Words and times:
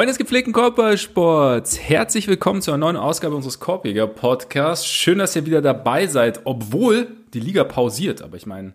Freunde 0.00 0.12
des 0.12 0.18
gepflegten 0.18 0.54
Körpersports, 0.54 1.78
herzlich 1.78 2.26
willkommen 2.26 2.62
zu 2.62 2.70
einer 2.70 2.78
neuen 2.78 2.96
Ausgabe 2.96 3.36
unseres 3.36 3.60
Korpiger 3.60 4.06
Podcasts. 4.06 4.86
Schön, 4.86 5.18
dass 5.18 5.36
ihr 5.36 5.44
wieder 5.44 5.60
dabei 5.60 6.06
seid, 6.06 6.40
obwohl 6.44 7.08
die 7.34 7.40
Liga 7.40 7.64
pausiert. 7.64 8.22
Aber 8.22 8.38
ich 8.38 8.46
meine, 8.46 8.72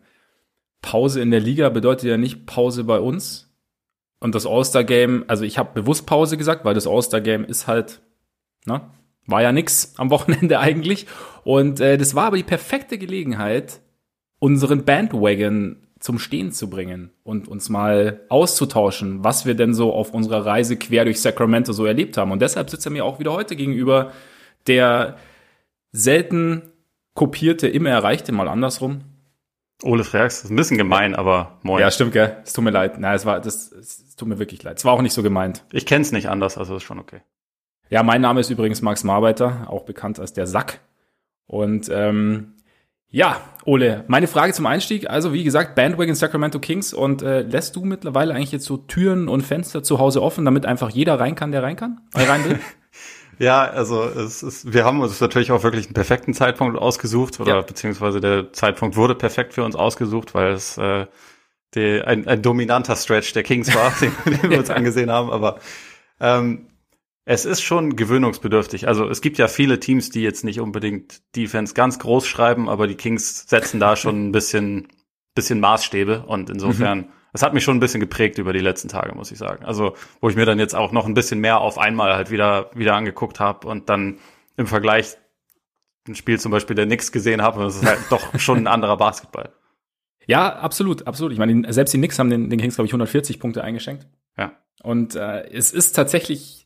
Pause 0.83 1.21
in 1.21 1.31
der 1.31 1.39
Liga 1.39 1.69
bedeutet 1.69 2.07
ja 2.07 2.17
nicht 2.17 2.45
Pause 2.45 2.83
bei 2.83 2.99
uns. 2.99 3.51
Und 4.19 4.35
das 4.35 4.45
All-Star-Game, 4.45 5.25
also 5.25 5.45
ich 5.45 5.57
habe 5.57 5.81
bewusst 5.81 6.05
Pause 6.05 6.37
gesagt, 6.37 6.63
weil 6.63 6.75
das 6.75 6.85
All-Star-Game 6.85 7.43
ist 7.45 7.65
halt, 7.65 8.01
ne, 8.67 8.81
war 9.25 9.41
ja 9.41 9.51
nix 9.51 9.95
am 9.97 10.11
Wochenende 10.11 10.59
eigentlich. 10.59 11.07
Und 11.43 11.79
äh, 11.79 11.97
das 11.97 12.13
war 12.13 12.25
aber 12.25 12.37
die 12.37 12.43
perfekte 12.43 12.99
Gelegenheit, 12.99 13.81
unseren 14.37 14.85
Bandwagon 14.85 15.84
zum 16.05 16.19
Stehen 16.19 16.51
zu 16.51 16.69
bringen 16.69 17.09
und 17.23 17.47
uns 17.47 17.69
mal 17.69 18.21
auszutauschen, 18.29 19.23
was 19.23 19.47
wir 19.47 19.55
denn 19.55 19.73
so 19.73 19.91
auf 19.91 20.13
unserer 20.13 20.45
Reise 20.45 20.77
quer 20.77 21.03
durch 21.03 21.19
Sacramento 21.19 21.73
so 21.73 21.83
erlebt 21.83 22.15
haben. 22.15 22.31
Und 22.31 22.43
deshalb 22.43 22.69
sitzt 22.69 22.85
er 22.85 22.91
mir 22.91 23.03
auch 23.03 23.17
wieder 23.17 23.33
heute 23.33 23.55
gegenüber, 23.55 24.11
der 24.67 25.17
selten 25.91 26.61
kopierte, 27.15 27.67
immer 27.67 27.89
erreichte, 27.89 28.31
mal 28.33 28.47
andersrum. 28.47 29.01
Ole 29.81 30.03
Freaks, 30.03 30.43
ist 30.43 30.51
ein 30.51 30.55
bisschen 30.55 30.77
gemein, 30.77 31.15
aber 31.15 31.57
moin. 31.63 31.81
Ja, 31.81 31.89
stimmt, 31.89 32.11
gell? 32.11 32.37
Es 32.45 32.53
tut 32.53 32.63
mir 32.63 32.69
leid. 32.69 32.99
Nein, 32.99 33.15
es 33.15 33.25
war, 33.25 33.41
das, 33.41 33.71
es 33.71 34.15
tut 34.15 34.27
mir 34.27 34.37
wirklich 34.37 34.61
leid. 34.61 34.77
Es 34.77 34.85
war 34.85 34.93
auch 34.93 35.01
nicht 35.01 35.13
so 35.13 35.23
gemeint. 35.23 35.63
Ich 35.71 35.87
kenn's 35.87 36.11
nicht 36.11 36.29
anders, 36.29 36.55
also 36.55 36.75
ist 36.75 36.83
schon 36.83 36.99
okay. 36.99 37.21
Ja, 37.89 38.03
mein 38.03 38.21
Name 38.21 38.41
ist 38.41 38.51
übrigens 38.51 38.83
Max 38.83 39.03
Marbeiter, 39.03 39.65
auch 39.71 39.85
bekannt 39.85 40.19
als 40.19 40.33
der 40.33 40.45
Sack. 40.45 40.81
Und 41.47 41.89
ähm, 41.91 42.53
ja, 43.15 43.39
Ole, 43.63 44.03
meine 44.07 44.27
Frage 44.27 44.51
zum 44.51 44.65
Einstieg. 44.65 45.09
Also 45.09 45.31
wie 45.31 45.45
gesagt, 45.45 45.73
Bandwagon 45.73 46.15
Sacramento 46.15 46.59
Kings 46.59 46.93
und 46.93 47.21
äh, 47.21 47.43
lässt 47.43 47.77
du 47.77 47.85
mittlerweile 47.85 48.33
eigentlich 48.33 48.51
jetzt 48.51 48.65
so 48.65 48.75
Türen 48.75 49.29
und 49.29 49.41
Fenster 49.41 49.83
zu 49.83 49.99
Hause 49.99 50.21
offen, 50.21 50.43
damit 50.43 50.65
einfach 50.65 50.89
jeder 50.89 51.17
rein 51.17 51.33
kann, 51.33 51.53
der 51.53 51.63
rein 51.63 51.77
kann, 51.77 52.01
äh, 52.13 52.23
rein 52.23 52.43
will? 52.43 52.59
ja, 53.39 53.63
also 53.63 54.03
es 54.03 54.43
ist, 54.43 54.73
wir 54.73 54.83
haben 54.83 54.99
uns 54.99 55.21
natürlich 55.21 55.53
auch 55.53 55.63
wirklich 55.63 55.85
einen 55.85 55.93
perfekten 55.93 56.33
Zeitpunkt 56.33 56.77
ausgesucht 56.77 57.39
oder 57.39 57.55
ja. 57.55 57.61
beziehungsweise 57.61 58.19
der 58.19 58.51
Zeitpunkt 58.51 58.97
wurde 58.97 59.15
perfekt 59.15 59.53
für 59.53 59.63
uns 59.63 59.77
ausgesucht, 59.77 60.35
weil 60.35 60.51
es 60.51 60.77
äh, 60.77 61.05
die, 61.73 62.01
ein, 62.01 62.27
ein 62.27 62.41
dominanter 62.41 62.97
Stretch 62.97 63.31
der 63.31 63.43
Kings 63.43 63.73
war, 63.73 63.93
den, 64.01 64.11
den 64.41 64.49
wir 64.51 64.59
uns 64.59 64.69
angesehen 64.69 65.09
haben. 65.09 65.29
Aber 65.29 65.59
ähm, 66.19 66.67
es 67.25 67.45
ist 67.45 67.61
schon 67.61 67.95
gewöhnungsbedürftig. 67.95 68.87
Also 68.87 69.09
es 69.09 69.21
gibt 69.21 69.39
ja 69.39 69.47
viele 69.47 69.79
Teams, 69.79 70.11
die 70.11 70.21
jetzt 70.21 70.43
nicht 70.43 70.59
unbedingt 70.59 71.21
Defense 71.35 71.73
ganz 71.73 71.97
groß 71.97 72.27
schreiben, 72.27 72.69
aber 72.69 72.87
die 72.87 72.95
Kings 72.95 73.49
setzen 73.49 73.79
da 73.79 73.95
schon 73.95 74.27
ein 74.27 74.31
bisschen, 74.31 74.87
bisschen 75.33 75.59
Maßstäbe 75.59 76.25
und 76.27 76.51
insofern, 76.51 76.99
mhm. 76.99 77.07
es 77.33 77.41
hat 77.41 77.55
mich 77.55 77.63
schon 77.63 77.77
ein 77.77 77.79
bisschen 77.79 77.99
geprägt 77.99 78.37
über 78.37 78.53
die 78.53 78.59
letzten 78.59 78.89
Tage, 78.89 79.15
muss 79.15 79.31
ich 79.31 79.39
sagen. 79.39 79.65
Also 79.65 79.95
wo 80.21 80.29
ich 80.29 80.35
mir 80.35 80.45
dann 80.45 80.59
jetzt 80.59 80.75
auch 80.75 80.91
noch 80.91 81.07
ein 81.07 81.15
bisschen 81.15 81.39
mehr 81.39 81.61
auf 81.61 81.79
einmal 81.79 82.15
halt 82.15 82.29
wieder, 82.29 82.69
wieder 82.75 82.95
angeguckt 82.95 83.39
habe 83.39 83.67
und 83.67 83.89
dann 83.89 84.19
im 84.55 84.67
Vergleich 84.67 85.17
ein 86.07 86.13
Spiel 86.13 86.39
zum 86.39 86.51
Beispiel 86.51 86.75
der 86.75 86.85
Knicks 86.85 87.11
gesehen 87.11 87.41
habe, 87.41 87.59
und 87.59 87.65
es 87.65 87.77
ist 87.77 87.85
halt 87.85 87.99
doch 88.11 88.37
schon 88.39 88.59
ein 88.59 88.67
anderer 88.67 88.97
Basketball. 88.97 89.51
Ja, 90.27 90.55
absolut, 90.57 91.07
absolut. 91.07 91.33
Ich 91.33 91.39
meine, 91.39 91.73
selbst 91.73 91.91
die 91.93 91.97
Knicks 91.97 92.19
haben 92.19 92.29
den, 92.29 92.51
den 92.51 92.59
Kings, 92.59 92.75
glaube 92.75 92.85
ich, 92.85 92.93
140 92.93 93.39
Punkte 93.39 93.63
eingeschenkt. 93.63 94.07
Ja. 94.37 94.53
Und 94.83 95.15
äh, 95.15 95.49
es 95.49 95.71
ist 95.71 95.93
tatsächlich 95.93 96.64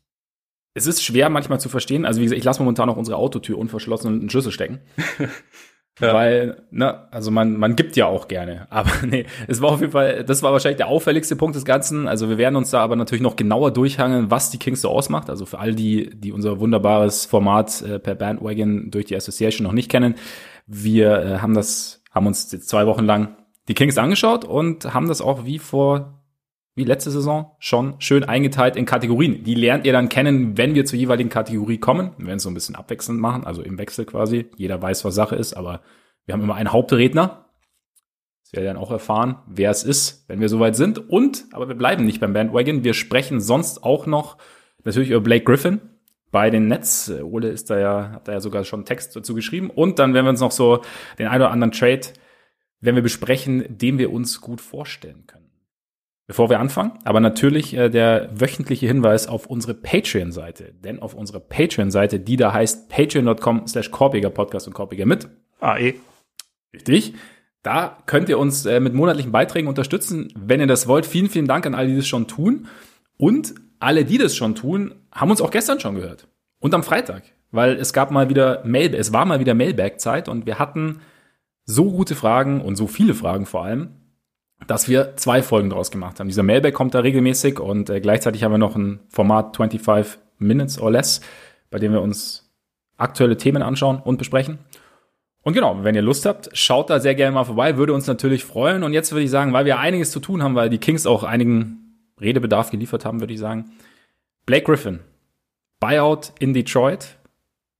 es 0.73 0.87
ist 0.87 1.03
schwer 1.03 1.29
manchmal 1.29 1.59
zu 1.59 1.69
verstehen. 1.69 2.05
Also 2.05 2.19
wie 2.19 2.25
gesagt, 2.25 2.39
ich 2.39 2.45
lasse 2.45 2.61
momentan 2.61 2.89
auch 2.89 2.97
unsere 2.97 3.17
Autotür 3.17 3.57
unverschlossen 3.57 4.07
und 4.07 4.19
einen 4.19 4.29
Schlüssel 4.29 4.51
stecken. 4.51 4.79
ja. 5.99 6.13
Weil, 6.13 6.63
ne, 6.71 7.11
also 7.11 7.31
man, 7.31 7.57
man 7.57 7.75
gibt 7.75 7.95
ja 7.95 8.05
auch 8.05 8.27
gerne. 8.27 8.67
Aber 8.69 8.91
nee, 9.05 9.25
es 9.47 9.61
war 9.61 9.71
auf 9.71 9.81
jeden 9.81 9.91
Fall, 9.91 10.23
das 10.23 10.43
war 10.43 10.51
wahrscheinlich 10.51 10.77
der 10.77 10.87
auffälligste 10.87 11.35
Punkt 11.35 11.55
des 11.55 11.65
Ganzen. 11.65 12.07
Also 12.07 12.29
wir 12.29 12.37
werden 12.37 12.55
uns 12.55 12.69
da 12.69 12.81
aber 12.81 12.95
natürlich 12.95 13.23
noch 13.23 13.35
genauer 13.35 13.71
durchhangeln, 13.71 14.29
was 14.29 14.51
die 14.51 14.59
Kings 14.59 14.81
so 14.81 14.89
ausmacht. 14.89 15.29
Also 15.29 15.45
für 15.45 15.59
all 15.59 15.73
die, 15.73 16.09
die 16.13 16.31
unser 16.31 16.59
wunderbares 16.59 17.25
Format 17.25 17.81
äh, 17.81 17.99
per 17.99 18.15
Bandwagon 18.15 18.91
durch 18.91 19.05
die 19.05 19.15
Association 19.15 19.65
noch 19.65 19.73
nicht 19.73 19.89
kennen. 19.89 20.15
Wir 20.67 21.19
äh, 21.19 21.37
haben 21.39 21.55
das, 21.55 22.03
haben 22.11 22.27
uns 22.27 22.51
jetzt 22.51 22.69
zwei 22.69 22.85
Wochen 22.85 23.05
lang 23.05 23.35
die 23.67 23.73
Kings 23.73 23.97
angeschaut 23.97 24.45
und 24.45 24.93
haben 24.93 25.07
das 25.07 25.21
auch 25.21 25.45
wie 25.45 25.59
vor 25.59 26.18
wie 26.79 26.85
letzte 26.85 27.11
Saison 27.11 27.51
schon 27.59 27.95
schön 27.99 28.23
eingeteilt 28.23 28.75
in 28.75 28.85
Kategorien. 28.85 29.43
Die 29.43 29.53
lernt 29.53 29.85
ihr 29.85 29.93
dann 29.93 30.09
kennen, 30.09 30.57
wenn 30.57 30.73
wir 30.73 30.85
zur 30.85 30.97
jeweiligen 30.97 31.29
Kategorie 31.29 31.77
kommen. 31.77 32.13
Wir 32.17 32.27
werden 32.27 32.37
es 32.37 32.43
so 32.43 32.49
ein 32.49 32.53
bisschen 32.55 32.75
abwechselnd 32.75 33.19
machen, 33.19 33.43
also 33.43 33.61
im 33.61 33.77
Wechsel 33.77 34.05
quasi. 34.05 34.49
Jeder 34.55 34.81
weiß, 34.81 35.05
was 35.05 35.13
Sache 35.13 35.35
ist, 35.35 35.53
aber 35.53 35.81
wir 36.25 36.33
haben 36.33 36.41
immer 36.41 36.55
einen 36.55 36.71
Hauptredner. 36.71 37.45
Das 38.43 38.53
werdet 38.53 38.69
ihr 38.69 38.73
dann 38.73 38.81
auch 38.81 38.91
erfahren, 38.91 39.39
wer 39.45 39.69
es 39.69 39.83
ist, 39.83 40.27
wenn 40.27 40.39
wir 40.39 40.49
soweit 40.49 40.75
sind. 40.75 41.09
Und, 41.09 41.45
aber 41.51 41.67
wir 41.67 41.75
bleiben 41.75 42.05
nicht 42.05 42.19
beim 42.19 42.33
Bandwagon. 42.33 42.83
Wir 42.83 42.93
sprechen 42.93 43.41
sonst 43.41 43.83
auch 43.83 44.05
noch 44.07 44.37
natürlich 44.83 45.09
über 45.09 45.21
Blake 45.21 45.43
Griffin 45.43 45.81
bei 46.31 46.49
den 46.49 46.67
Nets. 46.67 47.11
Ole 47.11 47.49
ist 47.49 47.69
da 47.69 47.77
ja, 47.77 48.11
hat 48.11 48.27
da 48.27 48.31
ja 48.31 48.39
sogar 48.39 48.63
schon 48.63 48.85
Text 48.85 49.15
dazu 49.15 49.35
geschrieben. 49.35 49.69
Und 49.69 49.99
dann 49.99 50.13
werden 50.13 50.25
wir 50.25 50.31
uns 50.31 50.39
noch 50.39 50.51
so 50.51 50.81
den 51.17 51.27
ein 51.27 51.41
oder 51.41 51.51
anderen 51.51 51.73
Trade, 51.73 52.01
werden 52.79 52.95
wir 52.95 53.03
besprechen, 53.03 53.65
den 53.67 53.97
wir 53.97 54.11
uns 54.11 54.41
gut 54.41 54.61
vorstellen 54.61 55.27
können. 55.27 55.48
Bevor 56.29 56.51
wir 56.51 56.59
anfangen, 56.59 56.91
aber 57.05 57.21
natürlich 57.21 57.75
äh, 57.75 57.89
der 57.89 58.29
wöchentliche 58.31 58.85
Hinweis 58.85 59.27
auf 59.27 59.47
unsere 59.47 59.73
Patreon-Seite. 59.73 60.75
Denn 60.83 60.99
auf 60.99 61.15
unserer 61.15 61.39
Patreon-Seite, 61.39 62.19
die 62.19 62.35
da 62.35 62.53
heißt 62.53 62.87
patreon.com 62.87 63.65
slash 63.65 63.89
Korbiger 63.89 64.29
Podcast 64.29 64.67
und 64.67 64.73
Korbiger 64.73 65.07
mit. 65.07 65.27
AE. 65.59 65.95
Richtig. 66.71 67.15
Da 67.63 67.97
könnt 68.05 68.29
ihr 68.29 68.37
uns 68.37 68.67
äh, 68.67 68.79
mit 68.79 68.93
monatlichen 68.93 69.31
Beiträgen 69.31 69.67
unterstützen, 69.67 70.31
wenn 70.37 70.59
ihr 70.59 70.67
das 70.67 70.87
wollt. 70.87 71.07
Vielen, 71.07 71.31
vielen 71.31 71.47
Dank 71.47 71.65
an 71.65 71.73
alle, 71.73 71.87
die 71.87 71.95
das 71.95 72.07
schon 72.07 72.27
tun. 72.27 72.67
Und 73.17 73.55
alle, 73.79 74.05
die 74.05 74.19
das 74.19 74.35
schon 74.35 74.53
tun, 74.53 74.93
haben 75.11 75.31
uns 75.31 75.41
auch 75.41 75.49
gestern 75.49 75.79
schon 75.79 75.95
gehört. 75.95 76.27
Und 76.59 76.75
am 76.75 76.83
Freitag. 76.83 77.23
Weil 77.49 77.75
es 77.77 77.91
gab 77.91 78.11
mal 78.11 78.29
wieder 78.29 78.63
Mail, 78.65 78.93
es 78.93 79.11
war 79.13 79.25
mal 79.25 79.39
wieder 79.39 79.55
Mailback-Zeit 79.55 80.29
und 80.29 80.45
wir 80.45 80.59
hatten 80.59 80.99
so 81.65 81.89
gute 81.89 82.13
Fragen 82.13 82.61
und 82.61 82.75
so 82.75 82.85
viele 82.85 83.15
Fragen 83.15 83.47
vor 83.47 83.63
allem, 83.63 83.95
dass 84.67 84.87
wir 84.87 85.15
zwei 85.15 85.41
Folgen 85.41 85.69
daraus 85.69 85.91
gemacht 85.91 86.19
haben. 86.19 86.27
Dieser 86.27 86.43
Mailback 86.43 86.73
kommt 86.73 86.93
da 86.93 86.99
regelmäßig 86.99 87.59
und 87.59 87.89
äh, 87.89 88.01
gleichzeitig 88.01 88.43
haben 88.43 88.51
wir 88.51 88.57
noch 88.57 88.75
ein 88.75 88.99
Format 89.09 89.55
25 89.55 90.19
Minutes 90.37 90.79
or 90.79 90.91
Less, 90.91 91.21
bei 91.69 91.79
dem 91.79 91.91
wir 91.91 92.01
uns 92.01 92.51
aktuelle 92.97 93.37
Themen 93.37 93.61
anschauen 93.61 94.01
und 94.03 94.17
besprechen. 94.17 94.59
Und 95.41 95.53
genau, 95.53 95.83
wenn 95.83 95.95
ihr 95.95 96.01
Lust 96.01 96.25
habt, 96.25 96.49
schaut 96.53 96.89
da 96.89 96.99
sehr 96.99 97.15
gerne 97.15 97.33
mal 97.33 97.45
vorbei, 97.45 97.77
würde 97.77 97.93
uns 97.93 98.07
natürlich 98.07 98.43
freuen. 98.43 98.83
Und 98.83 98.93
jetzt 98.93 99.11
würde 99.11 99.23
ich 99.23 99.31
sagen, 99.31 99.53
weil 99.53 99.65
wir 99.65 99.79
einiges 99.79 100.11
zu 100.11 100.19
tun 100.19 100.43
haben, 100.43 100.55
weil 100.55 100.69
die 100.69 100.77
Kings 100.79 101.07
auch 101.07 101.23
einigen 101.23 101.95
Redebedarf 102.19 102.71
geliefert 102.71 103.05
haben, 103.05 103.21
würde 103.21 103.33
ich 103.33 103.39
sagen. 103.39 103.71
Blake 104.45 104.65
Griffin, 104.65 104.99
Buyout 105.79 106.33
in 106.39 106.53
Detroit, 106.53 107.17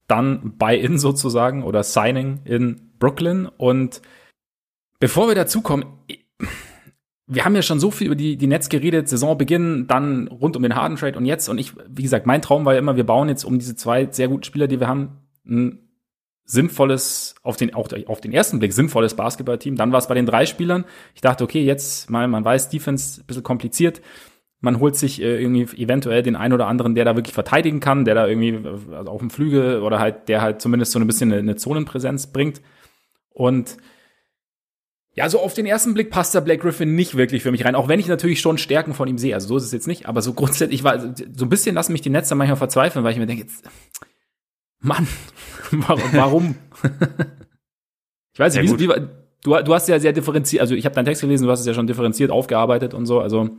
dann 0.07 0.57
Buy-in 0.57 0.97
sozusagen 0.97 1.63
oder 1.63 1.83
Signing 1.83 2.39
in 2.45 2.91
Brooklyn. 2.97 3.47
Und 3.57 4.01
bevor 4.99 5.27
wir 5.27 5.35
dazu 5.35 5.61
kommen, 5.61 5.85
wir 7.31 7.45
haben 7.45 7.55
ja 7.55 7.61
schon 7.61 7.79
so 7.79 7.91
viel 7.91 8.07
über 8.07 8.15
die, 8.15 8.37
die 8.37 8.47
Netz 8.47 8.69
geredet, 8.69 9.07
Saisonbeginn, 9.07 9.85
dann 9.87 10.27
rund 10.27 10.57
um 10.57 10.63
den 10.63 10.75
Harden 10.75 10.97
Trade 10.97 11.15
und 11.15 11.25
jetzt. 11.25 11.47
Und 11.47 11.59
ich, 11.59 11.73
wie 11.87 12.01
gesagt, 12.01 12.25
mein 12.25 12.41
Traum 12.41 12.65
war 12.65 12.73
ja 12.73 12.79
immer, 12.79 12.95
wir 12.95 13.05
bauen 13.05 13.29
jetzt 13.29 13.43
um 13.43 13.59
diese 13.59 13.75
zwei 13.75 14.07
sehr 14.09 14.27
guten 14.27 14.43
Spieler, 14.43 14.67
die 14.67 14.79
wir 14.79 14.87
haben, 14.87 15.19
ein 15.45 15.79
sinnvolles, 16.45 17.35
auf 17.43 17.55
den, 17.55 17.75
auch 17.75 17.87
auf 18.07 18.19
den 18.19 18.33
ersten 18.33 18.57
Blick 18.57 18.73
sinnvolles 18.73 19.13
Basketballteam. 19.13 19.75
Dann 19.75 19.91
war 19.91 19.99
es 19.99 20.07
bei 20.07 20.15
den 20.15 20.25
drei 20.25 20.47
Spielern. 20.47 20.85
Ich 21.13 21.21
dachte, 21.21 21.43
okay, 21.43 21.63
jetzt 21.63 22.09
mal, 22.09 22.27
man 22.27 22.43
weiß, 22.43 22.69
Defense 22.69 23.21
ein 23.21 23.27
bisschen 23.27 23.43
kompliziert. 23.43 24.01
Man 24.59 24.79
holt 24.79 24.95
sich 24.95 25.21
äh, 25.21 25.39
irgendwie 25.39 25.81
eventuell 25.81 26.23
den 26.23 26.35
einen 26.35 26.55
oder 26.55 26.65
anderen, 26.65 26.95
der 26.95 27.05
da 27.05 27.15
wirklich 27.15 27.35
verteidigen 27.35 27.79
kann, 27.79 28.05
der 28.05 28.15
da 28.15 28.27
irgendwie 28.27 28.59
also 28.91 29.11
auf 29.11 29.19
dem 29.19 29.29
Flügel 29.29 29.83
oder 29.83 29.99
halt, 29.99 30.27
der 30.27 30.41
halt 30.41 30.61
zumindest 30.61 30.93
so 30.93 30.99
ein 30.99 31.05
bisschen 31.05 31.31
eine, 31.31 31.41
eine 31.41 31.55
Zonenpräsenz 31.55 32.27
bringt. 32.27 32.59
Und 33.29 33.77
ja, 35.15 35.27
so 35.29 35.39
auf 35.39 35.53
den 35.53 35.65
ersten 35.65 35.93
Blick 35.93 36.11
passt 36.11 36.35
der 36.35 36.41
Blake 36.41 36.61
Griffin 36.61 36.95
nicht 36.95 37.17
wirklich 37.17 37.43
für 37.43 37.51
mich 37.51 37.65
rein, 37.65 37.75
auch 37.75 37.87
wenn 37.87 37.99
ich 37.99 38.07
natürlich 38.07 38.41
schon 38.41 38.57
Stärken 38.57 38.93
von 38.93 39.07
ihm 39.07 39.17
sehe. 39.17 39.33
Also 39.33 39.47
so 39.47 39.57
ist 39.57 39.63
es 39.63 39.71
jetzt 39.71 39.87
nicht, 39.87 40.05
aber 40.05 40.21
so 40.21 40.33
grundsätzlich 40.33 40.83
war 40.83 40.99
so 40.99 41.45
ein 41.45 41.49
bisschen 41.49 41.75
lassen 41.75 41.91
mich 41.91 42.01
die 42.01 42.09
Netze 42.09 42.35
manchmal 42.35 42.57
verzweifeln, 42.57 43.03
weil 43.03 43.13
ich 43.13 43.19
mir 43.19 43.25
denke, 43.25 43.43
jetzt, 43.43 43.67
Mann, 44.79 45.07
warum? 45.71 46.55
ich 48.33 48.39
weiß 48.39 48.55
nicht, 48.55 48.79
wie, 48.79 48.87
wie, 48.87 48.93
du, 49.43 49.63
du 49.63 49.73
hast 49.73 49.89
ja 49.89 49.99
sehr 49.99 50.13
differenziert, 50.13 50.61
also 50.61 50.75
ich 50.75 50.85
habe 50.85 50.95
deinen 50.95 51.05
Text 51.05 51.21
gelesen, 51.21 51.45
du 51.45 51.51
hast 51.51 51.61
es 51.61 51.65
ja 51.65 51.73
schon 51.73 51.87
differenziert 51.87 52.31
aufgearbeitet 52.31 52.93
und 52.93 53.05
so, 53.05 53.19
also 53.19 53.49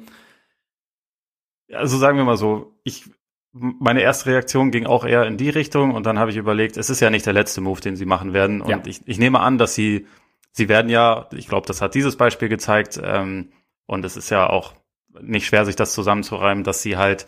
also 1.73 1.99
sagen 1.99 2.17
wir 2.17 2.25
mal 2.25 2.37
so, 2.37 2.75
ich 2.85 3.05
meine 3.53 4.01
erste 4.03 4.31
Reaktion 4.31 4.71
ging 4.71 4.87
auch 4.87 5.05
eher 5.05 5.27
in 5.27 5.37
die 5.37 5.51
Richtung 5.51 5.95
und 5.95 6.07
dann 6.07 6.19
habe 6.19 6.31
ich 6.31 6.37
überlegt, 6.37 6.77
es 6.77 6.89
ist 6.89 7.01
ja 7.01 7.11
nicht 7.11 7.27
der 7.27 7.33
letzte 7.33 7.61
Move, 7.61 7.81
den 7.81 7.97
sie 7.97 8.07
machen 8.07 8.33
werden 8.33 8.61
und 8.61 8.71
ja. 8.71 8.81
ich, 8.87 9.01
ich 9.07 9.19
nehme 9.19 9.41
an, 9.41 9.59
dass 9.59 9.75
sie 9.75 10.07
sie 10.53 10.69
werden 10.69 10.91
ja, 10.91 11.29
ich 11.33 11.49
glaube, 11.49 11.67
das 11.67 11.81
hat 11.81 11.95
dieses 11.95 12.17
Beispiel 12.17 12.49
gezeigt, 12.49 13.01
ähm, 13.03 13.53
und 13.87 14.05
es 14.05 14.17
ist 14.17 14.31
ja 14.31 14.49
auch 14.49 14.75
nicht 15.21 15.47
schwer, 15.47 15.65
sich 15.65 15.77
das 15.77 15.95
zusammenzureimen, 15.95 16.65
dass 16.65 16.83
sie 16.83 16.97
halt 16.97 17.27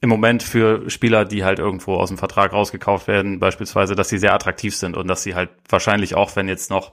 im 0.00 0.10
Moment 0.10 0.42
für 0.42 0.90
Spieler, 0.90 1.24
die 1.24 1.44
halt 1.44 1.58
irgendwo 1.58 1.94
aus 1.94 2.10
dem 2.10 2.18
Vertrag 2.18 2.52
rausgekauft 2.52 3.08
werden, 3.08 3.38
beispielsweise, 3.38 3.94
dass 3.94 4.10
sie 4.10 4.18
sehr 4.18 4.34
attraktiv 4.34 4.76
sind 4.76 4.96
und 4.96 5.08
dass 5.08 5.22
sie 5.22 5.34
halt 5.34 5.50
wahrscheinlich 5.68 6.14
auch, 6.14 6.36
wenn 6.36 6.46
jetzt 6.46 6.68
noch, 6.68 6.92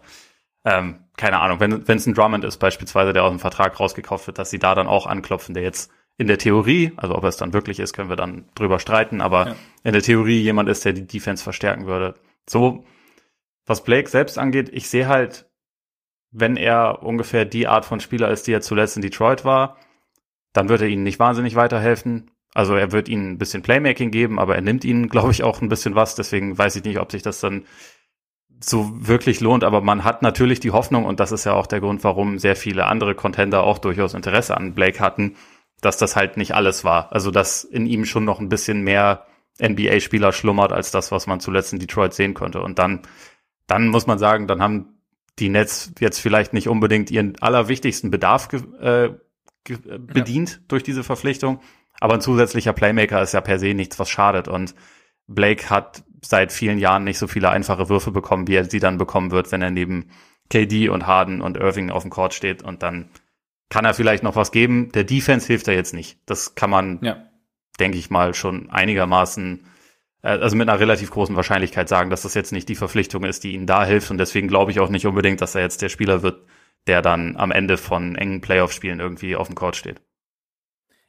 ähm, 0.64 1.04
keine 1.18 1.42
Ahnung, 1.42 1.60
wenn 1.60 1.98
es 1.98 2.06
ein 2.06 2.14
Drummond 2.14 2.46
ist 2.46 2.58
beispielsweise, 2.58 3.12
der 3.12 3.26
aus 3.26 3.32
dem 3.32 3.40
Vertrag 3.40 3.78
rausgekauft 3.80 4.28
wird, 4.28 4.38
dass 4.40 4.50
sie 4.50 4.60
da 4.60 4.76
dann 4.76 4.88
auch 4.88 5.08
anklopfen, 5.08 5.54
der 5.54 5.64
jetzt 5.64 5.92
in 6.18 6.28
der 6.28 6.38
Theorie, 6.38 6.94
also 6.98 7.16
ob 7.16 7.24
er 7.24 7.30
es 7.30 7.38
dann 7.38 7.52
wirklich 7.52 7.80
ist, 7.80 7.94
können 7.94 8.10
wir 8.10 8.16
dann 8.16 8.46
drüber 8.56 8.80
streiten, 8.80 9.20
aber 9.20 9.48
ja. 9.48 9.56
in 9.84 9.94
der 9.94 10.04
Theorie 10.04 10.40
jemand 10.40 10.70
ist, 10.70 10.86
der 10.86 10.94
die 10.94 11.08
Defense 11.08 11.44
verstärken 11.44 11.88
würde. 11.88 12.16
So, 12.48 12.86
was 13.66 13.84
Blake 13.84 14.10
selbst 14.10 14.38
angeht, 14.38 14.70
ich 14.72 14.90
sehe 14.90 15.08
halt, 15.08 15.51
wenn 16.32 16.56
er 16.56 17.04
ungefähr 17.04 17.46
die 17.46 17.68
Art 17.68 17.86
von 17.86 18.00
Spieler 18.00 18.30
ist, 18.32 18.48
die 18.48 18.54
er 18.54 18.62
zuletzt 18.62 18.96
in 18.96 19.02
Detroit 19.02 19.46
war, 19.46 19.78
dann 20.54 20.70
wird 20.70 20.82
er 20.82 20.88
ihnen 20.88 21.04
nicht 21.04 21.20
wahnsinnig 21.20 21.56
weiterhelfen. 21.56 22.32
Also 22.54 22.76
er 22.76 22.92
wird 22.92 23.10
ihnen 23.10 23.32
ein 23.32 23.38
bisschen 23.38 23.62
Playmaking 23.62 24.12
geben, 24.12 24.40
aber 24.40 24.56
er 24.56 24.62
nimmt 24.62 24.84
ihnen, 24.84 25.10
glaube 25.10 25.32
ich, 25.32 25.44
auch 25.44 25.62
ein 25.62 25.70
bisschen 25.70 25.96
was. 25.96 26.16
Deswegen 26.16 26.58
weiß 26.58 26.76
ich 26.78 26.84
nicht, 26.84 27.00
ob 27.00 27.12
sich 27.12 27.22
das 27.22 27.40
dann 27.40 27.66
so 28.64 28.92
wirklich 28.94 29.42
lohnt. 29.42 29.64
Aber 29.64 29.82
man 29.82 30.04
hat 30.04 30.22
natürlich 30.22 30.60
die 30.60 30.72
Hoffnung, 30.72 31.06
und 31.06 31.20
das 31.20 31.32
ist 31.32 31.46
ja 31.46 31.54
auch 31.54 31.68
der 31.68 31.82
Grund, 31.82 32.04
warum 32.04 32.40
sehr 32.40 32.56
viele 32.56 32.86
andere 32.86 33.16
Contender 33.16 33.64
auch 33.64 33.78
durchaus 33.78 34.14
Interesse 34.14 34.56
an 34.56 34.74
Blake 34.74 35.00
hatten, 35.00 35.36
dass 35.82 35.98
das 35.98 36.16
halt 36.16 36.38
nicht 36.38 36.54
alles 36.54 36.84
war. 36.84 37.12
Also 37.12 37.32
dass 37.32 37.64
in 37.64 37.86
ihm 37.86 38.06
schon 38.06 38.24
noch 38.24 38.40
ein 38.40 38.50
bisschen 38.50 38.84
mehr 38.84 39.26
NBA-Spieler 39.62 40.32
schlummert 40.32 40.72
als 40.72 40.92
das, 40.92 41.12
was 41.12 41.28
man 41.28 41.40
zuletzt 41.40 41.74
in 41.74 41.80
Detroit 41.80 42.14
sehen 42.14 42.34
konnte. 42.34 42.62
Und 42.62 42.80
dann, 42.80 43.02
dann 43.68 43.88
muss 43.88 44.08
man 44.08 44.20
sagen, 44.20 44.48
dann 44.48 44.62
haben 44.62 45.01
die 45.42 45.50
Nets 45.50 45.92
jetzt 46.00 46.20
vielleicht 46.20 46.54
nicht 46.54 46.70
unbedingt 46.70 47.12
ihren 47.12 47.42
allerwichtigsten 47.42 48.12
Bedarf 48.12 48.48
äh, 48.80 49.06
äh, 49.06 49.14
bedient 50.00 50.52
ja. 50.52 50.58
durch 50.68 50.84
diese 50.84 51.04
Verpflichtung. 51.04 51.60
Aber 52.00 52.14
ein 52.14 52.22
zusätzlicher 52.22 52.74
Playmaker 52.74 53.22
ist 53.22 53.34
ja 53.34 53.42
per 53.42 53.60
se 53.60 53.74
nichts, 53.74 54.00
was 54.00 54.10
schadet. 54.10 54.48
Und 54.48 54.74
Blake 55.28 55.70
hat 55.70 56.04
seit 56.24 56.52
vielen 56.52 56.78
Jahren 56.78 57.04
nicht 57.04 57.18
so 57.18 57.28
viele 57.28 57.50
einfache 57.50 57.90
Würfe 57.90 58.12
bekommen, 58.12 58.48
wie 58.48 58.56
er 58.56 58.70
sie 58.70 58.80
dann 58.80 58.98
bekommen 58.98 59.32
wird, 59.32 59.52
wenn 59.52 59.62
er 59.62 59.72
neben 59.72 60.10
KD 60.50 60.90
und 60.90 61.08
Harden 61.08 61.42
und 61.42 61.58
Irving 61.58 61.90
auf 61.90 62.04
dem 62.04 62.12
Court 62.12 62.34
steht. 62.34 62.64
Und 62.64 62.84
dann 62.84 63.10
kann 63.70 63.86
er 63.86 63.94
vielleicht 63.94 64.24
noch 64.24 64.36
was 64.36 64.52
geben. 64.52 64.92
Der 64.92 65.04
Defense 65.04 65.48
hilft 65.48 65.68
er 65.68 65.76
jetzt 65.76 65.94
nicht. 65.94 66.20
Das 66.26 66.56
kann 66.56 66.70
man, 66.70 67.00
ja. 67.02 67.18
denke 67.80 67.98
ich 67.98 68.10
mal, 68.10 68.34
schon 68.34 68.70
einigermaßen, 68.70 69.66
also 70.22 70.56
mit 70.56 70.70
einer 70.70 70.80
relativ 70.80 71.12
großen 71.12 71.36
Wahrscheinlichkeit 71.36 71.90
sagen, 71.90 72.10
dass 72.10 72.22
das 72.22 72.34
jetzt 72.34 72.52
nicht 72.52 72.70
die 72.70 72.76
Verpflichtung 72.76 73.24
ist, 73.24 73.44
die 73.44 73.54
ihnen 73.54 73.66
da 73.66 73.86
hilft. 73.86 74.12
Und 74.12 74.18
deswegen 74.18 74.48
glaube 74.48 74.72
ich 74.72 74.80
auch 74.80 74.90
nicht 74.90 75.08
unbedingt, 75.08 75.42
dass 75.42 75.56
er 75.56 75.62
jetzt 75.62 75.82
der 75.82 75.90
Spieler 75.90 76.22
wird, 76.22 76.44
der 76.88 77.02
dann 77.02 77.36
am 77.38 77.52
Ende 77.52 77.78
von 77.78 78.16
engen 78.16 78.42
Playoff-Spielen 78.42 79.00
irgendwie 79.00 79.36
auf 79.36 79.48
dem 79.48 79.56
Court 79.56 79.76
steht. 79.76 80.02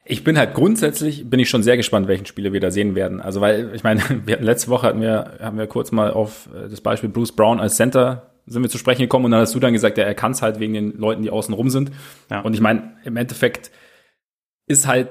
Ich 0.05 0.25
bin 0.25 0.37
halt 0.37 0.55
grundsätzlich, 0.55 1.29
bin 1.31 1.39
ich 1.39 1.49
schon 1.49 1.63
sehr 1.63 1.77
gespannt, 1.77 2.09
welchen 2.09 2.27
Spieler 2.27 2.53
wir 2.53 2.61
da 2.61 2.71
sehen 2.71 2.95
werden. 2.95 3.21
Also 3.21 3.41
weil, 3.41 3.73
ich 3.75 3.85
meine, 3.85 4.03
wir 4.25 4.35
hatten, 4.35 4.45
letzte 4.45 4.69
Woche 4.69 4.87
hatten 4.87 5.01
wir, 5.01 5.39
haben 5.41 5.59
wir 5.59 5.67
kurz 5.67 5.93
mal 5.93 6.11
auf 6.11 6.49
äh, 6.55 6.69
das 6.69 6.81
Beispiel 6.81 7.11
Bruce 7.11 7.33
Brown 7.33 7.61
als 7.61 7.77
Center 7.77 8.29
sind 8.47 8.63
wir 8.63 8.69
zu 8.69 8.79
sprechen 8.79 9.03
gekommen 9.03 9.27
und 9.27 9.31
dann 9.31 9.41
hast 9.41 9.55
du 9.55 9.61
dann 9.61 9.73
gesagt, 9.73 9.99
ja, 9.99 10.05
er 10.05 10.15
kann 10.15 10.33
es 10.33 10.43
halt 10.43 10.59
wegen 10.59 10.75
den 10.75 10.99
Leuten, 10.99 11.23
die 11.23 11.31
außen 11.31 11.55
rum 11.55 11.71
sind. 11.71 11.93
Ja. 12.29 12.41
Und 12.41 12.55
ich 12.55 12.61
meine, 12.61 12.97
im 13.05 13.17
Endeffekt 13.17 13.71
ist 14.67 14.89
halt 14.89 15.09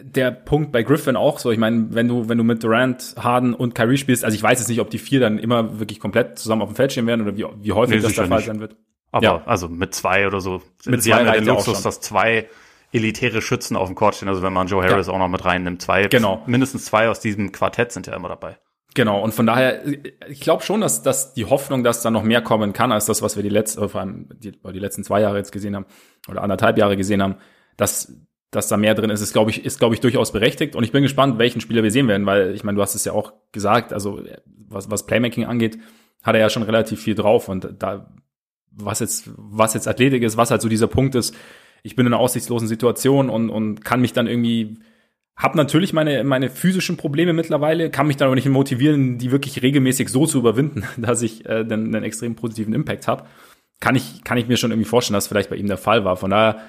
der 0.00 0.30
Punkt 0.30 0.72
bei 0.72 0.82
Griffin 0.82 1.16
auch 1.16 1.38
so. 1.38 1.50
Ich 1.50 1.58
meine, 1.58 1.88
wenn 1.90 2.08
du, 2.08 2.28
wenn 2.28 2.38
du 2.38 2.44
mit 2.44 2.62
Durant, 2.62 3.14
Harden 3.18 3.54
und 3.54 3.74
Kyrie 3.74 3.96
spielst, 3.96 4.24
also 4.24 4.34
ich 4.34 4.42
weiß 4.42 4.58
jetzt 4.58 4.68
nicht, 4.68 4.80
ob 4.80 4.90
die 4.90 4.98
vier 4.98 5.20
dann 5.20 5.38
immer 5.38 5.78
wirklich 5.78 6.00
komplett 6.00 6.38
zusammen 6.38 6.62
auf 6.62 6.68
dem 6.68 6.76
Feld 6.76 6.92
stehen 6.92 7.06
werden 7.06 7.22
oder 7.22 7.36
wie, 7.36 7.46
wie 7.62 7.72
häufig 7.72 7.96
nee, 7.96 8.02
das 8.02 8.14
der 8.14 8.26
Fall 8.26 8.42
sein 8.42 8.60
wird. 8.60 8.76
Aber 9.12 9.24
ja. 9.24 9.42
also 9.46 9.68
mit 9.68 9.94
zwei 9.94 10.26
oder 10.26 10.40
so. 10.40 10.62
Mit 10.84 11.02
Sie 11.02 11.10
zwei 11.10 11.18
haben 11.18 11.26
ja 11.26 11.32
den 11.32 11.46
Luxus, 11.46 11.82
dass 11.82 12.00
zwei 12.00 12.48
elitäre 12.92 13.42
Schützen 13.42 13.76
auf 13.76 13.88
dem 13.88 13.94
Court 13.94 14.14
stehen. 14.14 14.28
Also 14.28 14.42
wenn 14.42 14.52
man 14.52 14.66
Joe 14.66 14.84
Harris 14.84 15.06
ja. 15.06 15.12
auch 15.12 15.18
noch 15.18 15.28
mit 15.28 15.44
reinnimmt, 15.44 15.82
zwei, 15.82 16.06
genau. 16.08 16.42
mindestens 16.46 16.84
zwei 16.84 17.08
aus 17.08 17.20
diesem 17.20 17.52
Quartett 17.52 17.92
sind 17.92 18.06
ja 18.06 18.14
immer 18.14 18.28
dabei. 18.28 18.58
Genau, 18.94 19.22
und 19.22 19.34
von 19.34 19.44
daher, 19.44 19.82
ich 20.26 20.40
glaube 20.40 20.62
schon, 20.62 20.80
dass, 20.80 21.02
dass 21.02 21.34
die 21.34 21.44
Hoffnung, 21.44 21.84
dass 21.84 22.00
da 22.00 22.10
noch 22.10 22.22
mehr 22.22 22.40
kommen 22.40 22.72
kann, 22.72 22.92
als 22.92 23.04
das, 23.04 23.20
was 23.20 23.36
wir 23.36 23.42
die 23.42 23.50
letzten, 23.50 23.86
vor 23.90 24.00
allem 24.00 24.30
die, 24.38 24.52
die 24.52 24.78
letzten 24.78 25.04
zwei 25.04 25.20
Jahre 25.20 25.36
jetzt 25.36 25.52
gesehen 25.52 25.76
haben, 25.76 25.84
oder 26.28 26.42
anderthalb 26.42 26.78
Jahre 26.78 26.96
gesehen 26.96 27.22
haben, 27.22 27.36
dass, 27.76 28.16
dass 28.50 28.68
da 28.68 28.76
mehr 28.76 28.94
drin 28.94 29.10
ist, 29.10 29.20
ist, 29.20 29.32
glaube 29.32 29.50
ich, 29.50 29.64
ist, 29.64 29.78
glaube 29.78 29.94
ich, 29.94 30.00
durchaus 30.00 30.32
berechtigt. 30.32 30.76
Und 30.76 30.84
ich 30.84 30.92
bin 30.92 31.02
gespannt, 31.02 31.38
welchen 31.38 31.60
Spieler 31.60 31.82
wir 31.82 31.90
sehen 31.90 32.08
werden, 32.08 32.26
weil 32.26 32.54
ich 32.54 32.64
meine, 32.64 32.76
du 32.76 32.82
hast 32.82 32.94
es 32.94 33.04
ja 33.04 33.12
auch 33.12 33.32
gesagt, 33.52 33.92
also 33.92 34.22
was, 34.68 34.90
was 34.90 35.06
Playmaking 35.06 35.44
angeht, 35.44 35.78
hat 36.22 36.34
er 36.34 36.40
ja 36.40 36.50
schon 36.50 36.62
relativ 36.62 37.00
viel 37.00 37.14
drauf. 37.14 37.48
Und 37.48 37.68
da, 37.78 38.12
was 38.70 39.00
jetzt, 39.00 39.30
was 39.36 39.74
jetzt 39.74 39.88
Athletik 39.88 40.22
ist, 40.22 40.36
was 40.36 40.50
halt 40.50 40.62
so 40.62 40.68
dieser 40.68 40.86
Punkt 40.86 41.14
ist, 41.14 41.34
ich 41.82 41.96
bin 41.96 42.06
in 42.06 42.12
einer 42.12 42.20
aussichtslosen 42.20 42.68
Situation 42.68 43.30
und, 43.30 43.50
und 43.50 43.84
kann 43.84 44.00
mich 44.00 44.12
dann 44.12 44.26
irgendwie 44.26 44.78
hab 45.36 45.54
natürlich 45.54 45.92
meine, 45.92 46.24
meine 46.24 46.48
physischen 46.48 46.96
Probleme 46.96 47.34
mittlerweile, 47.34 47.90
kann 47.90 48.06
mich 48.06 48.16
dann 48.16 48.26
aber 48.26 48.36
nicht 48.36 48.48
motivieren, 48.48 49.18
die 49.18 49.30
wirklich 49.30 49.62
regelmäßig 49.62 50.08
so 50.08 50.26
zu 50.26 50.38
überwinden, 50.38 50.84
dass 50.96 51.22
ich 51.22 51.44
äh, 51.46 51.64
dann 51.64 51.94
einen 51.94 52.04
extrem 52.04 52.34
positiven 52.34 52.72
Impact 52.72 53.06
habe. 53.06 53.26
Kann 53.78 53.94
ich, 53.94 54.24
kann 54.24 54.38
ich 54.38 54.48
mir 54.48 54.56
schon 54.56 54.70
irgendwie 54.70 54.88
vorstellen, 54.88 55.14
dass 55.14 55.26
vielleicht 55.26 55.50
bei 55.50 55.56
ihm 55.56 55.66
der 55.66 55.76
Fall 55.76 56.04
war. 56.04 56.16
Von 56.16 56.30
daher 56.30 56.62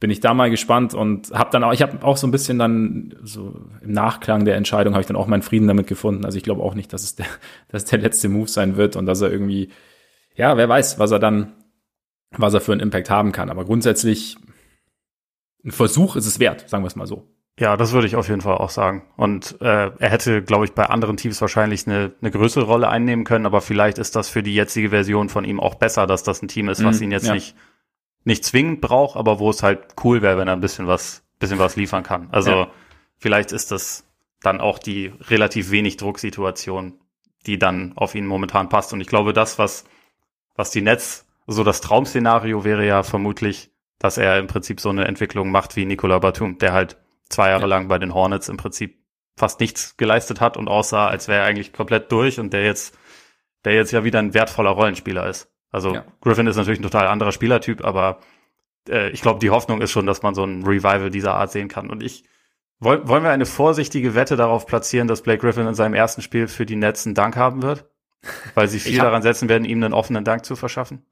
bin 0.00 0.10
ich 0.10 0.20
da 0.20 0.34
mal 0.34 0.50
gespannt 0.50 0.92
und 0.94 1.30
habe 1.30 1.50
dann 1.50 1.64
auch, 1.64 1.72
ich 1.72 1.82
habe 1.82 2.04
auch 2.04 2.16
so 2.16 2.26
ein 2.26 2.30
bisschen 2.30 2.58
dann 2.58 3.14
so 3.22 3.54
im 3.80 3.92
Nachklang 3.92 4.44
der 4.44 4.56
Entscheidung 4.56 4.94
habe 4.94 5.00
ich 5.00 5.06
dann 5.06 5.16
auch 5.16 5.26
meinen 5.26 5.42
Frieden 5.42 5.68
damit 5.68 5.86
gefunden. 5.86 6.24
Also 6.24 6.36
ich 6.36 6.44
glaube 6.44 6.62
auch 6.62 6.74
nicht, 6.74 6.92
dass 6.92 7.04
es 7.04 7.14
der, 7.14 7.26
dass 7.68 7.84
der 7.84 8.00
letzte 8.00 8.28
Move 8.28 8.48
sein 8.48 8.76
wird 8.76 8.96
und 8.96 9.06
dass 9.06 9.20
er 9.20 9.30
irgendwie, 9.30 9.70
ja, 10.34 10.56
wer 10.56 10.68
weiß, 10.68 10.98
was 10.98 11.10
er 11.10 11.18
dann, 11.18 11.54
was 12.30 12.54
er 12.54 12.60
für 12.60 12.72
einen 12.72 12.80
Impact 12.80 13.10
haben 13.10 13.32
kann. 13.32 13.50
Aber 13.50 13.64
grundsätzlich 13.64 14.36
ein 15.64 15.70
Versuch 15.70 16.16
ist 16.16 16.26
es 16.26 16.40
wert, 16.40 16.68
sagen 16.68 16.82
wir 16.82 16.88
es 16.88 16.96
mal 16.96 17.06
so. 17.06 17.28
Ja, 17.58 17.76
das 17.76 17.92
würde 17.92 18.08
ich 18.08 18.16
auf 18.16 18.28
jeden 18.28 18.40
Fall 18.40 18.58
auch 18.58 18.70
sagen. 18.70 19.04
Und 19.16 19.60
äh, 19.60 19.90
er 19.96 20.10
hätte, 20.10 20.42
glaube 20.42 20.64
ich, 20.64 20.72
bei 20.72 20.86
anderen 20.86 21.16
Teams 21.16 21.40
wahrscheinlich 21.40 21.86
eine, 21.86 22.12
eine 22.20 22.32
größere 22.32 22.64
Rolle 22.64 22.88
einnehmen 22.88 23.24
können, 23.24 23.46
aber 23.46 23.60
vielleicht 23.60 23.98
ist 23.98 24.16
das 24.16 24.28
für 24.28 24.42
die 24.42 24.54
jetzige 24.54 24.90
Version 24.90 25.28
von 25.28 25.44
ihm 25.44 25.60
auch 25.60 25.76
besser, 25.76 26.08
dass 26.08 26.24
das 26.24 26.42
ein 26.42 26.48
Team 26.48 26.68
ist, 26.68 26.82
was 26.84 26.98
mhm, 26.98 27.04
ihn 27.04 27.10
jetzt 27.12 27.28
ja. 27.28 27.34
nicht, 27.34 27.54
nicht 28.24 28.44
zwingend 28.44 28.80
braucht, 28.80 29.16
aber 29.16 29.38
wo 29.38 29.50
es 29.50 29.62
halt 29.62 29.94
cool 30.02 30.22
wäre, 30.22 30.38
wenn 30.38 30.48
er 30.48 30.54
ein 30.54 30.60
bisschen 30.60 30.86
was, 30.86 31.22
bisschen 31.38 31.58
was 31.58 31.76
liefern 31.76 32.02
kann. 32.02 32.28
Also 32.32 32.50
ja. 32.50 32.70
vielleicht 33.18 33.52
ist 33.52 33.70
das 33.70 34.06
dann 34.42 34.60
auch 34.60 34.78
die 34.78 35.12
relativ 35.28 35.70
wenig 35.70 35.96
Drucksituation, 35.96 36.98
die 37.46 37.58
dann 37.58 37.92
auf 37.96 38.14
ihn 38.14 38.26
momentan 38.26 38.68
passt. 38.68 38.92
Und 38.92 39.00
ich 39.00 39.06
glaube, 39.06 39.32
das, 39.32 39.58
was, 39.58 39.84
was 40.54 40.70
die 40.70 40.82
Netz, 40.82 41.26
so 41.46 41.64
das 41.64 41.80
Traum-Szenario 41.80 42.64
wäre 42.64 42.86
ja 42.86 43.02
vermutlich, 43.02 43.70
dass 43.98 44.18
er 44.18 44.38
im 44.38 44.46
Prinzip 44.46 44.80
so 44.80 44.88
eine 44.88 45.06
Entwicklung 45.06 45.50
macht 45.50 45.76
wie 45.76 45.84
Nicola 45.84 46.18
Batum, 46.18 46.58
der 46.58 46.72
halt 46.72 46.96
zwei 47.28 47.50
Jahre 47.50 47.62
ja. 47.62 47.68
lang 47.68 47.88
bei 47.88 47.98
den 47.98 48.14
Hornets 48.14 48.48
im 48.48 48.56
Prinzip 48.56 48.98
fast 49.36 49.60
nichts 49.60 49.96
geleistet 49.96 50.40
hat 50.40 50.56
und 50.56 50.68
aussah, 50.68 51.08
als 51.08 51.28
wäre 51.28 51.40
er 51.40 51.46
eigentlich 51.46 51.72
komplett 51.72 52.12
durch 52.12 52.38
und 52.38 52.52
der 52.52 52.64
jetzt, 52.64 52.96
der 53.64 53.74
jetzt 53.74 53.92
ja 53.92 54.04
wieder 54.04 54.18
ein 54.18 54.34
wertvoller 54.34 54.70
Rollenspieler 54.70 55.28
ist. 55.28 55.50
Also 55.74 55.92
ja. 55.92 56.04
Griffin 56.20 56.46
ist 56.46 56.54
natürlich 56.54 56.78
ein 56.78 56.84
total 56.84 57.08
anderer 57.08 57.32
Spielertyp, 57.32 57.84
aber 57.84 58.20
äh, 58.88 59.10
ich 59.10 59.22
glaube, 59.22 59.40
die 59.40 59.50
Hoffnung 59.50 59.80
ist 59.80 59.90
schon, 59.90 60.06
dass 60.06 60.22
man 60.22 60.32
so 60.32 60.44
ein 60.44 60.62
Revival 60.62 61.10
dieser 61.10 61.34
Art 61.34 61.50
sehen 61.50 61.66
kann. 61.66 61.90
Und 61.90 62.00
ich 62.00 62.22
wollen, 62.78 63.08
wollen 63.08 63.24
wir 63.24 63.30
eine 63.30 63.44
vorsichtige 63.44 64.14
Wette 64.14 64.36
darauf 64.36 64.66
platzieren, 64.66 65.08
dass 65.08 65.22
Blake 65.22 65.40
Griffin 65.40 65.66
in 65.66 65.74
seinem 65.74 65.94
ersten 65.94 66.22
Spiel 66.22 66.46
für 66.46 66.64
die 66.64 66.76
Nets 66.76 67.06
einen 67.06 67.16
Dank 67.16 67.36
haben 67.36 67.62
wird? 67.62 67.86
Weil 68.54 68.68
sie 68.68 68.78
viel 68.80 68.98
daran 68.98 69.22
setzen 69.22 69.48
werden, 69.48 69.64
ihm 69.64 69.82
einen 69.82 69.94
offenen 69.94 70.22
Dank 70.22 70.44
zu 70.44 70.54
verschaffen? 70.54 71.04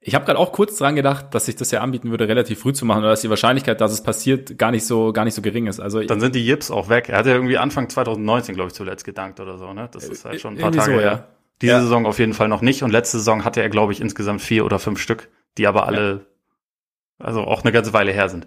Ich 0.00 0.14
habe 0.14 0.24
gerade 0.24 0.38
auch 0.38 0.52
kurz 0.52 0.76
dran 0.76 0.96
gedacht, 0.96 1.34
dass 1.34 1.44
sich 1.44 1.56
das 1.56 1.70
ja 1.70 1.80
anbieten 1.80 2.10
würde, 2.10 2.28
relativ 2.28 2.60
früh 2.60 2.72
zu 2.72 2.86
machen, 2.86 3.00
oder 3.00 3.10
dass 3.10 3.20
die 3.20 3.28
Wahrscheinlichkeit, 3.28 3.78
dass 3.82 3.92
es 3.92 4.02
passiert, 4.02 4.56
gar 4.56 4.70
nicht 4.70 4.86
so 4.86 5.12
gar 5.12 5.26
nicht 5.26 5.34
so 5.34 5.42
gering 5.42 5.66
ist. 5.66 5.80
Also 5.80 6.00
dann 6.02 6.20
sind 6.20 6.34
die 6.34 6.46
Yips 6.46 6.70
auch 6.70 6.88
weg. 6.88 7.10
Er 7.10 7.18
hat 7.18 7.26
ja 7.26 7.34
irgendwie 7.34 7.58
Anfang 7.58 7.90
2019, 7.90 8.54
glaube 8.54 8.68
ich, 8.68 8.74
zuletzt 8.74 9.04
gedankt 9.04 9.38
oder 9.40 9.58
so. 9.58 9.72
Ne, 9.74 9.88
das 9.92 10.04
ist 10.04 10.24
halt 10.24 10.40
schon 10.40 10.54
ein 10.54 10.60
paar 10.60 10.72
Tage 10.72 10.92
so, 10.92 11.00
her. 11.00 11.28
Ja. 11.28 11.37
Diese 11.60 11.72
ja. 11.72 11.80
Saison 11.80 12.06
auf 12.06 12.18
jeden 12.18 12.34
Fall 12.34 12.48
noch 12.48 12.62
nicht 12.62 12.82
und 12.82 12.90
letzte 12.90 13.18
Saison 13.18 13.44
hatte 13.44 13.60
er, 13.60 13.68
glaube 13.68 13.92
ich, 13.92 14.00
insgesamt 14.00 14.40
vier 14.40 14.64
oder 14.64 14.78
fünf 14.78 15.00
Stück, 15.00 15.28
die 15.56 15.66
aber 15.66 15.86
alle, 15.86 16.26
ja. 17.18 17.26
also 17.26 17.42
auch 17.42 17.62
eine 17.62 17.72
ganze 17.72 17.92
Weile 17.92 18.12
her 18.12 18.28
sind. 18.28 18.46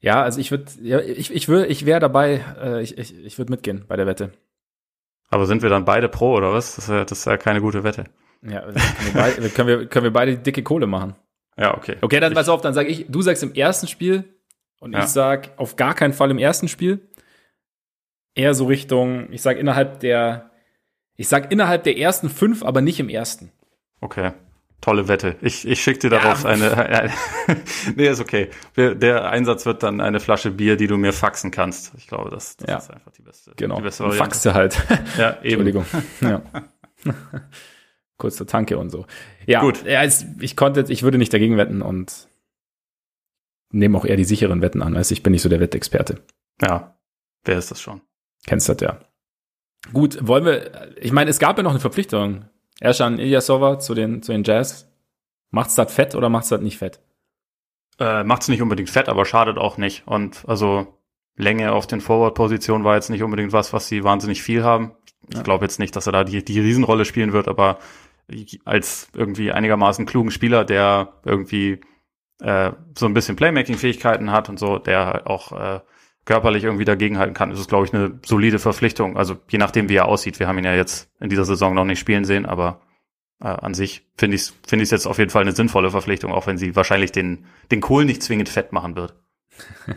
Ja, 0.00 0.22
also 0.22 0.40
ich 0.40 0.50
würde, 0.50 0.66
ja, 0.82 1.00
ich 1.00 1.32
ich 1.32 1.48
würde, 1.48 1.66
ich 1.68 1.86
wäre 1.86 2.00
dabei, 2.00 2.44
äh, 2.60 2.82
ich 2.82 2.98
ich, 2.98 3.24
ich 3.24 3.38
würde 3.38 3.52
mitgehen 3.52 3.84
bei 3.86 3.96
der 3.96 4.06
Wette. 4.06 4.32
Aber 5.30 5.46
sind 5.46 5.62
wir 5.62 5.70
dann 5.70 5.84
beide 5.84 6.08
pro 6.08 6.34
oder 6.34 6.52
was? 6.52 6.76
Das 6.76 6.84
ist 6.84 6.90
ja, 6.90 7.04
das 7.04 7.18
ist 7.20 7.24
ja 7.24 7.36
keine 7.38 7.60
gute 7.60 7.84
Wette. 7.84 8.04
Ja, 8.42 8.60
können 8.62 8.74
wir, 8.74 9.12
beide, 9.14 9.48
können, 9.50 9.68
wir, 9.68 9.86
können 9.86 10.04
wir 10.04 10.12
beide 10.12 10.36
dicke 10.36 10.62
Kohle 10.62 10.86
machen. 10.86 11.14
Ja, 11.56 11.76
okay. 11.76 11.96
Okay, 12.00 12.20
dann 12.20 12.34
pass 12.34 12.48
auf, 12.48 12.60
dann 12.60 12.74
sage 12.74 12.88
ich, 12.88 13.06
du 13.08 13.22
sagst 13.22 13.42
im 13.42 13.54
ersten 13.54 13.86
Spiel 13.86 14.24
und 14.80 14.92
ja. 14.92 15.00
ich 15.00 15.06
sag 15.06 15.52
auf 15.56 15.76
gar 15.76 15.94
keinen 15.94 16.12
Fall 16.12 16.30
im 16.30 16.38
ersten 16.38 16.68
Spiel. 16.68 17.08
Eher 18.34 18.54
so 18.54 18.66
Richtung, 18.66 19.32
ich 19.32 19.42
sag 19.42 19.58
innerhalb 19.58 20.00
der, 20.00 20.50
ich 21.16 21.28
sag 21.28 21.52
innerhalb 21.52 21.84
der 21.84 21.98
ersten 21.98 22.28
fünf, 22.28 22.62
aber 22.62 22.80
nicht 22.80 23.00
im 23.00 23.08
ersten. 23.08 23.52
Okay. 24.00 24.32
Tolle 24.82 25.06
Wette. 25.06 25.36
Ich, 25.42 25.66
ich 25.66 25.80
schicke 25.80 26.00
dir 26.00 26.10
darauf 26.10 26.42
ja. 26.42 26.50
eine, 26.50 26.76
eine 26.76 27.12
nee, 27.96 28.08
ist 28.08 28.20
okay. 28.20 28.50
Der 28.76 29.30
Einsatz 29.30 29.64
wird 29.64 29.84
dann 29.84 30.00
eine 30.00 30.18
Flasche 30.18 30.50
Bier, 30.50 30.76
die 30.76 30.88
du 30.88 30.96
mir 30.96 31.12
faxen 31.12 31.52
kannst. 31.52 31.92
Ich 31.96 32.08
glaube, 32.08 32.30
das, 32.30 32.56
das 32.56 32.68
ja. 32.68 32.78
ist 32.78 32.90
einfach 32.90 33.12
die 33.12 33.22
beste. 33.22 33.52
Genau. 33.56 33.76
Die 33.76 33.82
beste 33.82 34.02
Variante. 34.02 34.24
Faxe 34.24 34.54
halt. 34.54 34.82
Ja, 35.18 35.38
eben. 35.42 35.66
Entschuldigung. 35.66 35.86
Ja. 36.20 36.42
kurz 38.16 38.36
zur 38.36 38.46
Tanke 38.46 38.76
und 38.76 38.90
so. 38.90 39.06
Ja, 39.46 39.60
gut. 39.60 39.84
ich 40.40 40.56
konnte, 40.56 40.84
ich 40.88 41.02
würde 41.04 41.18
nicht 41.18 41.32
dagegen 41.32 41.56
wetten 41.56 41.82
und 41.82 42.28
nehme 43.70 43.96
auch 43.96 44.04
eher 44.04 44.16
die 44.16 44.24
sicheren 44.24 44.62
Wetten 44.62 44.82
an. 44.82 44.96
Also 44.96 45.12
ich 45.12 45.22
bin 45.22 45.30
nicht 45.30 45.42
so 45.42 45.48
der 45.48 45.60
Wettexperte. 45.60 46.22
Ja, 46.60 46.96
wer 47.44 47.58
ist 47.58 47.70
das 47.70 47.80
schon? 47.80 48.00
Kennst 48.46 48.68
du 48.68 48.74
das 48.74 48.82
ja. 48.82 49.00
Gut, 49.92 50.18
wollen 50.26 50.44
wir, 50.44 50.96
ich 50.96 51.12
meine, 51.12 51.30
es 51.30 51.38
gab 51.38 51.56
ja 51.56 51.62
noch 51.62 51.72
eine 51.72 51.80
Verpflichtung. 51.80 52.44
Erschan 52.80 53.18
Ilyasova 53.18 53.78
zu 53.78 53.94
den, 53.94 54.22
zu 54.22 54.32
den 54.32 54.44
Jazz. 54.44 54.88
Macht's 55.50 55.74
das 55.74 55.92
fett 55.92 56.14
oder 56.14 56.28
macht's 56.28 56.48
das 56.48 56.60
nicht 56.60 56.78
fett? 56.78 57.00
Äh, 57.98 58.24
Macht 58.24 58.42
es 58.42 58.48
nicht 58.48 58.62
unbedingt 58.62 58.90
fett, 58.90 59.08
aber 59.08 59.24
schadet 59.24 59.58
auch 59.58 59.76
nicht. 59.76 60.06
Und 60.06 60.44
also 60.46 60.98
Länge 61.36 61.72
auf 61.72 61.86
den 61.86 62.00
Forward-Positionen 62.00 62.84
war 62.84 62.94
jetzt 62.94 63.10
nicht 63.10 63.22
unbedingt 63.22 63.52
was, 63.52 63.72
was 63.72 63.86
sie 63.86 64.04
wahnsinnig 64.04 64.42
viel 64.42 64.64
haben. 64.64 64.92
Ich 65.28 65.36
ja. 65.36 65.42
glaube 65.42 65.64
jetzt 65.64 65.78
nicht, 65.78 65.94
dass 65.94 66.06
er 66.06 66.12
da 66.12 66.24
die, 66.24 66.44
die 66.44 66.60
Riesenrolle 66.60 67.04
spielen 67.04 67.32
wird, 67.32 67.48
aber 67.48 67.78
als 68.64 69.08
irgendwie 69.14 69.52
einigermaßen 69.52 70.06
klugen 70.06 70.30
Spieler, 70.30 70.64
der 70.64 71.12
irgendwie 71.24 71.80
äh, 72.40 72.72
so 72.96 73.06
ein 73.06 73.14
bisschen 73.14 73.36
Playmaking-Fähigkeiten 73.36 74.30
hat 74.30 74.48
und 74.48 74.58
so, 74.58 74.78
der 74.78 75.28
auch 75.28 75.52
äh, 75.52 75.80
körperlich 76.24 76.64
irgendwie 76.64 76.84
dagegenhalten 76.84 77.34
kann, 77.34 77.50
ist 77.50 77.58
es, 77.58 77.68
glaube 77.68 77.86
ich, 77.86 77.92
eine 77.92 78.18
solide 78.24 78.58
Verpflichtung. 78.58 79.16
Also 79.16 79.36
je 79.48 79.58
nachdem, 79.58 79.88
wie 79.88 79.96
er 79.96 80.06
aussieht. 80.06 80.38
Wir 80.38 80.48
haben 80.48 80.58
ihn 80.58 80.64
ja 80.64 80.74
jetzt 80.74 81.10
in 81.20 81.28
dieser 81.28 81.44
Saison 81.44 81.74
noch 81.74 81.84
nicht 81.84 81.98
spielen 81.98 82.24
sehen, 82.24 82.46
aber 82.46 82.80
äh, 83.40 83.48
an 83.48 83.74
sich 83.74 84.06
finde 84.16 84.36
ich 84.36 84.42
es 84.42 84.54
finde 84.66 84.84
ich 84.84 84.90
jetzt 84.90 85.06
auf 85.06 85.18
jeden 85.18 85.30
Fall 85.30 85.42
eine 85.42 85.52
sinnvolle 85.52 85.90
Verpflichtung, 85.90 86.32
auch 86.32 86.46
wenn 86.46 86.58
sie 86.58 86.76
wahrscheinlich 86.76 87.12
den, 87.12 87.46
den 87.70 87.80
Kohl 87.80 88.04
nicht 88.04 88.22
zwingend 88.22 88.48
fett 88.48 88.72
machen 88.72 88.94
wird. 88.94 89.14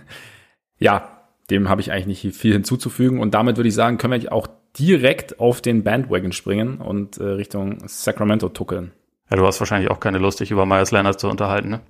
ja, 0.79 1.15
dem 1.49 1.69
habe 1.69 1.81
ich 1.81 1.91
eigentlich 1.91 2.23
nicht 2.23 2.35
viel 2.35 2.53
hinzuzufügen. 2.53 3.19
Und 3.19 3.35
damit 3.35 3.57
würde 3.57 3.69
ich 3.69 3.75
sagen, 3.75 3.97
können 3.97 4.19
wir 4.19 4.33
auch 4.33 4.47
direkt 4.79 5.39
auf 5.39 5.61
den 5.61 5.83
Bandwagon 5.83 6.31
springen 6.31 6.77
und 6.77 7.17
äh, 7.17 7.23
Richtung 7.23 7.87
Sacramento 7.87 8.49
tuckeln. 8.49 8.91
Ja, 9.29 9.37
du 9.37 9.45
hast 9.45 9.59
wahrscheinlich 9.59 9.89
auch 9.89 9.99
keine 9.99 10.17
Lust, 10.17 10.39
dich 10.39 10.51
über 10.51 10.65
Myers 10.65 10.91
Leonard 10.91 11.19
zu 11.19 11.29
unterhalten, 11.29 11.69
ne? 11.69 11.81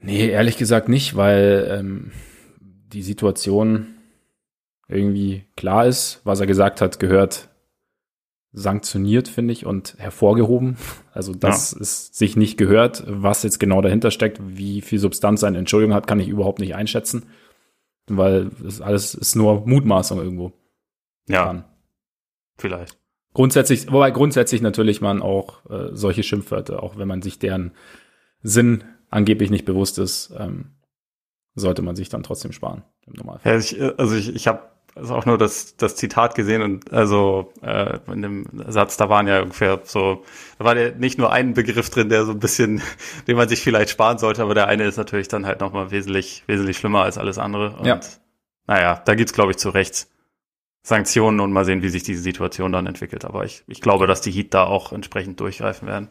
Nee, 0.00 0.28
ehrlich 0.28 0.56
gesagt 0.56 0.88
nicht, 0.88 1.16
weil 1.16 1.68
ähm, 1.76 2.12
die 2.92 3.02
Situation 3.02 3.94
irgendwie 4.88 5.44
klar 5.56 5.86
ist. 5.86 6.20
Was 6.24 6.40
er 6.40 6.46
gesagt 6.46 6.80
hat, 6.80 6.98
gehört 6.98 7.48
sanktioniert, 8.52 9.28
finde 9.28 9.52
ich, 9.52 9.66
und 9.66 9.94
hervorgehoben. 9.98 10.76
Also, 11.12 11.34
dass 11.34 11.72
ja. 11.72 11.80
es 11.80 12.06
sich 12.08 12.36
nicht 12.36 12.56
gehört, 12.56 13.04
was 13.06 13.42
jetzt 13.42 13.60
genau 13.60 13.82
dahinter 13.82 14.10
steckt, 14.10 14.40
wie 14.42 14.80
viel 14.80 14.98
Substanz 14.98 15.40
seine 15.40 15.58
Entschuldigung 15.58 15.94
hat, 15.94 16.06
kann 16.06 16.20
ich 16.20 16.28
überhaupt 16.28 16.58
nicht 16.58 16.74
einschätzen. 16.74 17.26
Weil 18.06 18.50
das 18.62 18.80
alles 18.80 19.14
ist 19.14 19.36
nur 19.36 19.66
Mutmaßung 19.66 20.18
irgendwo. 20.18 20.52
Ja. 21.28 21.44
Kann. 21.44 21.64
Vielleicht. 22.56 22.98
Grundsätzlich, 23.34 23.92
wobei 23.92 24.10
grundsätzlich 24.10 24.62
natürlich 24.62 25.00
man 25.00 25.20
auch 25.20 25.68
äh, 25.70 25.90
solche 25.92 26.22
Schimpfwörter, 26.22 26.82
auch 26.82 26.96
wenn 26.96 27.06
man 27.06 27.22
sich 27.22 27.38
deren 27.38 27.72
Sinn 28.42 28.84
angeblich 29.10 29.50
nicht 29.50 29.64
bewusst 29.64 29.98
ist, 29.98 30.32
ähm, 30.36 30.72
sollte 31.58 31.82
man 31.82 31.96
sich 31.96 32.08
dann 32.08 32.22
trotzdem 32.22 32.52
sparen 32.52 32.82
im 33.06 33.14
Normalfall. 33.14 33.52
Ja, 33.52 33.58
ich, 33.58 33.80
also 33.98 34.14
ich, 34.14 34.34
ich 34.34 34.46
habe 34.48 34.62
also 34.98 35.14
auch 35.14 35.26
nur 35.26 35.38
das, 35.38 35.76
das 35.76 35.96
Zitat 35.96 36.34
gesehen 36.34 36.62
und 36.62 36.92
also 36.92 37.52
äh, 37.62 37.98
in 38.12 38.22
dem 38.22 38.46
Satz, 38.66 38.96
da 38.96 39.08
waren 39.08 39.28
ja 39.28 39.42
ungefähr 39.42 39.80
so, 39.84 40.24
da 40.58 40.64
war 40.64 40.76
ja 40.76 40.90
nicht 40.90 41.18
nur 41.18 41.32
ein 41.32 41.54
Begriff 41.54 41.88
drin, 41.90 42.08
der 42.08 42.24
so 42.24 42.32
ein 42.32 42.40
bisschen, 42.40 42.82
den 43.28 43.36
man 43.36 43.48
sich 43.48 43.60
vielleicht 43.60 43.90
sparen 43.90 44.18
sollte, 44.18 44.42
aber 44.42 44.54
der 44.54 44.66
eine 44.66 44.84
ist 44.84 44.96
natürlich 44.96 45.28
dann 45.28 45.46
halt 45.46 45.60
nochmal 45.60 45.90
wesentlich, 45.90 46.42
wesentlich 46.46 46.78
schlimmer 46.78 47.02
als 47.02 47.16
alles 47.16 47.38
andere. 47.38 47.76
Und 47.76 47.86
ja. 47.86 48.00
naja, 48.66 49.00
da 49.04 49.14
gibt's 49.14 49.32
glaube 49.32 49.52
ich, 49.52 49.58
zu 49.58 49.70
Recht 49.70 50.08
Sanktionen 50.82 51.40
und 51.40 51.52
mal 51.52 51.64
sehen, 51.64 51.82
wie 51.82 51.90
sich 51.90 52.02
diese 52.02 52.22
Situation 52.22 52.72
dann 52.72 52.86
entwickelt. 52.86 53.24
Aber 53.24 53.44
ich, 53.44 53.62
ich 53.66 53.80
glaube, 53.80 54.06
dass 54.06 54.20
die 54.20 54.30
Heat 54.30 54.54
da 54.54 54.64
auch 54.64 54.92
entsprechend 54.92 55.38
durchgreifen 55.38 55.86
werden. 55.86 56.08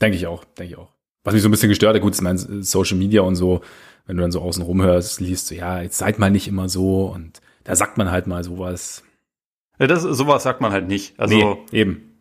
Denke 0.00 0.16
ich 0.16 0.26
auch, 0.26 0.44
denke 0.44 0.72
ich 0.72 0.78
auch. 0.78 0.92
Was 1.24 1.34
mich 1.34 1.42
so 1.42 1.48
ein 1.48 1.50
bisschen 1.50 1.68
gestört 1.68 1.94
hat, 1.94 2.00
gut, 2.00 2.12
ist 2.12 2.22
mein 2.22 2.38
Social 2.38 2.96
Media 2.96 3.20
und 3.22 3.34
so, 3.34 3.60
wenn 4.06 4.16
du 4.16 4.22
dann 4.22 4.32
so 4.32 4.40
außen 4.40 4.62
rumhörst, 4.62 5.20
liest 5.20 5.48
so, 5.48 5.54
ja, 5.54 5.80
jetzt 5.80 5.98
seid 5.98 6.18
mal 6.18 6.30
nicht 6.30 6.48
immer 6.48 6.68
so 6.68 7.06
und 7.06 7.40
da 7.64 7.76
sagt 7.76 7.98
man 7.98 8.10
halt 8.10 8.26
mal 8.26 8.42
sowas. 8.44 9.04
Ja, 9.78 9.86
das, 9.86 10.02
sowas 10.02 10.42
sagt 10.42 10.60
man 10.60 10.72
halt 10.72 10.88
nicht. 10.88 11.18
Also 11.18 11.34
nee, 11.34 11.78
eben. 11.78 12.18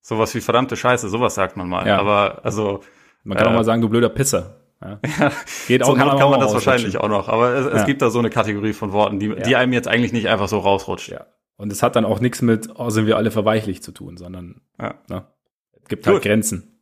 Sowas 0.00 0.34
wie 0.34 0.40
verdammte 0.40 0.76
Scheiße, 0.76 1.08
sowas 1.08 1.34
sagt 1.34 1.56
man 1.56 1.68
mal. 1.68 1.86
Ja. 1.86 1.98
Aber 1.98 2.44
also. 2.44 2.80
Man 3.24 3.38
kann 3.38 3.46
äh, 3.46 3.50
auch 3.50 3.54
mal 3.54 3.64
sagen, 3.64 3.80
du 3.80 3.88
blöder 3.88 4.10
Pisser. 4.10 4.60
Ja. 4.82 4.98
Geht 5.66 5.82
auch, 5.82 5.88
so 5.88 5.94
kann, 5.94 6.18
kann 6.18 6.30
man 6.30 6.40
das 6.40 6.52
wahrscheinlich 6.52 6.98
auch 6.98 7.08
noch. 7.08 7.28
Aber 7.28 7.54
es, 7.54 7.66
es 7.66 7.86
gibt 7.86 8.02
da 8.02 8.10
so 8.10 8.18
eine 8.18 8.28
Kategorie 8.28 8.74
von 8.74 8.92
Worten, 8.92 9.18
die, 9.18 9.34
die 9.34 9.56
einem 9.56 9.72
jetzt 9.72 9.88
eigentlich 9.88 10.12
nicht 10.12 10.28
einfach 10.28 10.48
so 10.48 10.58
rausrutscht. 10.58 11.08
Ja. 11.08 11.26
Und 11.56 11.72
es 11.72 11.82
hat 11.82 11.96
dann 11.96 12.04
auch 12.04 12.20
nichts 12.20 12.42
mit, 12.42 12.68
oh, 12.74 12.90
sind 12.90 13.06
wir 13.06 13.16
alle 13.16 13.30
verweichlich 13.30 13.82
zu 13.82 13.92
tun, 13.92 14.16
sondern 14.16 14.60
ja. 14.78 14.94
ne, 15.08 15.26
es 15.82 15.88
gibt 15.88 16.06
halt 16.06 16.16
Gut. 16.16 16.24
Grenzen. 16.24 16.73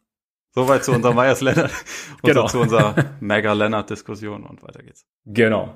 Soweit 0.55 0.85
zu 0.85 0.93
unserer 0.93 1.15
Myers 1.15 1.41
Leonard, 1.41 1.71
genau. 2.23 2.47
zu 2.47 2.61
unserer 2.61 2.95
Mega 3.21 3.53
Leonard 3.53 3.89
Diskussion 3.89 4.45
und 4.45 4.63
weiter 4.63 4.83
geht's. 4.83 5.07
Genau. 5.25 5.75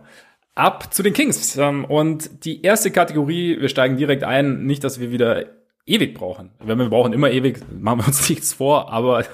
Ab 0.55 0.93
zu 0.93 1.03
den 1.03 1.13
Kings. 1.13 1.57
Ähm, 1.57 1.85
und 1.85 2.45
die 2.45 2.63
erste 2.63 2.91
Kategorie, 2.91 3.61
wir 3.61 3.69
steigen 3.69 3.97
direkt 3.97 4.25
ein, 4.25 4.65
nicht, 4.65 4.85
dass 4.85 5.01
wir 5.01 5.11
wieder 5.11 5.47
ewig 5.87 6.15
brauchen. 6.15 6.51
Wenn 6.59 6.79
wir 6.79 6.89
brauchen 6.89 7.13
immer 7.13 7.31
ewig, 7.31 7.61
machen 7.73 8.01
wir 8.01 8.07
uns 8.09 8.29
nichts 8.29 8.53
vor, 8.53 8.93
aber 8.93 9.25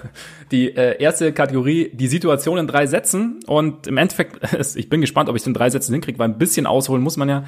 die 0.51 0.75
äh, 0.77 1.01
erste 1.03 1.33
Kategorie, 1.33 1.91
die 1.95 2.07
Situation 2.07 2.59
in 2.59 2.67
drei 2.67 2.87
Sätzen 2.87 3.41
und 3.47 3.87
im 3.87 3.97
Endeffekt, 3.97 4.39
ich 4.77 4.89
bin 4.89 5.01
gespannt, 5.01 5.29
ob 5.29 5.37
ich 5.37 5.43
es 5.43 5.47
in 5.47 5.55
drei 5.55 5.71
Sätzen 5.71 5.93
hinkriege, 5.93 6.19
weil 6.19 6.29
ein 6.29 6.39
bisschen 6.39 6.67
ausholen 6.67 7.03
muss 7.03 7.17
man 7.17 7.29
ja. 7.29 7.45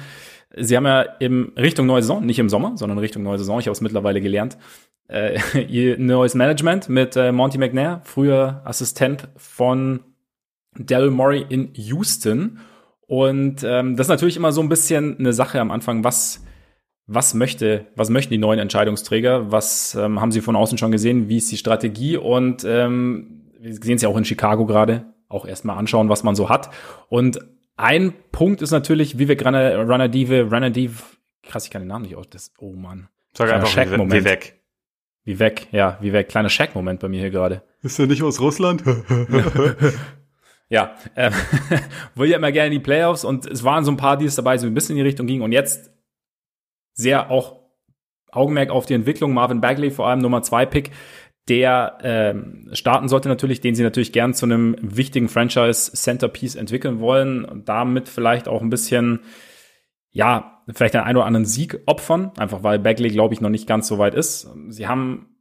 Sie 0.57 0.75
haben 0.75 0.85
ja 0.85 1.01
im 1.01 1.53
Richtung 1.57 1.85
neue 1.85 2.01
Saison, 2.01 2.25
nicht 2.25 2.39
im 2.39 2.49
Sommer, 2.49 2.77
sondern 2.77 2.97
Richtung 2.97 3.23
neue 3.23 3.37
Saison, 3.37 3.59
ich 3.59 3.67
habe 3.67 3.73
es 3.73 3.81
mittlerweile 3.81 4.21
gelernt, 4.21 4.57
äh, 5.07 5.39
ihr 5.67 5.97
neues 5.99 6.33
Management 6.33 6.89
mit 6.89 7.15
äh, 7.15 7.31
Monty 7.31 7.57
McNair, 7.57 8.01
früher 8.03 8.61
Assistent 8.65 9.27
von 9.35 10.01
Daryl 10.77 11.11
Morey 11.11 11.45
in 11.47 11.71
Houston. 11.73 12.59
Und 13.07 13.63
ähm, 13.63 13.95
das 13.95 14.07
ist 14.07 14.09
natürlich 14.09 14.37
immer 14.37 14.51
so 14.51 14.61
ein 14.61 14.69
bisschen 14.69 15.19
eine 15.19 15.31
Sache 15.31 15.61
am 15.61 15.69
Anfang, 15.69 16.03
was 16.03 16.44
was 17.07 17.33
möchte, 17.33 17.85
was 17.95 18.09
möchten 18.09 18.33
die 18.33 18.39
neuen 18.39 18.59
Entscheidungsträger? 18.59 19.51
Was 19.51 19.95
ähm, 19.95 20.19
haben 20.19 20.31
sie 20.31 20.41
von 20.41 20.55
außen 20.55 20.77
schon 20.77 20.91
gesehen? 20.91 21.29
Wie 21.29 21.37
ist 21.37 21.51
die 21.51 21.57
Strategie? 21.57 22.17
Und 22.17 22.63
ähm, 22.63 23.43
wir 23.59 23.73
sehen 23.73 23.95
es 23.95 24.01
ja 24.01 24.09
auch 24.09 24.17
in 24.17 24.25
Chicago 24.25 24.65
gerade. 24.65 25.05
Auch 25.27 25.45
erstmal 25.45 25.77
anschauen, 25.77 26.09
was 26.09 26.23
man 26.23 26.35
so 26.35 26.49
hat. 26.49 26.69
Und 27.09 27.39
ein 27.77 28.13
Punkt 28.31 28.61
ist 28.61 28.71
natürlich, 28.71 29.19
wie 29.19 29.27
wir 29.27 29.35
gerade 29.35 29.77
Runner 29.77 30.07
Dive, 30.07 30.49
Runner 30.51 30.69
Dive, 30.69 31.03
krass, 31.43 31.65
ich 31.65 31.71
kann 31.71 31.81
den 31.81 31.89
Namen 31.89 32.05
nicht 32.05 32.15
aus. 32.15 32.29
Das, 32.29 32.53
oh 32.57 32.73
Mann. 32.73 33.09
Sag 33.33 33.51
einfach 33.51 33.75
wie, 33.75 34.23
weg. 34.23 34.61
Wie 35.23 35.39
weg, 35.39 35.67
ja, 35.71 35.97
wie 36.01 36.13
weg. 36.13 36.29
Kleiner 36.29 36.49
Shack-Moment 36.49 36.99
bei 37.01 37.09
mir 37.09 37.19
hier 37.19 37.31
gerade. 37.31 37.63
Ist 37.81 37.99
er 37.99 38.07
nicht 38.07 38.23
aus 38.23 38.39
Russland? 38.39 38.83
ja, 40.69 40.95
äh, 41.15 41.31
will 42.15 42.29
ja 42.29 42.37
immer 42.37 42.51
gerne 42.51 42.67
in 42.67 42.73
die 42.73 42.79
Playoffs 42.79 43.25
und 43.25 43.45
es 43.45 43.63
waren 43.63 43.83
so 43.83 43.91
ein 43.91 43.97
paar 43.97 44.17
Deals 44.17 44.35
dabei, 44.35 44.57
so 44.57 44.67
ein 44.67 44.73
bisschen 44.73 44.91
in 44.91 45.03
die 45.03 45.07
Richtung 45.07 45.27
gingen 45.27 45.41
und 45.41 45.51
jetzt 45.51 45.91
sehr 46.95 47.29
auch 47.29 47.61
Augenmerk 48.31 48.71
auf 48.71 48.85
die 48.85 48.95
Entwicklung. 48.95 49.33
Marvin 49.33 49.61
Bagley, 49.61 49.91
vor 49.91 50.07
allem 50.07 50.19
Nummer 50.19 50.41
zwei 50.41 50.65
Pick, 50.65 50.91
der 51.47 51.99
ähm, 52.01 52.69
starten 52.73 53.07
sollte 53.07 53.29
natürlich, 53.29 53.61
den 53.61 53.75
sie 53.75 53.83
natürlich 53.83 54.11
gern 54.11 54.33
zu 54.33 54.45
einem 54.45 54.75
wichtigen 54.81 55.29
Franchise-Centerpiece 55.29 56.55
entwickeln 56.55 56.99
wollen 56.99 57.45
und 57.45 57.69
damit 57.69 58.09
vielleicht 58.09 58.47
auch 58.47 58.61
ein 58.61 58.69
bisschen, 58.69 59.19
ja, 60.11 60.63
vielleicht 60.73 60.95
einen 60.95 61.05
ein 61.05 61.15
oder 61.15 61.27
anderen 61.27 61.45
Sieg 61.45 61.81
opfern, 61.85 62.31
einfach 62.37 62.63
weil 62.63 62.79
Bagley, 62.79 63.09
glaube 63.09 63.35
ich, 63.35 63.41
noch 63.41 63.51
nicht 63.51 63.67
ganz 63.67 63.87
so 63.87 63.99
weit 63.99 64.15
ist. 64.15 64.49
Sie 64.69 64.87
haben 64.87 65.35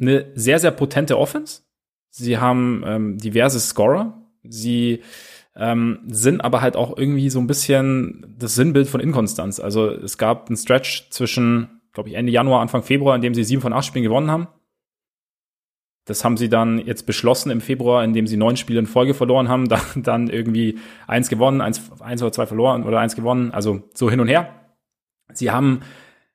eine 0.00 0.32
sehr, 0.34 0.58
sehr 0.58 0.70
potente 0.70 1.18
Offense. 1.18 1.62
Sie 2.08 2.38
haben 2.38 2.82
ähm, 2.86 3.18
diverse 3.18 3.60
Scorer. 3.60 4.22
Sie 4.42 5.02
ähm, 5.56 6.00
sind 6.06 6.40
aber 6.42 6.62
halt 6.62 6.76
auch 6.76 6.96
irgendwie 6.96 7.30
so 7.30 7.40
ein 7.40 7.46
bisschen 7.46 8.34
das 8.38 8.54
Sinnbild 8.54 8.88
von 8.88 9.00
Inkonstanz. 9.00 9.60
Also 9.60 9.90
es 9.90 10.18
gab 10.18 10.48
einen 10.48 10.56
Stretch 10.56 11.10
zwischen, 11.10 11.80
glaube 11.92 12.08
ich, 12.08 12.14
Ende 12.14 12.32
Januar, 12.32 12.60
Anfang 12.60 12.82
Februar, 12.82 13.16
in 13.16 13.22
dem 13.22 13.34
sie 13.34 13.44
sieben 13.44 13.62
von 13.62 13.72
acht 13.72 13.84
Spielen 13.84 14.04
gewonnen 14.04 14.30
haben. 14.30 14.48
Das 16.06 16.24
haben 16.24 16.36
sie 16.36 16.48
dann 16.48 16.78
jetzt 16.78 17.04
beschlossen 17.06 17.50
im 17.50 17.60
Februar, 17.60 18.02
indem 18.02 18.26
sie 18.26 18.36
neun 18.36 18.56
Spiele 18.56 18.80
in 18.80 18.86
Folge 18.86 19.14
verloren 19.14 19.48
haben, 19.48 19.68
dann, 19.68 19.80
dann 19.96 20.28
irgendwie 20.28 20.78
eins 21.06 21.28
gewonnen, 21.28 21.60
eins, 21.60 21.90
eins 22.00 22.22
oder 22.22 22.32
zwei 22.32 22.46
verloren 22.46 22.84
oder 22.84 23.00
eins 23.00 23.16
gewonnen, 23.16 23.50
also 23.50 23.82
so 23.94 24.10
hin 24.10 24.20
und 24.20 24.28
her. 24.28 24.54
Sie 25.32 25.50
haben 25.50 25.80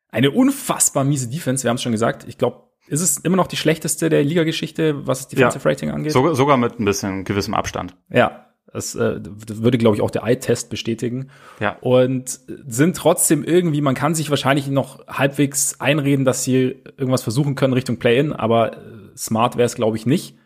eine 0.09 0.31
unfassbar 0.31 1.03
miese 1.03 1.29
Defense, 1.29 1.63
wir 1.63 1.69
haben 1.69 1.75
es 1.75 1.83
schon 1.83 1.91
gesagt. 1.91 2.25
Ich 2.27 2.37
glaube, 2.37 2.69
ist 2.87 3.01
es 3.01 3.17
immer 3.17 3.35
noch 3.35 3.47
die 3.47 3.57
schlechteste 3.57 4.09
der 4.09 4.23
Liga-Geschichte, 4.23 5.07
was 5.07 5.19
das 5.19 5.27
Defensive 5.29 5.63
ja, 5.63 5.69
Rating 5.69 5.89
angeht? 5.89 6.11
Sogar, 6.11 6.35
sogar 6.35 6.57
mit 6.57 6.79
ein 6.79 6.85
bisschen 6.85 7.23
gewissem 7.23 7.53
Abstand. 7.53 7.97
Ja, 8.09 8.44
das, 8.75 8.93
äh, 8.95 9.19
das 9.21 9.63
würde, 9.63 9.77
glaube 9.77 9.95
ich, 9.95 10.01
auch 10.01 10.11
der 10.11 10.23
Eye-Test 10.23 10.69
bestätigen. 10.69 11.29
Ja. 11.59 11.77
Und 11.81 12.39
sind 12.47 12.97
trotzdem 12.97 13.43
irgendwie, 13.43 13.81
man 13.81 13.95
kann 13.95 14.15
sich 14.15 14.29
wahrscheinlich 14.29 14.67
noch 14.67 15.07
halbwegs 15.07 15.79
einreden, 15.79 16.25
dass 16.25 16.43
sie 16.43 16.83
irgendwas 16.97 17.23
versuchen 17.23 17.55
können 17.55 17.73
Richtung 17.73 17.97
Play-In, 17.97 18.33
aber 18.33 18.73
äh, 18.73 18.79
smart 19.17 19.55
wäre 19.55 19.65
es, 19.65 19.75
glaube 19.75 19.97
ich, 19.97 20.05
nicht. 20.05 20.37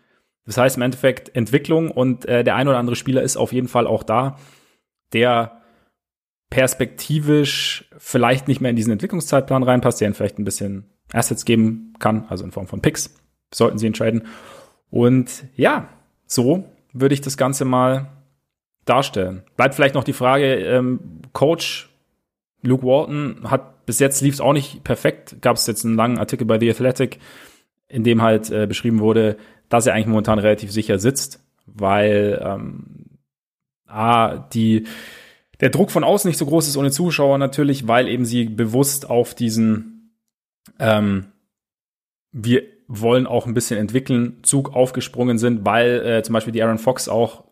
Das 0.46 0.58
heißt 0.58 0.78
im 0.78 0.84
Endeffekt 0.84 1.36
Entwicklung 1.36 1.92
und 1.92 2.26
äh, 2.26 2.44
der 2.44 2.56
ein 2.56 2.68
oder 2.68 2.78
andere 2.78 2.96
Spieler 2.96 3.22
ist 3.22 3.38
auf 3.38 3.52
jeden 3.52 3.68
Fall 3.68 3.86
auch 3.86 4.04
da, 4.04 4.38
der 5.14 5.62
perspektivisch 6.50 7.90
vielleicht 7.98 8.48
nicht 8.48 8.62
mehr 8.62 8.72
in 8.72 8.76
diesen 8.76 8.94
Entwicklungszeitplan 8.94 9.64
reinpasst, 9.64 10.02
der 10.02 10.08
ihnen 10.08 10.16
vielleicht 10.16 10.40
ein 10.40 10.46
bisschen 10.46 10.90
Assets 11.14 11.46
geben 11.46 11.94
kann, 12.00 12.26
also 12.30 12.44
in 12.44 12.52
Form 12.52 12.68
von 12.68 12.82
Picks, 12.82 13.16
sollten 13.54 13.78
sie 13.78 13.88
entscheiden. 13.88 14.24
Und 14.90 15.46
ja, 15.56 15.90
so 16.26 16.66
würde 16.94 17.14
ich 17.14 17.22
das 17.22 17.38
Ganze 17.38 17.66
mal 17.66 18.19
darstellen. 18.90 19.44
Bleibt 19.56 19.76
vielleicht 19.76 19.96
noch 19.96 20.04
die 20.04 20.14
Frage, 20.14 20.56
ähm, 20.56 21.00
Coach 21.34 21.90
Luke 22.62 22.86
Walton 22.86 23.50
hat 23.50 23.86
bis 23.86 24.00
jetzt 24.00 24.22
lief 24.22 24.36
es 24.36 24.42
auch 24.42 24.54
nicht 24.54 24.84
perfekt. 24.84 25.38
Gab 25.42 25.56
es 25.56 25.66
jetzt 25.66 25.86
einen 25.86 25.96
langen 25.96 26.20
Artikel 26.20 26.46
bei 26.46 26.60
The 26.60 26.70
Athletic, 26.70 27.20
in 27.88 28.04
dem 28.04 28.22
halt 28.22 28.52
äh, 28.52 28.68
beschrieben 28.68 29.00
wurde, 29.00 29.38
dass 29.68 29.88
er 29.88 29.94
eigentlich 29.94 30.08
momentan 30.08 30.40
relativ 30.40 30.72
sicher 30.72 31.00
sitzt, 31.00 31.44
weil 31.66 32.40
ähm, 32.44 33.06
A, 33.88 34.38
die, 34.38 34.86
der 35.60 35.70
Druck 35.70 35.90
von 35.90 36.04
außen 36.04 36.28
nicht 36.28 36.38
so 36.38 36.46
groß 36.46 36.68
ist 36.68 36.78
ohne 36.78 36.92
Zuschauer 36.92 37.38
natürlich, 37.40 37.88
weil 37.88 38.08
eben 38.08 38.26
sie 38.26 38.46
bewusst 38.46 39.10
auf 39.10 39.34
diesen 39.34 40.14
ähm, 40.80 41.28
wir 42.32 42.64
wollen 42.88 43.28
auch 43.28 43.46
ein 43.46 43.54
bisschen 43.54 43.80
entwickeln, 43.80 44.40
Zug 44.44 44.76
aufgesprungen 44.76 45.38
sind, 45.38 45.66
weil 45.66 46.06
äh, 46.06 46.24
zum 46.24 46.34
Beispiel 46.34 46.54
die 46.54 46.64
Aaron 46.64 46.78
Fox 46.78 47.08
auch 47.08 47.44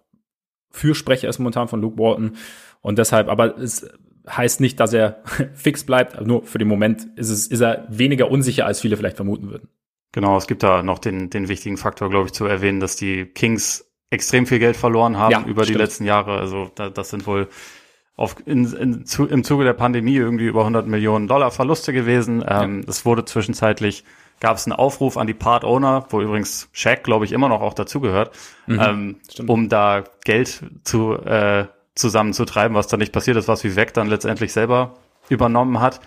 Fürsprecher 0.70 1.30
ist 1.30 1.40
momentan 1.40 1.68
von 1.68 1.82
Luke 1.82 1.98
Walton. 1.98 2.38
Und 2.82 2.98
deshalb, 2.98 3.30
aber 3.30 3.58
es 3.58 3.88
heißt 4.30 4.62
nicht, 4.62 4.80
dass 4.80 4.94
er 4.94 5.24
fix 5.54 5.86
bleibt. 5.86 6.20
Nur 6.26 6.44
für 6.44 6.58
den 6.58 6.68
Moment 6.68 7.08
ist 7.16 7.30
es, 7.30 7.48
ist 7.48 7.62
er 7.62 7.86
weniger 7.90 8.30
unsicher, 8.30 8.66
als 8.66 8.82
viele 8.82 8.98
vielleicht 8.98 9.16
vermuten 9.16 9.50
würden. 9.50 9.70
Genau, 10.12 10.38
es 10.38 10.48
gibt 10.48 10.64
da 10.64 10.84
noch 10.84 11.00
den, 11.00 11.30
den 11.30 11.48
wichtigen 11.48 11.78
Faktor, 11.78 12.10
glaube 12.10 12.28
ich, 12.28 12.34
zu 12.34 12.46
erwähnen, 12.46 12.80
dass 12.80 12.96
die 12.96 13.26
Kings 13.26 13.92
extrem 14.10 14.46
viel 14.46 14.60
Geld 14.60 14.78
verloren 14.78 15.18
haben 15.18 15.32
ja, 15.32 15.44
über 15.46 15.64
stimmt. 15.64 15.76
die 15.76 15.82
letzten 15.84 16.06
Jahre. 16.06 16.40
Also 16.40 16.72
da, 16.76 16.90
das 16.90 17.10
sind 17.10 17.28
wohl 17.28 17.50
auf, 18.16 18.36
in, 18.46 18.66
in, 18.74 19.06
zu, 19.06 19.28
im 19.28 19.44
Zuge 19.44 19.64
der 19.64 19.74
Pandemie 19.74 20.16
irgendwie 20.16 20.48
über 20.48 20.62
100 20.62 20.88
Millionen 20.88 21.28
Dollar 21.28 21.52
Verluste 21.52 21.94
gewesen. 21.94 22.44
Ähm, 22.48 22.84
Es 22.88 23.06
wurde 23.06 23.26
zwischenzeitlich 23.26 24.04
gab 24.40 24.58
es 24.58 24.66
einen 24.66 24.74
Aufruf 24.74 25.18
an 25.18 25.28
die 25.28 25.34
Part-Owner, 25.34 26.08
wo 26.10 26.22
übrigens 26.22 26.70
Shaq, 26.72 27.04
glaube 27.04 27.26
ich, 27.26 27.32
immer 27.32 27.50
noch 27.50 27.62
auch 27.62 27.74
dazugehört, 27.74 28.32
mhm, 28.68 28.80
ähm, 28.80 29.48
um 29.48 29.70
da 29.70 30.04
Geld 30.24 30.64
zu 30.84 31.14
äh, 31.14 31.66
zusammenzutreiben, 31.96 32.76
was 32.76 32.88
dann 32.88 33.00
nicht 33.00 33.12
passiert 33.12 33.38
ist, 33.38 33.48
was 33.48 33.64
Weg 33.64 33.94
dann 33.94 34.08
letztendlich 34.08 34.54
selber 34.54 34.96
übernommen 35.30 35.80
hat. 35.82 36.00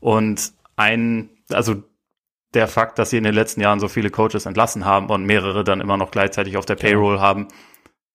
Und 0.00 0.52
ein, 0.76 1.30
also 1.50 1.82
der 2.54 2.68
Fakt, 2.68 2.98
dass 2.98 3.10
sie 3.10 3.16
in 3.16 3.24
den 3.24 3.34
letzten 3.34 3.60
Jahren 3.60 3.80
so 3.80 3.88
viele 3.88 4.10
Coaches 4.10 4.46
entlassen 4.46 4.84
haben 4.84 5.08
und 5.08 5.24
mehrere 5.24 5.64
dann 5.64 5.80
immer 5.80 5.96
noch 5.96 6.10
gleichzeitig 6.10 6.56
auf 6.56 6.66
der 6.66 6.76
Payroll 6.76 7.16
ja. 7.16 7.20
haben, 7.20 7.48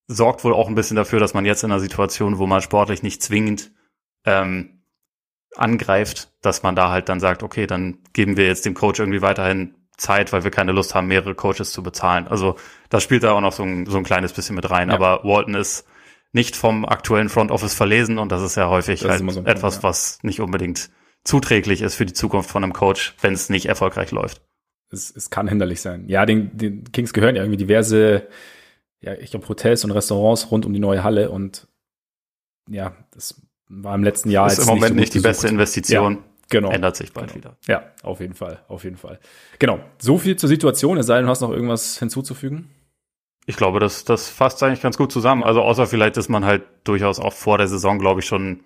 sorgt 0.07 0.43
wohl 0.43 0.53
auch 0.53 0.67
ein 0.67 0.75
bisschen 0.75 0.97
dafür, 0.97 1.19
dass 1.19 1.33
man 1.33 1.45
jetzt 1.45 1.63
in 1.63 1.71
einer 1.71 1.79
Situation, 1.79 2.37
wo 2.37 2.47
man 2.47 2.61
sportlich 2.61 3.03
nicht 3.03 3.21
zwingend 3.21 3.71
ähm, 4.25 4.82
angreift, 5.55 6.29
dass 6.41 6.63
man 6.63 6.75
da 6.75 6.89
halt 6.89 7.09
dann 7.09 7.19
sagt, 7.19 7.43
okay, 7.43 7.67
dann 7.67 7.99
geben 8.13 8.37
wir 8.37 8.47
jetzt 8.47 8.65
dem 8.65 8.73
Coach 8.73 8.99
irgendwie 8.99 9.21
weiterhin 9.21 9.75
Zeit, 9.97 10.33
weil 10.33 10.43
wir 10.43 10.51
keine 10.51 10.71
Lust 10.71 10.95
haben, 10.95 11.07
mehrere 11.07 11.35
Coaches 11.35 11.71
zu 11.71 11.83
bezahlen. 11.83 12.27
Also 12.27 12.55
das 12.89 13.03
spielt 13.03 13.23
da 13.23 13.33
auch 13.33 13.41
noch 13.41 13.53
so 13.53 13.63
ein, 13.63 13.85
so 13.85 13.97
ein 13.97 14.03
kleines 14.03 14.33
bisschen 14.33 14.55
mit 14.55 14.69
rein. 14.69 14.89
Ja. 14.89 14.95
Aber 14.95 15.23
Walton 15.23 15.55
ist 15.55 15.85
nicht 16.31 16.55
vom 16.55 16.85
aktuellen 16.85 17.29
Front 17.29 17.51
Office 17.51 17.75
verlesen 17.75 18.17
und 18.17 18.31
das 18.31 18.41
ist 18.41 18.55
ja 18.55 18.69
häufig 18.69 19.03
halt 19.05 19.19
so 19.31 19.41
etwas, 19.41 19.75
Punkt, 19.75 19.83
ja. 19.83 19.89
was 19.89 20.19
nicht 20.23 20.41
unbedingt 20.41 20.89
zuträglich 21.23 21.81
ist 21.81 21.95
für 21.95 22.05
die 22.05 22.13
Zukunft 22.13 22.49
von 22.49 22.63
einem 22.63 22.73
Coach, 22.73 23.15
wenn 23.21 23.33
es 23.33 23.49
nicht 23.49 23.67
erfolgreich 23.67 24.11
läuft. 24.11 24.41
Es, 24.91 25.15
es 25.15 25.29
kann 25.29 25.47
hinderlich 25.47 25.81
sein. 25.81 26.07
Ja, 26.07 26.25
den, 26.25 26.57
den 26.57 26.91
Kings 26.91 27.13
gehören 27.13 27.35
ja 27.35 27.43
irgendwie 27.43 27.57
diverse, 27.57 28.27
ja, 28.99 29.13
ich 29.13 29.31
glaube, 29.31 29.47
Hotels 29.47 29.85
und 29.85 29.91
Restaurants 29.91 30.51
rund 30.51 30.65
um 30.65 30.73
die 30.73 30.79
neue 30.79 31.03
Halle 31.03 31.29
und 31.29 31.67
ja, 32.69 32.95
das 33.11 33.41
war 33.81 33.95
im 33.95 34.03
letzten 34.03 34.29
Jahr 34.29 34.47
ist 34.47 34.59
im 34.59 34.65
Moment 34.65 34.83
nicht, 34.83 34.89
so 34.91 34.99
nicht 34.99 35.13
die 35.13 35.19
beste 35.19 35.47
Investition. 35.47 36.13
Ja, 36.13 36.19
genau. 36.49 36.71
Ändert 36.71 36.95
sich 36.95 37.13
bald 37.13 37.33
genau. 37.33 37.45
wieder. 37.45 37.57
Ja, 37.67 37.83
auf 38.03 38.19
jeden 38.19 38.33
Fall, 38.33 38.59
auf 38.67 38.83
jeden 38.83 38.97
Fall. 38.97 39.19
Genau. 39.59 39.79
So 39.97 40.17
viel 40.17 40.35
zur 40.35 40.49
Situation. 40.49 40.97
Es 40.97 41.07
sei 41.07 41.17
denn, 41.17 41.25
du 41.25 41.29
hast 41.31 41.41
noch 41.41 41.51
irgendwas 41.51 41.97
hinzuzufügen? 41.97 42.69
Ich 43.45 43.57
glaube, 43.57 43.79
das, 43.79 44.05
das 44.05 44.29
fasst 44.29 44.63
eigentlich 44.63 44.81
ganz 44.81 44.97
gut 44.97 45.11
zusammen. 45.11 45.43
Also 45.43 45.61
außer 45.61 45.87
vielleicht, 45.87 46.17
dass 46.17 46.29
man 46.29 46.45
halt 46.45 46.63
durchaus 46.83 47.19
auch 47.19 47.33
vor 47.33 47.57
der 47.57 47.67
Saison, 47.67 47.99
glaube 47.99 48.21
ich, 48.21 48.25
schon 48.25 48.61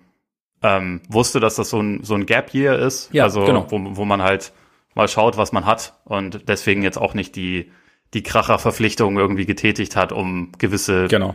ähm, 0.62 1.00
wusste, 1.08 1.40
dass 1.40 1.56
das 1.56 1.70
so 1.70 1.80
ein, 1.80 2.04
so 2.04 2.14
ein 2.14 2.26
Gap 2.26 2.54
Year 2.54 2.78
ist. 2.78 3.12
Ja, 3.12 3.24
also 3.24 3.44
genau. 3.44 3.66
wo, 3.70 3.96
wo 3.96 4.04
man 4.04 4.22
halt 4.22 4.52
mal 4.94 5.08
schaut, 5.08 5.36
was 5.36 5.52
man 5.52 5.66
hat 5.66 5.94
und 6.04 6.48
deswegen 6.48 6.82
jetzt 6.82 6.98
auch 6.98 7.14
nicht 7.14 7.36
die, 7.36 7.70
die 8.14 8.22
Kracherverpflichtungen 8.22 9.18
irgendwie 9.18 9.46
getätigt 9.46 9.96
hat, 9.96 10.12
um 10.12 10.52
gewisse 10.58 11.08
genau. 11.08 11.34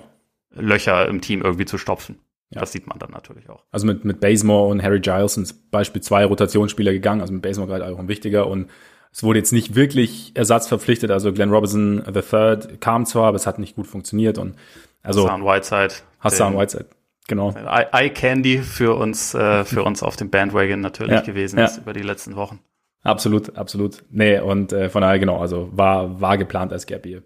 Löcher 0.51 1.07
im 1.07 1.21
Team 1.21 1.41
irgendwie 1.41 1.65
zu 1.65 1.77
stopfen. 1.77 2.19
Ja. 2.53 2.61
Das 2.61 2.71
sieht 2.71 2.87
man 2.87 2.99
dann 2.99 3.11
natürlich 3.11 3.49
auch. 3.49 3.63
Also 3.71 3.85
mit, 3.85 4.05
mit 4.05 4.19
Basemore 4.19 4.69
und 4.69 4.83
Harry 4.83 4.99
Giles 4.99 5.33
sind 5.33 5.71
Beispiel 5.71 6.01
zwei 6.01 6.25
Rotationsspieler 6.25 6.91
gegangen, 6.91 7.21
also 7.21 7.33
mit 7.33 7.41
Basemore 7.41 7.69
gerade 7.69 7.93
auch 7.93 7.99
ein 7.99 8.07
wichtiger 8.07 8.47
und 8.47 8.69
es 9.11 9.23
wurde 9.23 9.39
jetzt 9.39 9.51
nicht 9.51 9.75
wirklich 9.75 10.31
Ersatz 10.35 10.67
verpflichtet, 10.67 11.11
also 11.11 11.31
Glenn 11.33 11.51
Robinson 11.51 12.03
III 12.07 12.77
kam 12.79 13.05
zwar, 13.05 13.27
aber 13.27 13.35
es 13.35 13.45
hat 13.45 13.59
nicht 13.59 13.75
gut 13.75 13.87
funktioniert 13.87 14.37
und 14.37 14.55
also 15.03 15.25
Hassan 15.25 15.45
Whiteside. 15.45 15.93
Hassan 16.19 16.57
Whiteside, 16.57 16.87
genau. 17.27 17.53
Eye 17.53 18.09
Candy 18.09 18.59
für 18.59 18.95
uns, 18.95 19.33
äh, 19.33 19.65
für 19.65 19.83
uns 19.83 20.01
auf 20.01 20.15
dem 20.15 20.29
Bandwagon 20.29 20.81
natürlich 20.81 21.13
ja, 21.13 21.21
gewesen 21.21 21.59
ja. 21.59 21.65
ist 21.65 21.77
über 21.77 21.93
die 21.93 22.01
letzten 22.01 22.35
Wochen. 22.35 22.59
Absolut, 23.03 23.57
absolut. 23.57 24.03
Nee, 24.09 24.39
und 24.39 24.71
äh, 24.71 24.89
von 24.89 25.01
daher 25.01 25.19
genau, 25.19 25.37
also 25.39 25.69
war, 25.73 26.21
war 26.21 26.37
geplant 26.37 26.71
als 26.71 26.85
Gap 26.85 27.05
hier. 27.05 27.23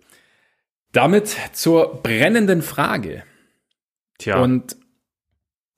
Damit 0.92 1.36
zur 1.54 2.02
brennenden 2.02 2.62
Frage. 2.64 3.24
Tja. 4.18 4.42
Und 4.42 4.76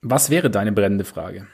was 0.01 0.29
wäre 0.29 0.49
deine 0.49 0.71
brennende 0.71 1.05
Frage? 1.05 1.47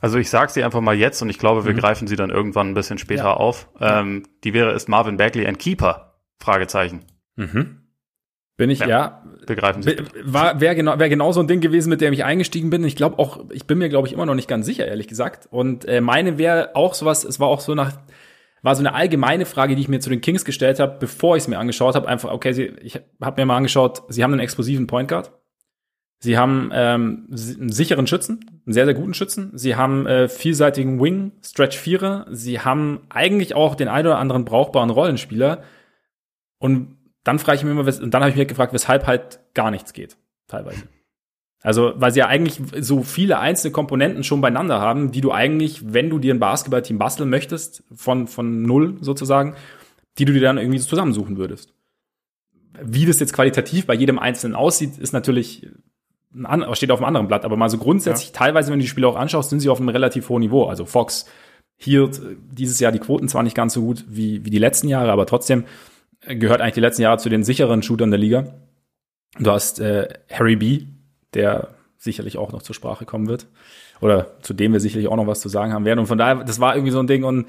Also 0.00 0.18
ich 0.18 0.30
sage 0.30 0.52
sie 0.52 0.62
einfach 0.62 0.80
mal 0.80 0.94
jetzt 0.94 1.20
und 1.22 1.28
ich 1.28 1.38
glaube, 1.38 1.64
wir 1.64 1.72
mhm. 1.72 1.78
greifen 1.78 2.06
sie 2.06 2.16
dann 2.16 2.30
irgendwann 2.30 2.70
ein 2.70 2.74
bisschen 2.74 2.98
später 2.98 3.24
ja. 3.24 3.34
auf. 3.34 3.68
Ähm, 3.80 4.24
die 4.44 4.54
wäre, 4.54 4.72
ist 4.72 4.88
Marvin 4.88 5.16
Bagley 5.16 5.46
ein 5.46 5.58
Keeper? 5.58 6.08
Fragezeichen. 6.38 7.00
Mhm. 7.36 7.78
Bin 8.56 8.70
ich, 8.70 8.80
ja. 8.80 8.88
ja 8.88 9.24
begreifen 9.46 9.82
Sie. 9.82 9.96
War, 10.24 10.60
wäre 10.60 10.74
genau, 10.74 10.98
wäre 10.98 11.08
genau 11.08 11.32
so 11.32 11.40
ein 11.40 11.46
Ding 11.46 11.60
gewesen, 11.60 11.90
mit 11.90 12.00
dem 12.00 12.12
ich 12.12 12.24
eingestiegen 12.24 12.70
bin. 12.70 12.84
Ich 12.84 12.96
glaube 12.96 13.18
auch, 13.18 13.44
ich 13.50 13.66
bin 13.66 13.78
mir, 13.78 13.88
glaube 13.88 14.08
ich, 14.08 14.14
immer 14.14 14.26
noch 14.26 14.34
nicht 14.34 14.48
ganz 14.48 14.66
sicher, 14.66 14.86
ehrlich 14.86 15.08
gesagt. 15.08 15.46
Und 15.50 15.84
äh, 15.84 16.00
meine 16.00 16.38
wäre 16.38 16.74
auch 16.74 16.94
sowas, 16.94 17.24
es 17.24 17.38
war 17.38 17.48
auch 17.48 17.60
so 17.60 17.74
nach, 17.74 17.92
war 18.62 18.74
so 18.74 18.82
eine 18.82 18.94
allgemeine 18.94 19.46
Frage, 19.46 19.76
die 19.76 19.82
ich 19.82 19.88
mir 19.88 20.00
zu 20.00 20.10
den 20.10 20.20
Kings 20.20 20.44
gestellt 20.44 20.80
habe, 20.80 20.96
bevor 20.98 21.36
ich 21.36 21.44
es 21.44 21.48
mir 21.48 21.58
angeschaut 21.58 21.94
habe. 21.94 22.08
Einfach, 22.08 22.32
okay, 22.32 22.52
sie, 22.52 22.72
ich 22.82 23.00
habe 23.20 23.40
mir 23.40 23.46
mal 23.46 23.56
angeschaut, 23.56 24.02
sie 24.08 24.24
haben 24.24 24.32
einen 24.32 24.40
explosiven 24.40 24.88
Point 24.88 25.08
Guard. 25.08 25.32
Sie 26.20 26.36
haben 26.36 26.70
ähm, 26.72 27.28
einen 27.30 27.70
sicheren 27.70 28.06
Schützen, 28.08 28.60
einen 28.66 28.72
sehr, 28.72 28.86
sehr 28.86 28.94
guten 28.94 29.14
Schützen. 29.14 29.52
Sie 29.54 29.76
haben 29.76 30.06
äh, 30.06 30.28
vielseitigen 30.28 31.00
Wing, 31.00 31.32
Stretch 31.44 31.78
Vierer. 31.78 32.26
Sie 32.30 32.60
haben 32.60 33.02
eigentlich 33.08 33.54
auch 33.54 33.76
den 33.76 33.88
einen 33.88 34.08
oder 34.08 34.18
anderen 34.18 34.44
brauchbaren 34.44 34.90
Rollenspieler. 34.90 35.62
Und 36.58 36.96
dann 37.22 37.38
frage 37.38 37.58
ich 37.58 37.64
mich 37.64 37.70
immer, 37.70 37.86
und 37.86 38.14
dann 38.14 38.22
habe 38.22 38.30
ich 38.30 38.36
mich 38.36 38.48
gefragt, 38.48 38.72
weshalb 38.72 39.06
halt 39.06 39.40
gar 39.54 39.70
nichts 39.70 39.92
geht, 39.92 40.16
teilweise. 40.48 40.82
Also, 41.62 41.92
weil 41.96 42.12
sie 42.12 42.20
ja 42.20 42.26
eigentlich 42.26 42.60
so 42.80 43.02
viele 43.02 43.38
einzelne 43.38 43.72
Komponenten 43.72 44.24
schon 44.24 44.40
beieinander 44.40 44.80
haben, 44.80 45.10
die 45.12 45.20
du 45.20 45.32
eigentlich, 45.32 45.92
wenn 45.92 46.08
du 46.08 46.18
dir 46.18 46.34
ein 46.34 46.40
Basketballteam 46.40 46.98
basteln 46.98 47.30
möchtest, 47.30 47.82
von, 47.94 48.28
von 48.28 48.62
null 48.62 48.96
sozusagen, 49.00 49.54
die 50.18 50.24
du 50.24 50.32
dir 50.32 50.40
dann 50.40 50.58
irgendwie 50.58 50.78
so 50.78 50.88
zusammensuchen 50.88 51.36
würdest. 51.36 51.74
Wie 52.80 53.06
das 53.06 53.18
jetzt 53.18 53.32
qualitativ 53.32 53.86
bei 53.86 53.94
jedem 53.94 54.18
Einzelnen 54.18 54.54
aussieht, 54.54 54.98
ist 54.98 55.12
natürlich 55.12 55.68
ein, 56.34 56.64
steht 56.74 56.90
auf 56.90 56.98
einem 56.98 57.06
anderen 57.06 57.28
Blatt, 57.28 57.44
aber 57.44 57.56
mal 57.56 57.70
so 57.70 57.78
grundsätzlich, 57.78 58.28
ja. 58.28 58.34
teilweise, 58.34 58.70
wenn 58.70 58.78
du 58.78 58.82
die 58.82 58.88
Spiele 58.88 59.08
auch 59.08 59.16
anschaust, 59.16 59.50
sind 59.50 59.60
sie 59.60 59.68
auf 59.68 59.80
einem 59.80 59.88
relativ 59.88 60.28
hohen 60.28 60.40
Niveau. 60.40 60.64
Also 60.64 60.84
Fox 60.84 61.26
hier 61.76 62.10
dieses 62.50 62.80
Jahr 62.80 62.92
die 62.92 62.98
Quoten 62.98 63.28
zwar 63.28 63.42
nicht 63.42 63.56
ganz 63.56 63.72
so 63.72 63.82
gut 63.82 64.04
wie, 64.08 64.44
wie 64.44 64.50
die 64.50 64.58
letzten 64.58 64.88
Jahre, 64.88 65.12
aber 65.12 65.26
trotzdem 65.26 65.64
gehört 66.20 66.60
eigentlich 66.60 66.74
die 66.74 66.80
letzten 66.80 67.02
Jahre 67.02 67.18
zu 67.18 67.28
den 67.28 67.44
sicheren 67.44 67.82
Shootern 67.82 68.10
der 68.10 68.18
Liga. 68.18 68.54
Du 69.38 69.50
hast 69.50 69.78
äh, 69.78 70.08
Harry 70.30 70.56
B., 70.56 70.86
der 71.34 71.68
sicherlich 71.96 72.38
auch 72.38 72.52
noch 72.52 72.62
zur 72.62 72.74
Sprache 72.74 73.04
kommen 73.04 73.28
wird. 73.28 73.46
Oder 74.00 74.40
zu 74.42 74.54
dem 74.54 74.72
wir 74.72 74.80
sicherlich 74.80 75.08
auch 75.08 75.16
noch 75.16 75.26
was 75.26 75.40
zu 75.40 75.48
sagen 75.48 75.72
haben 75.72 75.84
werden. 75.84 75.98
Und 75.98 76.06
von 76.06 76.18
daher, 76.18 76.44
das 76.44 76.60
war 76.60 76.74
irgendwie 76.74 76.92
so 76.92 77.00
ein 77.00 77.06
Ding. 77.06 77.24
Und 77.24 77.48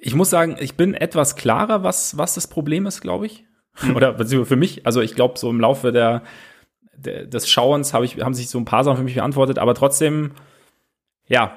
ich 0.00 0.14
muss 0.14 0.30
sagen, 0.30 0.56
ich 0.58 0.74
bin 0.74 0.94
etwas 0.94 1.36
klarer, 1.36 1.82
was, 1.82 2.18
was 2.18 2.34
das 2.34 2.46
Problem 2.46 2.86
ist, 2.86 3.00
glaube 3.00 3.26
ich. 3.26 3.44
Mhm. 3.82 3.96
Oder 3.96 4.18
für 4.26 4.56
mich. 4.56 4.86
Also 4.86 5.00
ich 5.00 5.14
glaube, 5.14 5.38
so 5.38 5.48
im 5.50 5.60
Laufe 5.60 5.92
der, 5.92 6.22
des 6.98 7.48
Schauens 7.48 7.94
habe 7.94 8.04
ich, 8.04 8.20
haben 8.20 8.34
sich 8.34 8.48
so 8.48 8.58
ein 8.58 8.64
paar 8.64 8.84
Sachen 8.84 8.98
für 8.98 9.04
mich 9.04 9.14
beantwortet, 9.14 9.58
aber 9.58 9.74
trotzdem, 9.74 10.32
ja, 11.26 11.56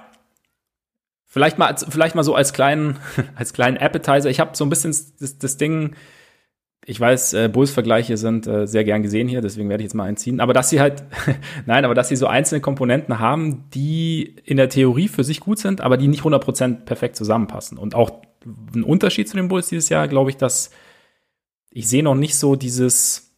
vielleicht 1.25 1.57
mal, 1.57 1.75
vielleicht 1.89 2.15
mal 2.15 2.23
so 2.23 2.35
als 2.35 2.53
kleinen, 2.53 2.97
als 3.35 3.53
kleinen 3.53 3.77
Appetizer. 3.77 4.29
Ich 4.29 4.39
habe 4.39 4.55
so 4.55 4.65
ein 4.65 4.69
bisschen 4.69 4.95
das, 5.19 5.37
das 5.37 5.57
Ding, 5.57 5.95
ich 6.85 6.99
weiß, 6.99 7.33
äh, 7.33 7.49
Bulls-Vergleiche 7.49 8.17
sind 8.17 8.47
äh, 8.47 8.65
sehr 8.65 8.83
gern 8.83 9.03
gesehen 9.03 9.27
hier, 9.27 9.41
deswegen 9.41 9.69
werde 9.69 9.83
ich 9.83 9.85
jetzt 9.85 9.93
mal 9.93 10.05
einziehen. 10.05 10.39
Aber 10.39 10.53
dass 10.53 10.69
sie 10.69 10.81
halt, 10.81 11.03
nein, 11.65 11.85
aber 11.85 11.93
dass 11.93 12.09
sie 12.09 12.15
so 12.15 12.27
einzelne 12.27 12.61
Komponenten 12.61 13.19
haben, 13.19 13.69
die 13.73 14.35
in 14.45 14.57
der 14.57 14.69
Theorie 14.69 15.07
für 15.07 15.23
sich 15.23 15.39
gut 15.39 15.59
sind, 15.59 15.81
aber 15.81 15.97
die 15.97 16.07
nicht 16.07 16.23
100% 16.23 16.85
perfekt 16.85 17.15
zusammenpassen. 17.15 17.77
Und 17.77 17.95
auch 17.95 18.21
ein 18.73 18.83
Unterschied 18.83 19.29
zu 19.29 19.37
den 19.37 19.49
Bulls 19.49 19.67
dieses 19.67 19.89
Jahr, 19.89 20.07
glaube 20.07 20.31
ich, 20.31 20.37
dass 20.37 20.71
ich 21.71 21.87
sehe 21.87 22.03
noch 22.03 22.15
nicht 22.15 22.35
so 22.35 22.55
dieses, 22.55 23.28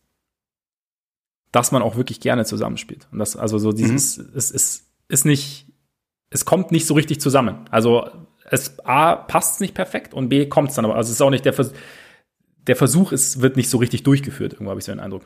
dass 1.52 1.72
man 1.72 1.82
auch 1.82 1.96
wirklich 1.96 2.20
gerne 2.20 2.46
zusammenspielt. 2.46 3.08
Und 3.12 3.20
das, 3.20 3.36
also 3.36 3.58
so 3.58 3.72
dieses, 3.72 4.18
mhm. 4.18 4.32
es 4.36 4.52
ist, 4.52 4.88
ist 5.08 5.26
nicht, 5.26 5.68
es 6.30 6.46
kommt 6.46 6.72
nicht 6.72 6.86
so 6.86 6.94
richtig 6.94 7.20
zusammen. 7.20 7.66
Also 7.70 8.10
es 8.50 8.80
A 8.80 9.16
passt 9.16 9.62
nicht 9.62 9.74
perfekt 9.74 10.14
und 10.14 10.30
B 10.30 10.46
kommt 10.48 10.70
es 10.70 10.76
dann 10.76 10.86
aber. 10.86 10.96
Also 10.96 11.10
es 11.10 11.16
ist 11.16 11.22
auch 11.22 11.30
nicht 11.30 11.46
der, 11.46 11.54
Vers 11.54 11.74
der 12.68 12.76
Versuch, 12.76 13.12
es 13.12 13.42
wird 13.42 13.58
nicht 13.58 13.70
so 13.70 13.78
richtig 13.78 14.04
durchgeführt, 14.04 14.54
irgendwo 14.54 14.72
habe 14.72 14.80
ich 14.80 14.86
so 14.86 14.92
den 14.92 15.00
Eindruck. 15.00 15.24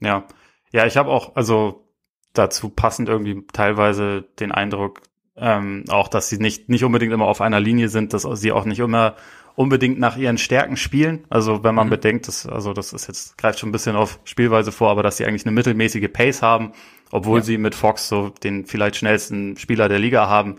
Ja. 0.00 0.24
Ja, 0.70 0.86
ich 0.86 0.96
habe 0.96 1.10
auch, 1.10 1.34
also 1.34 1.88
dazu 2.34 2.68
passend 2.68 3.08
irgendwie 3.08 3.42
teilweise 3.52 4.24
den 4.38 4.52
Eindruck, 4.52 5.02
ähm, 5.36 5.84
auch, 5.88 6.08
dass 6.08 6.28
sie 6.28 6.38
nicht, 6.38 6.68
nicht 6.68 6.84
unbedingt 6.84 7.12
immer 7.12 7.26
auf 7.26 7.40
einer 7.40 7.60
Linie 7.60 7.88
sind, 7.88 8.12
dass 8.12 8.22
sie 8.22 8.52
auch 8.52 8.64
nicht 8.64 8.80
immer 8.80 9.16
unbedingt 9.58 9.98
nach 9.98 10.16
ihren 10.16 10.38
Stärken 10.38 10.76
spielen. 10.76 11.24
Also 11.30 11.64
wenn 11.64 11.74
man 11.74 11.88
mhm. 11.88 11.90
bedenkt, 11.90 12.28
dass, 12.28 12.46
also 12.46 12.72
das 12.72 12.92
ist 12.92 13.08
jetzt, 13.08 13.36
greift 13.36 13.58
schon 13.58 13.70
ein 13.70 13.72
bisschen 13.72 13.96
auf 13.96 14.20
Spielweise 14.22 14.70
vor, 14.70 14.88
aber 14.88 15.02
dass 15.02 15.16
sie 15.16 15.26
eigentlich 15.26 15.44
eine 15.46 15.52
mittelmäßige 15.52 16.12
Pace 16.12 16.42
haben, 16.42 16.74
obwohl 17.10 17.40
ja. 17.40 17.44
sie 17.44 17.58
mit 17.58 17.74
Fox 17.74 18.06
so 18.06 18.28
den 18.28 18.66
vielleicht 18.66 18.94
schnellsten 18.94 19.56
Spieler 19.56 19.88
der 19.88 19.98
Liga 19.98 20.28
haben, 20.28 20.58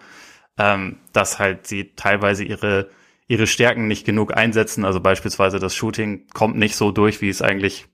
ähm, 0.57 0.97
dass 1.13 1.39
halt 1.39 1.65
sie 1.65 1.93
teilweise 1.95 2.43
ihre, 2.43 2.89
ihre 3.29 3.47
Stärken 3.47 3.87
nicht 3.87 4.05
genug 4.05 4.35
einsetzen. 4.35 4.83
Also 4.83 4.99
beispielsweise 4.99 5.59
das 5.59 5.75
Shooting 5.75 6.27
kommt 6.33 6.57
nicht 6.57 6.75
so 6.75 6.91
durch, 6.91 7.21
wie 7.21 7.29
es 7.29 7.41
eigentlich, 7.41 7.87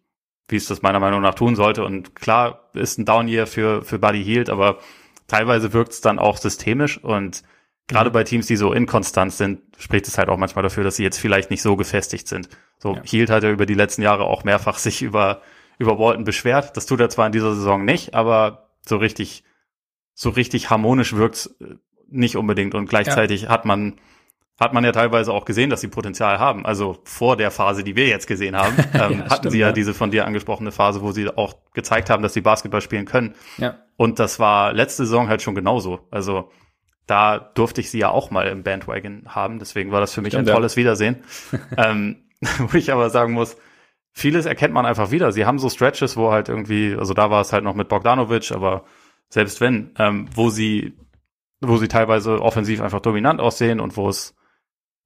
wie 0.48 0.56
es 0.56 0.65
das 0.65 0.82
meiner 0.82 1.00
Meinung 1.00 1.22
nach 1.22 1.36
tun 1.36 1.56
sollte. 1.56 1.84
Und 1.84 2.15
klar 2.15 2.72
ist 2.74 2.98
ein 2.98 3.06
Down 3.06 3.28
Year 3.28 3.46
für, 3.46 3.84
für 3.84 4.00
Buddy 4.00 4.24
Hield, 4.24 4.50
aber 4.50 4.80
teilweise 5.28 5.72
wirkt 5.72 5.91
es 5.91 6.02
dann 6.02 6.18
auch 6.18 6.38
systemisch 6.38 6.98
und 6.98 7.44
gerade 7.88 8.10
mhm. 8.10 8.13
bei 8.13 8.24
Teams, 8.24 8.48
die 8.48 8.56
so 8.56 8.74
inkonstant 8.74 9.34
sind, 9.34 9.62
spricht 9.78 10.08
es 10.08 10.17
halt 10.17 10.30
auch 10.30 10.38
manchmal 10.38 10.63
dafür, 10.63 10.84
dass 10.84 10.95
sie 10.95 11.04
jetzt 11.04 11.19
vielleicht 11.19 11.52
nicht 11.52 11.62
so 11.62 11.76
gefestigt 11.76 12.28
sind. 12.28 12.50
So, 12.80 12.95
ja. 12.95 13.02
Hield 13.04 13.30
hat 13.30 13.43
ja 13.43 13.52
über 13.52 13.65
die 13.65 13.74
letzten 13.74 14.02
Jahre 14.02 14.26
auch 14.26 14.43
mehrfach 14.43 14.78
sich 14.80 15.02
über, 15.02 15.41
über 15.78 16.00
Walton 16.00 16.24
beschwert. 16.24 16.76
Das 16.78 16.86
tut 16.86 17.00
er 17.00 17.10
zwar 17.10 17.28
in 17.28 17.32
dieser 17.32 17.56
Saison 17.56 17.86
nicht, 17.86 18.13
aber 18.13 18.69
so 18.88 18.98
richtig, 18.98 19.43
so 20.13 20.30
richtig 20.30 20.69
harmonisch 20.69 21.15
wirkt 21.15 21.50
äh, 21.62 21.76
nicht 22.08 22.38
unbedingt 22.38 22.76
und 22.76 22.88
gleichzeitig 22.88 23.43
ja. 23.43 23.50
hat 23.50 23.65
man, 23.65 23.95
hat 24.60 24.74
man 24.74 24.84
ja 24.86 24.91
teilweise 24.91 25.34
auch 25.34 25.43
gesehen, 25.43 25.71
dass 25.71 25.82
sie 25.82 25.88
Potenzial 25.88 26.39
haben. 26.39 26.65
Also 26.65 27.00
vor 27.04 27.36
der 27.36 27.50
Phase, 27.50 27.84
die 27.84 27.95
wir 27.95 28.08
jetzt 28.08 28.28
gesehen 28.28 28.56
haben, 28.56 28.76
ähm, 28.93 28.93
ja, 28.93 29.02
hatten 29.02 29.34
stimmt, 29.34 29.52
sie 29.52 29.60
ja, 29.60 29.67
ja, 29.67 29.74
diese 29.74 29.93
von 29.93 30.12
dir 30.12 30.26
angesprochene 30.26 30.71
Phase, 30.71 31.02
wo 31.02 31.12
sie 31.12 31.28
auch 31.30 31.56
gezeigt 31.74 32.10
haben, 32.10 32.24
dass 32.24 32.34
sie 32.34 32.41
Basketball 32.41 32.82
spielen 32.82 33.06
können. 33.06 33.36
Ja. 33.58 33.80
Und 33.98 34.19
das 34.19 34.39
war 34.39 34.71
letzte 34.71 35.06
Saison 35.06 35.30
halt 35.30 35.41
schon 35.41 35.56
genauso. 35.56 36.08
Also 36.12 36.52
da 37.08 37.39
durfte 37.39 37.82
ich 37.82 37.91
sie 37.91 38.00
ja 38.00 38.10
auch 38.10 38.32
mal 38.32 38.48
im 38.48 38.63
Bandwagon 38.63 39.24
haben. 39.28 39.60
Deswegen 39.60 39.91
war 39.91 40.02
das 40.02 40.13
für 40.13 40.22
mich 40.22 40.34
Stimmt, 40.34 40.50
ein 40.50 40.56
tolles 40.56 40.76
ja. 40.76 40.78
Wiedersehen. 40.82 41.24
ähm, 41.78 42.24
wo 42.60 42.78
ich 42.78 42.91
aber 42.91 43.10
sagen 43.10 43.34
muss, 43.34 43.58
vieles 44.12 44.46
erkennt 44.46 44.74
man 44.74 44.86
einfach 44.86 45.12
wieder. 45.12 45.32
Sie 45.32 45.46
haben 45.46 45.60
so 45.60 45.70
Stretches, 45.70 46.18
wo 46.18 46.32
halt 46.32 46.50
irgendwie, 46.50 46.96
also 46.98 47.13
da 47.13 47.30
war 47.30 47.41
es 47.41 47.54
halt 47.54 47.63
noch 47.63 47.76
mit 47.76 47.89
Bogdanovic, 47.89 48.52
aber 48.52 48.86
selbst 49.30 49.62
wenn, 49.62 49.91
ähm, 49.98 50.28
wo 50.34 50.50
sie, 50.50 50.94
wo 51.62 51.78
sie 51.78 51.88
teilweise 51.88 52.41
offensiv 52.41 52.82
einfach 52.82 53.02
dominant 53.02 53.39
aussehen 53.39 53.80
und 53.80 53.98
wo 53.98 54.10
es, 54.10 54.36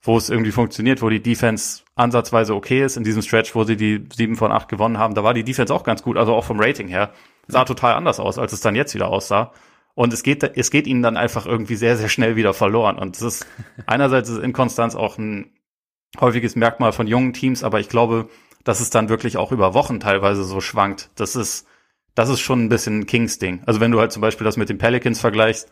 wo 0.02 0.18
es 0.18 0.30
irgendwie 0.30 0.52
funktioniert, 0.52 1.02
wo 1.02 1.10
die 1.10 1.22
Defense 1.22 1.84
ansatzweise 1.96 2.56
okay 2.56 2.84
ist, 2.84 2.98
in 2.98 3.04
diesem 3.04 3.22
Stretch, 3.22 3.56
wo 3.56 3.64
sie 3.64 3.76
die 3.76 4.08
sieben 4.16 4.36
von 4.36 4.52
acht 4.52 4.70
gewonnen 4.70 4.98
haben, 4.98 5.16
da 5.16 5.24
war 5.24 5.34
die 5.34 5.44
Defense 5.44 5.74
auch 5.74 5.84
ganz 5.84 6.04
gut, 6.04 6.18
also 6.18 6.34
auch 6.34 6.46
vom 6.46 6.60
Rating 6.60 6.88
her. 6.88 7.12
Sah 7.48 7.66
total 7.66 7.96
anders 7.96 8.20
aus, 8.20 8.38
als 8.38 8.54
es 8.54 8.62
dann 8.62 8.76
jetzt 8.76 8.94
wieder 8.94 9.10
aussah. 9.10 9.52
Und 10.00 10.14
es 10.14 10.24
geht, 10.24 10.44
es 10.56 10.72
geht 10.72 10.88
ihnen 10.88 11.02
dann 11.02 11.18
einfach 11.18 11.46
irgendwie 11.46 11.76
sehr, 11.76 11.98
sehr 11.98 12.08
schnell 12.08 12.38
wieder 12.38 12.54
verloren. 12.54 12.98
Und 12.98 13.18
das 13.18 13.22
ist, 13.22 13.48
einerseits 13.86 14.30
ist 14.30 14.38
Inkonstanz 14.38 14.96
auch 14.96 15.18
ein 15.18 15.52
häufiges 16.22 16.56
Merkmal 16.56 16.94
von 16.94 17.06
jungen 17.06 17.34
Teams, 17.34 17.66
aber 17.66 17.82
ich 17.82 17.90
glaube, 17.90 18.30
dass 18.64 18.80
es 18.80 18.92
dann 18.92 19.10
wirklich 19.10 19.36
auch 19.36 19.52
über 19.52 19.74
Wochen 19.74 20.00
teilweise 20.00 20.46
so 20.46 20.62
schwankt. 20.62 21.10
Das 21.16 21.36
ist, 21.36 21.68
das 22.16 22.30
ist 22.30 22.40
schon 22.40 22.64
ein 22.64 22.70
bisschen 22.70 23.02
ein 23.02 23.06
Kings-Ding. 23.08 23.64
Also 23.66 23.82
wenn 23.82 23.92
du 23.92 24.00
halt 24.00 24.14
zum 24.14 24.22
Beispiel 24.22 24.46
das 24.46 24.56
mit 24.56 24.70
den 24.70 24.78
Pelicans 24.78 25.20
vergleichst, 25.20 25.70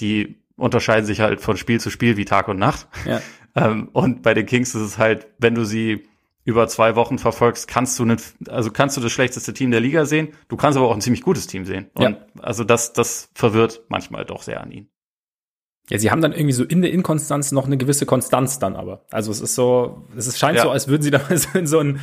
die 0.00 0.36
unterscheiden 0.56 1.06
sich 1.06 1.20
halt 1.20 1.40
von 1.40 1.56
Spiel 1.56 1.80
zu 1.80 1.88
Spiel 1.88 2.18
wie 2.18 2.26
Tag 2.26 2.48
und 2.48 2.58
Nacht. 2.58 2.88
Ja. 3.06 3.22
Ähm, 3.54 3.90
und 3.92 4.22
bei 4.22 4.32
den 4.32 4.46
Kings 4.46 4.74
ist 4.74 4.80
es 4.80 4.96
halt, 4.96 5.26
wenn 5.36 5.54
du 5.54 5.66
sie 5.66 6.08
über 6.44 6.66
zwei 6.66 6.96
Wochen 6.96 7.18
verfolgst, 7.18 7.68
kannst 7.68 7.98
du 7.98 8.04
nicht, 8.04 8.34
also 8.48 8.70
kannst 8.70 8.96
du 8.96 9.00
das 9.00 9.12
schlechteste 9.12 9.52
Team 9.52 9.70
der 9.70 9.80
Liga 9.80 10.04
sehen, 10.04 10.28
du 10.48 10.56
kannst 10.56 10.76
aber 10.76 10.88
auch 10.88 10.94
ein 10.94 11.00
ziemlich 11.00 11.22
gutes 11.22 11.46
Team 11.46 11.64
sehen. 11.64 11.90
Und 11.94 12.02
ja. 12.02 12.16
also 12.40 12.64
das, 12.64 12.92
das 12.92 13.30
verwirrt 13.34 13.82
manchmal 13.88 14.24
doch 14.24 14.42
sehr 14.42 14.60
an 14.60 14.72
ihnen. 14.72 14.88
Ja, 15.88 15.98
sie 15.98 16.10
haben 16.10 16.22
dann 16.22 16.32
irgendwie 16.32 16.52
so 16.52 16.64
in 16.64 16.80
der 16.82 16.92
Inkonstanz 16.92 17.52
noch 17.52 17.66
eine 17.66 17.76
gewisse 17.76 18.06
Konstanz 18.06 18.58
dann 18.58 18.76
aber. 18.76 19.04
Also 19.10 19.30
es 19.30 19.40
ist 19.40 19.54
so, 19.54 20.08
es 20.16 20.38
scheint 20.38 20.56
ja. 20.56 20.64
so, 20.64 20.70
als 20.70 20.88
würden 20.88 21.02
sie 21.02 21.10
da 21.10 21.20
so 21.36 21.58
in 21.58 21.66
so 21.66 21.78
ein, 21.78 22.00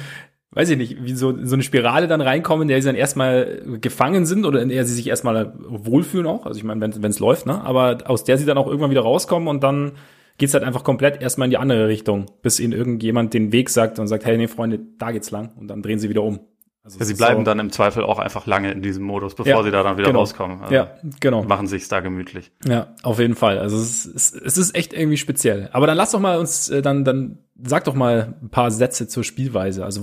weiß 0.51 0.69
ich 0.69 0.77
nicht, 0.77 1.03
wie 1.03 1.13
so, 1.13 1.35
so 1.45 1.55
eine 1.55 1.63
Spirale 1.63 2.07
dann 2.07 2.21
reinkommen, 2.21 2.63
in 2.63 2.67
der 2.69 2.81
sie 2.81 2.87
dann 2.87 2.95
erstmal 2.95 3.61
gefangen 3.81 4.25
sind 4.25 4.45
oder 4.45 4.61
in 4.61 4.69
der 4.69 4.85
sie 4.85 4.93
sich 4.93 5.07
erstmal 5.07 5.53
wohlfühlen 5.59 6.27
auch. 6.27 6.45
Also 6.45 6.57
ich 6.57 6.63
meine, 6.63 6.81
wenn 6.81 7.11
es 7.11 7.19
läuft, 7.19 7.45
ne? 7.45 7.61
Aber 7.63 7.99
aus 8.05 8.23
der 8.23 8.37
sie 8.37 8.45
dann 8.45 8.57
auch 8.57 8.67
irgendwann 8.67 8.91
wieder 8.91 9.01
rauskommen 9.01 9.47
und 9.47 9.63
dann 9.63 9.93
geht's 10.39 10.55
halt 10.55 10.63
einfach 10.63 10.83
komplett 10.83 11.21
erstmal 11.21 11.45
in 11.45 11.51
die 11.51 11.57
andere 11.57 11.87
Richtung, 11.87 12.25
bis 12.41 12.59
ihnen 12.59 12.73
irgendjemand 12.73 13.33
den 13.33 13.51
Weg 13.51 13.69
sagt 13.69 13.99
und 13.99 14.07
sagt, 14.07 14.25
hey, 14.25 14.37
nee, 14.37 14.47
Freunde, 14.47 14.79
da 14.97 15.11
geht's 15.11 15.29
lang 15.29 15.51
und 15.59 15.67
dann 15.67 15.83
drehen 15.83 15.99
sie 15.99 16.09
wieder 16.09 16.23
um. 16.23 16.39
Also 16.81 16.97
ja, 16.97 17.05
sie 17.05 17.13
bleiben 17.13 17.41
so, 17.41 17.43
dann 17.43 17.59
im 17.59 17.71
Zweifel 17.71 18.03
auch 18.03 18.19
einfach 18.19 18.47
lange 18.47 18.71
in 18.71 18.81
diesem 18.81 19.03
Modus, 19.03 19.35
bevor 19.35 19.51
ja, 19.51 19.63
sie 19.63 19.69
da 19.69 19.83
dann 19.83 19.97
wieder 19.97 20.07
genau. 20.07 20.19
rauskommen. 20.19 20.61
Also 20.61 20.73
ja, 20.73 20.95
genau. 21.19 21.43
Machen 21.43 21.67
sich's 21.67 21.89
da 21.89 21.99
gemütlich. 21.99 22.51
Ja, 22.65 22.95
auf 23.03 23.19
jeden 23.19 23.35
Fall. 23.35 23.59
Also 23.59 23.77
es 23.77 24.05
ist, 24.05 24.33
es 24.33 24.57
ist 24.57 24.75
echt 24.75 24.93
irgendwie 24.93 25.17
speziell. 25.17 25.69
Aber 25.73 25.85
dann 25.87 25.97
lass 25.97 26.11
doch 26.11 26.19
mal 26.19 26.39
uns, 26.39 26.69
äh, 26.69 26.81
dann, 26.81 27.03
dann 27.03 27.39
sag 27.61 27.83
doch 27.83 27.93
mal 27.93 28.33
ein 28.41 28.49
paar 28.49 28.71
Sätze 28.71 29.07
zur 29.07 29.25
Spielweise. 29.25 29.83
Also 29.83 30.01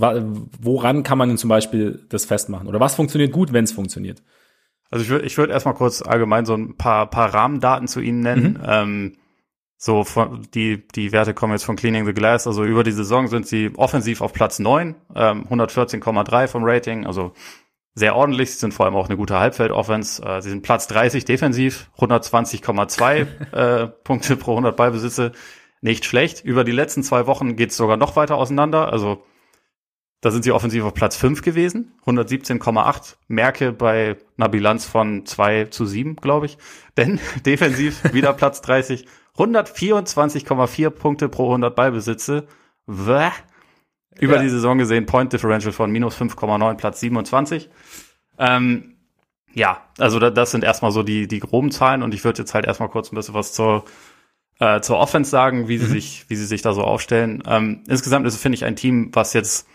woran 0.61 1.01
kann 1.01 1.17
man 1.17 1.29
denn 1.29 1.37
zum 1.39 1.49
Beispiel 1.49 2.05
das 2.09 2.25
festmachen? 2.25 2.67
Oder 2.67 2.79
was 2.79 2.95
funktioniert 2.95 3.31
gut, 3.33 3.51
wenn 3.53 3.63
es 3.63 3.71
funktioniert? 3.71 4.21
Also 4.89 5.03
ich 5.03 5.09
würde 5.09 5.25
ich 5.25 5.37
würd 5.37 5.49
erstmal 5.49 5.73
kurz 5.73 6.01
allgemein 6.03 6.45
so 6.45 6.53
ein 6.53 6.77
paar, 6.77 7.09
paar 7.09 7.33
Rahmendaten 7.33 7.87
zu 7.87 7.99
Ihnen 7.99 8.21
nennen. 8.21 8.59
Mhm. 8.61 8.65
Ähm, 8.65 9.13
so, 9.77 10.03
von, 10.03 10.47
die, 10.55 10.87
die 10.87 11.11
Werte 11.11 11.35
kommen 11.35 11.53
jetzt 11.53 11.63
von 11.63 11.75
Cleaning 11.75 12.05
the 12.05 12.13
Glass. 12.13 12.47
Also 12.47 12.63
über 12.63 12.83
die 12.83 12.91
Saison 12.91 13.27
sind 13.27 13.45
sie 13.45 13.71
offensiv 13.75 14.21
auf 14.21 14.33
Platz 14.33 14.57
9, 14.57 14.95
ähm, 15.15 15.47
114,3 15.47 16.47
vom 16.47 16.63
Rating. 16.65 17.05
Also 17.05 17.33
sehr 17.93 18.15
ordentlich. 18.15 18.51
Sie 18.51 18.57
sind 18.57 18.73
vor 18.73 18.87
allem 18.87 18.95
auch 18.95 19.07
eine 19.07 19.17
gute 19.17 19.39
Halbfeld-Offense. 19.39 20.23
Äh, 20.23 20.41
sie 20.41 20.49
sind 20.49 20.63
Platz 20.63 20.87
30 20.87 21.25
defensiv, 21.25 21.91
120,2 21.99 23.51
äh, 23.83 23.87
Punkte 23.87 24.35
pro 24.35 24.51
100 24.51 24.75
Ballbesitze. 24.75 25.31
Nicht 25.81 26.05
schlecht. 26.05 26.43
Über 26.43 26.63
die 26.63 26.71
letzten 26.71 27.03
zwei 27.03 27.27
Wochen 27.27 27.55
geht 27.55 27.69
es 27.69 27.77
sogar 27.77 27.97
noch 27.97 28.15
weiter 28.15 28.35
auseinander. 28.35 28.91
Also 28.91 29.23
da 30.21 30.31
sind 30.31 30.43
sie 30.43 30.51
offensiv 30.51 30.83
auf 30.83 30.95
Platz 30.95 31.15
5 31.15 31.43
gewesen, 31.43 31.93
117,8. 32.05 33.17
Merke 33.27 33.71
bei 33.71 34.17
einer 34.37 34.49
Bilanz 34.49 34.85
von 34.85 35.27
2 35.27 35.65
zu 35.65 35.85
7, 35.85 36.15
glaube 36.15 36.47
ich. 36.47 36.57
Denn 36.97 37.19
defensiv 37.45 38.13
wieder 38.13 38.33
Platz 38.33 38.61
30, 38.61 39.05
124,4 39.37 40.89
Punkte 40.89 41.29
pro 41.29 41.47
100 41.47 41.75
Ballbesitze. 41.75 42.47
Bäh. 42.85 43.31
Über 44.19 44.37
ja. 44.37 44.41
die 44.41 44.49
Saison 44.49 44.77
gesehen 44.77 45.05
Point 45.05 45.31
Differential 45.31 45.71
von 45.71 45.91
minus 45.91 46.17
5,9, 46.17 46.75
Platz 46.75 46.99
27. 47.01 47.69
Ähm, 48.39 48.95
ja, 49.53 49.81
also 49.97 50.19
da, 50.19 50.29
das 50.29 50.51
sind 50.51 50.63
erstmal 50.63 50.91
so 50.91 51.03
die, 51.03 51.27
die 51.27 51.39
groben 51.39 51.71
Zahlen 51.71 52.03
und 52.03 52.13
ich 52.13 52.23
würde 52.23 52.39
jetzt 52.41 52.53
halt 52.53 52.65
erstmal 52.65 52.89
kurz 52.89 53.11
ein 53.11 53.15
bisschen 53.15 53.33
was 53.33 53.53
zur, 53.53 53.85
äh, 54.59 54.81
zur 54.81 54.97
Offense 54.97 55.29
sagen, 55.29 55.67
wie 55.67 55.77
sie 55.77 55.87
mhm. 55.87 55.91
sich, 55.91 56.25
wie 56.29 56.35
sie 56.35 56.45
sich 56.45 56.61
da 56.61 56.73
so 56.73 56.83
aufstellen. 56.83 57.43
Ähm, 57.45 57.83
insgesamt 57.87 58.25
ist 58.25 58.33
es, 58.33 58.41
finde 58.41 58.55
ich, 58.55 58.65
ein 58.65 58.75
Team, 58.75 59.11
was 59.13 59.33
jetzt 59.33 59.67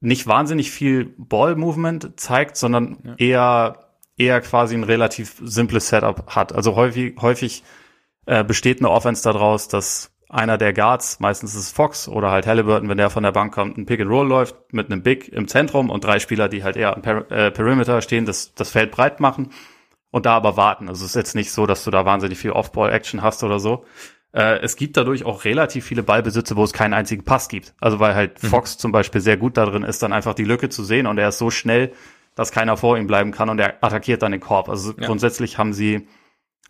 nicht 0.00 0.26
wahnsinnig 0.26 0.70
viel 0.70 1.14
Ball-Movement 1.16 2.20
zeigt, 2.20 2.56
sondern 2.56 2.98
ja. 3.04 3.14
eher, 3.16 3.78
eher 4.18 4.40
quasi 4.42 4.74
ein 4.74 4.84
relativ 4.84 5.40
simples 5.42 5.88
Setup 5.88 6.34
hat. 6.34 6.52
Also 6.52 6.76
häufig, 6.76 7.16
häufig 7.20 7.64
äh, 8.26 8.44
besteht 8.44 8.80
eine 8.80 8.90
Offense 8.90 9.22
daraus, 9.22 9.68
dass 9.68 10.10
einer 10.28 10.58
der 10.58 10.72
Guards, 10.72 11.20
meistens 11.20 11.54
ist 11.54 11.60
es 11.60 11.72
Fox 11.72 12.08
oder 12.08 12.30
halt 12.30 12.46
Halliburton, 12.46 12.88
wenn 12.88 12.98
der 12.98 13.10
von 13.10 13.22
der 13.22 13.32
Bank 13.32 13.54
kommt, 13.54 13.78
ein 13.78 13.86
Pick 13.86 14.00
and 14.00 14.10
Roll 14.10 14.26
läuft 14.26 14.56
mit 14.72 14.90
einem 14.90 15.02
Big 15.02 15.28
im 15.28 15.46
Zentrum 15.46 15.90
und 15.90 16.02
drei 16.02 16.18
Spieler, 16.18 16.48
die 16.48 16.64
halt 16.64 16.76
eher 16.76 16.94
am 16.96 17.02
per 17.02 17.30
äh, 17.30 17.50
Perimeter 17.50 18.02
stehen, 18.02 18.26
das, 18.26 18.54
das 18.54 18.70
Feld 18.70 18.90
breit 18.90 19.20
machen 19.20 19.50
und 20.10 20.26
da 20.26 20.34
aber 20.36 20.56
warten. 20.56 20.88
Also 20.88 21.04
es 21.04 21.10
ist 21.10 21.16
jetzt 21.16 21.34
nicht 21.34 21.52
so, 21.52 21.66
dass 21.66 21.84
du 21.84 21.90
da 21.90 22.04
wahnsinnig 22.04 22.38
viel 22.38 22.50
Off-Ball-Action 22.50 23.22
hast 23.22 23.44
oder 23.44 23.60
so. 23.60 23.84
Äh, 24.32 24.58
es 24.60 24.76
gibt 24.76 24.96
dadurch 24.96 25.24
auch 25.24 25.44
relativ 25.44 25.84
viele 25.84 26.02
Ballbesitze, 26.02 26.56
wo 26.56 26.64
es 26.64 26.72
keinen 26.72 26.94
einzigen 26.94 27.24
Pass 27.24 27.48
gibt. 27.48 27.74
Also 27.80 28.00
weil 28.00 28.14
halt 28.14 28.42
mhm. 28.42 28.48
Fox 28.48 28.76
zum 28.76 28.90
Beispiel 28.90 29.20
sehr 29.20 29.36
gut 29.36 29.56
darin 29.56 29.84
ist, 29.84 30.02
dann 30.02 30.12
einfach 30.12 30.34
die 30.34 30.44
Lücke 30.44 30.68
zu 30.68 30.82
sehen 30.82 31.06
und 31.06 31.18
er 31.18 31.28
ist 31.28 31.38
so 31.38 31.50
schnell, 31.50 31.92
dass 32.34 32.50
keiner 32.50 32.76
vor 32.76 32.98
ihm 32.98 33.06
bleiben 33.06 33.30
kann 33.30 33.48
und 33.48 33.60
er 33.60 33.82
attackiert 33.82 34.22
dann 34.22 34.32
den 34.32 34.40
Korb. 34.40 34.68
Also 34.68 34.94
ja. 34.98 35.06
grundsätzlich 35.06 35.58
haben 35.58 35.72
sie 35.72 36.08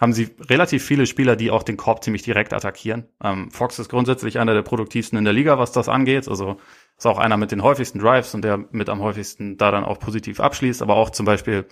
haben 0.00 0.12
sie 0.12 0.30
relativ 0.40 0.85
viele 0.85 1.07
Spieler, 1.07 1.37
die 1.37 1.50
auch 1.50 1.62
den 1.62 1.76
Korb 1.76 2.02
ziemlich 2.02 2.22
direkt 2.22 2.52
attackieren. 2.52 3.09
Ähm, 3.22 3.50
Fox 3.50 3.78
ist 3.78 3.88
grundsätzlich 3.88 4.38
einer 4.38 4.54
der 4.54 4.62
produktivsten 4.62 5.18
in 5.18 5.24
der 5.24 5.33
Liga, 5.33 5.59
was 5.59 5.72
das 5.72 5.88
angeht. 5.88 6.28
Also 6.28 6.57
ist 6.96 7.07
auch 7.07 7.18
einer 7.18 7.37
mit 7.37 7.52
den 7.52 7.62
häufigsten 7.62 8.00
Drives 8.00 8.35
und 8.35 8.42
der 8.42 8.64
mit 8.70 8.88
am 8.88 9.00
häufigsten 9.00 9.57
da 9.57 9.70
dann 9.70 9.85
auch 9.85 9.98
positiv 9.98 10.40
abschließt. 10.40 10.83
Aber 10.83 10.96
auch 10.96 11.11
zum 11.11 11.26
Beispiel 11.26 11.66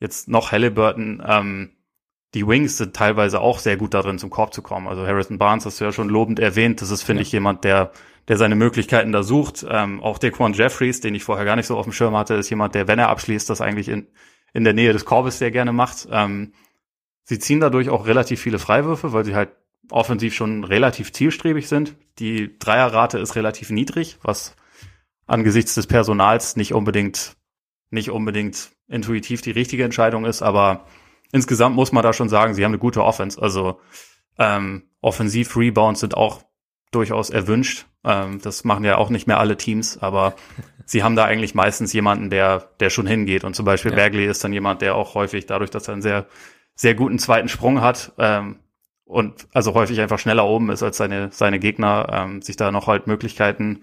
jetzt 0.00 0.28
noch 0.28 0.52
Halliburton, 0.52 1.22
ähm, 1.26 1.70
die 2.34 2.46
Wings 2.46 2.76
sind 2.76 2.94
teilweise 2.94 3.40
auch 3.40 3.58
sehr 3.58 3.76
gut 3.76 3.94
darin, 3.94 4.18
zum 4.18 4.30
Korb 4.30 4.54
zu 4.54 4.62
kommen. 4.62 4.86
Also 4.86 5.06
Harrison 5.06 5.38
Barnes 5.38 5.66
hast 5.66 5.80
du 5.80 5.84
ja 5.84 5.92
schon 5.92 6.08
lobend 6.08 6.38
erwähnt. 6.38 6.80
Das 6.80 6.90
ist, 6.90 7.02
finde 7.02 7.22
ja. 7.22 7.26
ich, 7.26 7.32
jemand, 7.32 7.64
der, 7.64 7.90
der 8.28 8.36
seine 8.36 8.54
Möglichkeiten 8.54 9.12
da 9.12 9.22
sucht. 9.22 9.66
Ähm, 9.68 10.00
auch 10.00 10.18
Daquan 10.18 10.52
Jeffries, 10.52 11.00
den 11.00 11.14
ich 11.14 11.24
vorher 11.24 11.44
gar 11.44 11.56
nicht 11.56 11.66
so 11.66 11.76
auf 11.76 11.84
dem 11.84 11.92
Schirm 11.92 12.16
hatte, 12.16 12.34
ist 12.34 12.50
jemand, 12.50 12.74
der, 12.74 12.86
wenn 12.86 12.98
er 12.98 13.08
abschließt, 13.08 13.50
das 13.50 13.60
eigentlich 13.60 13.88
in, 13.88 14.06
in 14.52 14.62
der 14.62 14.74
Nähe 14.74 14.92
des 14.92 15.04
Korbes 15.04 15.38
sehr 15.38 15.50
gerne 15.50 15.72
macht. 15.72 16.06
Ähm, 16.10 16.52
Sie 17.30 17.38
ziehen 17.38 17.60
dadurch 17.60 17.90
auch 17.90 18.08
relativ 18.08 18.40
viele 18.40 18.58
Freiwürfe, 18.58 19.12
weil 19.12 19.24
sie 19.24 19.36
halt 19.36 19.50
offensiv 19.88 20.34
schon 20.34 20.64
relativ 20.64 21.12
zielstrebig 21.12 21.68
sind. 21.68 21.94
Die 22.18 22.58
Dreierrate 22.58 23.20
ist 23.20 23.36
relativ 23.36 23.70
niedrig, 23.70 24.18
was 24.20 24.56
angesichts 25.28 25.76
des 25.76 25.86
Personals 25.86 26.56
nicht 26.56 26.74
unbedingt, 26.74 27.36
nicht 27.90 28.10
unbedingt 28.10 28.72
intuitiv 28.88 29.42
die 29.42 29.52
richtige 29.52 29.84
Entscheidung 29.84 30.24
ist, 30.24 30.42
aber 30.42 30.86
insgesamt 31.30 31.76
muss 31.76 31.92
man 31.92 32.02
da 32.02 32.12
schon 32.12 32.28
sagen, 32.28 32.54
sie 32.54 32.64
haben 32.64 32.72
eine 32.72 32.80
gute 32.80 33.04
Offense. 33.04 33.40
Also 33.40 33.78
ähm, 34.36 34.88
Offensiv-Rebounds 35.00 36.00
sind 36.00 36.16
auch 36.16 36.42
durchaus 36.90 37.30
erwünscht. 37.30 37.86
Ähm, 38.02 38.40
das 38.42 38.64
machen 38.64 38.82
ja 38.82 38.96
auch 38.96 39.08
nicht 39.08 39.28
mehr 39.28 39.38
alle 39.38 39.56
Teams, 39.56 39.98
aber 39.98 40.34
sie 40.84 41.04
haben 41.04 41.14
da 41.14 41.26
eigentlich 41.26 41.54
meistens 41.54 41.92
jemanden, 41.92 42.28
der, 42.28 42.70
der 42.80 42.90
schon 42.90 43.06
hingeht. 43.06 43.44
Und 43.44 43.54
zum 43.54 43.66
Beispiel 43.66 43.92
ja. 43.92 43.98
Bagley 43.98 44.26
ist 44.26 44.42
dann 44.42 44.52
jemand, 44.52 44.82
der 44.82 44.96
auch 44.96 45.14
häufig 45.14 45.46
dadurch, 45.46 45.70
dass 45.70 45.86
er 45.86 45.92
einen 45.92 46.02
sehr, 46.02 46.26
sehr 46.80 46.94
guten 46.94 47.18
zweiten 47.18 47.48
Sprung 47.48 47.82
hat, 47.82 48.12
ähm, 48.16 48.56
und 49.04 49.48
also 49.52 49.74
häufig 49.74 50.00
einfach 50.00 50.18
schneller 50.18 50.46
oben 50.46 50.70
ist 50.70 50.82
als 50.82 50.96
seine, 50.96 51.30
seine 51.30 51.58
Gegner, 51.58 52.06
ähm, 52.10 52.40
sich 52.40 52.56
da 52.56 52.70
noch 52.70 52.86
halt 52.86 53.06
Möglichkeiten 53.06 53.82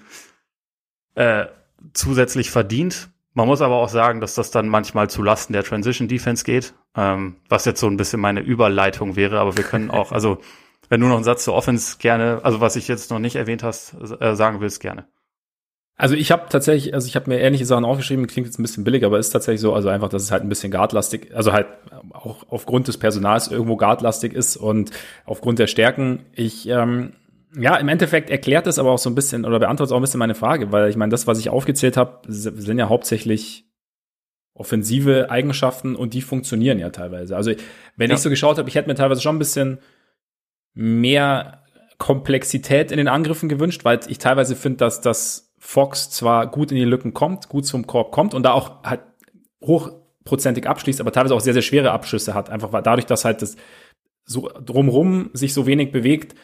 äh, 1.14 1.46
zusätzlich 1.94 2.50
verdient. 2.50 3.10
Man 3.34 3.46
muss 3.46 3.62
aber 3.62 3.76
auch 3.76 3.90
sagen, 3.90 4.20
dass 4.20 4.34
das 4.34 4.50
dann 4.50 4.68
manchmal 4.68 5.12
zu 5.12 5.22
Lasten 5.22 5.54
der 5.54 5.64
Transition 5.64 6.08
Defense 6.08 6.44
geht, 6.44 6.74
ähm, 6.96 7.36
was 7.50 7.66
jetzt 7.66 7.82
so 7.82 7.88
ein 7.88 7.98
bisschen 7.98 8.20
meine 8.20 8.40
Überleitung 8.40 9.16
wäre, 9.16 9.40
aber 9.40 9.58
wir 9.58 9.64
können 9.64 9.92
auch, 9.92 10.12
also 10.18 10.40
wenn 10.90 11.00
du 11.00 11.08
noch 11.08 11.16
einen 11.16 11.24
Satz 11.24 11.44
zur 11.44 11.54
Offense 11.54 11.98
gerne, 12.00 12.40
also 12.42 12.62
was 12.62 12.76
ich 12.78 12.88
jetzt 12.88 13.12
noch 13.12 13.20
nicht 13.20 13.36
erwähnt 13.36 13.62
hast, 13.62 13.96
äh, 14.20 14.36
sagen 14.36 14.60
willst, 14.60 14.80
gerne. 14.80 15.08
Also 16.00 16.14
ich 16.14 16.32
habe 16.32 16.46
tatsächlich, 16.48 16.94
also 16.94 17.08
ich 17.08 17.16
habe 17.16 17.28
mir 17.28 17.40
ähnliche 17.40 17.66
Sachen 17.66 17.84
aufgeschrieben, 17.84 18.28
klingt 18.28 18.46
jetzt 18.46 18.60
ein 18.60 18.62
bisschen 18.62 18.84
billig, 18.84 19.04
aber 19.04 19.18
ist 19.18 19.32
tatsächlich 19.32 19.62
so, 19.62 19.74
also 19.74 19.90
einfach, 19.90 20.10
dass 20.10 20.22
es 20.22 20.32
halt 20.32 20.44
ein 20.44 20.50
bisschen 20.50 20.72
guardlastig, 20.72 21.36
also 21.36 21.54
halt 21.54 21.66
auch 22.12 22.46
aufgrund 22.50 22.88
des 22.88 23.00
Personals 23.00 23.48
irgendwo 23.48 23.78
guardlastig 23.78 24.34
ist 24.34 24.58
und 24.58 24.92
aufgrund 25.26 25.58
der 25.58 25.66
Stärken. 25.66 26.26
Ich, 26.34 26.68
ähm, 26.70 27.14
ja, 27.60 27.76
im 27.78 27.88
Endeffekt 27.88 28.30
erklärt 28.30 28.68
das 28.68 28.78
aber 28.78 28.92
auch 28.92 29.00
so 29.00 29.10
ein 29.10 29.16
bisschen 29.16 29.44
oder 29.44 29.58
beantwortet 29.58 29.92
auch 29.92 29.98
ein 29.98 30.04
bisschen 30.04 30.20
meine 30.20 30.36
Frage, 30.36 30.72
weil 30.72 30.88
ich 30.88 30.98
meine, 30.98 31.10
das, 31.10 31.26
was 31.26 31.40
ich 31.40 31.50
aufgezählt 31.50 31.98
habe, 31.98 32.20
sind 32.28 32.78
ja 32.78 32.90
hauptsächlich 32.90 33.66
offensive 34.54 35.32
Eigenschaften 35.32 35.96
und 35.96 36.14
die 36.14 36.22
funktionieren 36.22 36.78
ja 36.78 36.92
teilweise. 36.92 37.36
Also 37.36 37.52
wenn 37.96 38.12
ja. 38.12 38.16
ich 38.16 38.22
so 38.22 38.30
geschaut 38.30 38.60
habe, 38.60 38.70
ich 38.70 38.76
hätte 38.76 38.88
mir 38.88 38.96
teilweise 38.96 39.22
schon 39.22 39.36
ein 39.36 39.40
bisschen 39.40 39.80
mehr 40.76 41.64
Komplexität 41.98 42.92
in 42.92 42.98
den 42.98 43.08
Angriffen 43.08 43.50
gewünscht, 43.50 43.84
weil 43.84 44.00
ich 44.08 44.20
teilweise 44.20 44.56
finde, 44.56 44.78
dass 44.78 45.02
das 45.02 45.47
Fox 45.70 46.10
zwar 46.10 46.48
gut 46.48 46.72
in 46.72 46.78
die 46.78 46.86
Lücken 46.86 47.14
kommt, 47.14 47.50
gut 47.50 47.66
zum 47.66 47.86
Korb 47.88 48.14
kommt 48.14 48.34
und 48.34 48.44
da 48.44 48.54
auch 48.54 48.84
halt 48.84 49.02
hochprozentig 49.62 50.66
abschließt, 50.66 51.02
aber 51.02 51.12
teilweise 51.12 51.36
auch 51.36 51.42
sehr, 51.42 51.52
sehr 51.52 51.62
schwere 51.62 51.92
Abschüsse 51.92 52.34
hat. 52.34 52.50
Einfach 52.50 52.72
weil 52.72 52.84
dadurch, 52.84 53.06
dass 53.06 53.26
halt 53.26 53.42
das 53.42 53.58
so 54.24 54.50
drumrum 54.64 55.30
sich 55.34 55.54
so 55.54 55.68
wenig 55.68 55.92
bewegt, 55.92 56.36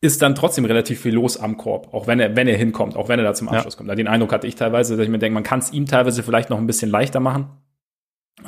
ist 0.00 0.20
dann 0.20 0.34
trotzdem 0.34 0.64
relativ 0.64 1.00
viel 1.00 1.14
los 1.14 1.36
am 1.36 1.56
Korb, 1.56 1.94
auch 1.94 2.08
wenn 2.08 2.18
er, 2.18 2.34
wenn 2.34 2.48
er 2.48 2.56
hinkommt, 2.56 2.96
auch 2.96 3.08
wenn 3.08 3.20
er 3.20 3.24
da 3.24 3.34
zum 3.34 3.48
Abschluss 3.48 3.74
ja. 3.74 3.78
kommt. 3.78 3.96
Den 3.96 4.08
Eindruck 4.08 4.32
hatte 4.32 4.48
ich 4.48 4.56
teilweise, 4.56 4.96
dass 4.96 5.04
ich 5.04 5.10
mir 5.10 5.20
denke, 5.20 5.34
man 5.34 5.44
kann 5.44 5.60
es 5.60 5.72
ihm 5.72 5.86
teilweise 5.86 6.24
vielleicht 6.24 6.50
noch 6.50 6.58
ein 6.58 6.66
bisschen 6.66 6.90
leichter 6.90 7.20
machen. 7.20 7.50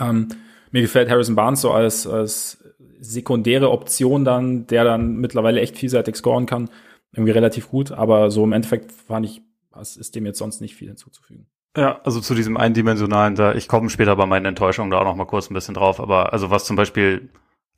Ähm, 0.00 0.30
mir 0.72 0.82
gefällt 0.82 1.08
Harrison 1.08 1.36
Barnes 1.36 1.60
so 1.60 1.70
als, 1.70 2.08
als 2.08 2.58
sekundäre 2.98 3.70
Option 3.70 4.24
dann, 4.24 4.66
der 4.66 4.82
dann 4.82 5.18
mittlerweile 5.18 5.60
echt 5.60 5.78
vielseitig 5.78 6.16
scoren 6.16 6.46
kann, 6.46 6.70
irgendwie 7.12 7.30
relativ 7.32 7.68
gut. 7.68 7.92
Aber 7.92 8.32
so 8.32 8.42
im 8.42 8.52
Endeffekt 8.52 8.90
fand 8.90 9.26
ich 9.26 9.45
was 9.76 9.96
ist 9.96 10.14
dem 10.14 10.26
jetzt 10.26 10.38
sonst 10.38 10.60
nicht 10.60 10.74
viel 10.74 10.88
hinzuzufügen. 10.88 11.46
Ja, 11.76 12.00
also 12.04 12.20
zu 12.20 12.34
diesem 12.34 12.56
eindimensionalen, 12.56 13.34
da 13.34 13.54
ich 13.54 13.68
komme 13.68 13.90
später 13.90 14.16
bei 14.16 14.26
meinen 14.26 14.46
Enttäuschungen 14.46 14.90
da 14.90 14.98
auch 14.98 15.04
noch 15.04 15.16
mal 15.16 15.26
kurz 15.26 15.50
ein 15.50 15.54
bisschen 15.54 15.74
drauf, 15.74 16.00
aber 16.00 16.32
also 16.32 16.50
was 16.50 16.64
zum 16.64 16.76
Beispiel 16.76 17.30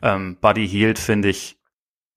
ähm, 0.03 0.37
Buddy 0.41 0.69
Hield 0.69 0.99
finde 0.99 1.29
ich, 1.29 1.59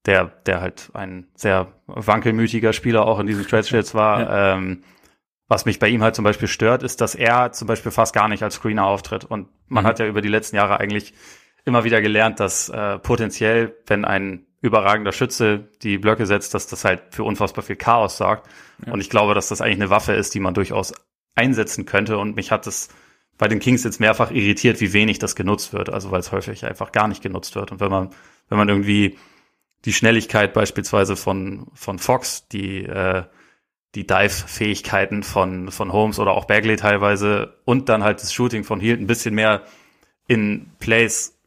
der 0.06 0.26
der 0.46 0.62
halt 0.62 0.91
ein 0.94 1.28
sehr 1.36 1.74
wankelmütiger 1.88 2.74
Spieler 2.74 3.06
auch 3.06 3.20
in 3.20 3.28
diesem 3.28 3.44
Stretch 3.44 3.72
jetzt 3.74 3.96
war. 3.96 4.22
Ja. 4.22 4.54
Ähm, 4.54 4.84
was 5.48 5.65
mich 5.65 5.80
bei 5.80 5.89
ihm 5.89 6.02
halt 6.02 6.15
zum 6.15 6.24
Beispiel 6.24 6.48
stört, 6.48 6.82
ist, 6.82 7.02
dass 7.02 7.13
er 7.13 7.52
zum 7.52 7.67
Beispiel 7.67 7.91
fast 7.91 8.13
gar 8.13 8.30
nicht 8.30 8.41
als 8.41 8.56
Screener 8.56 8.86
auftritt. 8.86 9.26
Und 9.26 9.50
man 9.67 9.84
mhm. 9.84 9.88
hat 9.89 10.00
ja 10.00 10.08
über 10.08 10.22
die 10.22 10.30
letzten 10.30 10.56
Jahre 10.56 10.80
eigentlich 10.80 11.13
immer 11.65 11.84
wieder 11.84 12.02
gelernt, 12.02 12.39
dass 12.39 12.70
äh, 12.70 13.00
potenziell, 13.00 13.76
wenn 13.86 14.06
ein 14.06 14.46
überragender 14.62 15.12
Schütze 15.12 15.67
die 15.82 15.97
Blöcke 15.97 16.26
setzt, 16.26 16.54
dass 16.54 16.67
das 16.67 16.86
halt 16.86 17.02
für 17.12 17.24
unfassbar 17.24 17.63
viel 17.63 17.76
Chaos 17.76 18.17
sorgt. 18.17 18.47
Ja. 18.86 18.93
Und 18.93 19.02
ich 19.02 19.10
glaube, 19.10 19.34
dass 19.34 19.50
das 19.50 19.62
eigentlich 19.62 19.78
eine 19.78 19.89
Waffe 19.89 20.13
ist, 20.13 20.34
die 20.34 20.39
man 20.39 20.54
durchaus 20.54 20.93
einsetzen 21.36 21.86
könnte. 21.86 22.17
Und 22.17 22.36
mich 22.36 22.52
hat 22.52 22.67
es 22.67 22.89
bei 23.38 23.47
den 23.47 23.60
Kings 23.60 23.84
jetzt 23.84 24.00
mehrfach 24.00 24.30
irritiert, 24.32 24.80
wie 24.82 24.93
wenig 24.93 25.17
das 25.17 25.36
genutzt 25.36 25.74
wird. 25.74 25.89
Also 25.89 26.12
weil 26.12 26.19
es 26.19 26.32
häufig 26.32 26.63
einfach 26.65 26.91
gar 26.91 27.08
nicht 27.08 27.24
genutzt 27.24 27.56
wird. 27.56 27.71
Und 27.71 27.80
wenn 27.80 27.89
man, 27.89 28.12
wenn 28.50 28.58
man 28.58 28.69
irgendwie 28.69 29.17
die 29.86 29.93
Schnelligkeit 29.93 30.54
beispielsweise 30.54 31.15
von, 31.15 31.67
von 31.74 31.97
Fox, 31.97 32.47
die, 32.50 32.84
äh, 32.84 33.24
die 33.95 34.06
Dive-Fähigkeiten 34.06 35.24
von, 35.24 35.71
von 35.71 35.91
Holmes 35.91 36.19
oder 36.19 36.32
auch 36.32 36.45
Bagley 36.45 36.76
teilweise 36.76 37.58
und 37.65 37.89
dann 37.89 38.04
halt 38.04 38.21
das 38.21 38.32
Shooting 38.32 38.63
von 38.63 38.80
Hield 38.80 39.02
ein 39.02 39.08
bisschen 39.08 39.34
mehr 39.34 39.63
in 40.28 40.69
Plays 40.80 41.41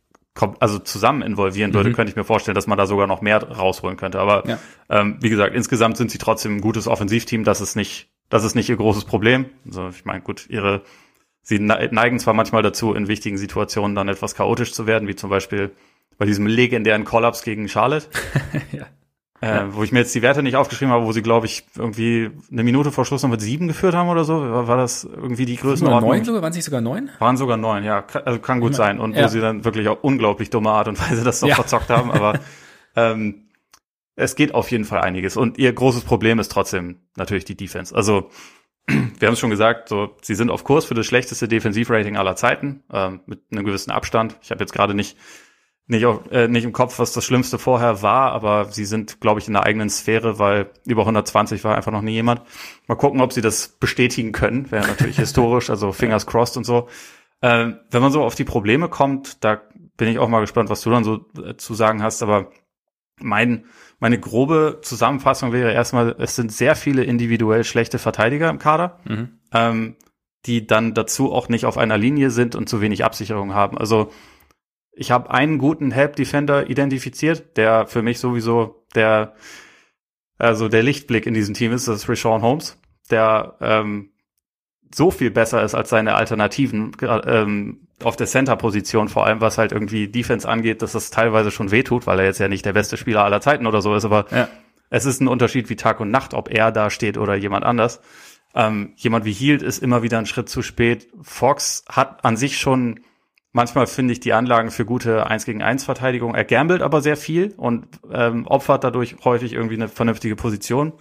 also 0.59 0.79
zusammen 0.79 1.23
involvieren 1.23 1.73
würde, 1.75 1.91
mhm. 1.91 1.95
könnte 1.95 2.11
ich 2.11 2.17
mir 2.17 2.25
vorstellen, 2.25 2.55
dass 2.55 2.67
man 2.67 2.77
da 2.77 2.87
sogar 2.87 3.07
noch 3.07 3.21
mehr 3.21 3.43
rausholen 3.43 3.97
könnte. 3.97 4.19
Aber 4.19 4.47
ja. 4.49 4.59
ähm, 4.91 5.17
wie 5.21 5.31
gesagt, 5.31 5.55
insgesamt 5.55 5.97
sind 5.97 6.11
sie 6.11 6.19
trotzdem 6.19 6.57
ein 6.57 6.61
gutes 6.61 6.89
Offensivteam. 6.89 7.45
Das 7.45 7.61
ist 7.61 7.77
nicht, 7.77 8.09
das 8.29 8.45
ist 8.45 8.55
nicht 8.55 8.69
ihr 8.69 8.77
großes 8.77 9.05
Problem. 9.05 9.47
Also 9.67 9.89
ich 9.89 10.05
meine, 10.05 10.23
gut, 10.23 10.47
ihre 10.49 10.83
sie 11.45 11.59
neigen 11.61 12.19
zwar 12.19 12.35
manchmal 12.35 12.63
dazu, 12.63 12.95
in 12.95 13.07
wichtigen 13.07 13.37
Situationen 13.37 13.95
dann 13.95 14.09
etwas 14.09 14.35
chaotisch 14.35 14.73
zu 14.73 14.87
werden, 14.87 15.07
wie 15.07 15.15
zum 15.15 15.31
Beispiel 15.31 15.71
bei 16.17 16.25
diesem 16.25 16.47
legendären 16.47 17.05
Kollaps 17.05 17.43
gegen 17.43 17.69
Charlotte. 17.69 18.07
ja. 18.73 18.87
Äh, 19.45 19.75
wo 19.75 19.83
ich 19.83 19.93
mir 19.93 19.99
jetzt 19.99 20.15
die 20.15 20.23
Werte 20.23 20.43
nicht 20.43 20.57
aufgeschrieben 20.57 20.93
habe, 20.93 21.05
wo 21.05 21.13
sie, 21.13 21.21
glaube 21.21 21.45
ich, 21.45 21.65
irgendwie 21.77 22.31
eine 22.51 22.65
Minute 22.65 22.91
vor 22.93 23.05
Schluss 23.05 23.23
noch 23.23 23.31
mit 23.31 23.43
sieben 23.43 23.69
geführt 23.69 23.95
haben 23.95 24.09
oder 24.09 24.25
so. 24.25 24.41
War, 24.41 24.69
war 24.69 24.77
das 24.79 25.05
irgendwie 25.05 25.45
die 25.45 25.57
Größenordnung? 25.57 26.11
Neun 26.11 26.25
sogar? 26.25 26.41
Waren 26.41 26.51
es 26.51 26.57
nicht 26.57 26.65
sogar 26.65 26.81
neun? 26.81 27.11
Waren 27.19 27.37
sogar 27.37 27.57
neun, 27.59 27.85
ja. 27.85 28.07
Also 28.25 28.39
kann 28.39 28.61
gut 28.61 28.75
sein. 28.75 28.99
Und 28.99 29.15
ja. 29.15 29.25
wo 29.25 29.29
sie 29.29 29.41
dann 29.41 29.65
wirklich 29.65 29.89
auch 29.89 30.03
unglaublich 30.03 30.49
dumme 30.49 30.71
Art 30.71 30.89
und 30.89 30.99
Weise 30.99 31.25
das 31.25 31.41
doch 31.41 31.49
ja. 31.49 31.57
verzockt 31.57 31.91
haben. 31.91 32.11
Aber 32.11 32.41
ähm, 32.97 33.51
es 34.17 34.35
geht 34.35 34.55
auf 34.55 34.71
jeden 34.71 34.87
Fall 34.87 35.03
einiges. 35.03 35.37
Und 35.37 35.59
ihr 35.59 35.73
großes 35.73 36.05
Problem 36.05 36.39
ist 36.39 36.51
trotzdem 36.51 37.01
natürlich 37.17 37.45
die 37.45 37.57
Defense. 37.57 37.95
Also 37.95 38.31
wir 38.87 39.27
haben 39.27 39.35
es 39.35 39.41
schon 39.41 39.51
gesagt, 39.51 39.91
so 39.91 40.17
sie 40.23 40.35
sind 40.35 40.51
auf 40.51 40.65
Kurs 40.65 40.87
für 40.87 40.95
das 40.95 41.05
schlechteste 41.05 41.49
Defensivrating 41.49 42.17
aller 42.17 42.37
Zeiten 42.37 42.83
ähm, 42.93 43.21
mit 43.27 43.43
einem 43.51 43.65
gewissen 43.65 43.91
Abstand. 43.91 44.37
Ich 44.43 44.51
habe 44.51 44.61
jetzt 44.61 44.73
gerade 44.73 44.95
nicht 44.95 45.17
nicht, 45.87 46.07
auf, 46.07 46.31
äh, 46.31 46.49
nicht 46.49 46.65
im 46.65 46.73
Kopf, 46.73 46.99
was 46.99 47.13
das 47.13 47.25
Schlimmste 47.25 47.59
vorher 47.59 48.01
war, 48.01 48.33
aber 48.33 48.67
sie 48.67 48.87
sind, 48.87 49.21
glaube 49.21 49.41
ich, 49.41 49.49
in 49.49 49.53
der 49.53 49.65
eigenen 49.65 49.91
Sphäre, 49.91 50.39
weil 50.39 50.71
über 50.87 51.03
120 51.03 51.63
war 51.65 51.77
einfach 51.77 51.93
noch 51.93 52.03
nie 52.03 52.13
jemand. 52.13 52.43
Mal 52.87 52.95
gucken, 52.95 53.21
ob 53.21 53.33
sie 53.33 53.43
das 53.43 53.69
bestätigen 53.69 54.33
können. 54.33 54.71
Wäre 54.71 54.87
natürlich 54.87 55.17
historisch, 55.19 55.69
also 55.69 55.93
fingers 55.93 56.27
crossed 56.27 56.57
und 56.57 56.65
so. 56.65 56.89
Äh, 57.41 57.73
wenn 57.91 58.03
man 58.03 58.13
so 58.13 58.23
auf 58.23 58.35
die 58.35 58.45
Probleme 58.45 58.89
kommt, 58.89 59.45
da 59.45 59.61
bin 59.97 60.09
ich 60.09 60.19
auch 60.19 60.29
mal 60.29 60.41
gespannt, 60.41 60.71
was 60.71 60.81
du 60.81 60.91
dann 60.91 61.05
so 61.05 61.27
äh, 61.43 61.57
zu 61.57 61.75
sagen 61.75 62.03
hast, 62.03 62.23
aber 62.23 62.51
mein, 63.21 63.67
meine 64.01 64.19
grobe 64.19 64.81
Zusammenfassung 64.83 65.53
wäre 65.53 65.73
erstmal, 65.73 66.17
es 66.19 66.35
sind 66.35 66.51
sehr 66.51 66.77
viele 66.77 67.05
individuell 67.05 67.63
schlechte 67.63 67.99
Verteidiger 67.99 68.49
im 68.49 68.59
Kader, 68.59 68.99
mhm. 69.05 69.39
ähm, 69.53 69.97
die 70.47 70.67
dann 70.67 70.95
dazu 70.95 71.33
auch 71.33 71.49
nicht 71.49 71.67
auf 71.67 71.79
einer 71.79 71.99
Linie 71.99 72.31
sind 72.31 72.55
und 72.55 72.69
zu 72.69 72.81
wenig 72.81 73.05
Absicherung 73.05 73.55
haben. 73.55 73.79
Also 73.79 74.11
ich 74.97 75.11
habe 75.11 75.31
einen 75.31 75.59
guten 75.59 75.91
Help 75.91 76.17
Defender 76.17 76.69
identifiziert, 76.71 77.57
der 77.57 77.87
für 77.87 78.03
mich 78.03 78.19
sowieso 78.19 78.85
der 78.95 79.35
also 80.39 80.69
der 80.69 80.83
Lichtblick 80.83 81.27
in 81.27 81.35
diesem 81.35 81.55
Team 81.55 81.73
ist, 81.73 81.87
das 81.87 82.03
ist 82.03 82.09
Rashawn 82.09 82.43
Holmes, 82.43 82.77
der 83.11 83.57
ähm, 83.61 84.11
so 84.93 85.11
viel 85.11 85.31
besser 85.31 85.63
ist 85.63 85.75
als 85.75 85.91
seine 85.91 86.15
Alternativen 86.15 86.93
ähm, 87.03 87.89
auf 88.03 88.17
der 88.17 88.27
Center-Position, 88.27 89.09
vor 89.09 89.27
allem 89.27 89.41
was 89.41 89.59
halt 89.59 89.73
irgendwie 89.73 90.09
Defense 90.09 90.49
angeht, 90.49 90.83
dass 90.83 90.93
das 90.93 91.11
teilweise 91.11 91.51
schon 91.51 91.71
wehtut, 91.71 92.07
weil 92.07 92.19
er 92.19 92.27
jetzt 92.27 92.41
ja 92.41 92.49
nicht 92.49 92.65
der 92.65 92.73
beste 92.73 92.97
Spieler 92.97 93.25
aller 93.25 93.41
Zeiten 93.41 93.67
oder 93.67 93.81
so 93.81 93.95
ist, 93.95 94.05
aber 94.05 94.27
ja. 94.31 94.49
es 94.91 95.05
ist 95.05 95.21
ein 95.21 95.29
Unterschied 95.29 95.69
wie 95.69 95.77
Tag 95.77 96.01
und 96.01 96.11
Nacht, 96.11 96.35
ob 96.35 96.51
er 96.51 96.73
da 96.73 96.91
steht 96.91 97.17
oder 97.17 97.35
jemand 97.35 97.65
anders. 97.65 98.01
Ähm, 98.55 98.93
jemand 98.97 99.25
wie 99.25 99.33
Hield 99.33 99.63
ist 99.63 99.83
immer 99.83 100.03
wieder 100.03 100.19
einen 100.19 100.27
Schritt 100.27 100.49
zu 100.49 100.63
spät. 100.63 101.09
Fox 101.23 101.85
hat 101.89 102.25
an 102.25 102.37
sich 102.37 102.59
schon 102.59 103.01
Manchmal 103.57 103.87
finde 103.87 104.13
ich 104.13 104.19
die 104.19 104.33
Anlagen 104.33 104.73
für 104.73 104.85
gute 104.85 105.29
1 105.29 105.45
gegen 105.45 105.63
1 105.63 105.85
Verteidigung. 105.85 106.35
Er 106.35 106.45
gambelt 106.45 106.83
aber 106.83 107.01
sehr 107.01 107.17
viel 107.17 107.55
und 107.57 107.87
ähm, 108.13 108.49
opfert 108.49 108.83
dadurch 108.83 109.15
häufig 109.23 109.53
irgendwie 109.53 109.77
eine 109.77 109.87
vernünftige 109.87 110.35
Position. 110.35 110.93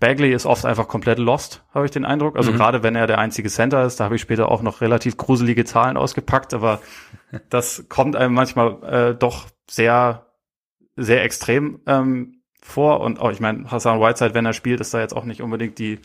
Bagley 0.00 0.32
ist 0.32 0.46
oft 0.46 0.64
einfach 0.64 0.88
komplett 0.88 1.18
lost, 1.18 1.62
habe 1.74 1.84
ich 1.84 1.90
den 1.90 2.06
Eindruck. 2.06 2.38
Also 2.38 2.52
mhm. 2.52 2.56
gerade 2.56 2.82
wenn 2.82 2.96
er 2.96 3.06
der 3.06 3.18
einzige 3.18 3.50
Center 3.50 3.84
ist, 3.84 4.00
da 4.00 4.04
habe 4.04 4.16
ich 4.16 4.22
später 4.22 4.50
auch 4.50 4.62
noch 4.62 4.80
relativ 4.80 5.18
gruselige 5.18 5.66
Zahlen 5.66 5.98
ausgepackt, 5.98 6.54
aber 6.54 6.80
das 7.50 7.84
kommt 7.90 8.16
einem 8.16 8.32
manchmal 8.32 8.82
äh, 8.82 9.14
doch 9.14 9.48
sehr, 9.68 10.32
sehr 10.96 11.22
extrem 11.22 11.80
ähm, 11.86 12.40
vor. 12.62 13.00
Und 13.00 13.20
auch, 13.20 13.30
ich 13.30 13.40
meine, 13.40 13.70
Hassan 13.70 14.00
Whiteside, 14.00 14.32
wenn 14.32 14.46
er 14.46 14.54
spielt, 14.54 14.80
ist 14.80 14.94
da 14.94 15.00
jetzt 15.00 15.14
auch 15.14 15.24
nicht 15.24 15.42
unbedingt 15.42 15.78
die 15.78 16.00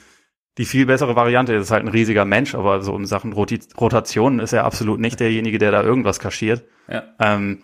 die 0.60 0.66
viel 0.66 0.86
bessere 0.86 1.16
Variante. 1.16 1.54
Ist 1.54 1.72
halt 1.72 1.86
ein 1.86 1.90
riesiger 1.90 2.26
Mensch, 2.26 2.54
aber 2.54 2.82
so 2.82 2.96
in 2.96 3.06
Sachen 3.06 3.32
Rotationen 3.34 4.40
ist 4.40 4.54
er 4.54 4.66
absolut 4.66 5.00
nicht 5.00 5.20
derjenige, 5.20 5.58
der 5.58 5.72
da 5.72 5.82
irgendwas 5.82 6.20
kaschiert. 6.20 6.66
Ja. 6.90 7.04
Ähm, 7.18 7.64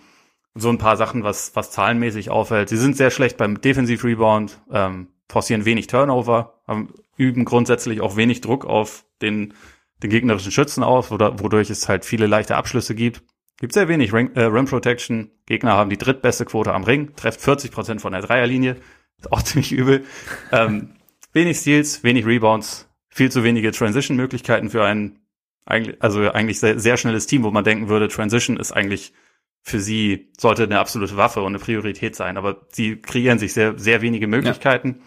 so 0.55 0.69
ein 0.69 0.77
paar 0.77 0.95
Sachen, 0.95 1.23
was, 1.23 1.53
was 1.55 1.71
zahlenmäßig 1.71 2.31
auffällt. 2.31 2.69
Sie 2.69 2.77
sind 2.77 2.95
sehr 2.95 3.11
schlecht 3.11 3.35
beim 3.35 3.59
Defensiv-Rebound, 3.59 4.61
ähm, 4.71 5.09
forcieren 5.27 5.65
wenig 5.65 5.87
Turnover, 5.87 6.61
haben, 6.65 6.93
üben 7.17 7.43
grundsätzlich 7.43 7.99
auch 7.99 8.15
wenig 8.15 8.39
Druck 8.39 8.65
auf 8.65 9.03
den, 9.21 9.53
den 10.01 10.09
gegnerischen 10.09 10.53
Schützen 10.53 10.81
aus, 10.81 11.11
wodurch 11.11 11.69
es 11.69 11.89
halt 11.89 12.05
viele 12.05 12.27
leichte 12.27 12.55
Abschlüsse 12.55 12.95
gibt. 12.95 13.23
Gibt 13.59 13.73
sehr 13.73 13.89
wenig 13.89 14.13
Ring, 14.13 14.31
äh, 14.35 14.43
Rim 14.43 14.65
Protection. 14.65 15.31
Gegner 15.45 15.73
haben 15.73 15.89
die 15.89 15.97
drittbeste 15.97 16.45
Quote 16.45 16.73
am 16.73 16.85
Ring, 16.85 17.13
trefft 17.17 17.41
40 17.41 17.71
Prozent 17.71 18.01
von 18.01 18.13
der 18.13 18.21
Dreierlinie. 18.21 18.77
Ist 19.17 19.33
auch 19.33 19.41
ziemlich 19.43 19.73
übel. 19.73 20.05
Ähm, 20.53 20.95
wenig 21.33 21.57
Steals, 21.57 22.03
wenig 22.03 22.25
Rebounds, 22.25 22.84
viel 23.15 23.31
zu 23.31 23.45
wenige 23.45 23.71
Transition-Möglichkeiten 23.71 24.69
für 24.69 24.83
ein 24.83 25.19
eigentlich, 25.65 26.01
also 26.03 26.29
eigentlich 26.31 26.59
sehr, 26.59 26.79
sehr 26.79 26.97
schnelles 26.97 27.27
Team, 27.27 27.43
wo 27.43 27.49
man 27.49 27.63
denken 27.63 27.87
würde, 27.87 28.09
Transition 28.09 28.57
ist 28.57 28.73
eigentlich 28.73 29.13
für 29.61 29.79
sie 29.79 30.29
sollte 30.37 30.63
eine 30.63 30.79
absolute 30.79 31.17
Waffe 31.17 31.39
und 31.39 31.47
eine 31.47 31.59
Priorität 31.59 32.15
sein. 32.15 32.37
Aber 32.37 32.67
sie 32.71 32.97
kreieren 32.97 33.39
sich 33.39 33.53
sehr, 33.53 33.79
sehr 33.79 34.01
wenige 34.01 34.27
Möglichkeiten. 34.27 34.97
Ja. 34.99 35.05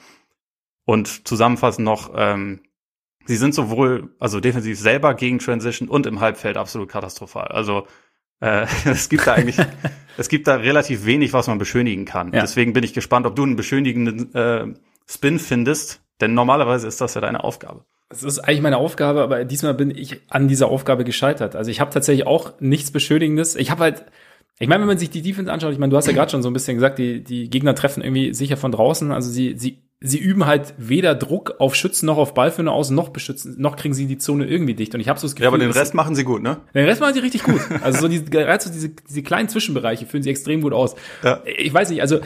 Und 0.86 1.28
zusammenfassend 1.28 1.84
noch, 1.84 2.12
ähm, 2.16 2.62
sie 3.26 3.36
sind 3.36 3.54
sowohl, 3.54 4.16
also 4.18 4.40
defensiv 4.40 4.80
selber 4.80 5.14
gegen 5.14 5.38
Transition 5.38 5.88
und 5.88 6.06
im 6.06 6.18
Halbfeld 6.18 6.56
absolut 6.56 6.88
katastrophal. 6.88 7.48
Also 7.48 7.86
äh, 8.40 8.66
es 8.86 9.10
gibt 9.10 9.26
da 9.26 9.34
eigentlich, 9.34 9.58
es 10.16 10.30
gibt 10.30 10.48
da 10.48 10.56
relativ 10.56 11.04
wenig, 11.04 11.34
was 11.34 11.46
man 11.46 11.58
beschönigen 11.58 12.06
kann. 12.06 12.32
Ja. 12.32 12.40
Deswegen 12.40 12.72
bin 12.72 12.84
ich 12.84 12.94
gespannt, 12.94 13.26
ob 13.26 13.36
du 13.36 13.42
einen 13.42 13.54
beschönigenden 13.54 14.34
äh, 14.34 14.66
Spin 15.06 15.38
findest, 15.38 16.02
denn 16.22 16.32
normalerweise 16.32 16.88
ist 16.88 17.02
das 17.02 17.14
ja 17.14 17.20
deine 17.20 17.44
Aufgabe. 17.44 17.84
Das 18.10 18.22
ist 18.22 18.38
eigentlich 18.38 18.62
meine 18.62 18.78
Aufgabe, 18.78 19.22
aber 19.22 19.44
diesmal 19.44 19.74
bin 19.74 19.90
ich 19.90 20.20
an 20.28 20.48
dieser 20.48 20.68
Aufgabe 20.68 21.04
gescheitert. 21.04 21.54
Also 21.54 21.70
ich 21.70 21.80
habe 21.80 21.90
tatsächlich 21.92 22.26
auch 22.26 22.52
nichts 22.58 22.90
Beschönigendes. 22.90 23.54
Ich 23.54 23.70
habe 23.70 23.82
halt, 23.82 24.06
ich 24.58 24.68
meine, 24.68 24.80
wenn 24.80 24.88
man 24.88 24.98
sich 24.98 25.10
die 25.10 25.20
Defense 25.20 25.52
anschaut, 25.52 25.72
ich 25.72 25.78
meine, 25.78 25.90
du 25.90 25.96
hast 25.96 26.06
ja 26.06 26.14
gerade 26.14 26.30
schon 26.30 26.42
so 26.42 26.48
ein 26.48 26.54
bisschen 26.54 26.74
gesagt, 26.74 26.98
die, 26.98 27.22
die 27.22 27.50
Gegner 27.50 27.74
treffen 27.74 28.02
irgendwie 28.02 28.32
sicher 28.32 28.56
von 28.56 28.72
draußen. 28.72 29.12
Also 29.12 29.30
sie, 29.30 29.56
sie, 29.58 29.82
sie 30.00 30.18
üben 30.18 30.46
halt 30.46 30.74
weder 30.78 31.14
Druck 31.14 31.56
auf 31.58 31.74
Schützen 31.74 32.06
noch 32.06 32.16
auf 32.16 32.32
Ballführer 32.32 32.72
aus, 32.72 32.88
noch 32.88 33.10
beschützen, 33.10 33.56
noch 33.58 33.76
kriegen 33.76 33.92
sie 33.92 34.06
die 34.06 34.16
Zone 34.16 34.46
irgendwie 34.46 34.74
dicht. 34.74 34.94
Und 34.94 35.00
ich 35.00 35.08
habe 35.08 35.18
so 35.18 35.26
das 35.26 35.34
Gefühl, 35.34 35.44
ja, 35.44 35.48
aber 35.48 35.58
den 35.58 35.70
Rest 35.70 35.92
machen 35.92 36.14
sie 36.14 36.24
gut, 36.24 36.42
ne? 36.42 36.58
Den 36.74 36.86
Rest 36.86 37.02
machen 37.02 37.12
sie 37.12 37.20
richtig 37.20 37.42
gut. 37.42 37.60
Also 37.82 38.00
so 38.00 38.08
diese, 38.08 38.24
gerade 38.30 38.64
so 38.64 38.70
diese, 38.70 38.88
diese 38.88 39.22
kleinen 39.22 39.50
Zwischenbereiche 39.50 40.06
fühlen 40.06 40.22
sie 40.22 40.30
extrem 40.30 40.62
gut 40.62 40.72
aus. 40.72 40.94
Ja. 41.22 41.42
Ich 41.44 41.74
weiß 41.74 41.90
nicht, 41.90 42.00
also 42.00 42.20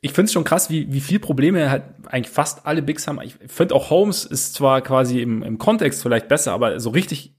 ich 0.00 0.12
finde 0.12 0.26
es 0.26 0.32
schon 0.32 0.44
krass, 0.44 0.70
wie, 0.70 0.92
wie 0.92 1.00
viel 1.00 1.18
Probleme 1.18 1.70
halt 1.70 1.82
eigentlich 2.06 2.32
fast 2.32 2.66
alle 2.66 2.82
Bigs 2.82 3.06
haben. 3.06 3.20
Ich 3.22 3.36
finde 3.46 3.74
auch 3.74 3.90
Holmes 3.90 4.24
ist 4.24 4.54
zwar 4.54 4.80
quasi 4.80 5.20
im, 5.20 5.42
im 5.42 5.58
Kontext 5.58 6.02
vielleicht 6.02 6.28
besser, 6.28 6.52
aber 6.52 6.80
so 6.80 6.90
richtig 6.90 7.34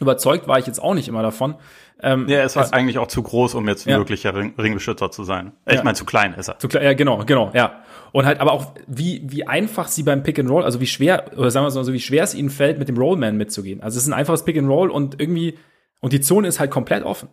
überzeugt 0.00 0.46
war 0.46 0.58
ich 0.58 0.66
jetzt 0.66 0.80
auch 0.80 0.94
nicht 0.94 1.08
immer 1.08 1.22
davon. 1.22 1.56
Ähm, 2.02 2.28
ja, 2.28 2.38
er 2.38 2.44
ist 2.44 2.56
halt 2.56 2.74
eigentlich 2.74 2.98
auch 2.98 3.06
zu 3.06 3.22
groß, 3.22 3.54
um 3.54 3.66
jetzt 3.66 3.86
ja. 3.86 3.96
wirklicher 3.96 4.34
Ring, 4.34 4.54
Ringbeschützer 4.58 5.10
zu 5.10 5.24
sein. 5.24 5.52
Ich 5.66 5.76
ja. 5.76 5.82
meine, 5.82 5.96
zu 5.96 6.04
klein 6.04 6.34
ist 6.34 6.48
er. 6.48 6.58
Zu 6.58 6.68
klein, 6.68 6.84
ja, 6.84 6.92
genau, 6.92 7.24
genau, 7.24 7.50
ja. 7.54 7.82
Und 8.12 8.26
halt, 8.26 8.40
aber 8.40 8.52
auch 8.52 8.72
wie, 8.86 9.22
wie 9.24 9.46
einfach 9.46 9.88
sie 9.88 10.02
beim 10.02 10.22
Pick 10.22 10.38
and 10.38 10.50
Roll, 10.50 10.64
also 10.64 10.80
wie 10.80 10.86
schwer, 10.86 11.32
oder 11.36 11.50
sagen 11.50 11.66
wir 11.66 11.74
mal 11.74 11.84
so, 11.84 11.92
wie 11.92 12.00
schwer 12.00 12.24
es 12.24 12.34
ihnen 12.34 12.50
fällt, 12.50 12.78
mit 12.78 12.88
dem 12.88 12.98
Rollman 12.98 13.36
mitzugehen. 13.36 13.82
Also 13.82 13.96
es 13.96 14.04
ist 14.04 14.08
ein 14.08 14.12
einfaches 14.12 14.44
Pick 14.44 14.58
and 14.58 14.68
Roll 14.68 14.90
und 14.90 15.18
irgendwie, 15.18 15.58
und 16.00 16.12
die 16.12 16.20
Zone 16.20 16.46
ist 16.46 16.60
halt 16.60 16.70
komplett 16.70 17.02
offen. 17.02 17.28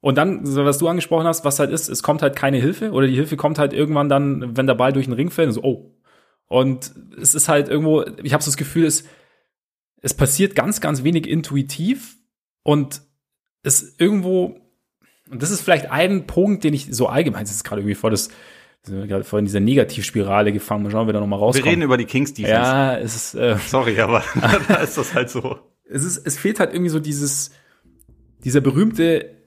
Und 0.00 0.16
dann, 0.16 0.46
so 0.46 0.64
was 0.64 0.78
du 0.78 0.88
angesprochen 0.88 1.26
hast, 1.26 1.44
was 1.44 1.58
halt 1.58 1.70
ist, 1.70 1.88
es 1.88 2.02
kommt 2.02 2.22
halt 2.22 2.36
keine 2.36 2.58
Hilfe 2.58 2.92
oder 2.92 3.06
die 3.06 3.14
Hilfe 3.14 3.36
kommt 3.36 3.58
halt 3.58 3.72
irgendwann 3.72 4.08
dann, 4.08 4.56
wenn 4.56 4.66
der 4.66 4.74
Ball 4.74 4.92
durch 4.92 5.06
den 5.06 5.14
Ring 5.14 5.30
fällt, 5.30 5.52
so, 5.52 5.62
oh. 5.62 5.94
Und 6.46 6.94
es 7.20 7.34
ist 7.34 7.48
halt 7.48 7.68
irgendwo, 7.68 8.04
ich 8.22 8.32
habe 8.32 8.42
so 8.42 8.48
das 8.48 8.56
Gefühl, 8.56 8.86
es, 8.86 9.04
es 10.00 10.14
passiert 10.14 10.54
ganz, 10.54 10.80
ganz 10.80 11.02
wenig 11.02 11.26
intuitiv 11.26 12.16
und 12.62 13.02
es 13.62 13.96
irgendwo, 13.98 14.60
und 15.28 15.42
das 15.42 15.50
ist 15.50 15.60
vielleicht 15.60 15.90
ein 15.90 16.26
Punkt, 16.26 16.64
den 16.64 16.72
ich 16.74 16.88
so 16.90 17.08
allgemein, 17.08 17.42
das 17.42 17.50
ist 17.50 17.64
gerade 17.64 17.82
irgendwie 17.82 17.96
vor 17.96 18.10
das, 18.10 18.30
gerade 18.84 19.24
vor 19.24 19.42
dieser 19.42 19.60
Negativspirale 19.60 20.52
gefangen. 20.52 20.84
Mal 20.84 20.90
schauen, 20.90 21.04
wie 21.04 21.08
wir 21.08 21.14
da 21.14 21.20
nochmal 21.20 21.38
rauskommen. 21.38 21.64
Wir 21.64 21.72
reden 21.72 21.82
über 21.82 21.96
die 21.96 22.06
Kings 22.06 22.32
Defense. 22.32 22.52
Ja, 22.54 22.96
es 22.96 23.14
ist, 23.14 23.34
äh, 23.34 23.56
Sorry, 23.66 24.00
aber 24.00 24.22
da 24.68 24.76
ist 24.76 24.96
das 24.96 25.14
halt 25.14 25.28
so. 25.28 25.58
Es 25.84 26.04
ist, 26.04 26.18
es 26.18 26.38
fehlt 26.38 26.60
halt 26.60 26.72
irgendwie 26.72 26.90
so 26.90 27.00
dieses, 27.00 27.50
dieser 28.44 28.60
berühmte 28.60 29.37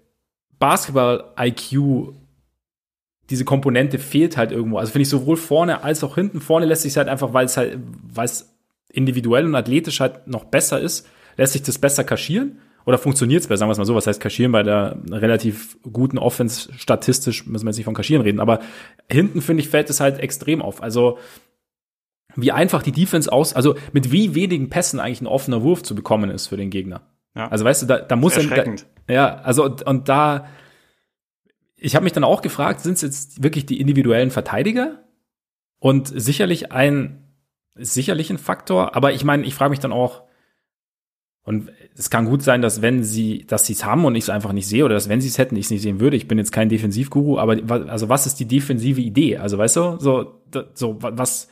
Basketball-IQ, 0.61 2.13
diese 3.29 3.43
Komponente 3.43 3.99
fehlt 3.99 4.37
halt 4.37 4.53
irgendwo. 4.53 4.77
Also 4.77 4.93
finde 4.93 5.03
ich 5.03 5.09
sowohl 5.09 5.35
vorne 5.35 5.83
als 5.83 6.03
auch 6.05 6.15
hinten. 6.15 6.39
Vorne 6.39 6.65
lässt 6.65 6.83
sich 6.83 6.95
halt 6.95 7.09
einfach, 7.09 7.33
weil 7.33 7.45
es 7.45 7.57
halt, 7.57 7.77
weil 8.13 8.25
es 8.25 8.55
individuell 8.93 9.45
und 9.45 9.55
athletisch 9.55 9.99
halt 9.99 10.27
noch 10.27 10.45
besser 10.45 10.79
ist, 10.79 11.07
lässt 11.35 11.53
sich 11.53 11.63
das 11.63 11.79
besser 11.79 12.05
kaschieren. 12.05 12.59
Oder 12.85 12.97
funktioniert 12.97 13.41
es 13.41 13.47
besser, 13.47 13.59
sagen 13.59 13.69
wir 13.69 13.73
es 13.73 13.77
mal 13.77 13.85
so, 13.85 13.95
was 13.95 14.07
heißt 14.07 14.19
kaschieren 14.19 14.51
bei 14.51 14.63
der 14.63 14.97
relativ 15.09 15.77
guten 15.91 16.17
Offense, 16.17 16.71
statistisch 16.77 17.45
müssen 17.45 17.65
wir 17.65 17.69
jetzt 17.69 17.77
nicht 17.77 17.85
von 17.85 17.93
kaschieren 17.93 18.23
reden, 18.23 18.39
aber 18.39 18.59
hinten, 19.09 19.41
finde 19.41 19.61
ich, 19.61 19.69
fällt 19.69 19.91
es 19.91 19.99
halt 19.99 20.19
extrem 20.19 20.63
auf. 20.63 20.81
Also, 20.81 21.19
wie 22.35 22.51
einfach 22.51 22.81
die 22.81 22.91
Defense 22.91 23.31
aus, 23.31 23.53
also 23.53 23.75
mit 23.93 24.11
wie 24.11 24.33
wenigen 24.33 24.69
Pässen 24.69 24.99
eigentlich 24.99 25.21
ein 25.21 25.27
offener 25.27 25.61
Wurf 25.61 25.83
zu 25.83 25.93
bekommen 25.93 26.31
ist 26.31 26.47
für 26.47 26.57
den 26.57 26.71
Gegner. 26.71 27.01
Ja. 27.35 27.47
Also 27.47 27.65
weißt 27.65 27.83
du, 27.83 27.85
da, 27.85 27.99
da 27.99 28.15
muss 28.15 28.37
er. 28.37 28.43
Da, 28.43 28.65
ja, 29.11 29.35
also 29.35 29.65
und, 29.65 29.83
und 29.83 30.09
da, 30.09 30.47
ich 31.75 31.95
habe 31.95 32.03
mich 32.03 32.13
dann 32.13 32.23
auch 32.23 32.41
gefragt, 32.41 32.81
sind 32.81 32.93
es 32.93 33.01
jetzt 33.01 33.43
wirklich 33.43 33.65
die 33.65 33.79
individuellen 33.79 34.31
Verteidiger? 34.31 35.03
Und 35.79 36.07
sicherlich 36.07 36.71
ein, 36.71 37.27
sicherlich 37.75 38.29
ein 38.29 38.37
Faktor, 38.37 38.95
aber 38.95 39.13
ich 39.13 39.23
meine, 39.23 39.45
ich 39.45 39.55
frage 39.55 39.71
mich 39.71 39.79
dann 39.79 39.91
auch, 39.91 40.23
und 41.43 41.71
es 41.95 42.11
kann 42.11 42.25
gut 42.25 42.43
sein, 42.43 42.61
dass 42.61 42.83
wenn 42.83 43.03
sie, 43.03 43.45
dass 43.47 43.65
sie 43.65 43.73
es 43.73 43.83
haben 43.83 44.05
und 44.05 44.13
ich 44.13 44.25
es 44.25 44.29
einfach 44.29 44.53
nicht 44.53 44.67
sehe, 44.67 44.85
oder 44.85 44.93
dass 44.93 45.09
wenn 45.09 45.21
sie 45.21 45.27
es 45.27 45.39
hätten, 45.39 45.55
ich 45.55 45.65
es 45.65 45.71
nicht 45.71 45.81
sehen 45.81 45.99
würde. 45.99 46.15
Ich 46.15 46.27
bin 46.27 46.37
jetzt 46.37 46.51
kein 46.51 46.69
Defensivguru, 46.69 47.39
aber 47.39 47.57
also 47.89 48.09
was 48.09 48.27
ist 48.27 48.39
die 48.39 48.45
defensive 48.45 49.01
Idee? 49.01 49.37
Also 49.37 49.57
weißt 49.57 49.75
du, 49.75 49.97
so, 49.99 50.43
so 50.75 50.97
was, 51.01 51.47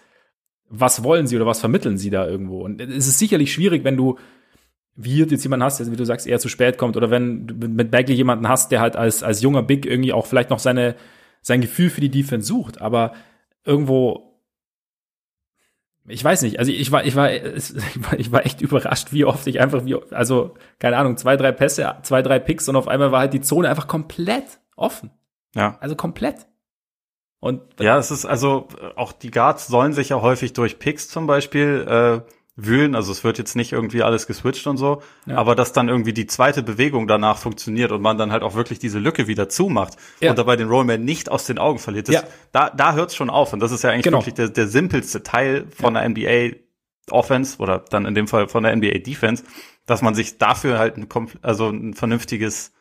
was 0.69 1.03
wollen 1.03 1.25
sie 1.25 1.35
oder 1.35 1.47
was 1.47 1.59
vermitteln 1.59 1.97
sie 1.97 2.11
da 2.11 2.27
irgendwo? 2.27 2.61
Und 2.61 2.81
es 2.81 3.07
ist 3.07 3.17
sicherlich 3.17 3.51
schwierig, 3.51 3.83
wenn 3.83 3.97
du 3.97 4.19
wie 4.95 5.23
jetzt 5.23 5.43
jemanden 5.43 5.63
hast, 5.63 5.79
der, 5.79 5.91
wie 5.91 5.95
du 5.95 6.05
sagst, 6.05 6.27
eher 6.27 6.39
zu 6.39 6.49
spät 6.49 6.77
kommt, 6.77 6.97
oder 6.97 7.09
wenn 7.09 7.47
du 7.47 7.67
mit 7.67 7.91
Bagley 7.91 8.15
jemanden 8.15 8.47
hast, 8.47 8.71
der 8.71 8.81
halt 8.81 8.95
als, 8.95 9.23
als 9.23 9.41
junger 9.41 9.63
Big 9.63 9.85
irgendwie 9.85 10.13
auch 10.13 10.25
vielleicht 10.25 10.49
noch 10.49 10.59
seine, 10.59 10.95
sein 11.41 11.61
Gefühl 11.61 11.89
für 11.89 12.01
die 12.01 12.09
Defense 12.09 12.47
sucht, 12.47 12.81
aber 12.81 13.13
irgendwo, 13.63 14.41
ich 16.07 16.23
weiß 16.23 16.41
nicht, 16.41 16.59
also 16.59 16.71
ich 16.71 16.91
war, 16.91 17.05
ich 17.05 17.15
war, 17.15 17.31
ich 17.31 17.75
war, 18.03 18.19
ich 18.19 18.31
war 18.31 18.45
echt 18.45 18.61
überrascht, 18.61 19.13
wie 19.13 19.25
oft 19.25 19.47
ich 19.47 19.59
einfach, 19.59 19.85
wie, 19.85 19.95
also, 20.11 20.55
keine 20.79 20.97
Ahnung, 20.97 21.17
zwei, 21.17 21.37
drei 21.37 21.51
Pässe, 21.51 21.95
zwei, 22.03 22.21
drei 22.21 22.39
Picks 22.39 22.67
und 22.67 22.75
auf 22.75 22.87
einmal 22.87 23.11
war 23.11 23.21
halt 23.21 23.33
die 23.33 23.41
Zone 23.41 23.69
einfach 23.69 23.87
komplett 23.87 24.59
offen. 24.75 25.11
Ja. 25.55 25.77
Also 25.79 25.95
komplett. 25.95 26.47
Und 27.39 27.61
ja, 27.79 27.97
es 27.97 28.11
ist 28.11 28.25
also 28.25 28.67
auch 28.95 29.13
die 29.13 29.31
Guards 29.31 29.67
sollen 29.67 29.93
sich 29.93 30.09
ja 30.09 30.21
häufig 30.21 30.53
durch 30.53 30.77
Picks 30.77 31.07
zum 31.07 31.25
Beispiel 31.25 31.85
äh, 31.87 32.31
wühlen. 32.65 32.95
Also 32.95 33.11
es 33.11 33.23
wird 33.23 33.37
jetzt 33.37 33.55
nicht 33.55 33.71
irgendwie 33.71 34.03
alles 34.03 34.27
geswitcht 34.27 34.67
und 34.67 34.77
so, 34.77 35.01
ja. 35.25 35.35
aber 35.35 35.55
dass 35.55 35.73
dann 35.73 35.89
irgendwie 35.89 36.13
die 36.13 36.27
zweite 36.27 36.63
Bewegung 36.63 37.07
danach 37.07 37.37
funktioniert 37.37 37.91
und 37.91 38.01
man 38.01 38.17
dann 38.17 38.31
halt 38.31 38.43
auch 38.43 38.55
wirklich 38.55 38.79
diese 38.79 38.99
Lücke 38.99 39.27
wieder 39.27 39.49
zumacht 39.49 39.95
ja. 40.19 40.29
und 40.29 40.37
dabei 40.39 40.55
den 40.55 40.67
Rollman 40.69 41.03
nicht 41.03 41.29
aus 41.29 41.45
den 41.45 41.57
Augen 41.57 41.79
verliert. 41.79 42.07
Das, 42.07 42.15
ja. 42.15 42.23
Da, 42.51 42.69
da 42.69 42.93
hört 42.93 43.09
es 43.09 43.15
schon 43.15 43.29
auf 43.29 43.53
und 43.53 43.59
das 43.59 43.71
ist 43.71 43.83
ja 43.83 43.91
eigentlich 43.91 44.03
genau. 44.03 44.19
wirklich 44.19 44.35
der, 44.35 44.49
der 44.49 44.67
simpelste 44.67 45.23
Teil 45.23 45.67
von 45.75 45.93
der 45.93 46.07
NBA 46.07 46.57
Offense 47.11 47.57
oder 47.59 47.79
dann 47.79 48.05
in 48.05 48.15
dem 48.15 48.27
Fall 48.27 48.47
von 48.47 48.63
der 48.63 48.75
NBA 48.75 48.99
Defense, 48.99 49.43
dass 49.85 50.01
man 50.01 50.13
sich 50.13 50.37
dafür 50.37 50.77
halt 50.77 50.97
ein, 50.97 51.07
also 51.41 51.69
ein 51.69 51.93
vernünftiges 51.93 52.71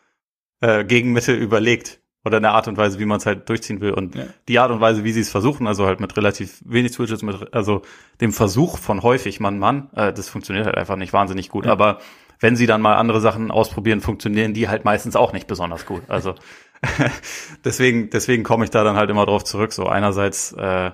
äh, 0.60 0.84
Gegenmittel 0.84 1.36
überlegt 1.36 2.00
oder 2.28 2.36
eine 2.36 2.50
Art 2.50 2.68
und 2.68 2.76
Weise, 2.76 3.00
wie 3.00 3.04
man 3.04 3.18
es 3.18 3.26
halt 3.26 3.48
durchziehen 3.48 3.80
will. 3.80 3.92
Und 3.92 4.14
ja. 4.14 4.24
die 4.46 4.58
Art 4.58 4.70
und 4.70 4.80
Weise, 4.80 5.02
wie 5.02 5.12
sie 5.12 5.20
es 5.20 5.30
versuchen, 5.30 5.66
also 5.66 5.86
halt 5.86 5.98
mit 5.98 6.16
relativ 6.16 6.62
wenig 6.64 6.92
Switches, 6.92 7.22
mit 7.22 7.52
also 7.52 7.82
dem 8.20 8.32
Versuch 8.32 8.78
von 8.78 9.02
häufig 9.02 9.40
Mann 9.40 9.58
Mann, 9.58 9.90
äh, 9.96 10.12
das 10.12 10.28
funktioniert 10.28 10.66
halt 10.66 10.76
einfach 10.76 10.96
nicht 10.96 11.12
wahnsinnig 11.12 11.48
gut. 11.48 11.66
Ja. 11.66 11.72
Aber 11.72 11.98
wenn 12.38 12.54
sie 12.54 12.66
dann 12.66 12.80
mal 12.80 12.94
andere 12.94 13.20
Sachen 13.20 13.50
ausprobieren, 13.50 14.00
funktionieren 14.00 14.54
die 14.54 14.68
halt 14.68 14.84
meistens 14.84 15.16
auch 15.16 15.32
nicht 15.32 15.48
besonders 15.48 15.86
gut. 15.86 16.02
Also 16.08 16.34
deswegen, 17.64 18.10
deswegen 18.10 18.44
komme 18.44 18.64
ich 18.64 18.70
da 18.70 18.84
dann 18.84 18.96
halt 18.96 19.10
immer 19.10 19.26
drauf 19.26 19.42
zurück. 19.42 19.72
So 19.72 19.86
einerseits 19.86 20.52
äh, 20.52 20.92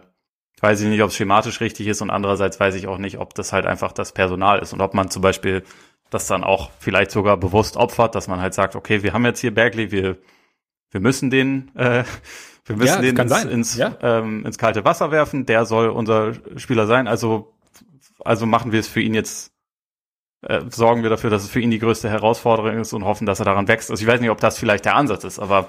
weiß 0.61 0.81
ich 0.81 0.89
nicht, 0.89 1.03
ob 1.03 1.11
es 1.11 1.17
schematisch 1.17 1.61
richtig 1.61 1.87
ist 1.87 2.01
und 2.01 2.11
andererseits 2.11 2.59
weiß 2.59 2.75
ich 2.77 2.87
auch 2.87 2.99
nicht, 2.99 3.19
ob 3.19 3.35
das 3.35 3.53
halt 3.53 3.67
einfach 3.67 3.93
das 3.93 4.13
Personal 4.13 4.61
ist 4.61 4.73
und 4.73 4.81
ob 4.81 4.95
man 4.95 5.11
zum 5.11 5.21
Beispiel 5.21 5.63
das 6.11 6.27
dann 6.27 6.45
auch 6.45 6.71
vielleicht 6.79 7.11
sogar 7.11 7.37
bewusst 7.37 7.77
opfert, 7.77 8.15
dass 8.15 8.29
man 8.29 8.41
halt 8.41 8.55
sagt, 8.55 8.77
okay, 8.77 9.03
wir 9.03 9.13
haben 9.13 9.25
jetzt 9.25 9.41
hier 9.41 9.53
Bagley, 9.53 9.91
wir 9.91 10.17
wir 10.95 11.01
müssen 11.01 11.29
den, 11.29 11.75
äh, 11.75 12.05
wir 12.67 12.77
müssen 12.77 13.03
ja, 13.05 13.13
den 13.13 13.19
ins, 13.19 13.45
ins, 13.45 13.77
ja. 13.77 13.99
ähm, 14.01 14.47
ins 14.47 14.59
kalte 14.59 14.85
Wasser 14.85 15.11
werfen, 15.11 15.45
der 15.45 15.67
soll 15.67 15.89
unser 15.89 16.35
Spieler 16.57 16.87
sein, 16.87 17.09
also, 17.09 17.53
also 18.21 18.47
machen 18.47 18.71
wir 18.71 18.79
es 18.79 18.87
für 18.87 19.01
ihn 19.01 19.13
jetzt, 19.13 19.53
äh, 20.43 20.61
sorgen 20.71 21.03
wir 21.03 21.11
dafür, 21.11 21.31
dass 21.31 21.43
es 21.43 21.51
für 21.51 21.59
ihn 21.59 21.73
die 21.73 21.81
größte 21.81 22.09
Herausforderung 22.09 22.79
ist 22.79 22.93
und 22.93 23.05
hoffen, 23.05 23.27
dass 23.27 23.41
er 23.41 23.45
daran 23.45 23.67
wächst. 23.67 23.91
Also 23.91 24.01
ich 24.03 24.07
weiß 24.07 24.21
nicht, 24.21 24.31
ob 24.31 24.39
das 24.39 24.57
vielleicht 24.57 24.85
der 24.85 24.95
Ansatz 24.95 25.25
ist, 25.25 25.41
aber 25.41 25.69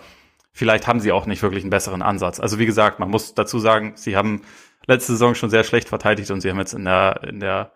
vielleicht 0.51 0.85
haben 0.85 0.99
sie 0.99 1.11
auch 1.11 1.25
nicht 1.25 1.41
wirklich 1.41 1.63
einen 1.63 1.71
besseren 1.71 2.03
Ansatz. 2.03 2.39
Also 2.39 2.59
wie 2.59 2.67
gesagt, 2.67 2.99
man 2.99 3.09
muss 3.09 3.33
dazu 3.33 3.57
sagen, 3.57 3.93
sie 3.95 4.15
haben 4.15 4.43
letzte 4.85 5.13
Saison 5.13 5.33
schon 5.33 5.49
sehr 5.49 5.63
schlecht 5.63 5.89
verteidigt 5.89 6.29
und 6.29 6.41
sie 6.41 6.51
haben 6.51 6.59
jetzt 6.59 6.73
in 6.73 6.85
der, 6.85 7.23
in 7.23 7.39
der 7.39 7.71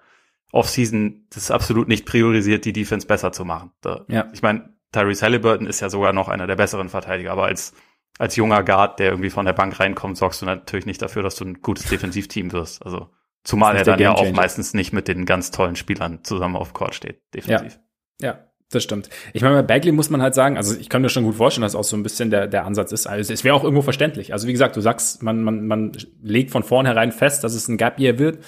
Offseason 0.51 1.25
das 1.31 1.49
absolut 1.49 1.87
nicht 1.87 2.05
priorisiert, 2.05 2.63
die 2.65 2.73
Defense 2.73 3.07
besser 3.07 3.31
zu 3.31 3.43
machen. 3.43 3.71
Da, 3.81 4.05
ja. 4.07 4.27
Ich 4.33 4.43
meine, 4.43 4.69
Tyrese 4.91 5.25
Halliburton 5.25 5.67
ist 5.67 5.79
ja 5.79 5.89
sogar 5.89 6.13
noch 6.13 6.29
einer 6.29 6.47
der 6.47 6.55
besseren 6.55 6.89
Verteidiger, 6.89 7.31
aber 7.31 7.45
als, 7.45 7.73
als 8.17 8.35
junger 8.35 8.63
Guard, 8.63 8.99
der 8.99 9.11
irgendwie 9.11 9.29
von 9.29 9.45
der 9.45 9.53
Bank 9.53 9.79
reinkommt, 9.79 10.17
sorgst 10.17 10.41
du 10.41 10.45
natürlich 10.45 10.85
nicht 10.85 11.01
dafür, 11.01 11.23
dass 11.23 11.35
du 11.35 11.45
ein 11.45 11.61
gutes 11.61 11.85
Defensivteam 11.89 12.51
wirst. 12.51 12.85
Also, 12.85 13.09
zumal 13.43 13.75
er 13.75 13.83
dann 13.83 13.99
ja 13.99 14.13
auch 14.13 14.31
meistens 14.31 14.73
nicht 14.73 14.93
mit 14.93 15.07
den 15.07 15.25
ganz 15.25 15.51
tollen 15.51 15.75
Spielern 15.75 16.23
zusammen 16.23 16.55
auf 16.55 16.73
Court 16.73 16.95
steht, 16.95 17.21
defensiv. 17.33 17.79
Ja. 18.19 18.27
ja. 18.27 18.49
Das 18.71 18.83
stimmt. 18.83 19.09
Ich 19.33 19.41
meine, 19.41 19.55
bei 19.55 19.61
Bagley 19.63 19.91
muss 19.91 20.11
man 20.11 20.21
halt 20.21 20.35
sagen, 20.35 20.55
also 20.55 20.77
ich 20.79 20.89
kann 20.89 21.01
mir 21.01 21.09
schon 21.09 21.23
gut 21.23 21.35
vorstellen, 21.35 21.63
dass 21.63 21.73
auch 21.73 21.83
so 21.83 21.97
ein 21.97 22.03
bisschen 22.03 22.29
der, 22.29 22.47
der 22.47 22.65
Ansatz 22.65 22.91
ist. 22.91 23.07
Also 23.07 23.33
es 23.33 23.43
wäre 23.43 23.55
auch 23.55 23.63
irgendwo 23.63 23.81
verständlich. 23.81 24.31
Also 24.31 24.47
wie 24.47 24.51
gesagt, 24.51 24.75
du 24.75 24.81
sagst, 24.81 25.23
man, 25.23 25.41
man, 25.41 25.65
man 25.65 25.97
legt 26.21 26.51
von 26.51 26.61
vornherein 26.61 27.11
fest, 27.11 27.43
dass 27.43 27.55
es 27.55 27.67
ein 27.67 27.77
Gap 27.77 27.99
Year 27.99 28.19
wird 28.19 28.43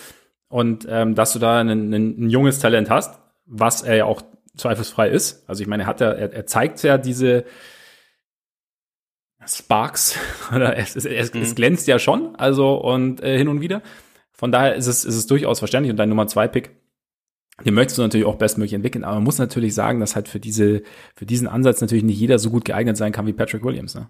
und 0.47 0.85
ähm, 0.87 1.15
dass 1.15 1.33
du 1.33 1.39
da 1.39 1.59
ein, 1.59 1.69
ein, 1.69 1.93
ein 1.93 2.29
junges 2.29 2.59
Talent 2.59 2.91
hast, 2.91 3.19
was 3.47 3.81
er 3.81 3.95
ja 3.95 4.05
auch 4.05 4.21
zweifelsfrei 4.55 5.09
ist. 5.09 5.47
Also 5.47 5.61
ich 5.61 5.67
meine, 5.67 5.83
er 5.83 5.87
hat 5.87 6.01
ja, 6.01 6.11
er, 6.11 6.33
er 6.33 6.45
zeigt 6.45 6.83
ja 6.83 6.97
diese 6.97 7.45
Sparks 9.45 10.17
oder 10.55 10.77
es, 10.77 10.95
es, 10.95 11.05
es, 11.05 11.33
mhm. 11.33 11.41
es 11.41 11.55
glänzt 11.55 11.87
ja 11.87 11.99
schon, 11.99 12.35
also 12.35 12.75
und 12.75 13.21
äh, 13.23 13.37
hin 13.37 13.47
und 13.47 13.61
wieder. 13.61 13.81
Von 14.31 14.51
daher 14.51 14.75
ist 14.75 14.87
es, 14.87 15.05
ist 15.05 15.15
es 15.15 15.27
durchaus 15.27 15.59
verständlich 15.59 15.91
und 15.91 15.97
dein 15.97 16.09
Nummer 16.09 16.27
zwei 16.27 16.47
Pick 16.47 16.71
den 17.65 17.73
möchtest 17.73 17.97
du 17.97 18.01
natürlich 18.01 18.25
auch 18.25 18.37
bestmöglich 18.37 18.73
entwickeln, 18.73 19.03
aber 19.03 19.15
man 19.15 19.23
muss 19.23 19.37
natürlich 19.37 19.73
sagen, 19.73 19.99
dass 19.99 20.15
halt 20.15 20.27
für 20.27 20.39
diese, 20.39 20.83
für 21.15 21.25
diesen 21.25 21.47
Ansatz 21.47 21.81
natürlich 21.81 22.03
nicht 22.03 22.19
jeder 22.19 22.39
so 22.39 22.49
gut 22.49 22.65
geeignet 22.65 22.97
sein 22.97 23.11
kann 23.11 23.27
wie 23.27 23.33
Patrick 23.33 23.63
Williams, 23.63 23.95
ne? 23.95 24.09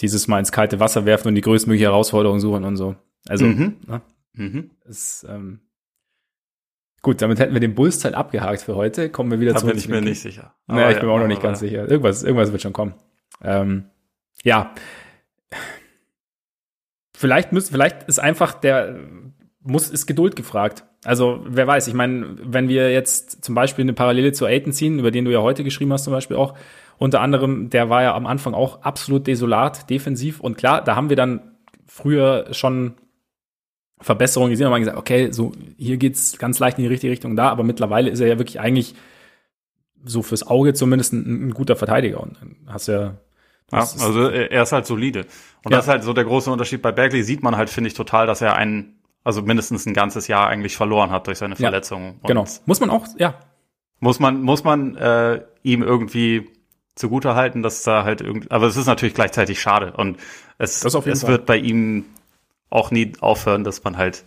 Dieses 0.00 0.28
mal 0.28 0.38
ins 0.38 0.52
kalte 0.52 0.78
Wasser 0.78 1.06
werfen 1.06 1.28
und 1.28 1.34
die 1.34 1.40
größtmögliche 1.40 1.86
Herausforderung 1.86 2.38
suchen 2.38 2.62
und 2.62 2.76
so. 2.76 2.94
Also, 3.26 3.46
mhm. 3.46 3.78
Ne? 3.84 4.00
Mhm. 4.34 4.70
Ist, 4.84 5.26
ähm, 5.28 5.60
gut, 7.02 7.22
damit 7.22 7.38
hätten 7.38 7.54
wir 7.54 7.60
den 7.60 7.74
Bulls-Teil 7.74 8.14
abgehakt 8.14 8.62
für 8.62 8.74
heute. 8.74 9.10
Kommen 9.10 9.30
wir 9.30 9.40
wieder 9.40 9.52
da 9.52 9.58
zurück. 9.58 9.72
Da 9.72 9.74
bin 9.74 9.82
ich 9.82 9.88
mir 9.88 10.00
nicht 10.00 10.20
sicher. 10.20 10.54
naja, 10.66 10.90
ich 10.90 10.96
ja, 10.96 11.00
bin 11.00 11.10
auch 11.10 11.18
noch 11.18 11.26
nicht 11.26 11.42
ganz 11.42 11.60
ja. 11.60 11.68
sicher. 11.68 11.90
Irgendwas, 11.90 12.22
irgendwas 12.22 12.52
wird 12.52 12.62
schon 12.62 12.72
kommen. 12.72 12.94
Ähm, 13.42 13.84
ja. 14.42 14.72
Vielleicht 17.16 17.52
müssen, 17.52 17.72
vielleicht 17.72 18.04
ist 18.04 18.18
einfach 18.18 18.54
der, 18.54 18.96
muss, 19.62 19.90
ist 19.90 20.06
Geduld 20.06 20.36
gefragt. 20.36 20.84
Also, 21.04 21.44
wer 21.46 21.66
weiß, 21.66 21.86
ich 21.88 21.94
meine, 21.94 22.36
wenn 22.42 22.68
wir 22.68 22.92
jetzt 22.92 23.44
zum 23.44 23.54
Beispiel 23.54 23.84
eine 23.84 23.92
Parallele 23.92 24.32
zu 24.32 24.46
Aiton 24.46 24.72
ziehen, 24.72 24.98
über 24.98 25.10
den 25.10 25.24
du 25.24 25.30
ja 25.30 25.40
heute 25.40 25.64
geschrieben 25.64 25.92
hast, 25.92 26.04
zum 26.04 26.12
Beispiel 26.12 26.36
auch, 26.36 26.54
unter 26.98 27.20
anderem, 27.20 27.70
der 27.70 27.88
war 27.88 28.02
ja 28.02 28.14
am 28.14 28.26
Anfang 28.26 28.54
auch 28.54 28.82
absolut 28.82 29.26
desolat, 29.26 29.88
defensiv. 29.88 30.40
Und 30.40 30.56
klar, 30.56 30.82
da 30.82 30.96
haben 30.96 31.08
wir 31.08 31.16
dann 31.16 31.52
früher 31.86 32.46
schon 32.52 32.94
Verbesserungen 34.00 34.50
gesehen 34.50 34.66
und 34.66 34.72
haben 34.72 34.80
gesagt, 34.80 34.98
okay, 34.98 35.30
so 35.32 35.52
hier 35.76 35.96
geht's 35.96 36.38
ganz 36.38 36.58
leicht 36.58 36.78
in 36.78 36.84
die 36.84 36.88
richtige 36.88 37.12
Richtung 37.12 37.36
da, 37.36 37.48
aber 37.50 37.64
mittlerweile 37.64 38.10
ist 38.10 38.20
er 38.20 38.28
ja 38.28 38.38
wirklich 38.38 38.60
eigentlich 38.60 38.94
so 40.04 40.22
fürs 40.22 40.46
Auge 40.46 40.74
zumindest 40.74 41.12
ein, 41.12 41.48
ein 41.48 41.54
guter 41.54 41.76
Verteidiger. 41.76 42.20
Und 42.20 42.36
dann 42.40 42.56
hast 42.66 42.88
ja 42.88 43.16
ja, 43.70 43.80
also 43.80 44.28
er 44.28 44.62
ist 44.62 44.72
halt 44.72 44.86
solide. 44.86 45.26
Und 45.62 45.72
ja. 45.72 45.76
das 45.76 45.84
ist 45.84 45.88
halt 45.90 46.02
so 46.02 46.14
der 46.14 46.24
große 46.24 46.50
Unterschied. 46.50 46.80
Bei 46.80 46.90
Bagley 46.90 47.22
sieht 47.22 47.42
man 47.42 47.56
halt, 47.56 47.68
finde 47.68 47.88
ich, 47.88 47.94
total, 47.94 48.26
dass 48.26 48.40
er 48.40 48.56
einen 48.56 48.98
also 49.24 49.42
mindestens 49.42 49.84
ein 49.84 49.92
ganzes 49.92 50.26
Jahr 50.26 50.48
eigentlich 50.48 50.74
verloren 50.74 51.10
hat 51.10 51.26
durch 51.26 51.36
seine 51.36 51.54
Verletzung. 51.54 52.18
Ja, 52.22 52.28
genau. 52.28 52.46
Muss 52.64 52.80
man 52.80 52.88
auch, 52.88 53.06
ja. 53.18 53.34
Muss 54.00 54.20
man, 54.20 54.40
muss 54.40 54.64
man 54.64 54.96
äh, 54.96 55.42
ihm 55.62 55.82
irgendwie 55.82 56.48
zugute 56.94 57.34
halten, 57.34 57.62
dass 57.62 57.82
da 57.82 58.04
halt 58.04 58.22
irgendwie, 58.22 58.50
aber 58.50 58.66
es 58.66 58.76
ist 58.76 58.86
natürlich 58.86 59.14
gleichzeitig 59.14 59.60
schade 59.60 59.92
und 59.92 60.18
es, 60.56 60.82
es 60.82 60.94
Fall. 60.94 61.30
wird 61.30 61.46
bei 61.46 61.58
ihm 61.58 62.06
auch 62.70 62.90
nie 62.90 63.12
aufhören, 63.20 63.64
dass 63.64 63.82
man 63.84 63.96
halt 63.96 64.24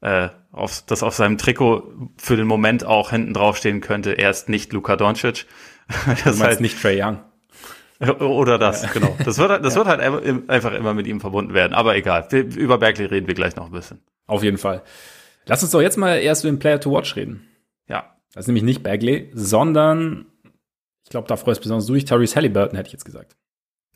äh, 0.00 0.28
auf, 0.52 0.82
dass 0.82 1.02
auf 1.02 1.14
seinem 1.14 1.38
Trikot 1.38 2.10
für 2.16 2.36
den 2.36 2.46
Moment 2.46 2.84
auch 2.84 3.10
hinten 3.10 3.34
draufstehen 3.34 3.80
könnte, 3.80 4.12
er 4.12 4.30
ist 4.30 4.48
nicht 4.48 4.72
Luka 4.72 4.96
Doncic. 4.96 5.46
das 6.24 6.36
ist 6.36 6.42
halt 6.42 6.60
nicht 6.60 6.80
Trey 6.80 7.02
Young. 7.02 7.20
Oder 8.20 8.58
das, 8.58 8.82
ja. 8.82 8.90
genau. 8.92 9.16
Das 9.24 9.38
wird, 9.38 9.64
das 9.64 9.74
ja. 9.76 9.84
wird 9.84 9.88
halt 9.88 10.48
einfach 10.48 10.72
immer 10.74 10.94
mit 10.94 11.06
ihm 11.06 11.20
verbunden 11.20 11.54
werden. 11.54 11.72
Aber 11.72 11.96
egal. 11.96 12.28
Über 12.32 12.78
Berkeley 12.78 13.06
reden 13.06 13.26
wir 13.26 13.34
gleich 13.34 13.56
noch 13.56 13.66
ein 13.66 13.72
bisschen. 13.72 14.00
Auf 14.26 14.42
jeden 14.42 14.58
Fall. 14.58 14.82
Lass 15.46 15.62
uns 15.62 15.72
doch 15.72 15.80
jetzt 15.80 15.96
mal 15.96 16.16
erst 16.16 16.44
über 16.44 16.52
den 16.52 16.58
Player 16.58 16.80
to 16.80 16.90
Watch 16.92 17.16
reden. 17.16 17.48
Ja. 17.88 18.16
Das 18.32 18.44
ist 18.44 18.48
nämlich 18.48 18.64
nicht 18.64 18.82
Bagley, 18.82 19.30
sondern 19.34 20.26
ich 21.04 21.10
glaube, 21.10 21.28
da 21.28 21.36
freust 21.36 21.60
besonders 21.60 21.86
du 21.86 21.94
dich, 21.94 22.04
Tyrese 22.04 22.36
Halliburton, 22.36 22.76
hätte 22.76 22.88
ich 22.88 22.92
jetzt 22.92 23.04
gesagt. 23.04 23.36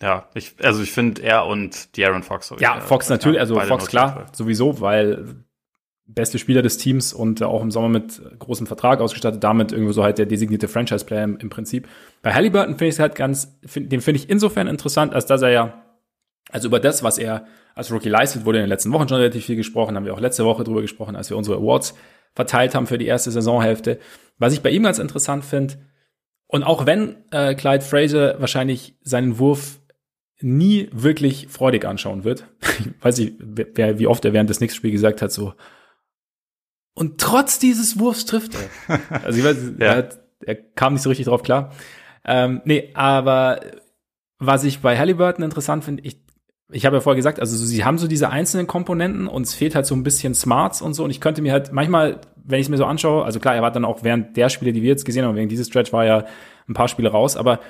Ja, 0.00 0.28
ich, 0.34 0.54
also 0.62 0.82
ich 0.82 0.92
finde 0.92 1.22
er 1.22 1.46
und 1.46 1.74
De'Aaron 1.96 2.22
Fox. 2.22 2.54
Ja, 2.60 2.80
Fox 2.80 3.08
natürlich, 3.08 3.40
also 3.40 3.58
Fox 3.60 3.86
klar, 3.86 4.26
sowieso, 4.32 4.80
weil 4.80 5.44
beste 6.06 6.38
Spieler 6.38 6.62
des 6.62 6.78
Teams 6.78 7.12
und 7.12 7.42
auch 7.42 7.62
im 7.62 7.70
Sommer 7.70 7.88
mit 7.88 8.20
großem 8.38 8.66
Vertrag 8.66 9.00
ausgestattet, 9.00 9.44
damit 9.44 9.72
irgendwo 9.72 9.92
so 9.92 10.02
halt 10.02 10.18
der 10.18 10.26
designierte 10.26 10.66
Franchise-Player 10.66 11.24
im, 11.24 11.36
im, 11.36 11.50
Prinzip. 11.50 11.86
Bei 12.22 12.32
Halliburton 12.32 12.78
finde 12.78 12.86
ich 12.86 12.94
es 12.94 12.98
halt 12.98 13.14
ganz, 13.14 13.58
find, 13.66 13.92
den 13.92 14.00
finde 14.00 14.20
ich 14.20 14.30
insofern 14.30 14.68
interessant, 14.68 15.12
als 15.12 15.26
dass 15.26 15.42
er 15.42 15.50
ja, 15.50 15.84
also 16.50 16.68
über 16.68 16.80
das, 16.80 17.02
was 17.02 17.18
er 17.18 17.46
als 17.74 17.92
Rookie 17.92 18.08
leistet, 18.08 18.46
wurde 18.46 18.58
in 18.58 18.64
den 18.64 18.70
letzten 18.70 18.90
Wochen 18.92 19.06
schon 19.06 19.18
relativ 19.18 19.44
viel 19.44 19.56
gesprochen, 19.56 19.96
haben 19.96 20.06
wir 20.06 20.14
auch 20.14 20.20
letzte 20.20 20.46
Woche 20.46 20.64
drüber 20.64 20.80
gesprochen, 20.80 21.14
als 21.14 21.28
wir 21.28 21.36
unsere 21.36 21.58
Awards 21.58 21.94
verteilt 22.34 22.74
haben 22.74 22.86
für 22.86 22.98
die 22.98 23.06
erste 23.06 23.30
Saisonhälfte. 23.30 23.98
Was 24.38 24.54
ich 24.54 24.62
bei 24.62 24.70
ihm 24.70 24.84
ganz 24.84 24.98
interessant 24.98 25.44
finde, 25.44 25.74
und 26.46 26.62
auch 26.62 26.86
wenn 26.86 27.16
äh, 27.30 27.54
Clyde 27.54 27.84
Fraser 27.84 28.40
wahrscheinlich 28.40 28.96
seinen 29.02 29.38
Wurf 29.38 29.77
nie 30.40 30.88
wirklich 30.92 31.48
freudig 31.48 31.84
anschauen 31.84 32.24
wird, 32.24 32.46
weiß 33.00 33.18
ich, 33.18 33.34
wer, 33.38 33.98
wie 33.98 34.06
oft 34.06 34.24
er 34.24 34.32
während 34.32 34.50
des 34.50 34.58
Knicks-Spiels 34.58 34.92
gesagt 34.92 35.22
hat, 35.22 35.32
so, 35.32 35.54
und 36.94 37.18
trotz 37.20 37.60
dieses 37.60 38.00
Wurfs 38.00 38.26
trifft 38.26 38.54
er. 38.88 38.98
Also 39.22 39.38
ich 39.38 39.44
weiß, 39.44 39.56
ja. 39.78 39.86
er, 39.86 39.96
hat, 39.96 40.18
er, 40.44 40.56
kam 40.56 40.94
nicht 40.94 41.02
so 41.02 41.08
richtig 41.08 41.26
drauf 41.26 41.44
klar. 41.44 41.72
Ähm, 42.24 42.60
nee, 42.64 42.90
aber 42.94 43.60
was 44.40 44.64
ich 44.64 44.80
bei 44.80 44.98
Halliburton 44.98 45.44
interessant 45.44 45.84
finde, 45.84 46.02
ich 46.02 46.20
ich 46.70 46.84
habe 46.84 46.96
ja 46.96 47.00
vorher 47.00 47.16
gesagt, 47.16 47.40
also 47.40 47.56
sie 47.56 47.84
haben 47.84 47.96
so 47.96 48.06
diese 48.08 48.28
einzelnen 48.28 48.66
Komponenten 48.66 49.26
und 49.26 49.46
es 49.46 49.54
fehlt 49.54 49.74
halt 49.74 49.86
so 49.86 49.94
ein 49.94 50.02
bisschen 50.02 50.34
Smarts 50.34 50.82
und 50.82 50.92
so. 50.92 51.02
Und 51.02 51.10
ich 51.10 51.20
könnte 51.20 51.40
mir 51.40 51.52
halt 51.52 51.72
manchmal, 51.72 52.20
wenn 52.36 52.60
ich 52.60 52.66
es 52.66 52.68
mir 52.68 52.76
so 52.76 52.84
anschaue, 52.84 53.24
also 53.24 53.40
klar, 53.40 53.54
er 53.54 53.62
war 53.62 53.70
dann 53.70 53.86
auch 53.86 54.02
während 54.02 54.36
der 54.36 54.50
Spiele, 54.50 54.72
die 54.72 54.82
wir 54.82 54.90
jetzt 54.90 55.06
gesehen 55.06 55.24
haben, 55.24 55.36
wegen 55.36 55.48
dieses 55.48 55.68
Stretch 55.68 55.92
war 55.92 56.04
ja 56.04 56.26
ein 56.68 56.74
paar 56.74 56.88
Spiele 56.88 57.08
raus, 57.08 57.36
aber 57.38 57.60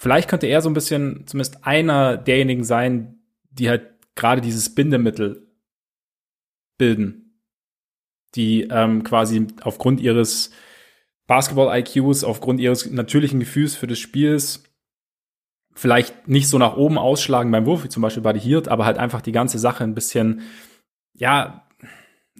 vielleicht 0.00 0.30
könnte 0.30 0.46
er 0.46 0.62
so 0.62 0.70
ein 0.70 0.74
bisschen, 0.74 1.26
zumindest 1.26 1.66
einer 1.66 2.16
derjenigen 2.16 2.64
sein, 2.64 3.20
die 3.50 3.68
halt 3.68 3.90
gerade 4.14 4.40
dieses 4.40 4.74
Bindemittel 4.74 5.46
bilden, 6.78 7.38
die 8.34 8.62
ähm, 8.70 9.04
quasi 9.04 9.46
aufgrund 9.60 10.00
ihres 10.00 10.52
Basketball-IQs, 11.26 12.24
aufgrund 12.24 12.60
ihres 12.60 12.90
natürlichen 12.90 13.40
Gefühls 13.40 13.76
für 13.76 13.86
das 13.86 13.98
Spiels 13.98 14.64
vielleicht 15.74 16.28
nicht 16.28 16.48
so 16.48 16.58
nach 16.58 16.76
oben 16.76 16.98
ausschlagen 16.98 17.50
beim 17.50 17.66
Wurf, 17.66 17.84
wie 17.84 17.88
zum 17.88 18.02
Beispiel 18.02 18.22
bei 18.22 18.32
Hirt, 18.38 18.68
aber 18.68 18.86
halt 18.86 18.98
einfach 18.98 19.20
die 19.20 19.32
ganze 19.32 19.58
Sache 19.58 19.84
ein 19.84 19.94
bisschen, 19.94 20.42
ja, 21.14 21.68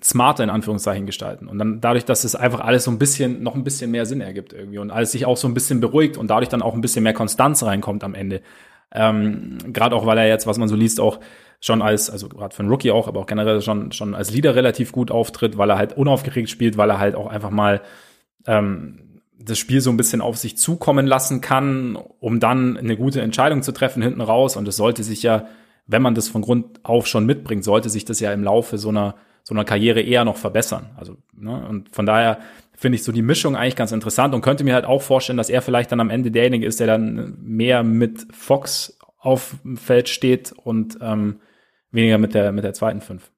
smarter 0.03 0.45
in 0.45 0.51
Anführungszeichen 0.51 1.07
gestalten. 1.07 1.49
Und 1.49 1.59
dann 1.59 1.81
dadurch, 1.81 2.05
dass 2.05 2.25
es 2.25 2.35
einfach 2.35 2.61
alles 2.61 2.85
so 2.85 2.91
ein 2.91 2.99
bisschen, 2.99 3.43
noch 3.43 3.55
ein 3.55 3.65
bisschen 3.65 3.91
mehr 3.91 4.07
Sinn 4.07 4.21
ergibt 4.21 4.53
irgendwie 4.53 4.79
und 4.79 4.91
alles 4.91 5.13
sich 5.13 5.27
auch 5.27 5.37
so 5.37 5.49
ein 5.49 5.55
bisschen 5.55 5.81
beruhigt 5.81 6.17
und 6.17 6.29
dadurch 6.29 6.49
dann 6.49 6.63
auch 6.63 6.75
ein 6.75 6.81
bisschen 6.81 7.03
mehr 7.03 7.13
Konstanz 7.13 7.63
reinkommt 7.63 8.05
am 8.05 8.15
Ende. 8.15 8.41
Ähm, 8.93 9.59
gerade 9.73 9.95
auch, 9.95 10.07
weil 10.07 10.19
er 10.19 10.27
jetzt, 10.29 10.47
was 10.47 10.59
man 10.59 10.69
so 10.69 10.77
liest, 10.77 11.01
auch 11.01 11.21
schon 11.61 11.83
als, 11.83 12.11
also 12.11 12.29
gerade 12.29 12.55
für 12.55 12.61
einen 12.61 12.71
Rookie 12.71 12.91
auch, 12.91 13.07
aber 13.07 13.21
auch 13.21 13.27
generell 13.27 13.61
schon, 13.61 13.93
schon 13.93 14.15
als 14.15 14.31
Leader 14.31 14.55
relativ 14.55 14.93
gut 14.93 15.11
auftritt, 15.11 15.59
weil 15.59 15.71
er 15.71 15.79
halt 15.79 15.97
unaufgeregt 15.97 16.49
spielt, 16.49 16.77
weil 16.77 16.91
er 16.91 16.99
halt 16.99 17.15
auch 17.15 17.27
einfach 17.27 17.51
mal 17.51 17.83
ähm, 18.47 19.21
das 19.39 19.59
Spiel 19.59 19.81
so 19.81 19.91
ein 19.91 19.97
bisschen 19.97 20.21
auf 20.21 20.37
sich 20.37 20.57
zukommen 20.57 21.07
lassen 21.07 21.41
kann, 21.41 21.97
um 21.97 22.41
dann 22.41 22.77
eine 22.77 22.97
gute 22.97 23.21
Entscheidung 23.21 23.63
zu 23.63 23.73
treffen 23.73 24.03
hinten 24.03 24.21
raus. 24.21 24.57
Und 24.57 24.69
es 24.69 24.77
sollte 24.77 25.03
sich 25.03 25.23
ja, 25.23 25.47
wenn 25.87 26.03
man 26.03 26.15
das 26.15 26.29
von 26.29 26.43
Grund 26.43 26.81
auf 26.83 27.07
schon 27.07 27.27
mitbringt, 27.27 27.65
sollte 27.65 27.89
sich 27.89 28.05
das 28.05 28.21
ja 28.21 28.33
im 28.33 28.45
Laufe 28.45 28.79
so 28.79 28.91
einer, 28.91 29.17
so 29.43 29.55
einer 29.55 29.65
Karriere 29.65 30.01
eher 30.01 30.25
noch 30.25 30.37
verbessern. 30.37 30.91
Also, 30.97 31.17
ne, 31.33 31.67
und 31.69 31.95
von 31.95 32.07
daher 32.07 32.39
finde 32.77 32.97
ich 32.97 33.05
so 33.05 33.13
die 33.13 33.23
Mischung 33.23 33.57
eigentlich 33.57 33.77
ganz 33.77 33.93
interessant 33.93 34.35
und 34.35 34.41
könnte 34.41 34.65
mir 34.65 34.75
halt 34.75 34.87
auch 34.87 35.03
vorstellen, 35.03 35.37
dass 35.37 35.51
er 35.51 35.61
vielleicht 35.61 35.93
dann 35.93 36.01
am 36.01 36.11
Ende 36.11 36.31
derjenige 36.31 36.67
ist, 36.67 36.81
der 36.81 36.87
dann 36.87 37.37
mehr 37.43 37.83
mit 37.83 38.27
Fox 38.33 38.99
auf 39.19 39.57
dem 39.63 39.77
Feld 39.77 40.09
steht 40.09 40.53
und 40.53 40.99
ähm, 41.03 41.41
weniger 41.91 42.19
mit 42.19 42.35
der, 42.35 42.53
mit 42.53 42.65
der 42.65 42.73
zweiten 42.73 43.03
Fünf. 43.03 43.31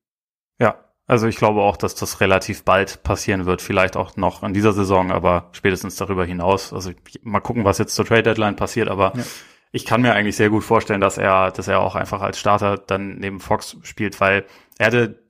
Ja, 0.61 0.77
also 1.07 1.27
ich 1.27 1.37
glaube 1.37 1.63
auch, 1.63 1.77
dass 1.77 1.95
das 1.95 2.21
relativ 2.21 2.63
bald 2.63 3.03
passieren 3.03 3.47
wird. 3.47 3.61
Vielleicht 3.63 3.97
auch 3.97 4.17
noch 4.17 4.43
in 4.45 4.55
dieser 4.55 4.73
Saison, 4.73 5.11
aber 5.11 5.49
spätestens 5.53 5.97
darüber 5.97 6.25
hinaus. 6.25 6.73
Also 6.73 6.93
mal 7.23 7.41
gucken, 7.41 7.65
was 7.65 7.79
jetzt 7.79 7.95
zur 7.95 8.05
Trade 8.05 8.23
Deadline 8.23 8.55
passiert. 8.55 8.89
Aber 8.89 9.13
ja. 9.17 9.25
ich 9.73 9.85
kann 9.85 10.03
mir 10.03 10.13
eigentlich 10.13 10.37
sehr 10.37 10.51
gut 10.51 10.63
vorstellen, 10.63 11.01
dass 11.01 11.19
er, 11.19 11.51
dass 11.51 11.67
er 11.67 11.81
auch 11.81 11.97
einfach 11.97 12.23
als 12.23 12.39
Starter 12.39 12.79
dann 12.79 13.17
neben 13.17 13.41
Fox 13.41 13.77
spielt, 13.83 14.21
weil 14.21 14.45
er 14.79 14.87
hatte, 14.87 15.22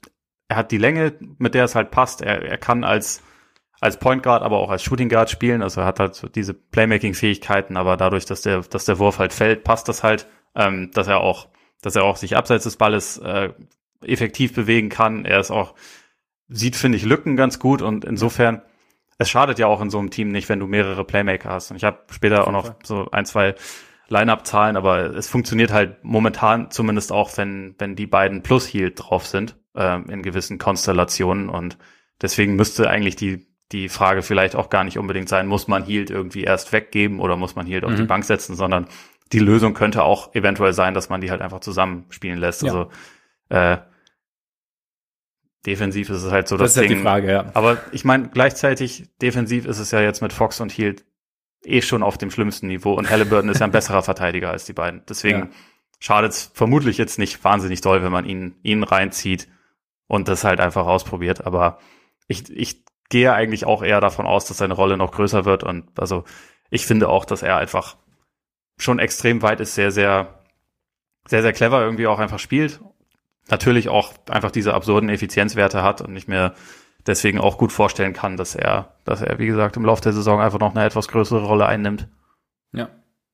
er 0.53 0.57
hat 0.57 0.71
die 0.71 0.79
Länge, 0.79 1.15
mit 1.39 1.55
der 1.55 1.65
es 1.65 1.75
halt 1.75 1.91
passt. 1.91 2.21
Er, 2.21 2.43
er 2.43 2.59
kann 2.59 2.85
als 2.85 3.23
als 3.81 3.97
Point 3.97 4.23
Guard, 4.23 4.43
aber 4.43 4.59
auch 4.59 4.71
als 4.71 4.85
Shooting 4.85 5.09
Guard 5.09 5.29
spielen. 5.29 5.61
Also 5.61 5.81
er 5.81 5.87
hat 5.87 5.99
halt 5.99 6.15
so 6.15 6.29
diese 6.29 6.55
Playmaking-Fähigkeiten, 6.55 7.77
aber 7.77 7.97
dadurch, 7.97 8.27
dass 8.27 8.43
der, 8.43 8.61
dass 8.61 8.85
der 8.85 9.01
Wurf 9.01 9.19
halt 9.19 9.33
fällt, 9.33 9.65
passt 9.65 9.89
das 9.89 10.05
halt, 10.05 10.29
ähm, 10.55 10.93
dass 10.93 11.09
er 11.09 11.21
auch, 11.21 11.49
dass 11.81 11.97
er 11.97 12.05
auch 12.05 12.17
sich 12.17 12.37
abseits 12.37 12.63
des 12.63 12.77
Balles 12.77 13.19
äh, 13.19 13.49
effektiv 14.05 14.55
bewegen 14.55 14.89
kann. 14.89 15.25
Er 15.25 15.41
ist 15.41 15.51
auch, 15.51 15.75
sieht, 16.49 16.77
finde 16.77 16.97
ich, 16.97 17.05
Lücken 17.05 17.35
ganz 17.35 17.59
gut 17.59 17.83
und 17.83 18.05
insofern, 18.05 18.63
es 19.19 19.29
schadet 19.29 19.59
ja 19.59 19.67
auch 19.67 19.81
in 19.81 19.91
so 19.91 19.99
einem 19.99 20.11
Team 20.11 20.29
nicht, 20.29 20.49
wenn 20.49 20.61
du 20.61 20.69
mehrere 20.69 21.05
Playmaker 21.05 21.51
hast. 21.51 21.73
Und 21.73 21.77
ich 21.77 21.85
habe 21.85 21.99
später 22.13 22.47
auch 22.47 22.53
noch 22.53 22.75
so 22.85 23.09
ein, 23.11 23.25
zwei 23.25 23.57
Line-Up-Zahlen, 24.09 24.77
aber 24.77 25.07
es 25.17 25.29
funktioniert 25.29 25.73
halt 25.73 26.05
momentan 26.05 26.71
zumindest 26.71 27.11
auch, 27.11 27.37
wenn, 27.37 27.75
wenn 27.79 27.97
die 27.97 28.07
beiden 28.07 28.43
plus 28.45 28.73
Heal 28.73 28.93
drauf 28.95 29.27
sind, 29.27 29.57
äh, 29.75 30.01
in 30.11 30.23
gewissen 30.23 30.59
Konstellationen 30.59 31.49
und 31.49 31.79
deswegen 32.21 32.57
müsste 32.57 32.89
eigentlich 32.91 33.17
die, 33.17 33.47
die 33.73 33.89
Frage 33.89 34.23
vielleicht 34.23 34.55
auch 34.57 34.69
gar 34.71 34.85
nicht 34.85 34.99
unbedingt 34.99 35.29
sein, 35.29 35.47
muss 35.47 35.69
man 35.69 35.85
Hield 35.85 36.11
irgendwie 36.11 36.45
erst 36.45 36.73
weggeben 36.73 37.21
oder 37.21 37.37
muss 37.37 37.55
man 37.57 37.67
Hield 37.67 37.85
auf 37.85 37.95
die 37.95 38.03
Mhm. 38.03 38.07
Bank 38.09 38.25
setzen, 38.25 38.55
sondern 38.55 38.87
die 39.33 39.39
Lösung 39.39 39.73
könnte 39.75 40.03
auch 40.05 40.35
eventuell 40.35 40.75
sein, 40.75 40.93
dass 40.95 41.09
man 41.09 41.21
die 41.23 41.31
halt 41.31 41.41
einfach 41.41 41.61
zusammenspielen 41.61 42.39
lässt. 42.39 42.63
Ja. 42.63 42.69
Also 42.69 42.91
äh, 43.49 43.79
defensiv 45.67 46.11
ist 46.11 46.23
es 46.23 46.33
halt 46.33 46.49
so 46.49 46.57
Das 46.57 46.65
das, 46.65 46.73
ist 46.73 46.77
halt 46.79 46.91
Ding. 46.91 46.99
die 46.99 47.03
Frage, 47.03 47.31
ja. 47.31 47.51
Aber 47.55 47.79
ich 47.93 48.05
meine, 48.05 48.29
gleichzeitig 48.29 49.05
defensiv 49.21 49.65
ist 49.67 49.79
es 49.79 49.91
ja 49.91 50.01
jetzt 50.01 50.21
mit 50.21 50.33
Fox 50.33 50.61
und 50.61 50.73
Hield 50.73 51.05
eh 51.65 51.81
schon 51.81 52.03
auf 52.03 52.19
dem 52.19 52.31
schlimmsten 52.31 52.67
Niveau 52.67 52.93
und 52.95 53.09
Halliburton 53.11 53.49
ist 53.49 53.61
ja 53.61 53.67
ein 53.67 53.73
besserer 53.73 54.03
Verteidiger 54.03 54.51
als 54.51 54.65
die 54.65 54.73
beiden. 54.73 55.03
Deswegen 55.09 55.39
Ja. 55.41 55.49
schadet 56.01 56.33
es 56.33 56.51
vermutlich 56.55 56.99
jetzt 56.99 57.19
nicht 57.19 57.43
wahnsinnig 57.45 57.81
doll, 57.81 58.03
wenn 58.03 58.13
man 58.13 58.25
ihn, 58.25 58.57
ihn 58.63 58.83
reinzieht 58.83 59.49
und 60.07 60.29
das 60.29 60.45
halt 60.45 60.61
einfach 60.61 60.87
ausprobiert. 60.87 61.47
Aber 61.47 61.79
ich, 62.29 62.51
ich 62.51 62.85
gehe 63.09 63.33
eigentlich 63.33 63.65
auch 63.67 63.83
eher 63.83 64.01
davon 64.01 64.27
aus, 64.27 64.47
dass 64.47 64.59
seine 64.59 64.75
Rolle 64.75 64.97
noch 64.97 65.13
größer 65.13 65.45
wird 65.45 65.65
und 65.65 65.99
also 65.99 66.25
ich 66.71 66.87
finde 66.87 67.09
auch, 67.09 67.27
dass 67.27 67.43
er 67.43 67.57
einfach 67.57 67.97
schon 68.79 68.99
extrem 68.99 69.43
weit 69.43 69.61
ist, 69.61 69.75
sehr, 69.75 69.91
sehr, 69.91 70.41
sehr, 71.27 71.43
sehr 71.43 71.53
clever 71.53 71.83
irgendwie 71.83 72.07
auch 72.07 72.19
einfach 72.19 72.39
spielt. 72.39 72.81
Natürlich 73.51 73.89
auch 73.89 74.15
einfach 74.31 74.51
diese 74.51 74.73
absurden 74.73 75.09
Effizienzwerte 75.11 75.83
hat 75.83 76.01
und 76.01 76.17
ich 76.17 76.29
mir 76.29 76.55
deswegen 77.07 77.39
auch 77.41 77.59
gut 77.59 77.73
vorstellen 77.73 78.13
kann, 78.13 78.37
dass 78.37 78.55
er, 78.55 78.95
dass 79.05 79.21
er, 79.21 79.39
wie 79.39 79.47
gesagt, 79.47 79.77
im 79.77 79.85
Laufe 79.85 80.03
der 80.03 80.13
Saison 80.13 80.41
einfach 80.41 80.61
noch 80.61 80.75
eine 80.75 80.85
etwas 80.85 81.09
größere 81.09 81.45
Rolle 81.45 81.67
einnimmt. 81.67 82.09
Ja. 82.73 82.89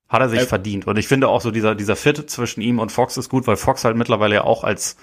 Hat 0.09 0.21
er 0.21 0.29
sich 0.31 0.41
Äh, 0.41 0.47
verdient. 0.47 0.87
Und 0.87 0.99
ich 0.99 1.07
finde 1.07 1.29
auch 1.29 1.41
so 1.41 1.51
dieser, 1.51 1.75
dieser 1.75 1.95
Fit 1.95 2.31
zwischen 2.31 2.61
ihm 2.63 2.79
und 2.79 2.91
Fox 2.91 3.17
ist 3.17 3.29
gut, 3.29 3.47
weil 3.47 3.57
Fox 3.57 3.85
halt 3.85 3.97
mittlerweile 3.97 4.37
ja 4.37 4.45
auch 4.45 4.65
als, 4.65 4.97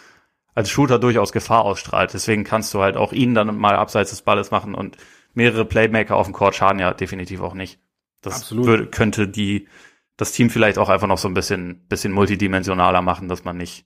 als 0.56 0.70
Shooter 0.70 0.98
durchaus 1.00 1.32
Gefahr 1.32 1.64
ausstrahlt. 1.64 2.14
Deswegen 2.14 2.44
kannst 2.44 2.74
du 2.74 2.82
halt 2.82 2.98
auch 2.98 3.14
ihn 3.14 3.36
dann 3.36 3.56
mal 3.58 3.76
abseits 3.76 4.10
des 4.10 4.22
Balles 4.22 4.52
machen 4.52 4.74
und 4.74 4.98
mehrere 5.34 5.66
Playmaker 5.66 6.16
auf 6.16 6.26
dem 6.28 6.34
Court 6.34 6.56
schaden 6.56 6.80
ja 6.80 6.94
definitiv 6.94 7.42
auch 7.42 7.54
nicht. 7.54 7.80
Das 8.22 8.36
Absolut. 8.38 8.66
würde, 8.66 8.88
könnte 8.88 9.28
die, 9.28 9.68
das 10.18 10.32
Team 10.32 10.50
vielleicht 10.50 10.78
auch 10.78 10.90
einfach 10.90 11.08
noch 11.08 11.18
so 11.18 11.28
ein 11.28 11.34
bisschen, 11.34 11.86
bisschen 11.90 12.14
multidimensionaler 12.14 13.02
machen, 13.02 13.28
dass 13.28 13.44
man 13.44 13.58
nicht, 13.58 13.86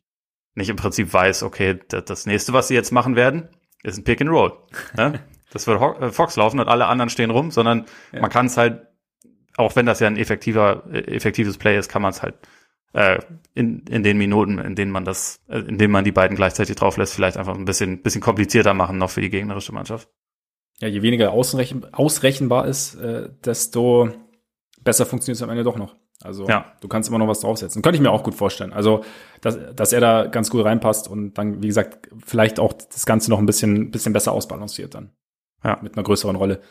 nicht 0.53 0.69
im 0.69 0.75
Prinzip 0.75 1.11
weiß, 1.11 1.43
okay, 1.43 1.79
das, 1.89 2.05
das 2.05 2.25
nächste, 2.27 2.53
was 2.53 2.67
sie 2.67 2.75
jetzt 2.75 2.91
machen 2.91 3.15
werden, 3.15 3.49
ist 3.83 3.97
ein 3.97 4.03
Pick 4.03 4.21
and 4.21 4.29
Roll. 4.29 4.53
Ne? 4.95 5.19
Das 5.51 5.65
wird 5.65 5.81
äh, 5.99 6.11
Fox 6.11 6.35
laufen 6.35 6.59
und 6.59 6.67
alle 6.67 6.85
anderen 6.85 7.09
stehen 7.09 7.31
rum, 7.31 7.49
sondern 7.49 7.85
Ja. 8.11 8.21
man 8.21 8.29
kann 8.29 8.45
es 8.45 8.55
halt, 8.55 8.85
auch 9.57 9.75
wenn 9.75 9.87
das 9.87 9.99
ja 9.99 10.05
ein 10.05 10.15
effektiver, 10.15 10.83
äh, 10.91 10.99
effektives 11.15 11.57
Play 11.57 11.75
ist, 11.75 11.89
kann 11.89 12.03
man 12.03 12.11
es 12.11 12.21
halt 12.21 12.35
äh, 12.93 13.19
in, 13.53 13.79
in 13.89 14.03
den 14.03 14.17
Minuten, 14.17 14.57
in 14.57 14.75
denen 14.75 14.91
man 14.91 15.05
das, 15.05 15.41
äh, 15.47 15.59
in 15.59 15.77
denen 15.77 15.91
man 15.91 16.03
die 16.03 16.11
beiden 16.11 16.35
gleichzeitig 16.35 16.75
drauf 16.75 16.97
lässt, 16.97 17.13
vielleicht 17.13 17.37
einfach 17.37 17.55
ein 17.55 17.65
bisschen, 17.65 18.01
bisschen 18.01 18.21
komplizierter 18.21 18.73
machen 18.73 18.97
noch 18.97 19.09
für 19.09 19.21
die 19.21 19.29
gegnerische 19.29 19.73
Mannschaft. 19.73 20.09
Ja, 20.79 20.87
je 20.87 21.01
weniger 21.01 21.31
ausrechen, 21.31 21.85
ausrechenbar 21.93 22.65
ist, 22.67 22.95
äh, 22.95 23.29
desto 23.43 24.09
besser 24.81 25.05
funktioniert 25.05 25.37
es 25.37 25.43
am 25.43 25.49
Ende 25.49 25.63
doch 25.63 25.77
noch. 25.77 25.95
Also 26.21 26.47
Ja. 26.47 26.73
du 26.81 26.87
kannst 26.87 27.09
immer 27.09 27.17
noch 27.17 27.27
was 27.27 27.41
draufsetzen. 27.41 27.81
Könnte 27.81 27.97
ich 27.97 28.01
mir 28.01 28.11
auch 28.11 28.23
gut 28.23 28.35
vorstellen. 28.35 28.73
Also, 28.73 29.03
dass, 29.41 29.57
dass 29.75 29.93
er 29.93 30.01
da 30.01 30.25
ganz 30.27 30.49
gut 30.49 30.65
reinpasst 30.65 31.07
und 31.07 31.37
dann, 31.37 31.61
wie 31.61 31.67
gesagt, 31.67 32.09
vielleicht 32.25 32.59
auch 32.59 32.73
das 32.73 33.05
Ganze 33.05 33.29
noch 33.29 33.39
ein 33.39 33.45
bisschen, 33.45 33.91
bisschen 33.91 34.13
besser 34.13 34.31
ausbalanciert 34.33 34.95
dann. 34.95 35.11
Ja. 35.63 35.79
Mit 35.81 35.95
einer 35.95 36.03
größeren 36.03 36.35
Rolle. 36.35 36.61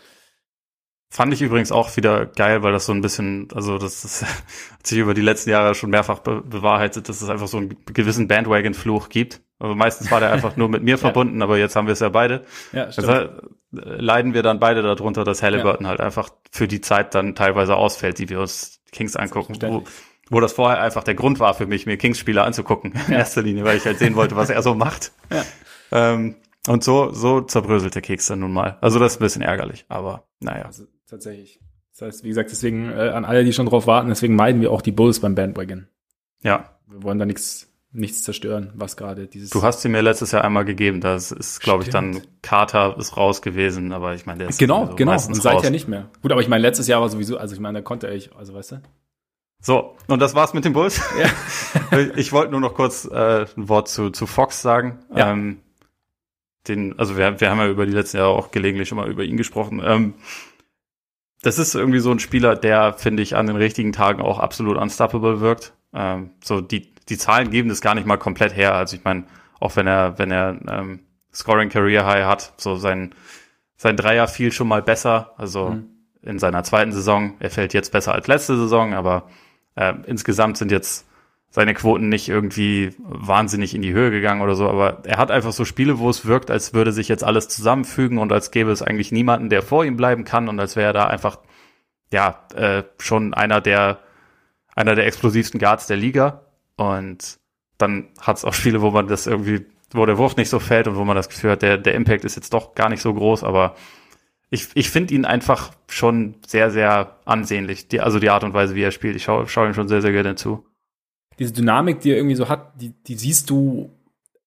Fand 1.10 1.32
ich 1.32 1.40
übrigens 1.40 1.72
auch 1.72 1.96
wieder 1.96 2.26
geil, 2.26 2.62
weil 2.62 2.72
das 2.72 2.84
so 2.84 2.92
ein 2.92 3.00
bisschen, 3.00 3.48
also 3.54 3.78
das, 3.78 4.02
das 4.02 4.22
hat 4.72 4.86
sich 4.86 4.98
über 4.98 5.14
die 5.14 5.22
letzten 5.22 5.50
Jahre 5.50 5.74
schon 5.74 5.88
mehrfach 5.90 6.18
be 6.18 6.42
bewahrheitet, 6.42 7.08
dass 7.08 7.22
es 7.22 7.28
einfach 7.30 7.48
so 7.48 7.56
einen 7.56 7.76
gewissen 7.86 8.28
Bandwagon-Fluch 8.28 9.08
gibt. 9.08 9.40
Also 9.58 9.74
meistens 9.74 10.10
war 10.10 10.20
der 10.20 10.32
einfach 10.32 10.56
nur 10.56 10.68
mit 10.68 10.82
mir 10.82 10.98
verbunden, 10.98 11.40
aber 11.42 11.56
jetzt 11.58 11.76
haben 11.76 11.86
wir 11.86 11.92
es 11.92 12.00
ja 12.00 12.10
beide. 12.10 12.44
Ja, 12.72 12.84
Also, 12.84 13.10
äh, 13.10 13.28
leiden 13.72 14.34
wir 14.34 14.42
dann 14.42 14.60
beide 14.60 14.82
darunter, 14.82 15.24
dass 15.24 15.42
Halliburton 15.42 15.86
halt 15.86 16.00
einfach 16.00 16.28
für 16.52 16.68
die 16.68 16.80
Zeit 16.82 17.14
dann 17.14 17.34
teilweise 17.34 17.76
ausfällt, 17.76 18.18
die 18.18 18.28
wir 18.28 18.40
uns 18.40 18.80
Kings 18.92 19.16
angucken, 19.16 19.56
wo, 19.62 19.84
wo 20.30 20.40
das 20.40 20.52
vorher 20.52 20.80
einfach 20.82 21.04
der 21.04 21.14
Grund 21.14 21.40
war 21.40 21.54
für 21.54 21.66
mich, 21.66 21.86
mir 21.86 21.96
Kings-Spieler 21.96 22.44
anzugucken, 22.44 22.92
in 23.06 23.12
Ja. 23.14 23.18
erster 23.20 23.40
Linie, 23.42 23.64
weil 23.64 23.78
ich 23.78 23.86
halt 23.86 23.98
sehen 23.98 24.14
wollte, 24.14 24.36
was 24.36 24.50
er 24.50 24.62
so 24.62 24.74
macht. 24.74 25.12
Ja. 25.32 25.44
Ähm, 25.90 26.36
und 26.66 26.84
so, 26.84 27.12
so 27.12 27.40
zerbröselt 27.40 27.94
der 27.94 28.02
Keks 28.02 28.26
dann 28.26 28.40
nun 28.40 28.52
mal. 28.52 28.76
Also 28.82 28.98
das 28.98 29.12
ist 29.14 29.20
ein 29.20 29.24
bisschen 29.24 29.42
ärgerlich, 29.42 29.86
aber 29.88 30.24
naja. 30.40 30.66
Also 30.66 30.84
tatsächlich. 31.08 31.60
Das 31.92 32.02
heißt, 32.02 32.24
wie 32.24 32.28
gesagt, 32.28 32.50
deswegen 32.50 32.90
äh, 32.90 33.08
an 33.10 33.24
alle, 33.24 33.44
die 33.44 33.52
schon 33.52 33.66
drauf 33.66 33.86
warten, 33.86 34.08
deswegen 34.08 34.36
meiden 34.36 34.60
wir 34.60 34.70
auch 34.70 34.82
die 34.82 34.92
Bulls 34.92 35.20
beim 35.20 35.34
Bandwagon. 35.34 35.88
Ja, 36.42 36.70
Wir 36.86 37.02
wollen 37.02 37.18
da 37.18 37.24
nichts, 37.26 37.68
nichts 37.90 38.22
zerstören, 38.22 38.70
was 38.74 38.96
gerade 38.96 39.26
dieses. 39.26 39.50
du 39.50 39.62
hast 39.62 39.82
sie 39.82 39.88
mir 39.88 40.02
letztes 40.02 40.30
Jahr 40.30 40.44
einmal 40.44 40.64
gegeben, 40.64 41.00
das 41.00 41.32
ist, 41.32 41.60
glaube 41.60 41.82
ich, 41.82 41.90
dann 41.90 42.20
Carter 42.42 42.96
ist 42.98 43.16
raus 43.16 43.42
gewesen, 43.42 43.92
aber 43.92 44.14
ich 44.14 44.26
meine, 44.26 44.38
der 44.40 44.48
ist 44.50 44.58
Genau, 44.58 44.82
sowieso 44.82 44.96
genau. 44.96 45.12
Und 45.12 45.34
seither 45.34 45.58
raus. 45.60 45.70
nicht 45.70 45.88
mehr. 45.88 46.08
Gut, 46.22 46.30
aber 46.30 46.40
ich 46.40 46.48
meine, 46.48 46.62
letztes 46.62 46.86
Jahr 46.86 47.00
war 47.00 47.08
sowieso, 47.08 47.36
also 47.38 47.54
ich 47.54 47.60
meine, 47.60 47.78
da 47.78 47.82
konnte 47.82 48.08
ich, 48.08 48.32
also 48.36 48.54
weißt 48.54 48.72
du? 48.72 48.82
So, 49.60 49.96
und 50.06 50.20
das 50.22 50.36
war's 50.36 50.54
mit 50.54 50.64
den 50.64 50.72
Bulls. 50.72 51.00
Ja. 51.20 51.98
ich 52.16 52.32
wollte 52.32 52.52
nur 52.52 52.60
noch 52.60 52.74
kurz 52.74 53.06
äh, 53.10 53.44
ein 53.56 53.68
Wort 53.68 53.88
zu, 53.88 54.10
zu 54.10 54.26
Fox 54.26 54.62
sagen. 54.62 55.00
Ja. 55.12 55.32
Ähm, 55.32 55.58
den, 56.68 56.96
also 56.98 57.16
wir, 57.16 57.40
wir 57.40 57.50
haben 57.50 57.58
ja 57.58 57.68
über 57.68 57.84
die 57.86 57.92
letzten 57.92 58.18
Jahre 58.18 58.30
auch 58.30 58.52
gelegentlich 58.52 58.88
schon 58.88 58.98
mal 58.98 59.10
über 59.10 59.24
ihn 59.24 59.36
gesprochen. 59.36 59.82
Ähm, 59.84 60.14
das 61.42 61.58
ist 61.58 61.74
irgendwie 61.74 62.00
so 62.00 62.10
ein 62.10 62.18
Spieler, 62.18 62.56
der, 62.56 62.94
finde 62.94 63.22
ich, 63.22 63.36
an 63.36 63.46
den 63.46 63.56
richtigen 63.56 63.92
Tagen 63.92 64.22
auch 64.22 64.38
absolut 64.38 64.76
unstoppable 64.76 65.40
wirkt. 65.40 65.72
Ähm, 65.94 66.30
so 66.42 66.60
die, 66.60 66.92
die 67.08 67.16
Zahlen 67.18 67.50
geben 67.50 67.68
das 67.68 67.80
gar 67.80 67.94
nicht 67.94 68.06
mal 68.06 68.16
komplett 68.18 68.54
her. 68.54 68.74
Also 68.74 68.96
ich 68.96 69.04
meine, 69.04 69.24
auch 69.60 69.76
wenn 69.76 69.86
er, 69.86 70.18
wenn 70.18 70.30
er 70.30 70.58
ähm, 70.68 71.00
Scoring 71.32 71.68
Career 71.68 72.06
High 72.06 72.24
hat, 72.24 72.52
so 72.56 72.76
sein, 72.76 73.14
sein 73.76 73.96
Dreier 73.96 74.28
fiel 74.28 74.52
schon 74.52 74.68
mal 74.68 74.82
besser. 74.82 75.34
Also 75.36 75.70
Mhm. 75.70 75.86
in 76.22 76.38
seiner 76.38 76.64
zweiten 76.64 76.92
Saison. 76.92 77.34
Er 77.38 77.50
fällt 77.50 77.72
jetzt 77.74 77.92
besser 77.92 78.12
als 78.12 78.26
letzte 78.26 78.56
Saison, 78.56 78.92
aber 78.92 79.28
äh, 79.76 79.94
insgesamt 80.06 80.58
sind 80.58 80.72
jetzt 80.72 81.06
seine 81.50 81.74
Quoten 81.74 82.08
nicht 82.08 82.28
irgendwie 82.28 82.94
wahnsinnig 82.98 83.74
in 83.74 83.82
die 83.82 83.92
Höhe 83.92 84.10
gegangen 84.10 84.42
oder 84.42 84.54
so, 84.54 84.68
aber 84.68 85.02
er 85.04 85.16
hat 85.16 85.30
einfach 85.30 85.52
so 85.52 85.64
Spiele, 85.64 85.98
wo 85.98 86.10
es 86.10 86.26
wirkt, 86.26 86.50
als 86.50 86.74
würde 86.74 86.92
sich 86.92 87.08
jetzt 87.08 87.24
alles 87.24 87.48
zusammenfügen 87.48 88.18
und 88.18 88.32
als 88.32 88.50
gäbe 88.50 88.70
es 88.70 88.82
eigentlich 88.82 89.12
niemanden, 89.12 89.48
der 89.48 89.62
vor 89.62 89.84
ihm 89.84 89.96
bleiben 89.96 90.24
kann 90.24 90.48
und 90.48 90.60
als 90.60 90.76
wäre 90.76 90.88
er 90.88 90.92
da 90.92 91.06
einfach 91.06 91.38
ja 92.12 92.46
äh, 92.54 92.82
schon 92.98 93.34
einer 93.34 93.60
der 93.60 94.00
einer 94.74 94.94
der 94.94 95.06
explosivsten 95.06 95.58
Guards 95.58 95.86
der 95.86 95.96
Liga 95.96 96.42
und 96.76 97.38
dann 97.78 98.08
hat 98.20 98.36
es 98.36 98.44
auch 98.44 98.54
Spiele, 98.54 98.82
wo 98.82 98.90
man 98.90 99.08
das 99.08 99.26
irgendwie, 99.26 99.66
wo 99.92 100.06
der 100.06 100.18
Wurf 100.18 100.36
nicht 100.36 100.50
so 100.50 100.58
fällt 100.58 100.86
und 100.86 100.96
wo 100.96 101.04
man 101.04 101.16
das 101.16 101.28
Gefühl 101.28 101.52
hat, 101.52 101.62
der 101.62 101.78
der 101.78 101.94
Impact 101.94 102.24
ist 102.24 102.36
jetzt 102.36 102.52
doch 102.52 102.74
gar 102.74 102.88
nicht 102.88 103.02
so 103.02 103.12
groß, 103.14 103.42
aber 103.42 103.74
ich, 104.50 104.68
ich 104.74 104.90
finde 104.90 105.14
ihn 105.14 105.24
einfach 105.24 105.72
schon 105.88 106.36
sehr, 106.46 106.70
sehr 106.70 107.18
ansehnlich. 107.24 107.88
Die, 107.88 108.00
also 108.00 108.18
die 108.18 108.30
Art 108.30 108.44
und 108.44 108.54
Weise, 108.54 108.74
wie 108.74 108.82
er 108.82 108.92
spielt. 108.92 109.14
Ich 109.14 109.24
schaue 109.24 109.46
schau 109.46 109.66
ihm 109.66 109.74
schon 109.74 109.88
sehr, 109.88 110.00
sehr 110.00 110.12
gerne 110.12 110.36
zu. 110.36 110.64
Diese 111.38 111.52
Dynamik, 111.52 112.00
die 112.00 112.10
er 112.10 112.16
irgendwie 112.16 112.36
so 112.36 112.48
hat, 112.48 112.80
die, 112.80 112.90
die 113.06 113.14
siehst 113.14 113.50
du 113.50 113.90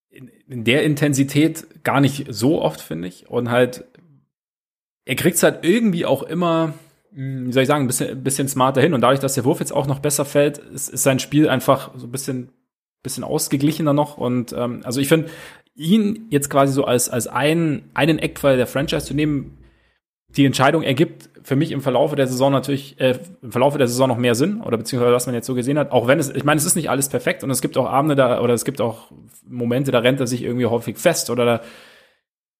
in, 0.09 0.29
in 0.47 0.63
der 0.63 0.83
Intensität 0.83 1.83
gar 1.83 2.01
nicht 2.01 2.25
so 2.29 2.61
oft, 2.61 2.81
finde 2.81 3.07
ich. 3.07 3.29
Und 3.29 3.49
halt, 3.49 3.85
er 5.05 5.15
kriegt's 5.15 5.43
halt 5.43 5.63
irgendwie 5.63 6.05
auch 6.05 6.23
immer, 6.23 6.73
mh, 7.11 7.47
wie 7.47 7.51
soll 7.53 7.63
ich 7.63 7.67
sagen, 7.67 7.85
ein 7.85 7.87
bisschen, 7.87 8.09
ein 8.09 8.23
bisschen 8.23 8.47
smarter 8.47 8.81
hin. 8.81 8.93
Und 8.93 9.01
dadurch, 9.01 9.19
dass 9.19 9.35
der 9.35 9.45
Wurf 9.45 9.59
jetzt 9.59 9.73
auch 9.73 9.87
noch 9.87 9.99
besser 9.99 10.25
fällt, 10.25 10.57
ist, 10.57 10.89
ist 10.89 11.03
sein 11.03 11.19
Spiel 11.19 11.47
einfach 11.47 11.91
so 11.95 12.07
ein 12.07 12.11
bisschen, 12.11 12.51
bisschen 13.03 13.23
ausgeglichener 13.23 13.93
noch. 13.93 14.17
Und 14.17 14.53
ähm, 14.53 14.81
also 14.83 14.99
ich 14.99 15.07
finde, 15.07 15.29
ihn 15.75 16.27
jetzt 16.29 16.49
quasi 16.49 16.73
so 16.73 16.83
als, 16.83 17.09
als 17.09 17.27
einen, 17.27 17.89
einen 17.93 18.19
Eckpfeil 18.19 18.57
der 18.57 18.67
Franchise 18.67 19.05
zu 19.05 19.13
nehmen, 19.13 19.57
die 20.37 20.45
Entscheidung 20.45 20.83
ergibt 20.83 21.29
für 21.43 21.55
mich 21.55 21.71
im 21.71 21.81
Verlaufe 21.81 22.15
der 22.15 22.27
Saison 22.27 22.51
natürlich, 22.51 22.99
äh, 22.99 23.17
im 23.41 23.51
Verlaufe 23.51 23.77
der 23.77 23.87
Saison 23.87 24.07
noch 24.07 24.17
mehr 24.17 24.35
Sinn, 24.35 24.61
oder 24.61 24.77
beziehungsweise 24.77 25.13
was 25.13 25.25
man 25.25 25.35
jetzt 25.35 25.47
so 25.47 25.55
gesehen 25.55 25.77
hat, 25.77 25.91
auch 25.91 26.07
wenn 26.07 26.19
es, 26.19 26.29
ich 26.29 26.43
meine, 26.43 26.59
es 26.59 26.65
ist 26.65 26.75
nicht 26.75 26.89
alles 26.89 27.09
perfekt 27.09 27.43
und 27.43 27.49
es 27.49 27.61
gibt 27.61 27.77
auch 27.77 27.89
Abende 27.89 28.15
da, 28.15 28.41
oder 28.41 28.53
es 28.53 28.65
gibt 28.65 28.79
auch 28.79 29.11
Momente, 29.47 29.91
da 29.91 29.99
rennt 29.99 30.19
er 30.19 30.27
sich 30.27 30.43
irgendwie 30.43 30.65
häufig 30.67 30.97
fest 30.97 31.29
oder 31.29 31.45
da 31.45 31.61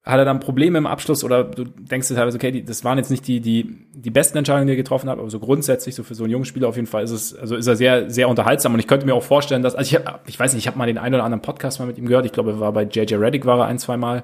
hat 0.03 0.17
er 0.17 0.25
dann 0.25 0.39
Probleme 0.39 0.79
im 0.79 0.87
Abschluss 0.87 1.23
oder 1.23 1.43
du 1.43 1.63
denkst 1.63 2.07
dir 2.07 2.15
teilweise, 2.15 2.37
okay, 2.37 2.51
die, 2.51 2.65
das 2.65 2.83
waren 2.83 2.97
jetzt 2.97 3.11
nicht 3.11 3.27
die, 3.27 3.39
die, 3.39 3.87
die 3.93 4.09
besten 4.09 4.37
Entscheidungen, 4.39 4.65
die 4.65 4.73
er 4.73 4.77
getroffen 4.77 5.09
hat, 5.09 5.19
aber 5.19 5.29
so 5.29 5.39
grundsätzlich, 5.39 5.93
so 5.93 6.01
für 6.01 6.15
so 6.15 6.23
einen 6.23 6.31
jungen 6.31 6.45
Spieler 6.45 6.69
auf 6.69 6.75
jeden 6.75 6.87
Fall 6.87 7.03
ist 7.03 7.11
es, 7.11 7.35
also 7.35 7.55
ist 7.55 7.67
er 7.67 7.75
sehr, 7.75 8.09
sehr 8.09 8.27
unterhaltsam 8.27 8.73
und 8.73 8.79
ich 8.79 8.87
könnte 8.87 9.05
mir 9.05 9.13
auch 9.13 9.23
vorstellen, 9.23 9.61
dass, 9.61 9.75
also 9.75 9.95
ich, 9.95 10.03
hab, 10.03 10.27
ich 10.27 10.39
weiß 10.39 10.53
nicht, 10.53 10.63
ich 10.63 10.67
habe 10.67 10.79
mal 10.79 10.87
den 10.87 10.97
einen 10.97 11.13
oder 11.13 11.23
anderen 11.23 11.43
Podcast 11.43 11.79
mal 11.79 11.85
mit 11.85 11.99
ihm 11.99 12.07
gehört, 12.07 12.25
ich 12.25 12.31
glaube, 12.31 12.51
er 12.51 12.59
war 12.59 12.71
bei 12.71 12.83
JJ 12.83 13.13
Reddick 13.15 13.45
war 13.45 13.59
er 13.59 13.65
ein, 13.67 13.77
zwei 13.77 13.95
Mal 13.95 14.23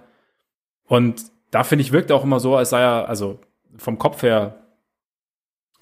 und 0.88 1.22
da 1.52 1.64
finde 1.64 1.82
ich, 1.84 1.91
wirkt 1.91 2.10
er 2.10 2.16
auch 2.16 2.24
immer 2.24 2.39
so, 2.39 2.56
als 2.56 2.70
sei 2.72 2.82
er, 2.82 3.08
also 3.10 3.39
vom 3.78 3.98
Kopf 3.98 4.24
her 4.24 4.56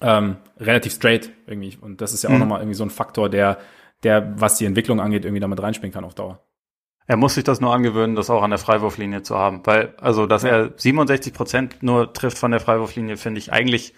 ähm, 0.00 0.36
relativ 0.58 0.92
straight 0.92 1.32
irgendwie. 1.46 1.76
Und 1.80 2.00
das 2.00 2.12
ist 2.12 2.22
ja 2.22 2.30
auch 2.30 2.34
Mhm. 2.34 2.40
nochmal 2.40 2.60
irgendwie 2.60 2.74
so 2.76 2.84
ein 2.84 2.90
Faktor, 2.90 3.28
der, 3.30 3.58
der, 4.02 4.38
was 4.40 4.58
die 4.58 4.66
Entwicklung 4.66 5.00
angeht, 5.00 5.24
irgendwie 5.24 5.40
damit 5.40 5.62
reinspielen 5.62 5.92
kann 5.92 6.04
auf 6.04 6.14
Dauer. 6.14 6.40
Er 7.06 7.16
muss 7.16 7.34
sich 7.34 7.44
das 7.44 7.60
nur 7.60 7.72
angewöhnen, 7.72 8.16
das 8.16 8.30
auch 8.30 8.42
an 8.42 8.50
der 8.50 8.58
Freiwurflinie 8.58 9.22
zu 9.22 9.36
haben. 9.38 9.62
Weil, 9.64 9.94
also, 10.00 10.26
dass 10.26 10.44
er 10.44 10.72
67 10.76 11.32
Prozent 11.32 11.82
nur 11.82 12.12
trifft 12.12 12.36
von 12.36 12.50
der 12.50 12.60
Freiwurflinie, 12.60 13.16
finde 13.16 13.38
ich 13.38 13.52
eigentlich 13.52 13.94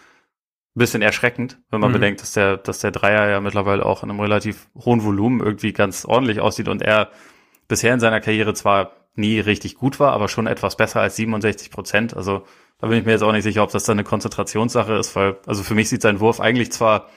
ein 0.77 0.79
bisschen 0.79 1.03
erschreckend, 1.03 1.59
wenn 1.71 1.81
man 1.81 1.91
Mhm. 1.91 1.95
bedenkt, 1.95 2.21
dass 2.23 2.33
der, 2.33 2.59
dass 2.59 2.79
der 2.81 2.91
Dreier 2.93 3.29
ja 3.31 3.41
mittlerweile 3.41 3.85
auch 3.85 4.03
in 4.05 4.11
einem 4.11 4.21
relativ 4.21 4.69
hohen 4.77 5.03
Volumen 5.03 5.41
irgendwie 5.41 5.73
ganz 5.73 6.05
ordentlich 6.05 6.41
aussieht 6.41 6.69
und 6.69 6.83
er 6.83 7.11
bisher 7.67 7.93
in 7.95 8.01
seiner 8.01 8.21
Karriere 8.21 8.55
zwar 8.55 8.93
nie 9.19 9.41
richtig 9.41 9.75
gut 9.75 10.01
war, 10.01 10.13
aber 10.13 10.29
schon 10.29 10.47
etwas 10.47 10.77
besser 10.77 11.01
als 11.01 11.17
67 11.17 11.71
Prozent. 11.71 12.17
Also 12.17 12.45
da 12.79 12.87
bin 12.87 12.99
ich 12.99 13.05
mir 13.05 13.13
jetzt 13.13 13.23
auch 13.23 13.33
nicht 13.33 13.43
sicher, 13.43 13.63
ob 13.63 13.71
das 13.71 13.85
dann 13.85 13.97
eine 13.97 14.05
Konzentrationssache 14.05 14.95
ist, 14.95 15.17
weil, 15.17 15.37
also 15.47 15.63
für 15.63 15.75
mich 15.75 15.89
sieht 15.89 16.03
sein 16.03 16.21
Wurf 16.21 16.41
eigentlich 16.41 16.73
zwar, 16.73 17.09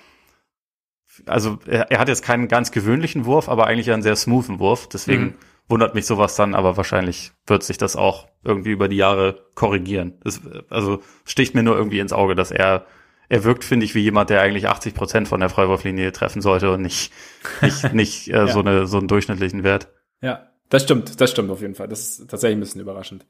also 1.25 1.59
er, 1.67 1.91
er 1.91 1.99
hat 1.99 2.07
jetzt 2.07 2.23
keinen 2.23 2.47
ganz 2.47 2.71
gewöhnlichen 2.71 3.25
Wurf, 3.25 3.47
aber 3.47 3.67
eigentlich 3.67 3.91
einen 3.91 4.01
sehr 4.01 4.15
smoothen 4.15 4.59
Wurf. 4.59 4.87
Deswegen 4.87 5.23
mhm. 5.23 5.33
wundert 5.67 5.93
mich 5.93 6.05
sowas 6.05 6.35
dann, 6.35 6.55
aber 6.55 6.77
wahrscheinlich 6.77 7.31
wird 7.45 7.63
sich 7.63 7.77
das 7.77 7.95
auch 7.95 8.27
irgendwie 8.43 8.71
über 8.71 8.87
die 8.87 8.97
Jahre 8.97 9.45
korrigieren. 9.53 10.19
Es, 10.25 10.41
also 10.69 11.01
sticht 11.25 11.53
mir 11.53 11.63
nur 11.63 11.77
irgendwie 11.77 11.99
ins 11.99 12.13
Auge, 12.13 12.35
dass 12.35 12.51
er 12.51 12.85
er 13.31 13.45
wirkt, 13.45 13.63
finde 13.63 13.85
ich, 13.85 13.95
wie 13.95 14.01
jemand, 14.01 14.29
der 14.29 14.41
eigentlich 14.41 14.67
80 14.67 14.93
Prozent 14.93 15.27
von 15.29 15.39
der 15.39 15.47
Freiwurflinie 15.47 16.11
treffen 16.11 16.41
sollte 16.41 16.69
und 16.69 16.81
nicht, 16.81 17.13
nicht, 17.61 17.93
nicht 17.93 18.27
äh, 18.27 18.31
ja. 18.31 18.47
so, 18.47 18.59
eine, 18.59 18.87
so 18.87 18.97
einen 18.97 19.07
durchschnittlichen 19.07 19.63
Wert. 19.63 19.87
Ja, 20.21 20.50
das 20.71 20.83
stimmt, 20.83 21.19
das 21.19 21.29
stimmt 21.29 21.51
auf 21.51 21.61
jeden 21.61 21.75
Fall. 21.75 21.89
Das 21.89 21.99
ist 21.99 22.29
tatsächlich 22.29 22.57
ein 22.57 22.61
bisschen 22.61 22.81
überraschend. 22.81 23.25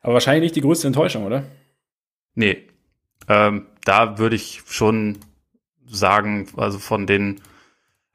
Aber 0.00 0.14
wahrscheinlich 0.14 0.42
nicht 0.42 0.56
die 0.56 0.60
größte 0.60 0.86
Enttäuschung, 0.86 1.24
oder? 1.24 1.44
Nee. 2.34 2.68
Ähm, 3.28 3.66
da 3.84 4.18
würde 4.18 4.36
ich 4.36 4.62
schon 4.68 5.18
sagen, 5.84 6.48
also 6.56 6.78
von 6.78 7.08
den 7.08 7.40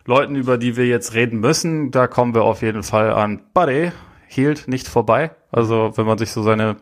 Leuten, 0.06 0.36
über 0.36 0.58
die 0.58 0.78
wir 0.78 0.88
jetzt 0.88 1.14
reden 1.14 1.42
müssen, 1.42 1.92
da 1.92 2.08
kommen 2.08 2.34
wir 2.34 2.44
auf 2.44 2.62
jeden 2.62 2.82
Fall 2.82 3.12
an 3.12 3.42
Buddy. 3.54 3.92
Hielt 4.28 4.70
nicht 4.70 4.88
vorbei. 4.88 5.32
Also 5.52 5.92
wenn 5.98 6.06
man 6.06 6.18
sich 6.18 6.32
so 6.32 6.42
seine, 6.42 6.78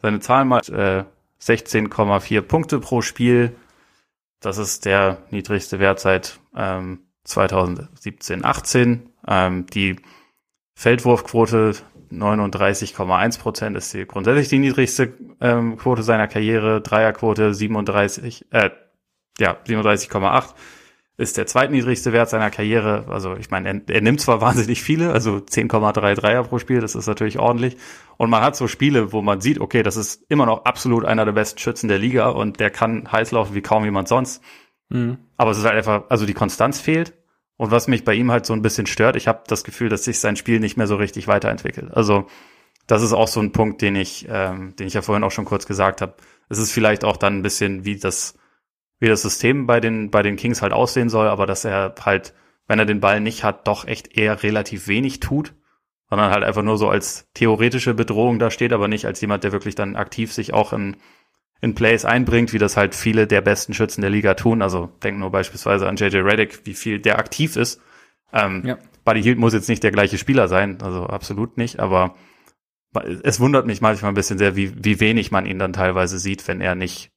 seine 0.00 0.20
Zahlen 0.20 0.48
mal, 0.48 0.60
äh, 0.70 1.04
16,4 1.42 2.40
Punkte 2.40 2.80
pro 2.80 3.02
Spiel, 3.02 3.54
das 4.40 4.56
ist 4.56 4.86
der 4.86 5.18
niedrigste 5.30 5.80
Wert 5.80 6.00
seit 6.00 6.40
ähm, 6.56 7.00
2017, 7.24 8.42
18. 8.42 9.10
Ähm, 9.28 9.66
die 9.66 9.96
Feldwurfquote 10.80 11.74
39,1 12.10 13.38
Prozent 13.38 13.76
ist 13.76 13.92
die, 13.92 14.06
grundsätzlich 14.06 14.48
die 14.48 14.58
niedrigste 14.58 15.12
ähm, 15.38 15.76
Quote 15.76 16.02
seiner 16.02 16.26
Karriere. 16.26 16.80
Dreierquote 16.80 17.52
37, 17.52 18.46
äh, 18.50 18.70
ja 19.38 19.58
37,8 19.66 20.54
ist 21.18 21.36
der 21.36 21.46
zweitniedrigste 21.46 22.14
Wert 22.14 22.30
seiner 22.30 22.50
Karriere. 22.50 23.04
Also 23.10 23.36
ich 23.36 23.50
meine, 23.50 23.68
er, 23.68 23.94
er 23.94 24.00
nimmt 24.00 24.22
zwar 24.22 24.40
wahnsinnig 24.40 24.82
viele, 24.82 25.12
also 25.12 25.36
10,3 25.36 26.14
Dreier 26.14 26.44
pro 26.44 26.58
Spiel, 26.58 26.80
das 26.80 26.94
ist 26.94 27.06
natürlich 27.06 27.38
ordentlich. 27.38 27.76
Und 28.16 28.30
man 28.30 28.42
hat 28.42 28.56
so 28.56 28.66
Spiele, 28.66 29.12
wo 29.12 29.20
man 29.20 29.42
sieht, 29.42 29.60
okay, 29.60 29.82
das 29.82 29.98
ist 29.98 30.24
immer 30.30 30.46
noch 30.46 30.64
absolut 30.64 31.04
einer 31.04 31.26
der 31.26 31.32
besten 31.32 31.58
Schützen 31.58 31.88
der 31.88 31.98
Liga 31.98 32.30
und 32.30 32.58
der 32.58 32.70
kann 32.70 33.12
heiß 33.12 33.32
laufen 33.32 33.54
wie 33.54 33.60
kaum 33.60 33.84
jemand 33.84 34.08
sonst. 34.08 34.42
Mhm. 34.88 35.18
Aber 35.36 35.50
es 35.50 35.58
ist 35.58 35.64
halt 35.64 35.76
einfach, 35.76 36.04
also 36.08 36.24
die 36.24 36.32
Konstanz 36.32 36.80
fehlt. 36.80 37.19
Und 37.60 37.70
was 37.70 37.88
mich 37.88 38.04
bei 38.04 38.14
ihm 38.14 38.32
halt 38.32 38.46
so 38.46 38.54
ein 38.54 38.62
bisschen 38.62 38.86
stört, 38.86 39.16
ich 39.16 39.28
habe 39.28 39.42
das 39.46 39.64
Gefühl, 39.64 39.90
dass 39.90 40.04
sich 40.04 40.18
sein 40.18 40.34
Spiel 40.34 40.60
nicht 40.60 40.78
mehr 40.78 40.86
so 40.86 40.96
richtig 40.96 41.28
weiterentwickelt. 41.28 41.92
Also 41.92 42.26
das 42.86 43.02
ist 43.02 43.12
auch 43.12 43.28
so 43.28 43.38
ein 43.38 43.52
Punkt, 43.52 43.82
den 43.82 43.96
ich, 43.96 44.26
ähm, 44.30 44.74
den 44.76 44.86
ich 44.86 44.94
ja 44.94 45.02
vorhin 45.02 45.24
auch 45.24 45.30
schon 45.30 45.44
kurz 45.44 45.66
gesagt 45.66 46.00
habe. 46.00 46.14
Es 46.48 46.56
ist 46.56 46.72
vielleicht 46.72 47.04
auch 47.04 47.18
dann 47.18 47.36
ein 47.36 47.42
bisschen 47.42 47.84
wie 47.84 47.96
das 47.96 48.38
wie 48.98 49.08
das 49.08 49.20
System 49.20 49.66
bei 49.66 49.78
den, 49.78 50.10
bei 50.10 50.22
den 50.22 50.36
Kings 50.36 50.62
halt 50.62 50.72
aussehen 50.72 51.10
soll, 51.10 51.28
aber 51.28 51.44
dass 51.44 51.66
er 51.66 51.94
halt, 52.02 52.32
wenn 52.66 52.78
er 52.78 52.86
den 52.86 53.00
Ball 53.00 53.20
nicht 53.20 53.44
hat, 53.44 53.68
doch 53.68 53.86
echt 53.86 54.16
eher 54.16 54.42
relativ 54.42 54.88
wenig 54.88 55.20
tut, 55.20 55.52
sondern 56.08 56.30
halt 56.30 56.44
einfach 56.44 56.62
nur 56.62 56.78
so 56.78 56.88
als 56.88 57.28
theoretische 57.34 57.92
Bedrohung 57.92 58.38
da 58.38 58.50
steht, 58.50 58.72
aber 58.72 58.88
nicht 58.88 59.04
als 59.04 59.20
jemand, 59.20 59.44
der 59.44 59.52
wirklich 59.52 59.74
dann 59.74 59.96
aktiv 59.96 60.32
sich 60.32 60.54
auch 60.54 60.72
in, 60.72 60.96
in 61.60 61.74
Plays 61.74 62.04
einbringt, 62.04 62.52
wie 62.52 62.58
das 62.58 62.76
halt 62.76 62.94
viele 62.94 63.26
der 63.26 63.40
besten 63.40 63.74
Schützen 63.74 64.00
der 64.00 64.10
Liga 64.10 64.34
tun. 64.34 64.62
Also 64.62 64.90
denk 65.02 65.18
nur 65.18 65.30
beispielsweise 65.30 65.88
an 65.88 65.96
JJ 65.96 66.18
Reddick, 66.18 66.64
wie 66.64 66.74
viel 66.74 66.98
der 66.98 67.18
aktiv 67.18 67.56
ist. 67.56 67.80
Ähm, 68.32 68.62
ja. 68.64 68.78
Buddy 69.04 69.22
Hield 69.22 69.38
muss 69.38 69.52
jetzt 69.52 69.68
nicht 69.68 69.82
der 69.82 69.90
gleiche 69.90 70.18
Spieler 70.18 70.48
sein, 70.48 70.80
also 70.82 71.06
absolut 71.06 71.56
nicht, 71.56 71.80
aber 71.80 72.14
es 73.22 73.40
wundert 73.40 73.66
mich 73.66 73.80
manchmal 73.80 74.12
ein 74.12 74.14
bisschen 74.14 74.38
sehr, 74.38 74.56
wie, 74.56 74.72
wie 74.84 75.00
wenig 75.00 75.30
man 75.30 75.46
ihn 75.46 75.58
dann 75.58 75.72
teilweise 75.72 76.18
sieht, 76.18 76.46
wenn 76.48 76.60
er 76.60 76.74
nicht 76.74 77.10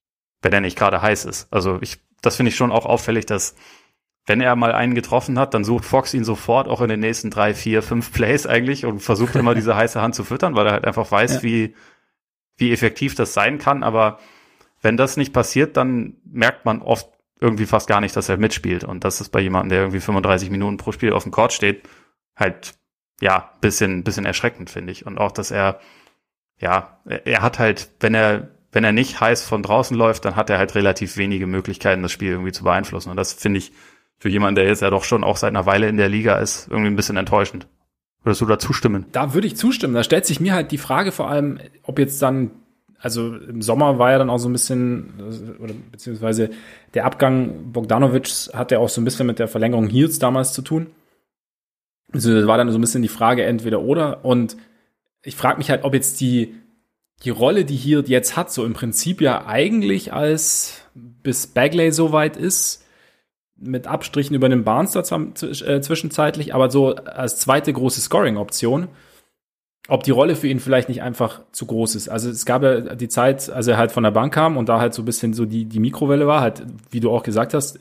wenn 0.44 0.54
er 0.54 0.62
nicht 0.62 0.78
gerade 0.78 1.02
heiß 1.02 1.26
ist. 1.26 1.48
Also 1.52 1.80
ich, 1.82 2.00
das 2.22 2.36
finde 2.36 2.50
ich 2.50 2.56
schon 2.56 2.72
auch 2.72 2.86
auffällig, 2.86 3.26
dass 3.26 3.56
wenn 4.26 4.40
er 4.40 4.56
mal 4.56 4.74
einen 4.74 4.96
getroffen 4.96 5.40
hat, 5.40 5.54
dann 5.54 5.64
sucht 5.64 5.84
Fox 5.84 6.14
ihn 6.14 6.24
sofort 6.24 6.68
auch 6.68 6.82
in 6.82 6.90
den 6.90 7.00
nächsten 7.00 7.30
drei, 7.30 7.54
vier, 7.54 7.82
fünf 7.82 8.14
Plays 8.14 8.46
eigentlich 8.46 8.86
und 8.86 9.00
versucht 9.00 9.36
immer 9.36 9.56
diese 9.56 9.76
heiße 9.76 10.02
Hand 10.02 10.16
zu 10.16 10.24
füttern, 10.24 10.56
weil 10.56 10.68
er 10.68 10.74
halt 10.74 10.86
einfach 10.86 11.10
weiß, 11.10 11.36
ja. 11.36 11.44
wie, 11.44 11.76
wie 12.58 12.72
effektiv 12.72 13.16
das 13.16 13.34
sein 13.34 13.58
kann. 13.58 13.84
Aber 13.84 14.20
wenn 14.84 14.98
das 14.98 15.18
nicht 15.18 15.34
passiert, 15.34 15.76
dann 15.76 16.18
merkt 16.26 16.66
man 16.66 16.82
oft 16.82 17.10
irgendwie 17.40 17.66
fast 17.66 17.88
gar 17.88 18.00
nicht, 18.00 18.16
dass 18.16 18.30
er 18.30 18.38
mitspielt. 18.38 18.84
Und 18.84 19.04
das 19.04 19.20
ist 19.20 19.30
bei 19.30 19.40
jemandem, 19.40 19.70
der 19.70 19.80
irgendwie 19.80 20.00
35 20.00 20.50
Minuten 20.52 20.78
pro 20.78 20.92
Spiel 20.92 21.14
auf 21.14 21.24
dem 21.24 21.32
Court 21.32 21.52
steht, 21.52 21.84
halt, 22.36 22.76
ja, 23.20 23.52
bisschen, 23.60 24.04
bisschen 24.04 24.26
erschreckend, 24.26 24.70
finde 24.70 24.92
ich. 24.92 25.06
Und 25.06 25.18
auch, 25.18 25.32
dass 25.32 25.50
er, 25.50 25.80
ja, 26.60 27.00
er 27.06 27.42
hat 27.42 27.58
halt, 27.58 27.90
wenn 28.00 28.14
er 28.14 28.50
wenn 28.74 28.84
er 28.84 28.92
nicht 28.92 29.22
heiß 29.22 29.46
von 29.46 29.64
draußen 29.64 29.96
läuft, 29.96 30.26
dann 30.26 30.36
hat 30.36 30.50
er 30.50 30.58
halt 30.58 30.76
relativ 30.76 31.16
wenige 31.16 31.48
Möglichkeiten, 31.48 32.02
das 32.02 32.12
Spiel 32.12 32.32
irgendwie 32.32 32.52
zu 32.52 32.64
beeinflussen. 32.64 33.12
Und 33.12 33.18
das 33.18 33.34
finde 33.34 33.60
ich 33.60 33.72
für 34.18 34.30
jemanden, 34.30 34.56
der 34.56 34.66
jetzt 34.66 34.82
ja 34.82 34.90
doch 34.90 35.04
schon 35.04 35.24
auch 35.24 35.38
seit 35.38 35.50
einer 35.50 35.66
Weile 35.66 35.88
in 35.88 35.98
der 35.98 36.10
Liga 36.10 36.36
ist, 36.38 36.68
irgendwie 36.70 36.90
ein 36.90 36.96
bisschen 36.96 37.18
enttäuschend. 37.18 37.68
Würdest 38.24 38.42
du 38.42 38.46
da 38.46 38.58
zustimmen? 38.58 39.06
Da 39.12 39.34
würde 39.34 39.48
ich 39.48 39.56
zustimmen. 39.56 39.94
Da 39.94 40.04
stellt 40.04 40.26
sich 40.26 40.40
mir 40.40 40.54
halt 40.54 40.72
die 40.72 40.78
Frage 40.78 41.12
vor 41.12 41.30
allem, 41.30 41.60
ob 41.84 42.00
jetzt 42.00 42.22
dann, 42.22 42.52
also 43.04 43.36
im 43.36 43.62
Sommer 43.62 44.00
war 44.00 44.12
ja 44.12 44.18
dann 44.18 44.30
auch 44.30 44.38
so 44.38 44.48
ein 44.48 44.54
bisschen, 44.54 45.58
oder 45.60 45.74
beziehungsweise 45.92 46.52
der 46.94 47.06
Abgang 47.06 47.74
Bogdanovics 47.74 48.52
hat 48.54 48.72
ja 48.72 48.80
auch 48.80 48.88
so 48.88 49.02
ein 49.02 49.06
bisschen 49.06 49.28
mit 49.28 49.40
der 49.40 49.50
Verlängerung 49.50 49.90
Heels 49.90 50.20
damals 50.20 50.54
zu 50.54 50.62
tun. 50.62 50.88
Also 52.14 52.34
das 52.34 52.48
war 52.48 52.58
dann 52.58 52.72
so 52.72 52.78
ein 52.78 52.82
bisschen 52.82 53.02
die 53.02 53.10
Frage 53.10 53.44
entweder 53.44 53.82
oder. 53.82 54.24
Und 54.24 54.56
ich 55.22 55.36
frage 55.36 55.58
mich 55.58 55.70
halt, 55.70 55.84
ob 55.84 55.94
jetzt 55.94 56.22
die 56.22 56.56
die 57.24 57.30
Rolle, 57.30 57.66
die 57.66 57.76
hier 57.76 58.04
jetzt 58.08 58.36
hat, 58.38 58.52
so 58.52 58.66
im 58.66 58.74
Prinzip 58.74 59.22
ja 59.22 59.46
eigentlich 59.46 60.14
als 60.14 60.82
bis 60.96 61.48
Bagley 61.48 61.92
soweit 61.92 62.38
ist, 62.38 62.86
mit 63.56 63.88
Abstrichen 63.88 64.36
über 64.36 64.50
den 64.50 64.64
Barnes 64.64 64.92
da 64.92 65.00
äh, 65.02 65.82
zwischenzeitlich, 65.82 66.54
aber 66.54 66.70
so 66.70 66.96
als 66.96 67.38
zweite 67.38 67.72
große 67.72 68.02
Scoring-Option, 68.02 68.88
ob 69.88 70.04
die 70.04 70.12
Rolle 70.12 70.36
für 70.36 70.48
ihn 70.48 70.60
vielleicht 70.60 70.88
nicht 70.88 71.02
einfach 71.02 71.42
zu 71.52 71.66
groß 71.66 71.96
ist. 71.96 72.08
Also 72.08 72.30
es 72.30 72.46
gab 72.46 72.64
ja 72.64 72.96
die 72.96 73.10
Zeit, 73.10 73.50
als 73.50 73.68
er 73.68 73.78
halt 73.78 73.92
von 73.92 74.04
der 74.04 74.12
Bank 74.12 74.34
kam 74.34 74.56
und 74.56 74.70
da 74.70 74.80
halt 74.80 74.94
so 74.94 75.02
ein 75.02 75.06
bisschen 75.06 75.34
so 75.34 75.46
die, 75.46 75.66
die 75.66 75.80
Mikrowelle 75.80 76.26
war, 76.26 76.42
halt, 76.42 76.64
wie 76.90 77.02
du 77.02 77.12
auch 77.12 77.24
gesagt 77.24 77.54
hast, 77.54 77.80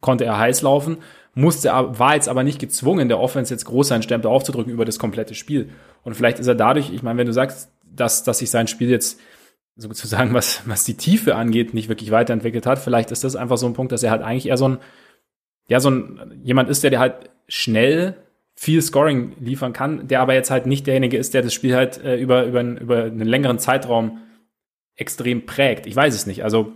konnte 0.00 0.24
er 0.24 0.38
heiß 0.38 0.62
laufen, 0.62 0.98
musste, 1.34 1.70
war 1.70 2.14
jetzt 2.14 2.28
aber 2.28 2.44
nicht 2.44 2.60
gezwungen, 2.60 3.08
der 3.08 3.18
Offense 3.18 3.52
jetzt 3.52 3.64
groß 3.64 3.88
seinen 3.88 4.02
Stempel 4.02 4.30
aufzudrücken 4.30 4.72
über 4.72 4.84
das 4.84 5.00
komplette 5.00 5.34
Spiel. 5.34 5.70
Und 6.04 6.14
vielleicht 6.14 6.38
ist 6.38 6.46
er 6.46 6.54
dadurch, 6.54 6.92
ich 6.92 7.02
meine, 7.02 7.18
wenn 7.18 7.26
du 7.26 7.32
sagst, 7.32 7.68
dass, 7.84 8.22
dass 8.22 8.38
sich 8.38 8.50
sein 8.50 8.68
Spiel 8.68 8.90
jetzt 8.90 9.18
sozusagen, 9.76 10.34
was, 10.34 10.62
was 10.66 10.84
die 10.84 10.96
Tiefe 10.96 11.34
angeht, 11.34 11.74
nicht 11.74 11.88
wirklich 11.88 12.12
weiterentwickelt 12.12 12.66
hat. 12.66 12.78
Vielleicht 12.78 13.10
ist 13.10 13.24
das 13.24 13.34
einfach 13.34 13.56
so 13.56 13.66
ein 13.66 13.72
Punkt, 13.72 13.90
dass 13.90 14.04
er 14.04 14.12
halt 14.12 14.22
eigentlich 14.22 14.46
eher 14.46 14.56
so 14.56 14.68
ein, 14.68 14.78
ja, 15.66 15.80
so 15.80 15.90
ein, 15.90 16.40
jemand 16.44 16.68
ist, 16.68 16.84
der 16.84 16.90
dir 16.90 17.00
halt 17.00 17.30
schnell 17.48 18.16
viel 18.54 18.80
Scoring 18.82 19.32
liefern 19.40 19.72
kann, 19.72 20.06
der 20.06 20.20
aber 20.20 20.34
jetzt 20.34 20.50
halt 20.50 20.66
nicht 20.66 20.86
derjenige 20.86 21.16
ist, 21.16 21.34
der 21.34 21.42
das 21.42 21.52
Spiel 21.52 21.74
halt 21.74 22.02
äh, 22.02 22.16
über, 22.16 22.44
über, 22.44 22.62
über 22.62 23.04
einen 23.04 23.20
längeren 23.20 23.58
Zeitraum 23.58 24.18
extrem 24.96 25.44
prägt. 25.44 25.86
Ich 25.86 25.96
weiß 25.96 26.14
es 26.14 26.26
nicht. 26.26 26.44
Also, 26.44 26.72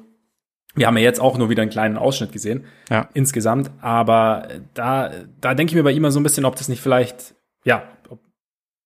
wir 0.74 0.86
haben 0.86 0.96
ja 0.96 1.04
jetzt 1.04 1.20
auch 1.20 1.38
nur 1.38 1.50
wieder 1.50 1.62
einen 1.62 1.70
kleinen 1.70 1.96
Ausschnitt 1.96 2.32
gesehen, 2.32 2.64
ja. 2.90 3.08
insgesamt, 3.14 3.70
aber 3.80 4.48
da, 4.74 5.10
da 5.40 5.54
denke 5.54 5.70
ich 5.70 5.76
mir 5.76 5.82
bei 5.82 5.92
ihm 5.92 6.02
mal 6.02 6.10
so 6.10 6.20
ein 6.20 6.24
bisschen, 6.24 6.44
ob 6.44 6.56
das 6.56 6.68
nicht 6.68 6.80
vielleicht, 6.80 7.34
ja, 7.64 7.84
ob, 8.08 8.20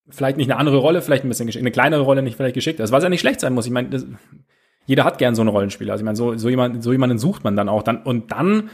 vielleicht 0.09 0.37
nicht 0.37 0.51
eine 0.51 0.59
andere 0.59 0.79
Rolle, 0.79 1.03
vielleicht 1.03 1.25
ein 1.25 1.29
bisschen 1.29 1.47
geschickt, 1.47 1.63
eine 1.63 1.73
kleinere 1.73 2.03
Rolle 2.03 2.23
nicht 2.23 2.37
vielleicht 2.37 2.55
geschickt 2.55 2.81
ist, 2.81 2.93
was 2.93 3.03
ja 3.03 3.09
nicht 3.09 3.21
schlecht 3.21 3.41
sein 3.41 3.53
muss. 3.53 3.67
Ich 3.67 3.73
meine, 3.73 3.89
das, 3.89 4.07
jeder 4.87 5.05
hat 5.05 5.19
gern 5.19 5.35
so 5.35 5.43
einen 5.43 5.49
Rollenspieler. 5.49 5.93
Also 5.93 6.03
ich 6.03 6.05
meine, 6.05 6.17
so, 6.17 6.37
so, 6.37 6.49
jemand, 6.49 6.83
so 6.83 6.93
jemanden 6.93 7.19
sucht 7.19 7.45
man 7.45 7.57
dann 7.57 7.69
auch. 7.69 7.83
Dann, 7.83 8.03
und 8.03 8.33
dann 8.33 8.71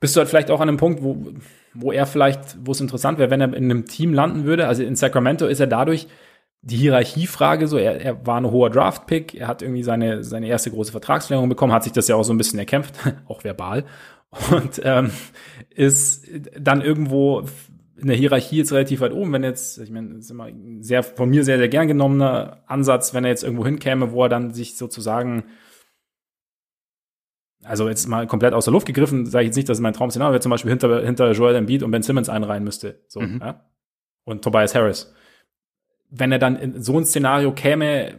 bist 0.00 0.14
du 0.14 0.20
halt 0.20 0.28
vielleicht 0.28 0.50
auch 0.50 0.60
an 0.60 0.68
einem 0.68 0.78
Punkt, 0.78 1.02
wo, 1.02 1.32
wo 1.78 1.92
er 1.92 2.06
vielleicht, 2.06 2.56
wo 2.64 2.72
es 2.72 2.80
interessant 2.80 3.18
wäre, 3.18 3.30
wenn 3.30 3.40
er 3.40 3.54
in 3.54 3.64
einem 3.64 3.86
Team 3.86 4.14
landen 4.14 4.44
würde. 4.44 4.66
Also 4.68 4.82
in 4.82 4.96
Sacramento 4.96 5.46
ist 5.46 5.60
er 5.60 5.66
dadurch 5.66 6.08
die 6.62 6.76
Hierarchiefrage 6.76 7.68
so, 7.68 7.78
er, 7.78 8.00
er 8.00 8.26
war 8.26 8.40
ein 8.40 8.50
hoher 8.50 8.70
Draft-Pick, 8.70 9.34
er 9.34 9.46
hat 9.46 9.62
irgendwie 9.62 9.84
seine, 9.84 10.24
seine 10.24 10.48
erste 10.48 10.70
große 10.70 10.90
Vertragsverlängerung 10.90 11.48
bekommen, 11.48 11.72
hat 11.72 11.84
sich 11.84 11.92
das 11.92 12.08
ja 12.08 12.16
auch 12.16 12.24
so 12.24 12.32
ein 12.32 12.38
bisschen 12.38 12.58
erkämpft, 12.58 12.94
auch 13.28 13.44
verbal. 13.44 13.84
Und 14.50 14.80
ähm, 14.82 15.10
ist 15.70 16.26
dann 16.58 16.82
irgendwo 16.82 17.44
in 17.96 18.08
der 18.08 18.16
Hierarchie 18.16 18.58
jetzt 18.58 18.72
relativ 18.72 19.00
weit 19.00 19.12
oben, 19.12 19.32
wenn 19.32 19.44
jetzt, 19.44 19.78
ich 19.78 19.90
meine, 19.90 20.08
das 20.08 20.24
ist 20.24 20.30
immer 20.30 20.48
sehr, 20.80 21.02
von 21.02 21.30
mir 21.30 21.44
sehr, 21.44 21.58
sehr 21.58 21.68
gern 21.68 21.88
genommener 21.88 22.62
Ansatz, 22.66 23.14
wenn 23.14 23.24
er 23.24 23.30
jetzt 23.30 23.44
irgendwo 23.44 23.64
hinkäme, 23.64 24.12
wo 24.12 24.24
er 24.24 24.28
dann 24.28 24.52
sich 24.52 24.76
sozusagen, 24.76 25.44
also 27.66 27.88
jetzt 27.88 28.06
mal 28.06 28.26
komplett 28.26 28.54
aus 28.54 28.64
der 28.64 28.72
Luft 28.72 28.86
gegriffen, 28.86 29.26
sage 29.26 29.44
ich 29.44 29.48
jetzt 29.48 29.56
nicht, 29.56 29.68
dass 29.68 29.80
mein 29.80 29.92
Traum-Szenario 29.92 30.32
wäre, 30.32 30.40
zum 30.40 30.50
Beispiel 30.50 30.70
hinter, 30.70 31.02
hinter 31.02 31.30
Joel 31.32 31.56
Embiid 31.56 31.82
und 31.82 31.90
Ben 31.90 32.02
Simmons 32.02 32.28
einreihen 32.28 32.64
müsste, 32.64 33.00
so, 33.08 33.20
mhm. 33.20 33.40
ja? 33.40 33.64
Und 34.24 34.42
Tobias 34.42 34.74
Harris. 34.74 35.14
Wenn 36.10 36.32
er 36.32 36.38
dann 36.38 36.56
in 36.56 36.82
so 36.82 36.98
ein 36.98 37.04
Szenario 37.04 37.52
käme, 37.52 38.14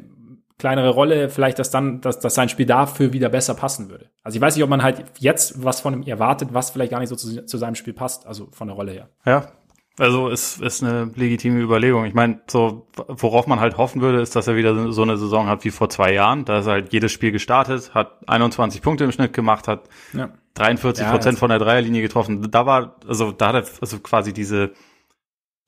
kleinere 0.58 0.90
Rolle, 0.90 1.30
vielleicht, 1.30 1.60
dass 1.60 1.70
dann, 1.70 2.02
dass, 2.02 2.20
dass 2.20 2.36
sein 2.36 2.50
Spiel 2.50 2.66
dafür 2.66 3.14
wieder 3.14 3.30
besser 3.30 3.54
passen 3.54 3.90
würde. 3.90 4.10
Also 4.24 4.38
ich 4.38 4.42
weiß 4.42 4.56
nicht, 4.56 4.64
ob 4.64 4.70
man 4.70 4.84
halt 4.84 5.04
jetzt 5.20 5.64
was 5.64 5.82
von 5.82 5.94
ihm 5.94 6.04
erwartet, 6.04 6.50
was 6.54 6.72
vielleicht 6.72 6.92
gar 6.92 7.00
nicht 7.00 7.10
so 7.10 7.16
zu, 7.16 7.46
zu 7.46 7.58
seinem 7.58 7.76
Spiel 7.76 7.94
passt, 7.94 8.26
also 8.26 8.48
von 8.52 8.68
der 8.68 8.76
Rolle 8.76 8.92
her. 8.92 9.10
Ja, 9.26 9.52
Also 10.00 10.30
ist, 10.30 10.62
ist 10.62 10.84
eine 10.84 11.12
legitime 11.16 11.60
Überlegung. 11.60 12.06
Ich 12.06 12.14
meine, 12.14 12.42
so 12.48 12.88
worauf 13.08 13.48
man 13.48 13.60
halt 13.60 13.78
hoffen 13.78 14.02
würde, 14.02 14.22
ist, 14.22 14.36
dass 14.36 14.48
er 14.48 14.56
wieder 14.56 14.92
so 14.92 15.02
eine 15.02 15.18
Saison 15.18 15.48
hat 15.48 15.64
wie 15.64 15.72
vor 15.72 15.90
zwei 15.90 16.14
Jahren. 16.14 16.46
Da 16.46 16.60
ist 16.60 16.68
er 16.68 16.74
halt 16.74 16.94
jedes 16.94 17.12
Spiel 17.12 17.32
gestartet, 17.32 17.96
hat 17.96 18.20
21 18.28 18.84
Punkte 18.84 19.06
im 19.06 19.12
Schnitt 19.12 19.34
gemacht, 19.34 19.68
hat 19.68 19.90
ja. 20.14 20.30
43 20.54 21.08
Prozent 21.08 21.36
ja, 21.38 21.40
von 21.40 21.50
der 21.50 21.58
Dreierlinie 21.58 22.04
getroffen. 22.04 22.50
Da 22.52 22.68
war, 22.68 22.96
also 23.08 23.32
da 23.32 23.54
hat 23.54 23.56
er 23.56 23.72
also 23.82 24.00
quasi 24.00 24.34
diese, 24.34 24.72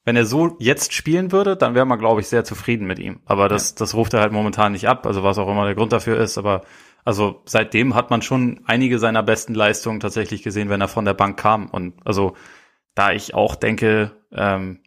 wenn 0.05 0.15
er 0.15 0.25
so 0.25 0.55
jetzt 0.59 0.93
spielen 0.93 1.31
würde, 1.31 1.57
dann 1.57 1.73
wäre 1.73 1.85
man, 1.85 1.97
glaube 1.97 2.21
ich, 2.21 2.27
sehr 2.27 2.43
zufrieden 2.43 2.85
mit 2.85 2.99
ihm. 2.99 3.21
Aber 3.25 3.49
das, 3.49 3.71
ja. 3.71 3.75
das 3.79 3.95
ruft 3.95 4.13
er 4.13 4.21
halt 4.21 4.31
momentan 4.31 4.73
nicht 4.73 4.87
ab, 4.87 5.07
also 5.07 5.23
was 5.23 5.39
auch 5.39 5.49
immer 5.49 5.65
der 5.65 5.75
Grund 5.75 5.91
dafür 5.91 6.19
ist. 6.19 6.37
Aber 6.37 6.61
also 7.03 7.41
seitdem 7.45 7.95
hat 7.95 8.11
man 8.11 8.21
schon 8.21 8.61
einige 8.65 8.99
seiner 8.99 9.23
besten 9.23 9.55
Leistungen 9.55 9.99
tatsächlich 9.99 10.43
gesehen, 10.43 10.69
wenn 10.69 10.81
er 10.81 10.87
von 10.87 11.05
der 11.05 11.15
Bank 11.15 11.39
kam. 11.39 11.67
Und 11.67 11.95
also 12.05 12.35
da 12.99 13.13
ich 13.13 13.33
auch 13.33 13.55
denke, 13.55 14.11
ähm, 14.33 14.79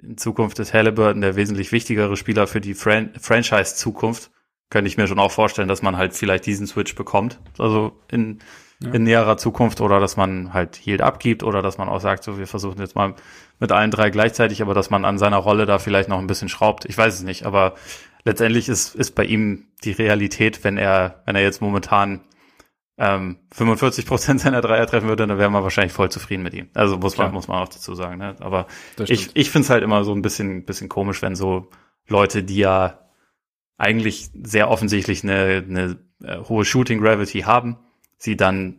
in 0.00 0.16
Zukunft 0.16 0.60
ist 0.60 0.72
Halliburton 0.72 1.22
der 1.22 1.34
wesentlich 1.34 1.72
wichtigere 1.72 2.16
Spieler 2.16 2.46
für 2.46 2.60
die 2.60 2.74
Fran 2.74 3.10
Franchise-Zukunft, 3.20 4.30
könnte 4.70 4.88
ich 4.88 4.96
mir 4.96 5.08
schon 5.08 5.18
auch 5.18 5.32
vorstellen, 5.32 5.66
dass 5.66 5.82
man 5.82 5.96
halt 5.96 6.14
vielleicht 6.14 6.46
diesen 6.46 6.68
Switch 6.68 6.94
bekommt, 6.94 7.40
also 7.58 8.00
in, 8.12 8.38
ja. 8.78 8.92
in 8.92 9.02
näherer 9.02 9.38
Zukunft, 9.38 9.80
oder 9.80 9.98
dass 9.98 10.16
man 10.16 10.54
halt 10.54 10.86
Yield 10.86 11.02
abgibt, 11.02 11.42
oder 11.42 11.62
dass 11.62 11.78
man 11.78 11.88
auch 11.88 12.00
sagt, 12.00 12.22
so 12.22 12.38
wir 12.38 12.46
versuchen 12.46 12.78
jetzt 12.78 12.94
mal 12.94 13.14
mit 13.58 13.72
allen 13.72 13.90
drei 13.90 14.10
gleichzeitig, 14.10 14.62
aber 14.62 14.74
dass 14.74 14.90
man 14.90 15.04
an 15.04 15.18
seiner 15.18 15.38
Rolle 15.38 15.66
da 15.66 15.80
vielleicht 15.80 16.08
noch 16.08 16.20
ein 16.20 16.28
bisschen 16.28 16.48
schraubt. 16.48 16.84
Ich 16.84 16.96
weiß 16.96 17.12
es 17.12 17.22
nicht, 17.24 17.44
aber 17.44 17.74
letztendlich 18.24 18.68
ist, 18.68 18.94
ist 18.94 19.16
bei 19.16 19.24
ihm 19.24 19.66
die 19.82 19.92
Realität, 19.92 20.62
wenn 20.62 20.78
er, 20.78 21.22
wenn 21.26 21.34
er 21.34 21.42
jetzt 21.42 21.60
momentan 21.60 22.20
ähm, 22.98 23.38
45 23.52 24.06
Prozent 24.06 24.40
seiner 24.40 24.60
Dreier 24.60 24.86
treffen 24.86 25.08
würde, 25.08 25.26
dann 25.26 25.38
wäre 25.38 25.50
man 25.50 25.62
wahrscheinlich 25.62 25.92
voll 25.92 26.10
zufrieden 26.10 26.42
mit 26.42 26.54
ihm. 26.54 26.68
Also 26.74 26.98
muss 26.98 27.16
man, 27.16 27.32
muss 27.32 27.48
man 27.48 27.62
auch 27.62 27.68
dazu 27.68 27.94
sagen. 27.94 28.18
Ne? 28.18 28.36
Aber 28.40 28.66
ich, 28.98 29.30
ich 29.34 29.50
finde 29.50 29.64
es 29.64 29.70
halt 29.70 29.82
immer 29.82 30.04
so 30.04 30.14
ein 30.14 30.22
bisschen, 30.22 30.64
bisschen 30.64 30.88
komisch, 30.88 31.22
wenn 31.22 31.34
so 31.34 31.70
Leute, 32.08 32.42
die 32.42 32.58
ja 32.58 32.98
eigentlich 33.78 34.30
sehr 34.42 34.70
offensichtlich 34.70 35.24
eine, 35.24 35.64
eine 35.68 35.98
äh, 36.22 36.38
hohe 36.48 36.64
Shooting 36.64 37.00
Gravity 37.00 37.40
haben, 37.40 37.78
sie 38.18 38.36
dann 38.36 38.78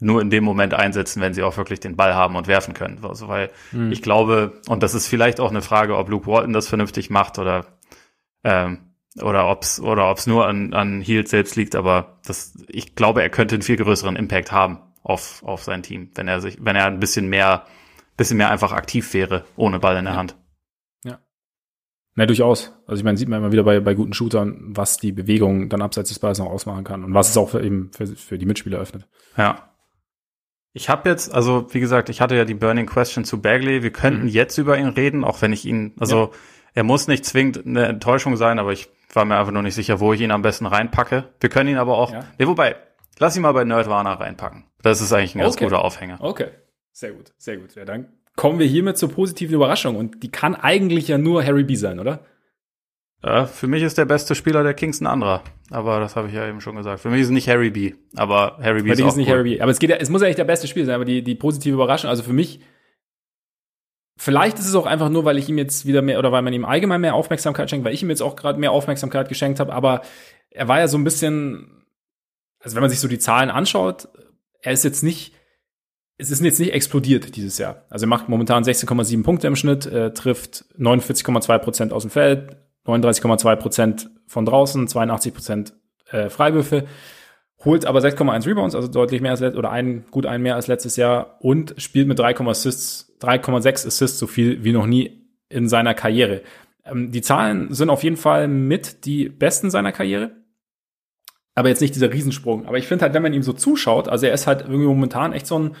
nur 0.00 0.22
in 0.22 0.30
dem 0.30 0.44
Moment 0.44 0.74
einsetzen, 0.74 1.20
wenn 1.20 1.34
sie 1.34 1.42
auch 1.42 1.56
wirklich 1.56 1.78
den 1.78 1.94
Ball 1.94 2.14
haben 2.14 2.36
und 2.36 2.48
werfen 2.48 2.74
können. 2.74 3.04
Also 3.04 3.28
weil 3.28 3.50
mhm. 3.70 3.92
ich 3.92 4.02
glaube, 4.02 4.60
und 4.68 4.82
das 4.82 4.94
ist 4.94 5.06
vielleicht 5.06 5.40
auch 5.40 5.50
eine 5.50 5.62
Frage, 5.62 5.96
ob 5.96 6.08
Luke 6.08 6.26
Walton 6.26 6.54
das 6.54 6.68
vernünftig 6.68 7.10
macht 7.10 7.38
oder 7.38 7.66
ähm, 8.42 8.89
oder 9.20 9.48
ob's 9.48 9.80
oder 9.80 10.10
ob's 10.10 10.26
nur 10.26 10.46
an 10.46 10.72
an 10.72 11.00
Heald 11.00 11.28
selbst 11.28 11.56
liegt, 11.56 11.74
aber 11.74 12.18
das 12.24 12.54
ich 12.68 12.94
glaube, 12.94 13.22
er 13.22 13.30
könnte 13.30 13.56
einen 13.56 13.62
viel 13.62 13.76
größeren 13.76 14.16
Impact 14.16 14.52
haben 14.52 14.78
auf 15.02 15.42
auf 15.44 15.62
sein 15.64 15.82
Team, 15.82 16.10
wenn 16.14 16.28
er 16.28 16.40
sich 16.40 16.58
wenn 16.60 16.76
er 16.76 16.86
ein 16.86 17.00
bisschen 17.00 17.28
mehr 17.28 17.66
bisschen 18.16 18.36
mehr 18.36 18.50
einfach 18.50 18.72
aktiv 18.72 19.12
wäre 19.14 19.44
ohne 19.56 19.78
Ball 19.78 19.96
in 19.96 20.04
der 20.04 20.16
Hand. 20.16 20.36
Ja. 21.04 21.18
Na, 22.14 22.26
durchaus. 22.26 22.72
Also 22.86 23.00
ich 23.00 23.04
meine, 23.04 23.16
sieht 23.16 23.28
man 23.28 23.40
immer 23.40 23.52
wieder 23.52 23.64
bei, 23.64 23.80
bei 23.80 23.94
guten 23.94 24.12
Shootern, 24.12 24.58
was 24.76 24.98
die 24.98 25.12
Bewegung 25.12 25.68
dann 25.68 25.82
abseits 25.82 26.10
des 26.10 26.18
Balls 26.18 26.38
noch 26.38 26.50
ausmachen 26.50 26.84
kann 26.84 27.02
und 27.02 27.14
was 27.14 27.30
es 27.30 27.36
auch 27.36 27.48
für, 27.50 27.62
eben 27.62 27.90
für, 27.92 28.06
für 28.06 28.36
die 28.36 28.46
Mitspieler 28.46 28.78
öffnet. 28.78 29.08
Ja. 29.36 29.70
Ich 30.72 30.88
habe 30.88 31.08
jetzt, 31.08 31.34
also 31.34 31.66
wie 31.72 31.80
gesagt, 31.80 32.10
ich 32.10 32.20
hatte 32.20 32.36
ja 32.36 32.44
die 32.44 32.54
Burning 32.54 32.86
Question 32.86 33.24
zu 33.24 33.40
Bagley. 33.40 33.82
Wir 33.82 33.90
könnten 33.90 34.24
mhm. 34.24 34.28
jetzt 34.28 34.56
über 34.58 34.78
ihn 34.78 34.88
reden, 34.88 35.24
auch 35.24 35.42
wenn 35.42 35.52
ich 35.52 35.64
ihn, 35.64 35.94
also 35.98 36.26
ja. 36.26 36.38
er 36.74 36.84
muss 36.84 37.08
nicht 37.08 37.24
zwingend 37.24 37.66
eine 37.66 37.86
Enttäuschung 37.86 38.36
sein, 38.36 38.58
aber 38.58 38.72
ich 38.72 38.90
war 39.12 39.24
mir 39.24 39.36
einfach 39.36 39.52
nur 39.52 39.62
nicht 39.62 39.74
sicher, 39.74 40.00
wo 40.00 40.12
ich 40.12 40.20
ihn 40.20 40.30
am 40.30 40.42
besten 40.42 40.66
reinpacke. 40.66 41.30
Wir 41.40 41.50
können 41.50 41.68
ihn 41.70 41.78
aber 41.78 41.98
auch. 41.98 42.12
Ja. 42.12 42.24
Nee, 42.38 42.46
wobei, 42.46 42.76
lass 43.18 43.36
ihn 43.36 43.42
mal 43.42 43.52
bei 43.52 43.64
Nerdwana 43.64 44.14
reinpacken. 44.14 44.64
Das 44.82 45.00
ist 45.00 45.12
eigentlich 45.12 45.34
ein 45.34 45.40
ganz 45.40 45.56
okay. 45.56 45.64
guter 45.64 45.84
Aufhänger. 45.84 46.18
Okay. 46.20 46.48
Sehr 46.92 47.12
gut, 47.12 47.32
sehr 47.38 47.56
gut. 47.56 47.74
Ja, 47.74 47.84
dann 47.84 48.08
kommen 48.36 48.58
wir 48.58 48.66
hiermit 48.66 48.98
zur 48.98 49.10
positiven 49.10 49.54
Überraschung. 49.54 49.96
Und 49.96 50.22
die 50.22 50.30
kann 50.30 50.54
eigentlich 50.54 51.08
ja 51.08 51.18
nur 51.18 51.44
Harry 51.44 51.64
B 51.64 51.74
sein, 51.74 52.00
oder? 52.00 52.24
Ja, 53.22 53.44
für 53.44 53.66
mich 53.66 53.82
ist 53.82 53.98
der 53.98 54.06
beste 54.06 54.34
Spieler 54.34 54.62
der 54.62 54.74
Kings 54.74 55.00
ein 55.00 55.06
anderer. 55.06 55.42
Aber 55.70 56.00
das 56.00 56.16
habe 56.16 56.28
ich 56.28 56.34
ja 56.34 56.48
eben 56.48 56.60
schon 56.60 56.76
gesagt. 56.76 57.00
Für 57.00 57.10
mich 57.10 57.20
ist 57.20 57.26
es 57.26 57.32
nicht 57.32 57.48
Harry 57.48 57.70
B. 57.70 57.94
Aber 58.16 58.58
Harry 58.62 58.82
B 58.82 58.90
ist, 58.90 59.02
auch 59.02 59.08
ist 59.08 59.16
nicht 59.16 59.28
cool. 59.28 59.34
Harry 59.34 59.56
B. 59.56 59.60
Aber 59.60 59.70
es 59.70 59.78
geht 59.78 59.90
ja, 59.90 59.96
es 59.96 60.08
muss 60.08 60.22
ja 60.22 60.28
nicht 60.28 60.38
der 60.38 60.44
beste 60.44 60.66
Spieler 60.66 60.86
sein, 60.86 60.94
aber 60.94 61.04
die, 61.04 61.22
die 61.22 61.34
positive 61.34 61.74
Überraschung, 61.74 62.08
also 62.08 62.22
für 62.22 62.32
mich 62.32 62.60
Vielleicht 64.22 64.58
ist 64.58 64.68
es 64.68 64.74
auch 64.74 64.84
einfach 64.84 65.08
nur, 65.08 65.24
weil 65.24 65.38
ich 65.38 65.48
ihm 65.48 65.56
jetzt 65.56 65.86
wieder 65.86 66.02
mehr 66.02 66.18
oder 66.18 66.30
weil 66.30 66.42
man 66.42 66.52
ihm 66.52 66.66
allgemein 66.66 67.00
mehr 67.00 67.14
Aufmerksamkeit 67.14 67.70
schenkt, 67.70 67.86
weil 67.86 67.94
ich 67.94 68.02
ihm 68.02 68.10
jetzt 68.10 68.20
auch 68.20 68.36
gerade 68.36 68.60
mehr 68.60 68.70
Aufmerksamkeit 68.70 69.30
geschenkt 69.30 69.60
habe. 69.60 69.72
Aber 69.72 70.02
er 70.50 70.68
war 70.68 70.78
ja 70.78 70.88
so 70.88 70.98
ein 70.98 71.04
bisschen, 71.04 71.86
also 72.62 72.76
wenn 72.76 72.82
man 72.82 72.90
sich 72.90 73.00
so 73.00 73.08
die 73.08 73.18
Zahlen 73.18 73.48
anschaut, 73.48 74.08
er 74.60 74.72
ist 74.72 74.84
jetzt 74.84 75.02
nicht, 75.02 75.32
es 76.18 76.30
ist 76.30 76.42
jetzt 76.42 76.60
nicht 76.60 76.74
explodiert 76.74 77.34
dieses 77.34 77.56
Jahr. 77.56 77.86
Also 77.88 78.04
er 78.04 78.08
macht 78.10 78.28
momentan 78.28 78.62
16,7 78.62 79.22
Punkte 79.22 79.46
im 79.46 79.56
Schnitt, 79.56 79.86
äh, 79.86 80.12
trifft 80.12 80.66
49,2 80.78 81.56
Prozent 81.56 81.92
aus 81.94 82.02
dem 82.02 82.10
Feld, 82.10 82.58
39,2 82.84 83.56
Prozent 83.56 84.10
von 84.26 84.44
draußen, 84.44 84.86
82 84.86 85.32
Prozent 85.32 85.72
äh, 86.10 86.28
Freiwürfe 86.28 86.86
holt 87.64 87.86
aber 87.86 88.00
6,1 88.00 88.46
Rebounds, 88.46 88.74
also 88.74 88.88
deutlich 88.88 89.22
mehr 89.22 89.30
als 89.30 89.40
oder 89.40 89.70
ein, 89.70 90.04
gut 90.10 90.26
ein 90.26 90.42
mehr 90.42 90.56
als 90.56 90.66
letztes 90.66 90.96
Jahr 90.96 91.36
und 91.40 91.74
spielt 91.78 92.06
mit 92.06 92.20
3,6 92.20 92.50
Assists, 92.50 93.09
3,6 93.20 93.86
Assists 93.86 94.18
so 94.18 94.26
viel 94.26 94.64
wie 94.64 94.72
noch 94.72 94.86
nie 94.86 95.26
in 95.48 95.68
seiner 95.68 95.94
Karriere. 95.94 96.42
Ähm, 96.84 97.10
die 97.10 97.22
Zahlen 97.22 97.72
sind 97.74 97.90
auf 97.90 98.02
jeden 98.02 98.16
Fall 98.16 98.48
mit 98.48 99.04
die 99.04 99.28
besten 99.28 99.70
seiner 99.70 99.92
Karriere. 99.92 100.32
Aber 101.54 101.68
jetzt 101.68 101.80
nicht 101.80 101.94
dieser 101.94 102.12
Riesensprung. 102.12 102.66
Aber 102.66 102.78
ich 102.78 102.86
finde 102.86 103.02
halt, 103.02 103.14
wenn 103.14 103.22
man 103.22 103.34
ihm 103.34 103.42
so 103.42 103.52
zuschaut, 103.52 104.08
also 104.08 104.26
er 104.26 104.32
ist 104.32 104.46
halt 104.46 104.62
irgendwie 104.62 104.86
momentan 104.86 105.32
echt 105.32 105.46
so 105.46 105.58
ein 105.58 105.76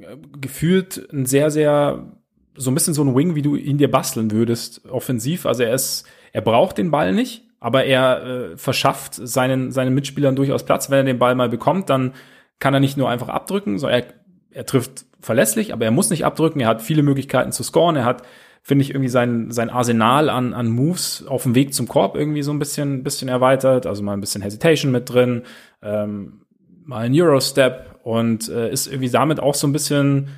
äh, 0.00 0.16
gefühlt 0.40 1.08
ein 1.12 1.26
sehr, 1.26 1.50
sehr, 1.50 2.16
so 2.54 2.70
ein 2.70 2.74
bisschen 2.74 2.94
so 2.94 3.02
ein 3.02 3.14
Wing, 3.14 3.34
wie 3.34 3.42
du 3.42 3.56
ihn 3.56 3.78
dir 3.78 3.90
basteln 3.90 4.30
würdest, 4.30 4.86
offensiv. 4.86 5.46
Also 5.46 5.62
er 5.62 5.74
ist, 5.74 6.06
er 6.32 6.42
braucht 6.42 6.78
den 6.78 6.90
Ball 6.90 7.12
nicht 7.12 7.46
aber 7.60 7.84
er 7.84 8.22
äh, 8.22 8.56
verschafft 8.56 9.14
seinen, 9.14 9.72
seinen 9.72 9.94
Mitspielern 9.94 10.36
durchaus 10.36 10.64
Platz. 10.64 10.90
Wenn 10.90 10.98
er 10.98 11.04
den 11.04 11.18
Ball 11.18 11.34
mal 11.34 11.48
bekommt, 11.48 11.90
dann 11.90 12.14
kann 12.58 12.74
er 12.74 12.80
nicht 12.80 12.96
nur 12.96 13.08
einfach 13.08 13.28
abdrücken, 13.28 13.78
sondern 13.78 14.02
er, 14.02 14.06
er 14.50 14.66
trifft 14.66 15.05
verlässlich, 15.20 15.72
aber 15.72 15.84
er 15.84 15.90
muss 15.90 16.10
nicht 16.10 16.24
abdrücken. 16.24 16.60
Er 16.60 16.68
hat 16.68 16.82
viele 16.82 17.02
Möglichkeiten 17.02 17.52
zu 17.52 17.62
scoren. 17.62 17.96
Er 17.96 18.04
hat, 18.04 18.22
finde 18.62 18.82
ich, 18.82 18.90
irgendwie 18.90 19.08
sein, 19.08 19.50
sein 19.50 19.70
Arsenal 19.70 20.28
an, 20.28 20.54
an 20.54 20.68
Moves 20.68 21.26
auf 21.26 21.44
dem 21.44 21.54
Weg 21.54 21.74
zum 21.74 21.88
Korb 21.88 22.16
irgendwie 22.16 22.42
so 22.42 22.52
ein 22.52 22.58
bisschen, 22.58 23.02
bisschen 23.02 23.28
erweitert. 23.28 23.86
Also 23.86 24.02
mal 24.02 24.12
ein 24.12 24.20
bisschen 24.20 24.42
Hesitation 24.42 24.92
mit 24.92 25.10
drin, 25.10 25.42
ähm, 25.82 26.42
mal 26.84 27.06
ein 27.06 27.12
Eurostep 27.14 28.00
und 28.02 28.48
äh, 28.48 28.70
ist 28.70 28.86
irgendwie 28.86 29.10
damit 29.10 29.40
auch 29.40 29.54
so 29.54 29.66
ein 29.66 29.72
bisschen 29.72 30.28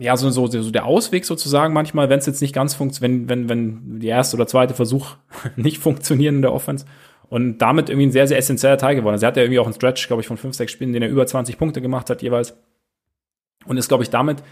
ja, 0.00 0.16
so, 0.16 0.30
so, 0.30 0.46
so 0.46 0.70
der 0.70 0.86
Ausweg 0.86 1.26
sozusagen 1.26 1.74
manchmal, 1.74 2.08
wenn 2.08 2.18
es 2.18 2.26
jetzt 2.26 2.40
nicht 2.40 2.54
ganz 2.54 2.74
funktioniert, 2.74 3.28
wenn, 3.28 3.48
wenn, 3.48 3.48
wenn 3.50 4.00
die 4.00 4.06
erste 4.06 4.34
oder 4.36 4.46
zweite 4.46 4.72
Versuch 4.72 5.16
nicht 5.56 5.76
funktionieren 5.76 6.36
in 6.36 6.42
der 6.42 6.54
Offense. 6.54 6.86
Und 7.28 7.58
damit 7.58 7.90
irgendwie 7.90 8.06
ein 8.06 8.12
sehr, 8.12 8.26
sehr 8.26 8.38
essentieller 8.38 8.78
Teil 8.78 8.96
geworden. 8.96 9.12
Also 9.12 9.26
er 9.26 9.28
hat 9.28 9.36
ja 9.36 9.42
irgendwie 9.42 9.60
auch 9.60 9.66
einen 9.66 9.74
Stretch, 9.74 10.06
glaube 10.08 10.22
ich, 10.22 10.26
von 10.26 10.38
fünf, 10.38 10.56
sechs 10.56 10.72
Spielen, 10.72 10.92
den 10.92 11.02
er 11.02 11.10
über 11.10 11.26
20 11.26 11.58
Punkte 11.58 11.82
gemacht 11.82 12.10
hat 12.10 12.22
jeweils. 12.22 12.56
Und 13.64 13.76
ist, 13.76 13.88
glaube 13.88 14.02
ich, 14.02 14.10
damit 14.10 14.42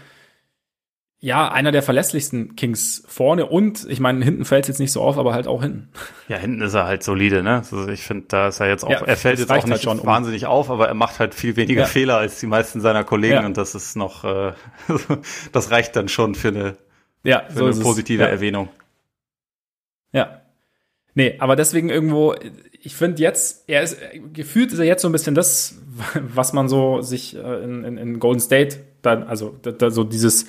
ja, 1.21 1.51
einer 1.51 1.73
der 1.73 1.83
verlässlichsten 1.83 2.55
Kings 2.55 3.03
vorne 3.05 3.45
und 3.45 3.85
ich 3.89 3.99
meine, 3.99 4.23
hinten 4.23 4.45
fällt 4.45 4.63
es 4.63 4.67
jetzt 4.69 4.79
nicht 4.79 4.93
so 4.93 5.01
auf, 5.01 5.17
aber 5.17 5.33
halt 5.33 5.47
auch 5.47 5.61
hinten. 5.61 5.89
Ja, 6.29 6.37
hinten 6.37 6.61
ist 6.61 6.73
er 6.73 6.85
halt 6.85 7.03
solide, 7.03 7.43
ne? 7.43 7.57
Also 7.57 7.89
ich 7.89 8.03
finde, 8.03 8.27
da 8.29 8.47
ist 8.47 8.61
er 8.61 8.69
jetzt 8.69 8.85
auch, 8.85 8.89
ja, 8.89 9.01
er 9.01 9.17
fällt 9.17 9.37
jetzt 9.37 9.49
auch 9.49 9.55
halt 9.55 9.65
nicht 9.65 9.73
halt 9.73 9.81
schon 9.81 10.05
wahnsinnig 10.05 10.45
um. 10.45 10.51
auf, 10.51 10.69
aber 10.69 10.87
er 10.87 10.93
macht 10.93 11.19
halt 11.19 11.35
viel 11.35 11.57
weniger 11.57 11.81
ja. 11.81 11.87
Fehler 11.87 12.17
als 12.17 12.39
die 12.39 12.47
meisten 12.47 12.79
seiner 12.79 13.03
Kollegen 13.03 13.33
ja. 13.33 13.45
und 13.45 13.57
das 13.57 13.75
ist 13.75 13.97
noch, 13.97 14.23
äh, 14.23 14.53
das 15.51 15.71
reicht 15.71 15.97
dann 15.97 16.07
schon 16.07 16.35
für 16.35 16.49
eine, 16.49 16.77
ja, 17.23 17.43
für 17.49 17.57
so 17.57 17.65
eine 17.65 17.75
positive 17.75 18.23
Erwähnung. 18.25 18.69
Ja. 20.13 20.41
Nee, 21.15 21.35
aber 21.39 21.57
deswegen 21.57 21.89
irgendwo, 21.89 22.33
ich 22.81 22.95
finde 22.95 23.21
jetzt, 23.21 23.65
er 23.67 23.83
ist, 23.83 23.97
gefühlt 24.31 24.71
ist 24.71 24.79
er 24.79 24.85
jetzt 24.85 25.01
so 25.01 25.09
ein 25.09 25.11
bisschen 25.11 25.35
das, 25.35 25.81
was 26.13 26.53
man 26.53 26.69
so 26.69 27.01
sich 27.01 27.35
äh, 27.35 27.63
in, 27.63 27.83
in, 27.83 27.97
in 27.97 28.19
Golden 28.19 28.39
State 28.39 28.77
dann, 29.01 29.23
also 29.23 29.57
da, 29.61 29.89
so 29.89 30.03
dieses 30.03 30.47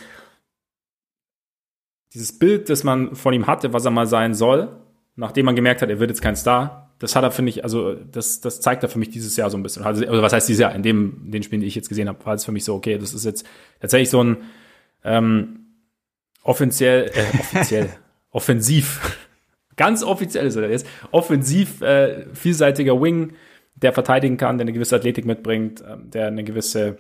dieses 2.13 2.39
Bild, 2.39 2.69
das 2.69 2.85
man 2.85 3.15
von 3.15 3.33
ihm 3.35 3.47
hatte, 3.47 3.73
was 3.73 3.85
er 3.85 3.91
mal 3.91 4.07
sein 4.07 4.35
soll, 4.35 4.69
nachdem 5.17 5.47
man 5.47 5.55
gemerkt 5.55 5.83
hat, 5.83 5.91
er 5.91 6.01
wird 6.01 6.11
jetzt 6.11 6.23
kein 6.23 6.37
Star, 6.37 6.91
das 6.99 7.17
hat 7.17 7.25
er, 7.25 7.31
finde 7.31 7.51
ich, 7.51 7.65
also 7.65 7.95
das, 7.95 8.41
das 8.41 8.61
zeigt 8.61 8.83
er 8.83 8.89
für 8.89 8.99
mich 8.99 9.11
dieses 9.11 9.37
Jahr 9.37 9.49
so 9.49 9.57
ein 9.57 9.63
bisschen. 9.63 9.85
Also, 9.85 10.05
also 10.07 10.23
was 10.23 10.33
heißt 10.33 10.49
dieses 10.49 10.61
Jahr? 10.61 10.75
In 10.75 10.83
dem, 10.83 11.23
in 11.25 11.33
den 11.33 11.43
Spielen, 11.43 11.63
die 11.63 11.67
ich 11.67 11.75
jetzt 11.75 11.89
gesehen 11.89 12.09
habe, 12.09 12.25
war 12.27 12.35
es 12.35 12.45
für 12.45 12.53
mich 12.53 12.65
so, 12.65 12.75
okay, 12.75 12.99
das 12.99 13.15
ist 13.15 13.25
jetzt 13.25 13.47
tatsächlich 13.81 14.11
so 14.11 14.23
ein 14.23 14.39
ähm, 15.05 15.61
offiziell, 16.43 17.11
äh, 17.15 17.39
offiziell, 17.39 17.89
offensiv, 18.31 19.19
ganz 19.77 20.03
offiziell 20.03 20.47
ist 20.47 20.57
er 20.57 20.69
jetzt, 20.69 20.87
offensiv 21.11 21.81
äh, 21.81 22.27
vielseitiger 22.35 23.01
Wing, 23.01 23.33
der 23.77 23.95
verteidigen 23.95 24.37
kann, 24.37 24.59
der 24.59 24.65
eine 24.65 24.73
gewisse 24.75 24.97
Athletik 24.97 25.25
mitbringt, 25.25 25.81
äh, 25.81 25.97
der 26.03 26.27
eine 26.27 26.45
gewisse 26.45 26.99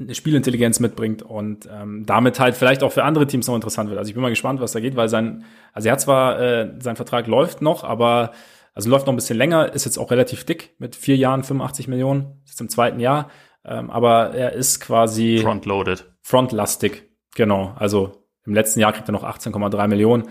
eine 0.00 0.14
Spielintelligenz 0.14 0.80
mitbringt 0.80 1.22
und 1.22 1.68
ähm, 1.72 2.04
damit 2.06 2.38
halt 2.38 2.56
vielleicht 2.56 2.82
auch 2.82 2.92
für 2.92 3.04
andere 3.04 3.26
Teams 3.26 3.48
noch 3.48 3.54
interessant 3.54 3.90
wird. 3.90 3.98
Also 3.98 4.08
ich 4.08 4.14
bin 4.14 4.22
mal 4.22 4.28
gespannt, 4.28 4.60
was 4.60 4.72
da 4.72 4.80
geht, 4.80 4.96
weil 4.96 5.08
sein, 5.08 5.44
also 5.72 5.88
er 5.88 5.92
hat 5.92 6.00
zwar, 6.00 6.40
äh, 6.40 6.74
sein 6.80 6.96
Vertrag 6.96 7.26
läuft 7.26 7.62
noch, 7.62 7.82
aber 7.84 8.32
also 8.74 8.88
läuft 8.90 9.06
noch 9.06 9.12
ein 9.12 9.16
bisschen 9.16 9.38
länger, 9.38 9.72
ist 9.72 9.84
jetzt 9.84 9.98
auch 9.98 10.10
relativ 10.12 10.44
dick 10.44 10.76
mit 10.78 10.94
vier 10.94 11.16
Jahren 11.16 11.42
85 11.42 11.88
Millionen, 11.88 12.42
ist 12.48 12.60
im 12.60 12.68
zweiten 12.68 13.00
Jahr, 13.00 13.30
ähm, 13.64 13.90
aber 13.90 14.34
er 14.34 14.52
ist 14.52 14.78
quasi 14.78 15.40
frontloaded, 15.42 16.06
frontlastig, 16.22 17.08
Genau, 17.38 17.72
also 17.76 18.26
im 18.46 18.52
letzten 18.52 18.80
Jahr 18.80 18.92
kriegt 18.92 19.08
er 19.08 19.12
noch 19.12 19.22
18,3 19.22 19.86
Millionen. 19.86 20.28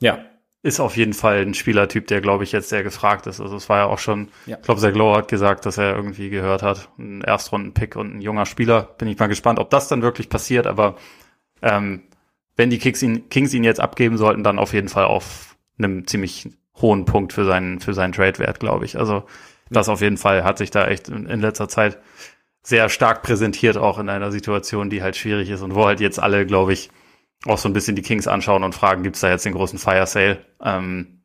Ja. 0.00 0.24
Ist 0.62 0.80
auf 0.80 0.96
jeden 0.96 1.12
Fall 1.12 1.42
ein 1.42 1.54
Spielertyp, 1.54 2.06
der, 2.08 2.20
glaube 2.20 2.44
ich, 2.44 2.52
jetzt 2.52 2.70
sehr 2.70 2.82
gefragt 2.82 3.26
ist. 3.26 3.40
Also 3.40 3.56
es 3.56 3.68
war 3.68 3.78
ja 3.78 3.84
auch 3.86 3.98
schon, 3.98 4.28
ja. 4.46 4.56
ich 4.56 4.62
glaube, 4.62 4.80
Zaglow 4.80 5.14
hat 5.14 5.28
gesagt, 5.28 5.64
dass 5.64 5.78
er 5.78 5.94
irgendwie 5.94 6.28
gehört 6.28 6.62
hat, 6.62 6.88
ein 6.98 7.20
Erstrunden-Pick 7.20 7.94
und 7.94 8.16
ein 8.16 8.20
junger 8.20 8.46
Spieler. 8.46 8.94
Bin 8.98 9.06
ich 9.08 9.18
mal 9.18 9.28
gespannt, 9.28 9.58
ob 9.58 9.70
das 9.70 9.88
dann 9.88 10.02
wirklich 10.02 10.28
passiert, 10.28 10.66
aber 10.66 10.96
ähm, 11.62 12.02
wenn 12.56 12.70
die 12.70 12.78
Kings 12.78 13.02
ihn, 13.02 13.28
Kings 13.28 13.54
ihn 13.54 13.64
jetzt 13.64 13.80
abgeben 13.80 14.16
sollten, 14.16 14.42
dann 14.42 14.58
auf 14.58 14.72
jeden 14.72 14.88
Fall 14.88 15.04
auf 15.04 15.56
einem 15.78 16.06
ziemlich 16.06 16.48
hohen 16.80 17.04
Punkt 17.04 17.32
für 17.32 17.44
seinen, 17.44 17.80
für 17.80 17.94
seinen 17.94 18.12
Trade-Wert, 18.12 18.58
glaube 18.58 18.84
ich. 18.86 18.98
Also 18.98 19.24
das 19.70 19.88
auf 19.88 20.00
jeden 20.00 20.16
Fall 20.16 20.44
hat 20.44 20.58
sich 20.58 20.70
da 20.70 20.86
echt 20.86 21.08
in, 21.08 21.26
in 21.26 21.40
letzter 21.40 21.68
Zeit 21.68 21.98
sehr 22.62 22.88
stark 22.88 23.22
präsentiert, 23.22 23.76
auch 23.76 23.98
in 23.98 24.08
einer 24.08 24.32
Situation, 24.32 24.90
die 24.90 25.02
halt 25.02 25.16
schwierig 25.16 25.50
ist 25.50 25.62
und 25.62 25.74
wo 25.74 25.86
halt 25.86 26.00
jetzt 26.00 26.18
alle, 26.18 26.46
glaube 26.46 26.72
ich, 26.72 26.90
auch 27.44 27.58
so 27.58 27.68
ein 27.68 27.72
bisschen 27.72 27.96
die 27.96 28.02
Kings 28.02 28.26
anschauen 28.26 28.64
und 28.64 28.74
fragen, 28.74 29.02
gibt's 29.02 29.20
da 29.20 29.30
jetzt 29.30 29.44
den 29.44 29.52
großen 29.52 29.78
Fire 29.78 30.06
Sale? 30.06 30.44
Ähm, 30.60 31.22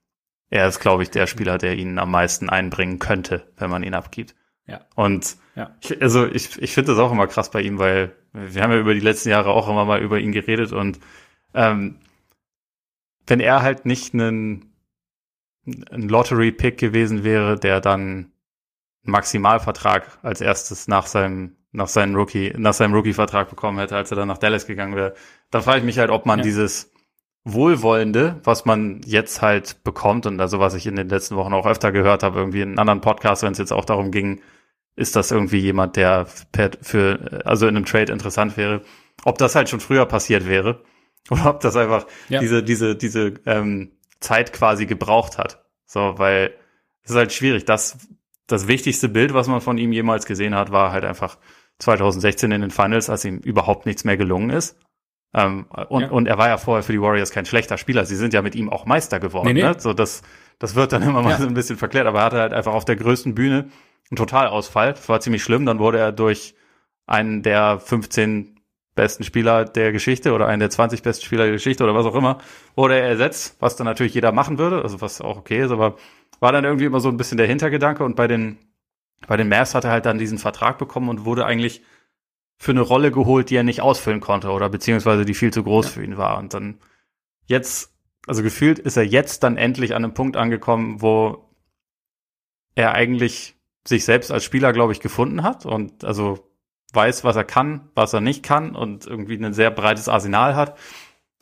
er 0.49 0.67
ist, 0.67 0.79
glaube 0.79 1.03
ich, 1.03 1.09
der 1.09 1.27
Spieler, 1.27 1.57
der 1.57 1.77
ihn 1.77 1.97
am 1.97 2.11
meisten 2.11 2.49
einbringen 2.49 2.99
könnte, 2.99 3.51
wenn 3.57 3.69
man 3.69 3.83
ihn 3.83 3.93
abgibt. 3.93 4.35
Ja. 4.67 4.81
Und 4.95 5.37
ja. 5.55 5.75
Ich, 5.81 6.01
also 6.01 6.27
ich, 6.27 6.61
ich 6.61 6.73
finde 6.73 6.91
das 6.91 6.99
auch 6.99 7.11
immer 7.11 7.27
krass 7.27 7.51
bei 7.51 7.61
ihm, 7.61 7.79
weil 7.79 8.15
wir 8.33 8.61
haben 8.61 8.71
ja 8.71 8.79
über 8.79 8.93
die 8.93 8.99
letzten 8.99 9.29
Jahre 9.29 9.49
auch 9.51 9.69
immer 9.69 9.85
mal 9.85 10.01
über 10.01 10.19
ihn 10.19 10.31
geredet 10.31 10.71
und 10.71 10.99
ähm, 11.53 11.99
wenn 13.27 13.39
er 13.39 13.61
halt 13.61 13.85
nicht 13.85 14.13
ein, 14.13 14.73
ein 15.65 16.09
Lottery-Pick 16.09 16.77
gewesen 16.77 17.23
wäre, 17.23 17.59
der 17.59 17.81
dann 17.81 18.01
einen 18.01 18.31
Maximalvertrag 19.03 20.19
als 20.21 20.41
erstes 20.41 20.87
nach 20.87 21.07
seinem 21.07 21.55
nach 21.71 21.87
seinem 21.87 22.15
Rookie 22.15 22.53
nach 22.57 22.73
seinem 22.73 22.93
Rookie-Vertrag 22.93 23.49
bekommen 23.49 23.79
hätte, 23.79 23.95
als 23.95 24.11
er 24.11 24.17
dann 24.17 24.27
nach 24.27 24.37
Dallas 24.37 24.67
gegangen 24.67 24.95
wäre, 24.95 25.13
dann 25.51 25.61
frage 25.61 25.79
ich 25.79 25.85
mich 25.85 25.99
halt, 25.99 26.09
ob 26.09 26.25
man 26.25 26.39
ja. 26.39 26.43
dieses 26.43 26.91
Wohlwollende, 27.43 28.39
was 28.43 28.65
man 28.65 29.01
jetzt 29.05 29.41
halt 29.41 29.83
bekommt 29.83 30.25
und 30.25 30.39
also 30.39 30.59
was 30.59 30.75
ich 30.75 30.85
in 30.85 30.95
den 30.95 31.09
letzten 31.09 31.35
Wochen 31.35 31.53
auch 31.53 31.65
öfter 31.65 31.91
gehört 31.91 32.23
habe, 32.23 32.39
irgendwie 32.39 32.61
in 32.61 32.77
anderen 32.77 33.01
Podcasts, 33.01 33.43
wenn 33.43 33.53
es 33.53 33.57
jetzt 33.57 33.73
auch 33.73 33.85
darum 33.85 34.11
ging, 34.11 34.41
ist 34.95 35.15
das 35.15 35.31
irgendwie 35.31 35.57
jemand, 35.57 35.95
der 35.95 36.27
für, 36.81 37.41
also 37.45 37.67
in 37.67 37.75
einem 37.75 37.85
Trade 37.85 38.11
interessant 38.11 38.57
wäre. 38.57 38.81
Ob 39.23 39.37
das 39.37 39.55
halt 39.55 39.69
schon 39.69 39.79
früher 39.79 40.05
passiert 40.05 40.47
wäre 40.47 40.83
oder 41.29 41.49
ob 41.49 41.61
das 41.61 41.75
einfach 41.75 42.05
ja. 42.29 42.39
diese, 42.39 42.61
diese, 42.63 42.95
diese 42.95 43.33
ähm, 43.45 43.93
Zeit 44.19 44.53
quasi 44.53 44.85
gebraucht 44.85 45.37
hat. 45.37 45.65
So, 45.85 46.13
weil 46.17 46.53
es 47.03 47.11
ist 47.11 47.17
halt 47.17 47.33
schwierig. 47.33 47.65
Das, 47.65 47.97
das 48.45 48.67
wichtigste 48.67 49.09
Bild, 49.09 49.33
was 49.33 49.47
man 49.47 49.61
von 49.61 49.77
ihm 49.77 49.91
jemals 49.91 50.25
gesehen 50.25 50.53
hat, 50.53 50.71
war 50.71 50.91
halt 50.91 51.05
einfach 51.05 51.37
2016 51.79 52.51
in 52.51 52.61
den 52.61 52.71
Finals, 52.71 53.09
als 53.09 53.25
ihm 53.25 53.37
überhaupt 53.39 53.85
nichts 53.85 54.03
mehr 54.03 54.17
gelungen 54.17 54.49
ist. 54.49 54.77
Ähm, 55.33 55.65
und, 55.89 56.01
ja. 56.01 56.09
und 56.09 56.27
er 56.27 56.37
war 56.37 56.49
ja 56.49 56.57
vorher 56.57 56.83
für 56.83 56.91
die 56.91 57.01
Warriors 57.01 57.31
kein 57.31 57.45
schlechter 57.45 57.77
Spieler. 57.77 58.05
Sie 58.05 58.15
sind 58.15 58.33
ja 58.33 58.41
mit 58.41 58.55
ihm 58.55 58.69
auch 58.69 58.85
Meister 58.85 59.19
geworden. 59.19 59.47
Nee, 59.47 59.53
nee. 59.53 59.63
Ne? 59.63 59.75
So, 59.77 59.93
das, 59.93 60.21
das 60.59 60.75
wird 60.75 60.91
dann 60.91 61.03
immer 61.03 61.21
mal 61.21 61.31
ja. 61.31 61.37
so 61.37 61.47
ein 61.47 61.53
bisschen 61.53 61.77
verklärt. 61.77 62.07
Aber 62.07 62.19
er 62.19 62.25
hatte 62.25 62.39
halt 62.39 62.53
einfach 62.53 62.73
auf 62.73 62.85
der 62.85 62.97
größten 62.97 63.33
Bühne 63.33 63.69
einen 64.09 64.17
Totalausfall. 64.17 64.93
Das 64.93 65.07
war 65.07 65.21
ziemlich 65.21 65.43
schlimm. 65.43 65.65
Dann 65.65 65.79
wurde 65.79 65.99
er 65.99 66.11
durch 66.11 66.55
einen 67.07 67.43
der 67.43 67.79
15 67.79 68.61
besten 68.95 69.23
Spieler 69.23 69.65
der 69.65 69.91
Geschichte 69.91 70.33
oder 70.33 70.47
einen 70.47 70.59
der 70.59 70.69
20 70.69 71.01
besten 71.01 71.25
Spieler 71.25 71.43
der 71.43 71.53
Geschichte 71.53 71.83
oder 71.83 71.95
was 71.95 72.05
auch 72.05 72.15
immer, 72.15 72.39
wurde 72.75 72.95
er 72.95 73.07
ersetzt, 73.07 73.55
was 73.59 73.75
dann 73.75 73.85
natürlich 73.85 74.13
jeder 74.13 74.31
machen 74.31 74.57
würde, 74.57 74.81
also 74.81 75.01
was 75.01 75.21
auch 75.21 75.37
okay 75.37 75.63
ist, 75.63 75.71
aber 75.71 75.95
war 76.39 76.51
dann 76.51 76.65
irgendwie 76.65 76.85
immer 76.85 76.99
so 76.99 77.09
ein 77.09 77.17
bisschen 77.17 77.37
der 77.37 77.47
Hintergedanke 77.47 78.03
und 78.03 78.15
bei 78.15 78.27
den, 78.27 78.57
bei 79.27 79.37
den 79.37 79.49
Mavs 79.49 79.75
hat 79.75 79.85
er 79.85 79.91
halt 79.91 80.05
dann 80.05 80.17
diesen 80.17 80.37
Vertrag 80.37 80.77
bekommen 80.77 81.09
und 81.09 81.25
wurde 81.25 81.45
eigentlich 81.45 81.81
für 82.57 82.71
eine 82.71 82.81
Rolle 82.81 83.11
geholt, 83.11 83.49
die 83.49 83.55
er 83.55 83.63
nicht 83.63 83.81
ausfüllen 83.81 84.19
konnte 84.19 84.51
oder 84.51 84.69
beziehungsweise 84.69 85.25
die 85.25 85.33
viel 85.33 85.51
zu 85.51 85.63
groß 85.63 85.87
ja. 85.87 85.91
für 85.93 86.03
ihn 86.03 86.17
war 86.17 86.37
und 86.37 86.53
dann 86.53 86.79
jetzt, 87.45 87.93
also 88.27 88.43
gefühlt 88.43 88.77
ist 88.79 88.97
er 88.97 89.03
jetzt 89.03 89.43
dann 89.43 89.57
endlich 89.57 89.95
an 89.95 90.03
einem 90.03 90.13
Punkt 90.13 90.37
angekommen, 90.37 91.01
wo 91.01 91.49
er 92.75 92.93
eigentlich 92.93 93.55
sich 93.87 94.05
selbst 94.05 94.31
als 94.31 94.43
Spieler, 94.43 94.73
glaube 94.73 94.93
ich, 94.93 94.99
gefunden 94.99 95.43
hat 95.43 95.65
und 95.65 96.03
also 96.03 96.51
weiß, 96.93 97.23
was 97.23 97.35
er 97.35 97.43
kann, 97.43 97.89
was 97.95 98.13
er 98.13 98.21
nicht 98.21 98.43
kann 98.43 98.75
und 98.75 99.07
irgendwie 99.07 99.43
ein 99.43 99.53
sehr 99.53 99.71
breites 99.71 100.07
Arsenal 100.07 100.55
hat 100.55 100.77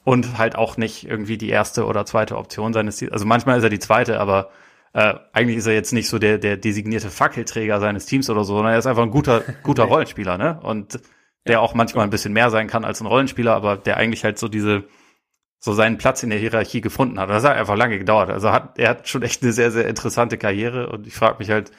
und 0.04 0.38
halt 0.38 0.56
auch 0.56 0.78
nicht 0.78 1.06
irgendwie 1.06 1.38
die 1.38 1.50
erste 1.50 1.86
oder 1.86 2.06
zweite 2.06 2.38
Option 2.38 2.74
seines 2.74 2.98
Teams. 2.98 3.12
Also 3.12 3.26
manchmal 3.26 3.58
ist 3.58 3.64
er 3.64 3.70
die 3.70 3.80
zweite, 3.80 4.20
aber 4.20 4.52
äh, 4.94 5.16
eigentlich 5.34 5.58
ist 5.58 5.68
er 5.68 5.74
jetzt 5.74 5.94
nicht 5.94 6.10
so 6.10 6.20
der, 6.20 6.38
der 6.38 6.58
designierte 6.58 7.10
Fackelträger 7.10 7.80
seines 7.80 8.06
Teams 8.06 8.30
oder 8.30 8.44
so, 8.44 8.56
sondern 8.56 8.74
er 8.74 8.80
ist 8.80 8.88
einfach 8.88 9.04
ein 9.04 9.12
guter, 9.12 9.44
guter 9.64 9.84
Rollenspieler, 9.84 10.38
ne? 10.38 10.60
Und 10.62 11.00
der 11.48 11.62
auch 11.62 11.74
manchmal 11.74 12.06
ein 12.06 12.10
bisschen 12.10 12.34
mehr 12.34 12.50
sein 12.50 12.68
kann 12.68 12.86
als 12.86 13.02
ein 13.02 13.08
Rollenspieler, 13.08 13.54
aber 13.54 13.78
der 13.78 13.98
eigentlich 13.98 14.24
halt 14.24 14.38
so 14.38 14.48
diese, 14.48 14.84
so 15.60 15.74
seinen 15.74 15.98
Platz 15.98 16.24
in 16.24 16.30
der 16.30 16.40
Hierarchie 16.40 16.82
gefunden 16.82 17.20
hat. 17.20 17.30
Das 17.30 17.44
hat 17.44 17.58
einfach 17.58 17.76
lange 17.76 17.98
gedauert. 17.98 18.30
Also 18.30 18.52
hat, 18.52 18.78
er 18.78 18.90
hat 18.90 19.08
schon 19.08 19.24
echt 19.24 19.42
eine 19.42 19.54
sehr, 19.54 19.72
sehr 19.72 19.88
interessante 19.88 20.38
Karriere 20.38 20.90
und 20.90 21.08
ich 21.08 21.16
frage 21.16 21.38
mich 21.40 21.50
halt, 21.50 21.72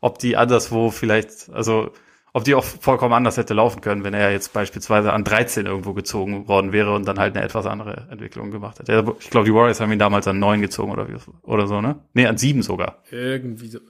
ob 0.00 0.18
die 0.18 0.36
anderswo 0.36 0.90
vielleicht, 0.90 1.50
also 1.50 1.92
ob 2.38 2.44
die 2.44 2.54
auch 2.54 2.64
vollkommen 2.64 3.12
anders 3.12 3.36
hätte 3.36 3.52
laufen 3.54 3.80
können, 3.80 4.04
wenn 4.04 4.14
er 4.14 4.32
jetzt 4.32 4.52
beispielsweise 4.52 5.12
an 5.12 5.24
13 5.24 5.66
irgendwo 5.66 5.92
gezogen 5.92 6.48
worden 6.48 6.72
wäre 6.72 6.94
und 6.94 7.06
dann 7.06 7.18
halt 7.18 7.36
eine 7.36 7.44
etwas 7.44 7.66
andere 7.66 8.06
Entwicklung 8.10 8.50
gemacht 8.50 8.78
hätte. 8.78 9.04
Ich 9.20 9.30
glaube, 9.30 9.46
die 9.46 9.54
Warriors 9.54 9.80
haben 9.80 9.92
ihn 9.92 9.98
damals 9.98 10.26
an 10.26 10.38
9 10.38 10.60
gezogen 10.60 10.92
oder, 10.92 11.08
wie, 11.08 11.16
oder 11.42 11.66
so, 11.66 11.80
ne? 11.80 11.96
Nee, 12.14 12.26
an 12.26 12.38
7 12.38 12.62
sogar. 12.62 13.02
Irgendwie 13.10 13.68
so. 13.68 13.80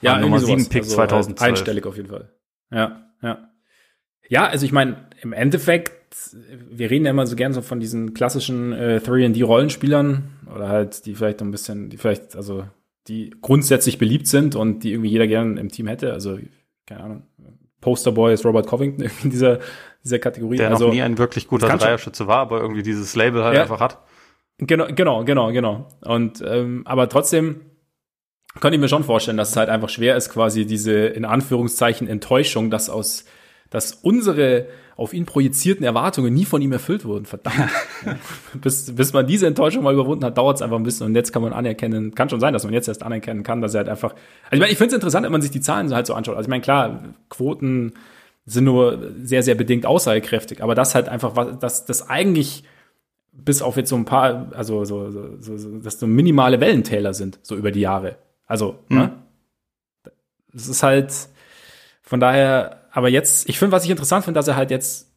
Ja, 0.00 0.18
Nummer 0.18 0.38
7 0.40 0.68
Pick 0.68 0.82
also 0.82 0.96
2012. 0.96 1.40
Halt 1.40 1.50
einstellig 1.50 1.86
auf 1.86 1.96
jeden 1.96 2.08
Fall. 2.08 2.30
Ja, 2.70 3.10
ja. 3.22 3.48
Ja, 4.28 4.46
also 4.46 4.64
ich 4.66 4.72
meine, 4.72 5.08
im 5.22 5.32
Endeffekt, 5.32 5.92
wir 6.70 6.90
reden 6.90 7.04
ja 7.04 7.10
immer 7.10 7.26
so 7.26 7.36
gern 7.36 7.52
so 7.52 7.62
von 7.62 7.80
diesen 7.80 8.14
klassischen 8.14 8.72
äh, 8.72 9.00
3D-Rollenspielern 9.04 10.22
oder 10.54 10.68
halt, 10.68 11.06
die 11.06 11.14
vielleicht 11.14 11.42
ein 11.42 11.50
bisschen, 11.50 11.90
die 11.90 11.96
vielleicht, 11.96 12.36
also 12.36 12.64
die 13.08 13.34
grundsätzlich 13.42 13.98
beliebt 13.98 14.26
sind 14.26 14.56
und 14.56 14.82
die 14.82 14.92
irgendwie 14.92 15.10
jeder 15.10 15.26
gern 15.26 15.56
im 15.56 15.68
Team 15.70 15.86
hätte. 15.86 16.12
Also, 16.12 16.38
keine 16.86 17.02
Ahnung, 17.02 17.22
Posterboy 17.84 18.32
ist 18.32 18.44
Robert 18.44 18.66
Covington 18.66 19.10
in 19.22 19.30
dieser, 19.30 19.60
dieser 20.02 20.18
Kategorie. 20.18 20.56
Der 20.56 20.70
also, 20.70 20.86
noch 20.86 20.94
nie 20.94 21.02
ein 21.02 21.18
wirklich 21.18 21.46
guter 21.46 21.68
Dreierschütze 21.68 22.26
war, 22.26 22.38
aber 22.38 22.60
irgendwie 22.60 22.82
dieses 22.82 23.14
Label 23.14 23.44
halt 23.44 23.54
ja, 23.54 23.62
einfach 23.62 23.80
hat. 23.80 23.98
Genau, 24.58 24.86
genau, 24.88 25.24
genau, 25.24 25.52
genau. 25.52 25.88
Und 26.00 26.42
ähm, 26.46 26.82
aber 26.86 27.08
trotzdem 27.08 27.60
könnte 28.60 28.76
ich 28.76 28.80
mir 28.80 28.88
schon 28.88 29.04
vorstellen, 29.04 29.36
dass 29.36 29.50
es 29.50 29.56
halt 29.56 29.68
einfach 29.68 29.88
schwer 29.88 30.16
ist, 30.16 30.30
quasi 30.30 30.64
diese 30.64 30.92
in 30.92 31.24
Anführungszeichen 31.24 32.08
Enttäuschung, 32.08 32.70
dass 32.70 32.88
aus 32.88 33.26
dass 33.70 33.92
unsere 33.92 34.68
auf 34.96 35.12
ihn 35.12 35.26
projizierten 35.26 35.84
Erwartungen 35.84 36.32
nie 36.32 36.44
von 36.44 36.62
ihm 36.62 36.72
erfüllt 36.72 37.04
wurden. 37.04 37.26
Verdammt. 37.26 37.56
ja. 38.06 38.16
bis, 38.54 38.94
bis 38.94 39.12
man 39.12 39.26
diese 39.26 39.46
Enttäuschung 39.46 39.82
mal 39.82 39.92
überwunden 39.92 40.24
hat, 40.24 40.38
dauert 40.38 40.56
es 40.56 40.62
einfach 40.62 40.76
ein 40.76 40.84
bisschen. 40.84 41.06
Und 41.06 41.14
jetzt 41.14 41.32
kann 41.32 41.42
man 41.42 41.52
anerkennen, 41.52 42.14
kann 42.14 42.30
schon 42.30 42.40
sein, 42.40 42.52
dass 42.52 42.64
man 42.64 42.72
jetzt 42.72 42.88
erst 42.88 43.02
anerkennen 43.02 43.42
kann, 43.42 43.60
dass 43.60 43.74
er 43.74 43.78
halt 43.78 43.88
einfach. 43.88 44.12
Also 44.12 44.54
ich 44.54 44.60
meine, 44.60 44.72
ich 44.72 44.78
finde 44.78 44.90
es 44.90 44.94
interessant, 44.94 45.24
wenn 45.24 45.32
man 45.32 45.42
sich 45.42 45.50
die 45.50 45.60
Zahlen 45.60 45.92
halt 45.92 46.06
so 46.06 46.14
anschaut. 46.14 46.36
Also 46.36 46.46
ich 46.46 46.50
meine, 46.50 46.62
klar, 46.62 47.02
Quoten 47.28 47.94
sind 48.46 48.64
nur 48.64 49.12
sehr, 49.22 49.42
sehr 49.42 49.54
bedingt 49.54 49.86
aussagekräftig, 49.86 50.62
aber 50.62 50.74
das 50.74 50.94
halt 50.94 51.08
einfach, 51.08 51.34
was, 51.34 51.58
dass 51.58 51.84
das 51.86 52.08
eigentlich 52.08 52.64
bis 53.32 53.62
auf 53.62 53.76
jetzt 53.76 53.88
so 53.90 53.96
ein 53.96 54.04
paar, 54.04 54.52
also 54.54 54.84
so, 54.84 55.10
so, 55.10 55.36
so, 55.40 55.56
so 55.56 55.78
dass 55.78 55.98
so 55.98 56.06
minimale 56.06 56.60
Wellentäler 56.60 57.14
sind, 57.14 57.40
so 57.42 57.56
über 57.56 57.72
die 57.72 57.80
Jahre. 57.80 58.16
Also, 58.46 58.78
mhm. 58.88 58.98
ne? 58.98 59.12
Das 60.52 60.68
ist 60.68 60.82
halt, 60.84 61.12
von 62.02 62.20
daher, 62.20 62.83
aber 62.94 63.08
jetzt, 63.08 63.48
ich 63.48 63.58
finde, 63.58 63.72
was 63.72 63.84
ich 63.84 63.90
interessant 63.90 64.24
finde, 64.24 64.38
dass 64.38 64.46
er 64.46 64.54
halt 64.54 64.70
jetzt 64.70 65.10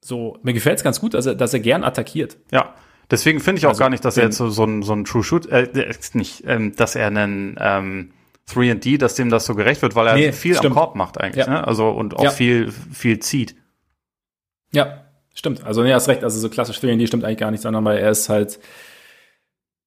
so, 0.00 0.38
mir 0.42 0.52
gefällt 0.52 0.78
es 0.78 0.84
ganz 0.84 1.00
gut, 1.00 1.14
dass 1.14 1.26
er, 1.26 1.34
dass 1.34 1.52
er 1.52 1.58
gern 1.58 1.82
attackiert. 1.82 2.36
Ja, 2.52 2.74
deswegen 3.10 3.40
finde 3.40 3.58
ich 3.58 3.66
auch 3.66 3.70
also, 3.70 3.80
gar 3.80 3.90
nicht, 3.90 4.04
dass 4.04 4.16
er 4.16 4.24
jetzt 4.24 4.36
so, 4.36 4.48
so 4.50 4.64
ein, 4.64 4.82
so 4.82 4.92
ein 4.92 5.04
True 5.04 5.24
Shoot, 5.24 5.46
äh, 5.46 5.92
nicht, 6.14 6.44
ähm, 6.46 6.76
dass 6.76 6.94
er 6.94 7.08
einen 7.08 7.56
ähm, 7.58 8.12
3D, 8.48 8.98
dass 8.98 9.16
dem 9.16 9.30
das 9.30 9.46
so 9.46 9.56
gerecht 9.56 9.82
wird, 9.82 9.96
weil 9.96 10.06
er 10.06 10.14
nee, 10.14 10.32
viel 10.32 10.54
stimmt. 10.54 10.66
am 10.66 10.74
Korb 10.74 10.94
macht 10.94 11.20
eigentlich, 11.20 11.44
ja. 11.44 11.52
ne? 11.52 11.66
Also 11.66 11.90
und 11.90 12.16
auch 12.16 12.22
ja. 12.22 12.30
viel, 12.30 12.70
viel 12.70 13.18
zieht. 13.18 13.56
Ja, 14.72 15.04
stimmt. 15.34 15.64
Also 15.64 15.82
nee, 15.82 15.92
hast 15.92 16.08
recht, 16.08 16.22
also 16.22 16.38
so 16.38 16.48
klassisch 16.48 16.78
3D 16.78 17.08
stimmt 17.08 17.24
eigentlich 17.24 17.38
gar 17.38 17.50
nicht, 17.50 17.62
sondern 17.62 17.84
weil 17.84 17.98
er 17.98 18.10
ist 18.10 18.28
halt, 18.28 18.60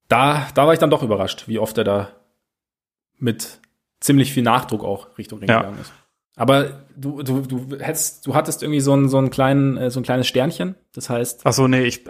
da, 0.10 0.50
da 0.54 0.66
war 0.66 0.74
ich 0.74 0.80
dann 0.80 0.90
doch 0.90 1.02
überrascht, 1.02 1.48
wie 1.48 1.60
oft 1.60 1.78
er 1.78 1.86
da 1.86 2.10
mit 3.18 3.62
ziemlich 4.02 4.34
viel 4.34 4.44
Nachdruck 4.44 4.84
auch 4.84 5.18
Richtung 5.18 5.40
Ring 5.40 5.50
ja. 5.50 5.60
gegangen 5.60 5.80
ist. 5.80 5.94
Aber 6.36 6.84
du, 6.96 7.24
du, 7.24 7.42
du 7.42 7.78
hättest, 7.80 8.28
du 8.28 8.36
hattest 8.36 8.62
irgendwie 8.62 8.82
so 8.82 8.94
ein, 8.94 9.08
so 9.10 9.18
ein, 9.18 9.30
kleinen, 9.30 9.78
äh, 9.78 9.90
so 9.90 10.00
ein 10.00 10.04
kleines 10.04 10.28
Sternchen. 10.28 10.76
Das 10.94 11.10
heißt. 11.10 11.42
Ach 11.46 11.54
so, 11.54 11.68
nee, 11.68 11.84
ich, 11.84 12.06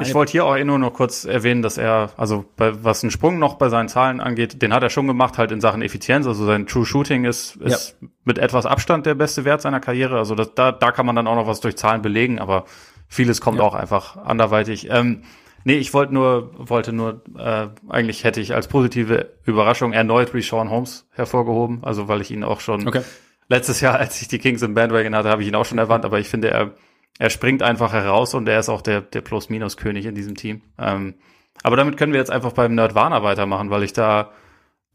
ich 0.00 0.14
wollte 0.14 0.32
hier 0.32 0.44
auch 0.44 0.56
eh 0.56 0.64
nur 0.64 0.78
noch 0.78 0.92
kurz 0.92 1.24
erwähnen, 1.24 1.62
dass 1.62 1.78
er, 1.78 2.10
also 2.16 2.44
bei, 2.56 2.84
was 2.84 3.02
einen 3.02 3.10
Sprung 3.10 3.38
noch 3.38 3.54
bei 3.54 3.68
seinen 3.68 3.88
Zahlen 3.88 4.20
angeht, 4.20 4.62
den 4.62 4.72
hat 4.72 4.82
er 4.82 4.90
schon 4.90 5.06
gemacht, 5.06 5.38
halt 5.38 5.52
in 5.52 5.60
Sachen 5.60 5.82
Effizienz. 5.82 6.26
Also 6.26 6.44
sein 6.44 6.66
True 6.66 6.84
Shooting 6.84 7.24
ist, 7.24 7.56
ist 7.56 7.96
ja. 8.00 8.08
mit 8.24 8.38
etwas 8.38 8.66
Abstand 8.66 9.06
der 9.06 9.14
beste 9.14 9.44
Wert 9.44 9.62
seiner 9.62 9.80
Karriere. 9.80 10.18
Also 10.18 10.34
das, 10.34 10.54
da, 10.54 10.72
da 10.72 10.90
kann 10.90 11.06
man 11.06 11.16
dann 11.16 11.26
auch 11.26 11.36
noch 11.36 11.46
was 11.46 11.60
durch 11.60 11.76
Zahlen 11.76 12.02
belegen, 12.02 12.38
aber 12.38 12.64
vieles 13.06 13.40
kommt 13.40 13.58
ja. 13.58 13.64
auch 13.64 13.74
einfach 13.74 14.16
anderweitig. 14.16 14.88
Ähm, 14.90 15.22
nee, 15.64 15.76
ich 15.76 15.94
wollte 15.94 16.14
nur, 16.14 16.50
wollte 16.56 16.92
nur, 16.92 17.22
äh, 17.36 17.68
eigentlich 17.88 18.24
hätte 18.24 18.40
ich 18.40 18.54
als 18.54 18.68
positive 18.68 19.30
Überraschung 19.44 19.92
erneut 19.92 20.34
Reshawn 20.34 20.70
Holmes 20.70 21.06
hervorgehoben, 21.12 21.80
also 21.82 22.08
weil 22.08 22.20
ich 22.20 22.30
ihn 22.30 22.44
auch 22.44 22.60
schon 22.60 22.86
okay 22.86 23.02
letztes 23.48 23.80
Jahr, 23.80 23.96
als 23.96 24.20
ich 24.22 24.28
die 24.28 24.38
Kings 24.38 24.62
im 24.62 24.74
Bandwagon 24.74 25.14
hatte, 25.14 25.30
habe 25.30 25.42
ich 25.42 25.48
ihn 25.48 25.54
auch 25.54 25.64
schon 25.64 25.78
erwähnt, 25.78 26.04
aber 26.04 26.20
ich 26.20 26.28
finde, 26.28 26.50
er, 26.50 26.74
er 27.18 27.30
springt 27.30 27.62
einfach 27.62 27.92
heraus 27.92 28.34
und 28.34 28.48
er 28.48 28.60
ist 28.60 28.68
auch 28.68 28.82
der, 28.82 29.00
der 29.00 29.22
Plus-Minus-König 29.22 30.06
in 30.06 30.14
diesem 30.14 30.36
Team. 30.36 30.62
Ähm, 30.78 31.14
aber 31.62 31.76
damit 31.76 31.96
können 31.96 32.12
wir 32.12 32.20
jetzt 32.20 32.30
einfach 32.30 32.52
beim 32.52 32.74
Nerdwana 32.74 33.22
weitermachen, 33.22 33.70
weil 33.70 33.82
ich 33.82 33.92
da, 33.92 34.32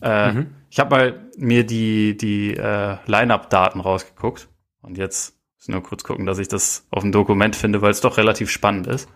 äh, 0.02 0.32
mhm. 0.32 0.56
ich 0.70 0.80
habe 0.80 0.96
mal 0.96 1.30
mir 1.38 1.66
die, 1.66 2.16
die 2.16 2.56
äh, 2.56 2.98
Line-Up-Daten 3.06 3.82
rausgeguckt 3.82 4.48
und 4.82 4.98
jetzt 4.98 5.36
muss 5.58 5.68
nur 5.68 5.84
kurz 5.84 6.04
gucken, 6.04 6.26
dass 6.26 6.40
ich 6.40 6.48
das 6.48 6.88
auf 6.92 7.02
dem 7.02 7.12
Dokument 7.12 7.56
finde, 7.56 7.82
weil 7.82 7.92
es 7.92 8.02
doch 8.02 8.18
relativ 8.18 8.50
spannend 8.50 8.88
ist. 8.88 9.10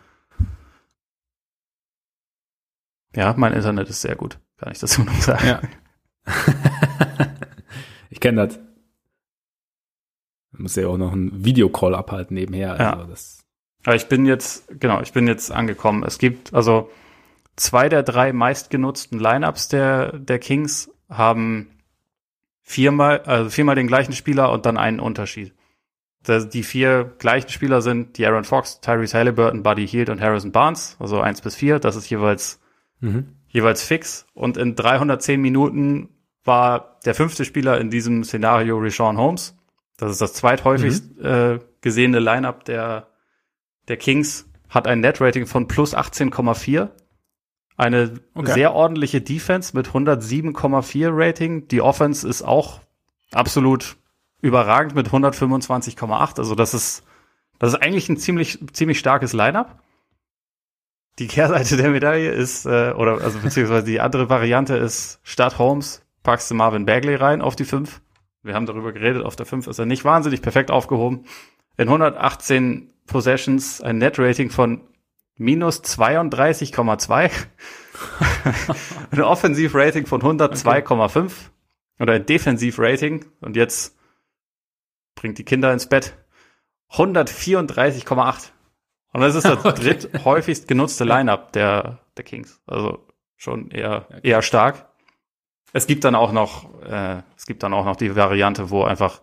Ja, 3.15 3.33
mein 3.38 3.53
Internet 3.53 3.89
ist 3.89 4.01
sehr 4.01 4.15
gut, 4.15 4.39
kann 4.57 4.71
ich 4.71 4.79
dazu 4.79 5.03
noch 5.03 5.21
sagen. 5.21 5.47
Ja. 5.47 5.61
ich 8.09 8.19
kenne 8.19 8.47
das. 8.47 8.66
Man 10.51 10.63
muss 10.63 10.75
ja 10.75 10.87
auch 10.87 10.97
noch 10.97 11.11
einen 11.11 11.43
Videocall 11.43 11.95
abhalten 11.95 12.35
nebenher. 12.35 12.71
Also 12.71 12.83
ja. 12.83 13.05
das 13.05 13.43
Aber 13.85 13.95
ich 13.95 14.07
bin 14.07 14.25
jetzt, 14.25 14.79
genau, 14.79 15.01
ich 15.01 15.13
bin 15.13 15.27
jetzt 15.27 15.51
angekommen. 15.51 16.03
Es 16.03 16.17
gibt, 16.17 16.53
also 16.53 16.89
zwei 17.55 17.89
der 17.89 18.03
drei 18.03 18.31
meistgenutzten 18.33 19.19
Lineups 19.19 19.67
der, 19.67 20.13
der 20.17 20.39
Kings 20.39 20.89
haben 21.09 21.67
viermal, 22.61 23.21
also 23.21 23.49
viermal 23.49 23.75
den 23.75 23.87
gleichen 23.87 24.13
Spieler 24.13 24.51
und 24.51 24.65
dann 24.65 24.77
einen 24.77 24.99
Unterschied. 24.99 25.53
Die 26.27 26.63
vier 26.63 27.15
gleichen 27.19 27.49
Spieler 27.49 27.81
sind 27.81 28.17
die 28.17 28.25
Aaron 28.25 28.43
Fox, 28.43 28.81
Tyrese 28.81 29.17
Halliburton, 29.17 29.63
Buddy 29.63 29.87
Hield 29.87 30.09
und 30.09 30.19
Harrison 30.19 30.51
Barnes, 30.51 30.97
also 30.99 31.21
eins 31.21 31.39
bis 31.39 31.55
vier. 31.55 31.79
Das 31.79 31.95
ist 31.95 32.09
jeweils, 32.09 32.59
mhm. 32.99 33.37
jeweils 33.47 33.83
fix. 33.83 34.27
Und 34.33 34.57
in 34.57 34.75
310 34.75 35.39
Minuten 35.39 36.09
war 36.43 36.99
der 37.05 37.15
fünfte 37.15 37.45
Spieler 37.45 37.79
in 37.79 37.89
diesem 37.89 38.25
Szenario 38.25 38.77
Rashawn 38.77 39.17
Holmes. 39.17 39.56
Das 39.97 40.11
ist 40.11 40.21
das 40.21 40.33
zweithäufigst 40.33 41.17
mhm. 41.17 41.25
äh, 41.25 41.59
gesehene 41.81 42.19
Lineup 42.19 42.63
der, 42.65 43.07
der 43.87 43.97
Kings. 43.97 44.45
Hat 44.69 44.87
ein 44.87 44.99
Net-Rating 44.99 45.47
von 45.47 45.67
plus 45.67 45.95
18,4. 45.95 46.89
Eine 47.77 48.19
okay. 48.33 48.53
sehr 48.53 48.73
ordentliche 48.73 49.21
Defense 49.21 49.75
mit 49.75 49.87
107,4 49.89 51.09
Rating. 51.11 51.67
Die 51.67 51.81
Offense 51.81 52.27
ist 52.27 52.41
auch 52.41 52.81
absolut 53.31 53.97
überragend 54.41 54.95
mit 54.95 55.07
125,8. 55.07 56.37
Also 56.37 56.55
das 56.55 56.73
ist, 56.73 57.03
das 57.59 57.73
ist 57.73 57.81
eigentlich 57.81 58.09
ein 58.09 58.17
ziemlich, 58.17 58.59
ziemlich 58.73 58.99
starkes 58.99 59.33
Lineup. 59.33 59.79
Die 61.19 61.27
Kehrseite 61.27 61.77
der 61.77 61.89
Medaille 61.89 62.31
ist, 62.31 62.65
äh, 62.65 62.91
oder 62.91 63.21
also 63.21 63.39
beziehungsweise 63.39 63.85
die 63.85 63.99
andere 63.99 64.29
Variante 64.29 64.75
ist, 64.75 65.19
statt 65.23 65.57
Holmes 65.57 66.03
packst 66.21 66.51
du 66.51 66.55
Marvin 66.55 66.85
Bagley 66.85 67.15
rein 67.15 67.41
auf 67.41 67.55
die 67.55 67.65
5. 67.65 68.01
Wir 68.47 68.55
haben 68.55 68.65
darüber 68.65 68.93
geredet, 68.93 69.23
auf 69.23 69.35
der 69.35 69.45
5 69.45 69.67
ist 69.67 69.77
er 69.77 69.85
nicht 69.85 70.05
wahnsinnig 70.05 70.41
perfekt 70.41 70.71
aufgehoben. 70.71 71.25
In 71.77 71.89
118 71.89 72.93
Possessions 73.05 73.81
ein 73.81 73.97
Net-Rating 73.97 74.49
von 74.49 74.81
minus 75.35 75.83
32,2. 75.83 77.29
ein 79.11 79.21
Offensiv-Rating 79.21 80.05
von 80.05 80.21
102,5. 80.21 81.25
Okay. 81.25 81.31
Oder 81.99 82.13
ein 82.13 82.25
Defensiv-Rating. 82.25 83.25
Und 83.41 83.55
jetzt 83.55 83.97
bringt 85.15 85.37
die 85.37 85.43
Kinder 85.43 85.73
ins 85.73 85.87
Bett. 85.87 86.17
134,8. 86.91 88.51
Und 89.13 89.21
das 89.21 89.35
ist 89.35 89.45
das 89.45 89.57
okay. 89.65 89.81
dritt 89.81 90.25
häufigst 90.25 90.67
genutzte 90.67 91.03
Lineup 91.03 91.51
der, 91.51 91.99
der 92.15 92.23
Kings. 92.23 92.61
Also 92.65 93.05
schon 93.35 93.71
eher, 93.71 94.07
eher 94.23 94.41
stark. 94.41 94.87
Es 95.74 95.88
gibt 95.88 96.03
dann 96.03 96.15
auch 96.15 96.32
noch, 96.32 96.82
äh, 96.84 97.22
es 97.36 97.45
gibt 97.45 97.63
dann 97.63 97.74
auch 97.74 97.86
noch 97.86 97.95
die 97.95 98.15
Variante, 98.15 98.70
wo 98.70 98.84
einfach 98.84 99.22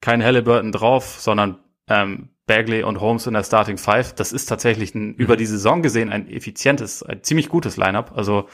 kein 0.00 0.22
Halliburton 0.22 0.72
drauf, 0.72 1.16
sondern 1.20 1.58
ähm, 1.88 2.30
Bagley 2.46 2.82
und 2.82 3.00
Holmes 3.00 3.26
in 3.26 3.34
der 3.34 3.44
Starting 3.44 3.78
Five. 3.78 4.14
Das 4.14 4.32
ist 4.32 4.46
tatsächlich 4.46 4.94
ein, 4.94 5.08
mhm. 5.08 5.14
über 5.14 5.36
die 5.36 5.46
Saison 5.46 5.82
gesehen 5.82 6.10
ein 6.10 6.28
effizientes, 6.28 7.02
ein 7.02 7.22
ziemlich 7.22 7.48
gutes 7.48 7.76
Lineup. 7.76 8.12
Also 8.14 8.48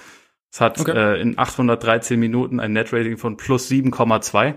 es 0.53 0.61
hat 0.61 0.81
okay. 0.81 0.93
äh, 0.93 1.21
in 1.21 1.39
813 1.39 2.19
Minuten 2.19 2.61
ein 2.61 2.73
Net-Rating 2.73 3.17
von 3.17 3.37
plus 3.37 3.71
7,2. 3.71 4.55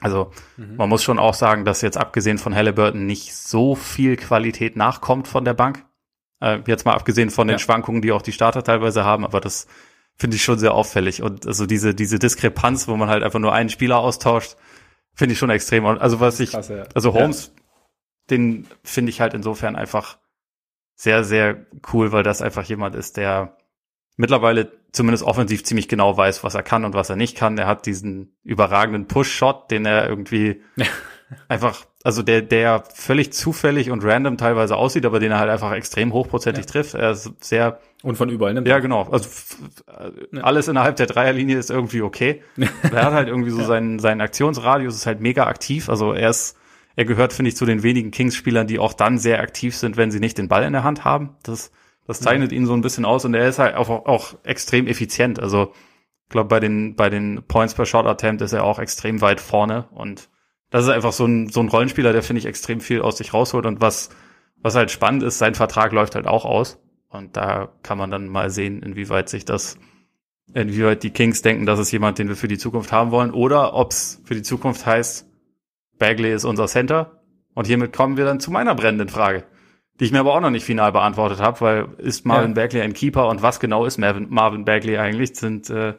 Also 0.00 0.30
mhm. 0.56 0.76
man 0.76 0.88
muss 0.88 1.02
schon 1.02 1.18
auch 1.18 1.34
sagen, 1.34 1.64
dass 1.64 1.80
jetzt 1.80 1.96
abgesehen 1.96 2.38
von 2.38 2.54
Halliburton 2.54 3.06
nicht 3.06 3.34
so 3.34 3.74
viel 3.74 4.16
Qualität 4.16 4.76
nachkommt 4.76 5.28
von 5.28 5.44
der 5.44 5.54
Bank. 5.54 5.84
Äh, 6.40 6.60
jetzt 6.66 6.84
mal 6.84 6.94
abgesehen 6.94 7.30
von 7.30 7.48
den 7.48 7.54
ja. 7.54 7.58
Schwankungen, 7.58 8.02
die 8.02 8.12
auch 8.12 8.22
die 8.22 8.32
Starter 8.32 8.62
teilweise 8.62 9.04
haben, 9.04 9.24
aber 9.24 9.40
das 9.40 9.66
finde 10.16 10.36
ich 10.36 10.42
schon 10.42 10.58
sehr 10.58 10.74
auffällig. 10.74 11.22
Und 11.22 11.46
also 11.46 11.66
diese, 11.66 11.94
diese 11.94 12.18
Diskrepanz, 12.18 12.88
wo 12.88 12.96
man 12.96 13.08
halt 13.08 13.22
einfach 13.22 13.38
nur 13.38 13.52
einen 13.52 13.68
Spieler 13.68 13.98
austauscht, 13.98 14.56
finde 15.14 15.32
ich 15.34 15.38
schon 15.38 15.50
extrem. 15.50 15.84
Also 15.86 16.20
was 16.20 16.40
ich, 16.40 16.52
Krass, 16.52 16.68
ja. 16.68 16.84
also 16.94 17.14
Holmes, 17.14 17.52
ja. 17.54 17.62
den 18.30 18.66
finde 18.82 19.10
ich 19.10 19.20
halt 19.20 19.34
insofern 19.34 19.76
einfach 19.76 20.18
sehr, 20.94 21.24
sehr 21.24 21.66
cool, 21.92 22.12
weil 22.12 22.22
das 22.22 22.42
einfach 22.42 22.64
jemand 22.64 22.94
ist, 22.94 23.16
der 23.16 23.56
mittlerweile 24.16 24.72
zumindest 24.92 25.24
offensiv 25.24 25.62
ziemlich 25.64 25.88
genau 25.88 26.16
weiß, 26.16 26.42
was 26.42 26.54
er 26.54 26.62
kann 26.62 26.86
und 26.86 26.94
was 26.94 27.10
er 27.10 27.16
nicht 27.16 27.36
kann. 27.36 27.58
Er 27.58 27.66
hat 27.66 27.84
diesen 27.84 28.34
überragenden 28.42 29.06
Push-Shot, 29.06 29.70
den 29.70 29.84
er 29.84 30.08
irgendwie 30.08 30.62
einfach, 31.48 31.86
also 32.04 32.22
der, 32.22 32.42
der 32.42 32.84
völlig 32.94 33.32
zufällig 33.32 33.90
und 33.90 34.04
random 34.04 34.36
teilweise 34.36 34.76
aussieht, 34.76 35.06
aber 35.06 35.18
den 35.18 35.32
er 35.32 35.38
halt 35.38 35.50
einfach 35.50 35.72
extrem 35.72 36.12
hochprozentig 36.12 36.64
ja. 36.64 36.70
trifft. 36.70 36.94
Er 36.94 37.10
ist 37.10 37.32
sehr 37.40 37.80
und 38.02 38.16
von 38.16 38.28
überall 38.28 38.54
nimmt. 38.54 38.68
Ja, 38.68 38.78
genau. 38.78 39.02
Also 39.10 39.28
ja. 40.32 40.42
alles 40.42 40.68
innerhalb 40.68 40.96
der 40.96 41.06
Dreierlinie 41.06 41.58
ist 41.58 41.70
irgendwie 41.70 42.02
okay. 42.02 42.42
er 42.82 43.04
hat 43.04 43.12
halt 43.12 43.28
irgendwie 43.28 43.50
so 43.50 43.60
ja. 43.60 43.66
seinen, 43.66 43.98
seinen 43.98 44.20
Aktionsradius 44.20 44.94
ist 44.94 45.06
halt 45.06 45.20
mega 45.20 45.46
aktiv. 45.46 45.88
Also 45.88 46.12
er 46.12 46.30
ist, 46.30 46.56
er 46.94 47.04
gehört, 47.04 47.32
finde 47.32 47.48
ich, 47.48 47.56
zu 47.56 47.66
den 47.66 47.82
wenigen 47.82 48.10
Kings-Spielern, 48.10 48.66
die 48.66 48.78
auch 48.78 48.92
dann 48.92 49.18
sehr 49.18 49.40
aktiv 49.40 49.76
sind, 49.76 49.96
wenn 49.96 50.10
sie 50.10 50.20
nicht 50.20 50.38
den 50.38 50.48
Ball 50.48 50.62
in 50.64 50.72
der 50.72 50.84
Hand 50.84 51.04
haben. 51.04 51.36
Das, 51.42 51.72
das 52.06 52.20
zeichnet 52.20 52.52
ihn 52.52 52.66
so 52.66 52.74
ein 52.74 52.82
bisschen 52.82 53.04
aus 53.04 53.24
und 53.24 53.34
er 53.34 53.48
ist 53.48 53.58
halt 53.58 53.74
auch, 53.74 53.88
auch 53.88 54.34
extrem 54.44 54.86
effizient. 54.86 55.40
Also 55.40 55.72
ich 56.26 56.30
glaube, 56.30 56.48
bei 56.48 56.60
den, 56.60 56.94
bei 56.94 57.10
den 57.10 57.42
Points 57.48 57.74
per 57.74 57.86
Shot 57.86 58.06
Attempt 58.06 58.42
ist 58.42 58.52
er 58.52 58.64
auch 58.64 58.78
extrem 58.78 59.20
weit 59.20 59.40
vorne 59.40 59.88
und 59.90 60.28
das 60.76 60.84
ist 60.84 60.90
einfach 60.90 61.14
so 61.14 61.24
ein, 61.24 61.48
so 61.48 61.60
ein 61.60 61.68
Rollenspieler, 61.68 62.12
der, 62.12 62.22
finde 62.22 62.40
ich, 62.40 62.44
extrem 62.44 62.80
viel 62.80 63.00
aus 63.00 63.16
sich 63.16 63.32
rausholt 63.32 63.64
und 63.64 63.80
was, 63.80 64.10
was 64.60 64.74
halt 64.74 64.90
spannend 64.90 65.22
ist, 65.22 65.38
sein 65.38 65.54
Vertrag 65.54 65.90
läuft 65.92 66.14
halt 66.14 66.26
auch 66.26 66.44
aus. 66.44 66.78
Und 67.08 67.34
da 67.34 67.70
kann 67.82 67.96
man 67.96 68.10
dann 68.10 68.28
mal 68.28 68.50
sehen, 68.50 68.82
inwieweit 68.82 69.30
sich 69.30 69.46
das, 69.46 69.78
inwieweit 70.52 71.02
die 71.02 71.12
Kings 71.12 71.40
denken, 71.40 71.64
das 71.64 71.78
ist 71.78 71.92
jemand, 71.92 72.18
den 72.18 72.28
wir 72.28 72.36
für 72.36 72.46
die 72.46 72.58
Zukunft 72.58 72.92
haben 72.92 73.10
wollen, 73.10 73.30
oder 73.30 73.72
ob 73.72 73.92
es 73.92 74.20
für 74.26 74.34
die 74.34 74.42
Zukunft 74.42 74.84
heißt, 74.84 75.26
Bagley 75.98 76.34
ist 76.34 76.44
unser 76.44 76.66
Center. 76.66 77.22
Und 77.54 77.66
hiermit 77.66 77.94
kommen 77.94 78.18
wir 78.18 78.26
dann 78.26 78.38
zu 78.38 78.50
meiner 78.50 78.74
brennenden 78.74 79.08
Frage, 79.08 79.44
die 79.98 80.04
ich 80.04 80.12
mir 80.12 80.20
aber 80.20 80.34
auch 80.34 80.42
noch 80.42 80.50
nicht 80.50 80.66
final 80.66 80.92
beantwortet 80.92 81.40
habe, 81.40 81.60
weil 81.62 81.88
ist 81.96 82.26
Marvin 82.26 82.50
ja. 82.50 82.54
Bagley 82.54 82.82
ein 82.82 82.92
Keeper 82.92 83.28
und 83.28 83.40
was 83.40 83.60
genau 83.60 83.86
ist 83.86 83.96
Marvin, 83.96 84.26
Marvin 84.28 84.66
Bagley 84.66 84.98
eigentlich? 84.98 85.36
Sind 85.36 85.70
äh, 85.70 85.94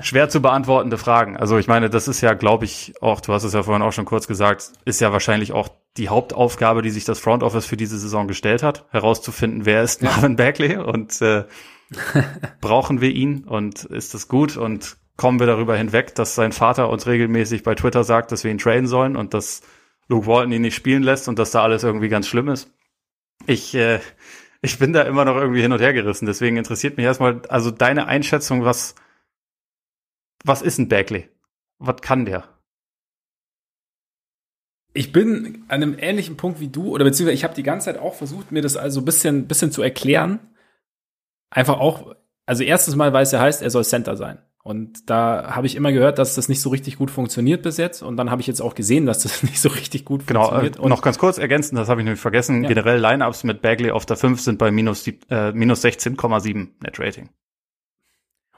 schwer 0.00 0.28
zu 0.28 0.40
beantwortende 0.40 0.98
Fragen. 0.98 1.36
Also 1.36 1.58
ich 1.58 1.66
meine, 1.66 1.90
das 1.90 2.08
ist 2.08 2.20
ja, 2.20 2.34
glaube 2.34 2.64
ich, 2.64 2.94
auch, 3.00 3.20
du 3.20 3.32
hast 3.32 3.44
es 3.44 3.52
ja 3.52 3.62
vorhin 3.62 3.82
auch 3.82 3.92
schon 3.92 4.04
kurz 4.04 4.26
gesagt, 4.26 4.72
ist 4.84 5.00
ja 5.00 5.12
wahrscheinlich 5.12 5.52
auch 5.52 5.68
die 5.96 6.08
Hauptaufgabe, 6.08 6.82
die 6.82 6.90
sich 6.90 7.04
das 7.04 7.18
Front 7.18 7.42
Office 7.42 7.66
für 7.66 7.76
diese 7.76 7.98
Saison 7.98 8.28
gestellt 8.28 8.62
hat, 8.62 8.84
herauszufinden, 8.90 9.64
wer 9.64 9.82
ist. 9.82 10.02
Marvin 10.02 10.36
Bagley 10.36 10.76
und 10.76 11.20
äh, 11.22 11.44
brauchen 12.60 13.00
wir 13.00 13.10
ihn 13.10 13.44
und 13.44 13.84
ist 13.84 14.14
das 14.14 14.28
gut 14.28 14.56
und 14.56 14.96
kommen 15.16 15.40
wir 15.40 15.46
darüber 15.46 15.76
hinweg, 15.76 16.14
dass 16.14 16.34
sein 16.34 16.52
Vater 16.52 16.90
uns 16.90 17.06
regelmäßig 17.06 17.62
bei 17.62 17.74
Twitter 17.74 18.04
sagt, 18.04 18.32
dass 18.32 18.44
wir 18.44 18.50
ihn 18.50 18.58
traden 18.58 18.86
sollen 18.86 19.16
und 19.16 19.32
dass 19.32 19.62
Luke 20.08 20.26
Walton 20.26 20.52
ihn 20.52 20.62
nicht 20.62 20.76
spielen 20.76 21.02
lässt 21.02 21.28
und 21.28 21.38
dass 21.38 21.50
da 21.50 21.62
alles 21.62 21.82
irgendwie 21.82 22.08
ganz 22.08 22.28
schlimm 22.28 22.48
ist. 22.48 22.70
Ich 23.46 23.74
äh, 23.74 24.00
ich 24.62 24.78
bin 24.78 24.92
da 24.92 25.02
immer 25.02 25.24
noch 25.24 25.36
irgendwie 25.36 25.62
hin 25.62 25.72
und 25.72 25.80
her 25.80 25.92
gerissen. 25.92 26.26
Deswegen 26.26 26.56
interessiert 26.56 26.96
mich 26.96 27.06
erstmal, 27.06 27.42
also 27.48 27.70
deine 27.70 28.06
Einschätzung, 28.06 28.64
was 28.64 28.94
was 30.44 30.62
ist 30.62 30.78
ein 30.78 30.88
Bagley? 30.88 31.28
Was 31.78 32.00
kann 32.00 32.24
der? 32.24 32.44
Ich 34.92 35.12
bin 35.12 35.64
an 35.68 35.82
einem 35.82 35.96
ähnlichen 35.98 36.36
Punkt 36.36 36.58
wie 36.58 36.68
du, 36.68 36.88
oder 36.88 37.04
beziehungsweise 37.04 37.34
ich 37.34 37.44
habe 37.44 37.54
die 37.54 37.62
ganze 37.62 37.86
Zeit 37.86 37.98
auch 37.98 38.14
versucht, 38.14 38.50
mir 38.50 38.62
das 38.62 38.76
also 38.76 39.00
ein 39.00 39.04
bisschen, 39.04 39.46
bisschen 39.46 39.70
zu 39.70 39.82
erklären. 39.82 40.40
Einfach 41.50 41.78
auch, 41.78 42.14
also 42.46 42.62
erstes 42.62 42.96
Mal, 42.96 43.12
weil 43.12 43.24
es 43.24 43.32
ja 43.32 43.40
heißt, 43.40 43.62
er 43.62 43.70
soll 43.70 43.84
Center 43.84 44.16
sein. 44.16 44.38
Und 44.66 45.08
da 45.08 45.54
habe 45.54 45.68
ich 45.68 45.76
immer 45.76 45.92
gehört, 45.92 46.18
dass 46.18 46.34
das 46.34 46.48
nicht 46.48 46.60
so 46.60 46.70
richtig 46.70 46.96
gut 46.96 47.12
funktioniert 47.12 47.62
bis 47.62 47.76
jetzt. 47.76 48.02
Und 48.02 48.16
dann 48.16 48.32
habe 48.32 48.40
ich 48.40 48.48
jetzt 48.48 48.60
auch 48.60 48.74
gesehen, 48.74 49.06
dass 49.06 49.20
das 49.20 49.42
nicht 49.44 49.60
so 49.60 49.68
richtig 49.68 50.04
gut 50.04 50.26
genau, 50.26 50.46
funktioniert. 50.46 50.74
Genau, 50.74 50.86
äh, 50.86 50.90
noch 50.90 51.02
ganz 51.02 51.18
kurz 51.18 51.38
ergänzen, 51.38 51.76
das 51.76 51.88
habe 51.88 52.00
ich 52.00 52.04
nämlich 52.04 52.20
vergessen. 52.20 52.64
Ja. 52.64 52.68
Generell 52.68 53.00
Lineups 53.00 53.44
mit 53.44 53.62
Bagley 53.62 53.92
auf 53.92 54.06
der 54.06 54.16
5 54.16 54.40
sind 54.40 54.58
bei 54.58 54.72
minus, 54.72 55.06
äh, 55.30 55.52
minus 55.52 55.84
16,7 55.84 56.68
Net 56.82 56.98
Rating. 56.98 57.28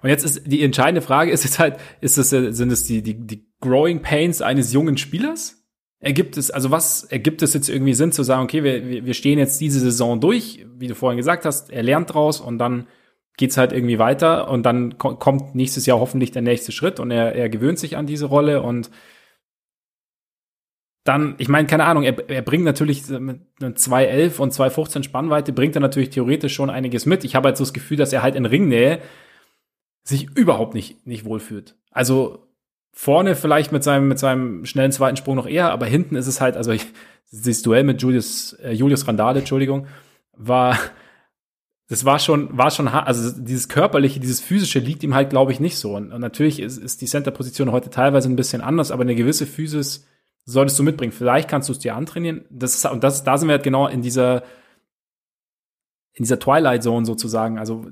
Und 0.02 0.10
jetzt 0.10 0.24
ist 0.24 0.46
die 0.46 0.62
entscheidende 0.62 1.00
Frage, 1.00 1.30
ist 1.30 1.44
es 1.44 1.58
halt, 1.58 1.76
ist 2.00 2.18
es, 2.18 2.30
sind 2.30 2.72
es 2.72 2.84
die, 2.84 3.02
die, 3.02 3.14
die 3.14 3.48
Growing 3.60 4.02
Pains 4.02 4.42
eines 4.42 4.72
jungen 4.72 4.96
Spielers? 4.96 5.64
Ergibt 6.00 6.36
es, 6.36 6.50
also 6.50 6.70
was 6.70 7.04
ergibt 7.04 7.42
es 7.42 7.54
jetzt 7.54 7.68
irgendwie 7.68 7.94
Sinn 7.94 8.12
zu 8.12 8.22
sagen, 8.22 8.44
okay, 8.44 8.62
wir, 8.62 9.04
wir 9.04 9.14
stehen 9.14 9.38
jetzt 9.38 9.60
diese 9.60 9.80
Saison 9.80 10.20
durch, 10.20 10.64
wie 10.76 10.86
du 10.86 10.94
vorhin 10.94 11.16
gesagt 11.16 11.44
hast, 11.44 11.70
er 11.70 11.82
lernt 11.82 12.14
draus 12.14 12.40
und 12.40 12.58
dann 12.58 12.86
geht's 13.36 13.56
halt 13.56 13.72
irgendwie 13.72 13.98
weiter 13.98 14.48
und 14.50 14.64
dann 14.64 14.98
kommt 14.98 15.54
nächstes 15.54 15.86
Jahr 15.86 15.98
hoffentlich 15.98 16.30
der 16.30 16.42
nächste 16.42 16.72
Schritt 16.72 17.00
und 17.00 17.10
er, 17.10 17.34
er 17.34 17.48
gewöhnt 17.48 17.78
sich 17.78 17.96
an 17.96 18.06
diese 18.06 18.26
Rolle 18.26 18.62
und 18.62 18.90
dann, 21.04 21.36
ich 21.38 21.48
meine, 21.48 21.66
keine 21.66 21.84
Ahnung, 21.84 22.02
er, 22.02 22.28
er 22.28 22.42
bringt 22.42 22.64
natürlich 22.64 23.08
mit 23.08 23.40
2,11 23.60 24.38
und 24.40 24.52
2,15 24.52 25.04
Spannweite, 25.04 25.52
bringt 25.52 25.74
er 25.74 25.80
natürlich 25.80 26.10
theoretisch 26.10 26.52
schon 26.54 26.68
einiges 26.68 27.06
mit. 27.06 27.24
Ich 27.24 27.34
habe 27.34 27.48
halt 27.48 27.56
so 27.56 27.64
das 27.64 27.72
Gefühl, 27.72 27.96
dass 27.96 28.12
er 28.12 28.22
halt 28.22 28.36
in 28.36 28.44
Ringnähe 28.44 29.00
sich 30.02 30.28
überhaupt 30.36 30.74
nicht, 30.74 31.06
nicht 31.06 31.24
wohlfühlt. 31.24 31.76
Also 31.90 32.46
vorne 32.92 33.36
vielleicht 33.36 33.72
mit 33.72 33.84
seinem, 33.84 34.08
mit 34.08 34.18
seinem 34.18 34.64
schnellen 34.64 34.92
zweiten 34.92 35.16
Sprung 35.16 35.36
noch 35.36 35.46
eher, 35.46 35.70
aber 35.70 35.86
hinten 35.86 36.16
ist 36.16 36.26
es 36.26 36.40
halt, 36.40 36.56
also 36.56 36.72
ich, 36.72 36.86
dieses 37.30 37.62
Duell 37.62 37.84
mit 37.84 38.02
Julius, 38.02 38.54
äh, 38.54 38.72
Julius 38.72 39.06
Randale, 39.06 39.40
Entschuldigung, 39.40 39.86
war, 40.32 40.78
das 41.88 42.04
war 42.04 42.18
schon, 42.18 42.56
war 42.56 42.70
schon, 42.70 42.88
also 42.88 43.30
dieses 43.40 43.68
körperliche, 43.68 44.20
dieses 44.20 44.40
physische 44.40 44.78
liegt 44.78 45.02
ihm 45.02 45.14
halt, 45.14 45.30
glaube 45.30 45.52
ich, 45.52 45.60
nicht 45.60 45.78
so. 45.78 45.94
Und, 45.96 46.12
und 46.12 46.20
natürlich 46.20 46.60
ist, 46.60 46.78
ist 46.78 47.00
die 47.00 47.06
Center-Position 47.06 47.72
heute 47.72 47.90
teilweise 47.90 48.28
ein 48.28 48.36
bisschen 48.36 48.62
anders, 48.62 48.90
aber 48.90 49.02
eine 49.02 49.14
gewisse 49.14 49.46
Physis 49.46 50.06
solltest 50.44 50.78
du 50.78 50.82
mitbringen. 50.82 51.12
Vielleicht 51.12 51.48
kannst 51.48 51.68
du 51.68 51.74
es 51.74 51.78
dir 51.78 51.94
antrainieren. 51.94 52.46
Das 52.50 52.74
ist, 52.74 52.86
und 52.86 53.04
das, 53.04 53.22
da 53.22 53.36
sind 53.36 53.48
wir 53.48 53.54
halt 53.54 53.62
genau 53.62 53.86
in 53.86 54.00
dieser, 54.00 54.42
in 56.14 56.24
dieser 56.24 56.38
Twilight 56.38 56.82
Zone 56.82 57.04
sozusagen. 57.04 57.58
Also 57.58 57.86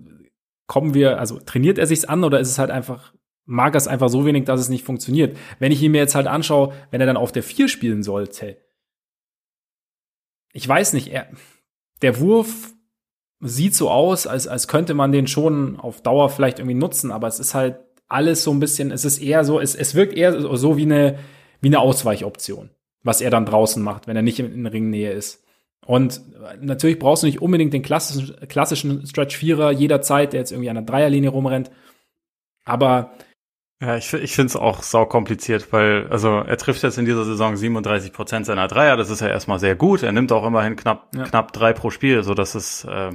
kommen 0.66 0.94
wir, 0.94 1.18
also 1.18 1.38
trainiert 1.38 1.78
er 1.78 1.86
sich's 1.86 2.04
an 2.04 2.24
oder 2.24 2.40
ist 2.40 2.50
es 2.50 2.58
halt 2.58 2.70
einfach, 2.70 3.14
mag 3.44 3.74
er 3.74 3.78
es 3.78 3.88
einfach 3.88 4.08
so 4.08 4.26
wenig, 4.26 4.44
dass 4.44 4.60
es 4.60 4.68
nicht 4.68 4.84
funktioniert? 4.84 5.36
Wenn 5.58 5.72
ich 5.72 5.82
ihn 5.82 5.92
mir 5.92 5.98
jetzt 5.98 6.14
halt 6.14 6.26
anschaue, 6.26 6.74
wenn 6.90 7.00
er 7.00 7.06
dann 7.06 7.16
auf 7.16 7.32
der 7.32 7.42
4 7.42 7.68
spielen 7.68 8.02
sollte, 8.02 8.58
ich 10.52 10.66
weiß 10.66 10.94
nicht, 10.94 11.08
er, 11.08 11.28
der 12.02 12.18
Wurf 12.20 12.72
sieht 13.40 13.74
so 13.74 13.90
aus, 13.90 14.26
als, 14.26 14.48
als 14.48 14.68
könnte 14.68 14.94
man 14.94 15.12
den 15.12 15.26
schon 15.26 15.78
auf 15.78 16.00
Dauer 16.00 16.30
vielleicht 16.30 16.58
irgendwie 16.58 16.74
nutzen, 16.74 17.12
aber 17.12 17.28
es 17.28 17.38
ist 17.38 17.54
halt 17.54 17.78
alles 18.08 18.42
so 18.42 18.52
ein 18.52 18.60
bisschen, 18.60 18.90
es 18.90 19.04
ist 19.04 19.18
eher 19.18 19.44
so, 19.44 19.60
es, 19.60 19.74
es 19.74 19.94
wirkt 19.94 20.14
eher 20.14 20.56
so 20.56 20.76
wie 20.76 20.82
eine, 20.82 21.18
wie 21.60 21.68
eine 21.68 21.80
Ausweichoption, 21.80 22.70
was 23.02 23.20
er 23.20 23.30
dann 23.30 23.46
draußen 23.46 23.82
macht, 23.82 24.06
wenn 24.06 24.16
er 24.16 24.22
nicht 24.22 24.38
in, 24.38 24.52
in 24.52 24.66
Ringnähe 24.66 25.12
ist. 25.12 25.45
Und 25.86 26.20
natürlich 26.60 26.98
brauchst 26.98 27.22
du 27.22 27.26
nicht 27.26 27.40
unbedingt 27.40 27.72
den 27.72 27.82
klassischen, 27.82 28.36
klassischen 28.48 29.06
Stretch-Vierer 29.06 29.70
jederzeit, 29.70 30.32
der 30.32 30.40
jetzt 30.40 30.50
irgendwie 30.50 30.68
an 30.68 30.76
der 30.76 30.84
Dreierlinie 30.84 31.30
rumrennt. 31.30 31.70
Aber 32.64 33.12
ja, 33.80 33.96
ich, 33.96 34.12
ich 34.14 34.34
finde 34.34 34.48
es 34.48 34.56
auch 34.56 34.82
sau 34.82 35.04
kompliziert, 35.04 35.70
weil, 35.70 36.06
also 36.08 36.38
er 36.38 36.56
trifft 36.56 36.82
jetzt 36.82 36.96
in 36.96 37.04
dieser 37.04 37.24
Saison 37.24 37.56
37 37.56 38.12
Prozent 38.12 38.46
seiner 38.46 38.68
Dreier, 38.68 38.96
das 38.96 39.10
ist 39.10 39.20
ja 39.20 39.28
erstmal 39.28 39.58
sehr 39.58 39.76
gut. 39.76 40.02
Er 40.02 40.12
nimmt 40.12 40.32
auch 40.32 40.46
immerhin 40.46 40.76
knapp, 40.76 41.08
ja. 41.14 41.24
knapp 41.24 41.52
drei 41.52 41.74
pro 41.74 41.90
Spiel, 41.90 42.22
so 42.22 42.32
dass 42.32 42.54
es, 42.54 42.84
äh, 42.84 43.12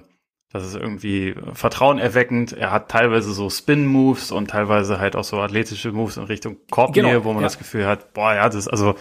das 0.53 0.63
ist 0.63 0.76
irgendwie 0.76 1.34
vertrauenerweckend. 1.53 2.53
Er 2.53 2.72
hat 2.72 2.89
teilweise 2.89 3.34
so 3.34 3.49
Spin-Moves 3.49 4.32
und 4.32 4.51
teilweise 4.51 4.99
halt 4.99 5.15
auch 5.15 5.24
so 5.24 5.38
athletische 5.39 5.91
Moves 5.91 6.17
in 6.17 6.26
Richtung 6.26 6.57
Korbnähe, 6.69 7.03
genau, 7.03 7.24
wo 7.24 7.34
man 7.34 7.41
ja. 7.41 7.47
das 7.47 7.57
Gefühl 7.57 7.88
hat, 7.88 8.13
boah, 8.13 8.36
ja, 8.36 8.45
das 8.45 8.55
ist 8.55 8.67
also 8.67 8.95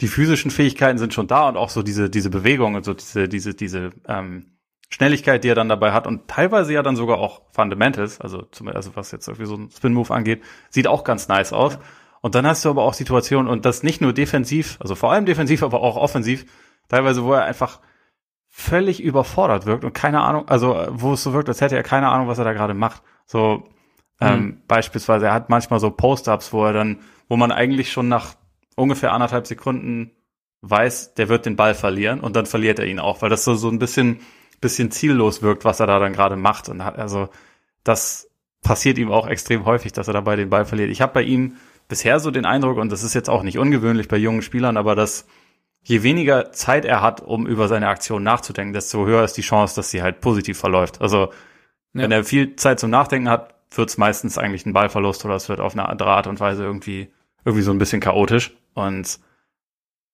die 0.00 0.08
physischen 0.08 0.50
Fähigkeiten 0.50 0.98
sind 0.98 1.12
schon 1.12 1.26
da 1.26 1.48
und 1.48 1.56
auch 1.56 1.70
so 1.70 1.82
diese, 1.82 2.08
diese 2.08 2.30
Bewegung 2.30 2.74
und 2.74 2.84
so 2.84 2.94
diese, 2.94 3.28
diese, 3.28 3.54
diese 3.54 3.90
ähm, 4.06 4.58
Schnelligkeit, 4.90 5.44
die 5.44 5.48
er 5.48 5.54
dann 5.54 5.68
dabei 5.68 5.92
hat 5.92 6.06
und 6.06 6.28
teilweise 6.28 6.72
ja 6.72 6.82
dann 6.82 6.96
sogar 6.96 7.18
auch 7.18 7.42
Fundamentals, 7.52 8.20
also, 8.20 8.42
zum, 8.42 8.68
also 8.68 8.94
was 8.94 9.10
jetzt 9.10 9.28
irgendwie 9.28 9.46
so 9.46 9.56
ein 9.56 9.70
Spin-Move 9.70 10.14
angeht, 10.14 10.42
sieht 10.70 10.86
auch 10.86 11.04
ganz 11.04 11.28
nice 11.28 11.52
aus. 11.52 11.78
Und 12.20 12.34
dann 12.34 12.46
hast 12.46 12.64
du 12.64 12.70
aber 12.70 12.82
auch 12.82 12.94
Situationen 12.94 13.48
und 13.48 13.64
das 13.64 13.82
nicht 13.82 14.00
nur 14.00 14.12
defensiv, 14.12 14.76
also 14.80 14.94
vor 14.94 15.12
allem 15.12 15.26
defensiv, 15.26 15.62
aber 15.62 15.82
auch 15.82 15.96
offensiv, 15.96 16.46
teilweise, 16.88 17.22
wo 17.24 17.34
er 17.34 17.44
einfach 17.44 17.80
völlig 18.48 19.02
überfordert 19.02 19.66
wirkt 19.66 19.84
und 19.84 19.92
keine 19.92 20.22
Ahnung, 20.22 20.48
also 20.48 20.86
wo 20.90 21.12
es 21.12 21.22
so 21.22 21.32
wirkt, 21.32 21.48
als 21.48 21.60
hätte 21.60 21.76
er 21.76 21.82
keine 21.82 22.08
Ahnung, 22.08 22.26
was 22.26 22.38
er 22.38 22.44
da 22.44 22.54
gerade 22.54 22.74
macht. 22.74 23.02
So 23.26 23.68
ähm, 24.20 24.40
mhm. 24.40 24.62
beispielsweise, 24.66 25.26
er 25.26 25.34
hat 25.34 25.48
manchmal 25.50 25.80
so 25.80 25.90
Post-ups, 25.90 26.52
wo 26.52 26.64
er 26.64 26.72
dann, 26.72 27.00
wo 27.28 27.36
man 27.36 27.52
eigentlich 27.52 27.92
schon 27.92 28.08
nach 28.08 28.34
ungefähr 28.78 29.12
anderthalb 29.12 29.46
Sekunden 29.46 30.12
weiß, 30.62 31.14
der 31.14 31.28
wird 31.28 31.46
den 31.46 31.56
Ball 31.56 31.74
verlieren 31.74 32.20
und 32.20 32.34
dann 32.36 32.46
verliert 32.46 32.78
er 32.78 32.86
ihn 32.86 32.98
auch, 32.98 33.22
weil 33.22 33.30
das 33.30 33.44
so, 33.44 33.54
so 33.54 33.68
ein 33.68 33.78
bisschen, 33.78 34.20
bisschen 34.60 34.90
ziellos 34.90 35.42
wirkt, 35.42 35.64
was 35.64 35.80
er 35.80 35.86
da 35.86 35.98
dann 35.98 36.12
gerade 36.12 36.36
macht. 36.36 36.68
Und 36.68 36.84
hat, 36.84 36.98
also 36.98 37.28
das 37.84 38.30
passiert 38.62 38.98
ihm 38.98 39.12
auch 39.12 39.28
extrem 39.28 39.64
häufig, 39.64 39.92
dass 39.92 40.08
er 40.08 40.14
dabei 40.14 40.36
den 40.36 40.50
Ball 40.50 40.64
verliert. 40.64 40.90
Ich 40.90 41.00
habe 41.00 41.12
bei 41.12 41.22
ihm 41.22 41.56
bisher 41.88 42.20
so 42.20 42.30
den 42.30 42.44
Eindruck, 42.44 42.78
und 42.78 42.90
das 42.90 43.02
ist 43.02 43.14
jetzt 43.14 43.30
auch 43.30 43.42
nicht 43.42 43.58
ungewöhnlich 43.58 44.08
bei 44.08 44.16
jungen 44.16 44.42
Spielern, 44.42 44.76
aber 44.76 44.94
dass 44.94 45.26
je 45.82 46.02
weniger 46.02 46.52
Zeit 46.52 46.84
er 46.84 47.02
hat, 47.02 47.20
um 47.20 47.46
über 47.46 47.68
seine 47.68 47.88
Aktion 47.88 48.22
nachzudenken, 48.22 48.74
desto 48.74 49.06
höher 49.06 49.24
ist 49.24 49.36
die 49.36 49.42
Chance, 49.42 49.76
dass 49.76 49.90
sie 49.90 50.02
halt 50.02 50.20
positiv 50.20 50.58
verläuft. 50.58 51.00
Also 51.00 51.30
ja. 51.94 52.02
wenn 52.02 52.12
er 52.12 52.24
viel 52.24 52.56
Zeit 52.56 52.80
zum 52.80 52.90
Nachdenken 52.90 53.30
hat, 53.30 53.54
wird 53.74 53.88
es 53.88 53.98
meistens 53.98 54.38
eigentlich 54.38 54.66
ein 54.66 54.72
Ballverlust 54.72 55.24
oder 55.24 55.34
es 55.34 55.48
wird 55.48 55.60
auf 55.60 55.72
eine 55.72 55.88
andere 55.88 56.10
Art 56.10 56.26
und 56.26 56.40
Weise 56.40 56.64
irgendwie 56.64 57.12
irgendwie 57.48 57.62
so 57.62 57.70
ein 57.70 57.78
bisschen 57.78 58.00
chaotisch. 58.00 58.54
Und 58.74 59.18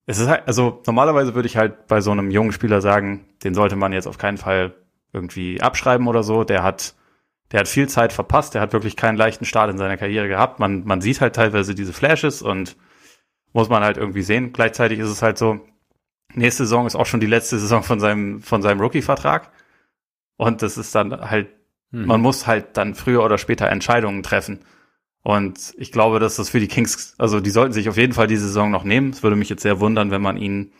es 0.06 0.18
ist 0.18 0.28
halt, 0.28 0.46
also 0.46 0.80
normalerweise 0.86 1.34
würde 1.34 1.48
ich 1.48 1.56
halt 1.56 1.88
bei 1.88 2.00
so 2.00 2.12
einem 2.12 2.30
jungen 2.30 2.52
Spieler 2.52 2.80
sagen, 2.80 3.26
den 3.42 3.54
sollte 3.54 3.74
man 3.74 3.92
jetzt 3.92 4.06
auf 4.06 4.18
keinen 4.18 4.38
Fall 4.38 4.72
irgendwie 5.12 5.60
abschreiben 5.60 6.06
oder 6.06 6.22
so. 6.22 6.44
Der 6.44 6.62
hat, 6.62 6.94
der 7.50 7.60
hat 7.60 7.68
viel 7.68 7.88
Zeit 7.88 8.12
verpasst, 8.12 8.54
der 8.54 8.60
hat 8.60 8.72
wirklich 8.72 8.94
keinen 8.94 9.16
leichten 9.16 9.46
Start 9.46 9.68
in 9.68 9.78
seiner 9.78 9.96
Karriere 9.96 10.28
gehabt. 10.28 10.60
Man, 10.60 10.84
man 10.84 11.00
sieht 11.00 11.20
halt 11.20 11.34
teilweise 11.34 11.74
diese 11.74 11.92
Flashes 11.92 12.40
und 12.40 12.76
muss 13.52 13.68
man 13.68 13.82
halt 13.82 13.96
irgendwie 13.96 14.22
sehen. 14.22 14.52
Gleichzeitig 14.52 15.00
ist 15.00 15.10
es 15.10 15.20
halt 15.20 15.36
so, 15.36 15.60
nächste 16.34 16.64
Saison 16.64 16.86
ist 16.86 16.94
auch 16.94 17.06
schon 17.06 17.20
die 17.20 17.26
letzte 17.26 17.58
Saison 17.58 17.82
von 17.82 17.98
seinem, 17.98 18.42
von 18.42 18.62
seinem 18.62 18.80
Rookie-Vertrag. 18.80 19.50
Und 20.36 20.62
das 20.62 20.78
ist 20.78 20.94
dann 20.94 21.30
halt, 21.30 21.48
mhm. 21.90 22.06
man 22.06 22.20
muss 22.20 22.46
halt 22.46 22.76
dann 22.76 22.94
früher 22.94 23.24
oder 23.24 23.38
später 23.38 23.68
Entscheidungen 23.68 24.22
treffen. 24.22 24.60
Und 25.24 25.74
ich 25.78 25.90
glaube, 25.90 26.20
dass 26.20 26.36
das 26.36 26.50
für 26.50 26.60
die 26.60 26.68
Kings, 26.68 27.14
also 27.16 27.40
die 27.40 27.48
sollten 27.48 27.72
sich 27.72 27.88
auf 27.88 27.96
jeden 27.96 28.12
Fall 28.12 28.26
diese 28.26 28.46
Saison 28.46 28.70
noch 28.70 28.84
nehmen. 28.84 29.08
Es 29.08 29.22
würde 29.22 29.36
mich 29.36 29.48
jetzt 29.48 29.62
sehr 29.62 29.80
wundern, 29.80 30.10
wenn 30.10 30.20
man 30.20 30.36
ihn, 30.36 30.72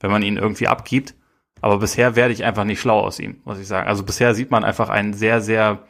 wenn 0.00 0.10
man 0.10 0.22
ihn 0.22 0.38
irgendwie 0.38 0.68
abgibt. 0.68 1.14
Aber 1.60 1.78
bisher 1.78 2.16
werde 2.16 2.32
ich 2.32 2.44
einfach 2.44 2.64
nicht 2.64 2.80
schlau 2.80 3.00
aus 3.00 3.20
ihm, 3.20 3.42
muss 3.44 3.58
ich 3.58 3.66
sagen. 3.66 3.86
Also 3.86 4.02
bisher 4.02 4.34
sieht 4.34 4.50
man 4.50 4.64
einfach 4.64 4.88
einen 4.88 5.12
sehr, 5.12 5.42
sehr 5.42 5.86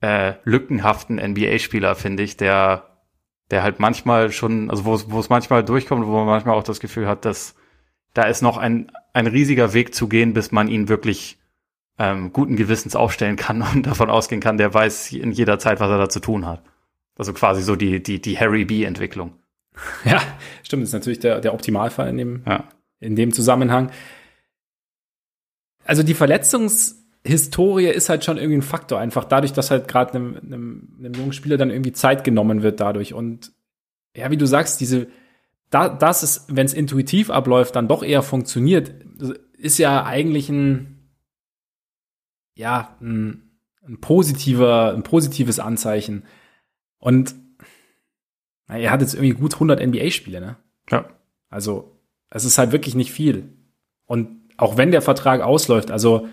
äh, 0.00 0.34
lückenhaften 0.44 1.16
NBA-Spieler, 1.16 1.94
finde 1.94 2.22
ich, 2.22 2.38
der, 2.38 3.02
der 3.50 3.62
halt 3.62 3.78
manchmal 3.78 4.32
schon, 4.32 4.70
also 4.70 4.86
wo 4.86 4.94
es, 4.94 5.10
wo 5.10 5.20
es 5.20 5.28
manchmal 5.28 5.62
durchkommt, 5.62 6.06
wo 6.06 6.12
man 6.12 6.26
manchmal 6.26 6.54
auch 6.54 6.64
das 6.64 6.80
Gefühl 6.80 7.06
hat, 7.06 7.26
dass 7.26 7.56
da 8.14 8.22
ist 8.22 8.40
noch 8.40 8.56
ein, 8.56 8.90
ein 9.12 9.26
riesiger 9.26 9.74
Weg 9.74 9.94
zu 9.94 10.08
gehen, 10.08 10.32
bis 10.32 10.50
man 10.50 10.68
ihn 10.68 10.88
wirklich 10.88 11.38
ähm, 11.98 12.32
guten 12.32 12.56
Gewissens 12.56 12.96
aufstellen 12.96 13.36
kann 13.36 13.62
und 13.74 13.86
davon 13.86 14.10
ausgehen 14.10 14.40
kann, 14.40 14.58
der 14.58 14.72
weiß 14.72 15.12
in 15.12 15.32
jeder 15.32 15.58
Zeit, 15.58 15.80
was 15.80 15.90
er 15.90 15.98
da 15.98 16.08
zu 16.08 16.20
tun 16.20 16.46
hat. 16.46 16.62
Also 17.16 17.32
quasi 17.32 17.62
so 17.62 17.74
die, 17.74 18.02
die, 18.02 18.20
die 18.20 18.38
Harry 18.38 18.64
B-Entwicklung. 18.64 19.34
Ja, 20.04 20.20
stimmt, 20.62 20.82
das 20.82 20.90
ist 20.90 20.94
natürlich 20.94 21.20
der, 21.20 21.40
der 21.40 21.54
Optimalfall 21.54 22.08
in 22.08 22.16
dem, 22.16 22.42
ja. 22.46 22.64
in 23.00 23.16
dem 23.16 23.32
Zusammenhang. 23.32 23.90
Also 25.84 26.02
die 26.02 26.14
Verletzungshistorie 26.14 27.86
ist 27.86 28.08
halt 28.08 28.24
schon 28.24 28.38
irgendwie 28.38 28.58
ein 28.58 28.62
Faktor, 28.62 28.98
einfach 28.98 29.24
dadurch, 29.24 29.52
dass 29.52 29.70
halt 29.70 29.88
gerade 29.88 30.14
einem, 30.14 30.36
einem, 30.36 30.88
einem 30.98 31.14
jungen 31.14 31.32
Spieler 31.32 31.56
dann 31.56 31.70
irgendwie 31.70 31.92
Zeit 31.92 32.24
genommen 32.24 32.62
wird 32.62 32.80
dadurch. 32.80 33.14
Und 33.14 33.52
ja, 34.16 34.30
wie 34.30 34.36
du 34.36 34.46
sagst, 34.46 34.80
diese, 34.80 35.08
da, 35.70 35.88
das 35.88 36.22
ist, 36.22 36.44
wenn 36.48 36.66
es 36.66 36.74
intuitiv 36.74 37.30
abläuft, 37.30 37.74
dann 37.76 37.88
doch 37.88 38.02
eher 38.02 38.22
funktioniert, 38.22 38.92
ist 39.56 39.78
ja 39.78 40.04
eigentlich 40.04 40.48
ein, 40.50 40.97
ja, 42.58 42.96
ein, 43.00 43.50
ein 43.86 44.00
positiver, 44.00 44.92
ein 44.92 45.04
positives 45.04 45.60
Anzeichen. 45.60 46.24
Und 46.98 47.34
na, 48.66 48.78
er 48.78 48.90
hat 48.90 49.00
jetzt 49.00 49.14
irgendwie 49.14 49.34
gut 49.34 49.54
100 49.54 49.80
NBA-Spiele, 49.80 50.40
ne? 50.40 50.56
Ja. 50.90 51.08
Also, 51.50 51.96
es 52.30 52.44
ist 52.44 52.58
halt 52.58 52.72
wirklich 52.72 52.96
nicht 52.96 53.12
viel. 53.12 53.52
Und 54.06 54.40
auch 54.56 54.76
wenn 54.76 54.90
der 54.90 55.02
Vertrag 55.02 55.40
ausläuft, 55.40 55.92
also 55.92 56.28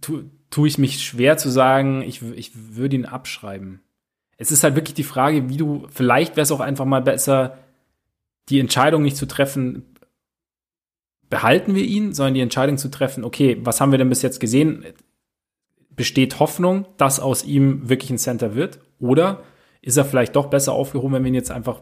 tu, 0.00 0.30
tue 0.48 0.68
ich 0.68 0.78
mich 0.78 1.04
schwer 1.04 1.36
zu 1.36 1.50
sagen, 1.50 2.02
ich, 2.02 2.22
ich 2.22 2.52
würde 2.54 2.94
ihn 2.94 3.04
abschreiben. 3.04 3.80
Es 4.36 4.52
ist 4.52 4.62
halt 4.62 4.76
wirklich 4.76 4.94
die 4.94 5.02
Frage, 5.02 5.48
wie 5.48 5.56
du, 5.56 5.88
vielleicht 5.90 6.36
wäre 6.36 6.44
es 6.44 6.52
auch 6.52 6.60
einfach 6.60 6.84
mal 6.84 7.02
besser, 7.02 7.58
die 8.48 8.60
Entscheidung 8.60 9.02
nicht 9.02 9.16
zu 9.16 9.26
treffen, 9.26 9.91
behalten 11.32 11.74
wir 11.74 11.82
ihn, 11.82 12.12
sondern 12.12 12.34
die 12.34 12.42
Entscheidung 12.42 12.76
zu 12.76 12.90
treffen, 12.90 13.24
okay, 13.24 13.56
was 13.62 13.80
haben 13.80 13.90
wir 13.90 13.96
denn 13.96 14.10
bis 14.10 14.20
jetzt 14.20 14.38
gesehen? 14.38 14.84
Besteht 15.88 16.40
Hoffnung, 16.40 16.84
dass 16.98 17.20
aus 17.20 17.42
ihm 17.42 17.88
wirklich 17.88 18.10
ein 18.10 18.18
Center 18.18 18.54
wird? 18.54 18.80
Oder 18.98 19.42
ist 19.80 19.96
er 19.96 20.04
vielleicht 20.04 20.36
doch 20.36 20.48
besser 20.48 20.74
aufgehoben, 20.74 21.14
wenn 21.14 21.24
wir 21.24 21.28
ihn 21.28 21.34
jetzt 21.34 21.50
einfach 21.50 21.80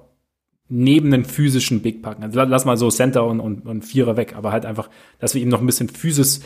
neben 0.68 1.10
den 1.10 1.24
physischen 1.24 1.82
Big 1.82 2.01
packen? 2.01 2.22
Also 2.22 2.40
lass 2.40 2.64
mal 2.64 2.77
so 2.77 2.90
Center 2.90 3.27
und, 3.27 3.40
und, 3.40 3.66
und 3.66 3.82
Vierer 3.85 4.16
weg, 4.16 4.36
aber 4.36 4.52
halt 4.52 4.64
einfach, 4.64 4.89
dass 5.18 5.35
wir 5.35 5.43
ihm 5.43 5.48
noch 5.48 5.59
ein 5.59 5.66
bisschen 5.66 5.89
Physis 5.89 6.43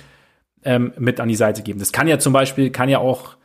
ähm, 0.63 0.95
mit 0.97 1.21
an 1.21 1.29
die 1.29 1.35
Seite 1.35 1.63
geben. 1.63 1.81
Das 1.81 1.93
kann 1.93 2.09
ja 2.09 2.19
zum 2.19 2.33
Beispiel, 2.33 2.71
kann 2.71 2.89
ja 2.89 3.01
auch, 3.01 3.37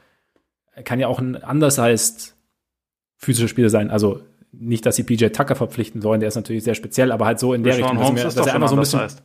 kann 0.86 1.02
ja 1.02 1.10
auch 1.10 1.19
ein 1.19 1.36
anders 1.36 1.77
heißt 1.77 2.38
physischer 3.18 3.49
Spieler 3.49 3.69
sein. 3.69 3.91
Also 3.91 4.22
nicht, 4.53 4.86
dass 4.86 4.95
sie 4.95 5.03
PJ 5.03 5.26
Tucker 5.27 5.57
verpflichten 5.57 6.02
sollen, 6.02 6.22
der 6.22 6.30
ist 6.30 6.36
natürlich 6.36 6.64
sehr 6.64 6.76
speziell, 6.76 7.11
aber 7.11 7.26
halt 7.26 7.40
so 7.40 7.53
in 7.53 7.65
der 7.65 7.76
Richtung, 7.76 7.98
dass, 7.98 8.15
wir, 8.15 8.23
dass 8.23 8.48
er 8.48 8.56
einfach 8.56 8.69
so 8.69 8.76
ein 8.76 8.80
bisschen. 8.80 9.02
Heißt. 9.02 9.22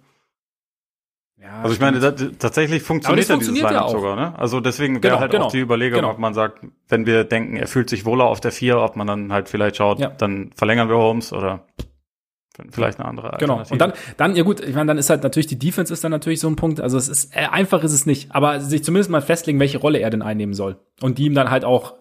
Ja, 1.54 1.62
also 1.62 1.74
ich 1.74 1.80
meine, 1.80 2.00
da, 2.00 2.10
tatsächlich 2.10 2.82
funktioniert 2.82 3.28
ja 3.28 3.36
dieses 3.36 3.54
Lineup 3.54 3.72
ja 3.72 3.88
sogar, 3.88 4.16
ne? 4.16 4.38
Also 4.38 4.60
deswegen 4.60 4.94
wäre 4.94 5.00
genau, 5.00 5.20
halt 5.20 5.30
genau, 5.30 5.44
auch 5.44 5.52
die 5.52 5.60
Überlegung, 5.60 6.00
genau. 6.00 6.10
ob 6.10 6.18
man 6.18 6.34
sagt, 6.34 6.66
wenn 6.88 7.06
wir 7.06 7.24
denken, 7.24 7.56
er 7.56 7.68
fühlt 7.68 7.88
sich 7.88 8.04
wohler 8.04 8.24
auf 8.24 8.40
der 8.40 8.52
vier, 8.52 8.78
ob 8.78 8.96
man 8.96 9.06
dann 9.06 9.32
halt 9.32 9.48
vielleicht 9.48 9.76
schaut, 9.76 10.00
ja. 10.00 10.08
dann 10.08 10.50
verlängern 10.56 10.88
wir 10.88 10.96
Holmes 10.96 11.32
oder 11.32 11.64
vielleicht 12.70 12.98
eine 12.98 13.08
andere. 13.08 13.36
Genau. 13.38 13.62
Und 13.68 13.80
dann, 13.80 13.92
dann, 14.16 14.36
ja 14.36 14.42
gut, 14.42 14.60
ich 14.60 14.74
meine, 14.74 14.86
dann 14.86 14.98
ist 14.98 15.10
halt 15.10 15.22
natürlich 15.22 15.46
die 15.46 15.58
Defense 15.58 15.92
ist 15.92 16.04
dann 16.04 16.12
natürlich 16.12 16.40
so 16.40 16.48
ein 16.48 16.56
Punkt. 16.56 16.80
Also 16.80 16.96
es 16.96 17.08
ist 17.08 17.34
äh, 17.36 17.46
einfach 17.50 17.82
ist 17.82 17.92
es 17.92 18.06
nicht, 18.06 18.34
aber 18.34 18.60
sich 18.60 18.84
zumindest 18.84 19.10
mal 19.10 19.22
festlegen, 19.22 19.60
welche 19.60 19.78
Rolle 19.78 19.98
er 19.98 20.10
denn 20.10 20.22
einnehmen 20.22 20.54
soll 20.54 20.76
und 21.00 21.18
die 21.18 21.24
ihm 21.24 21.34
dann 21.34 21.50
halt 21.50 21.64
auch, 21.64 21.94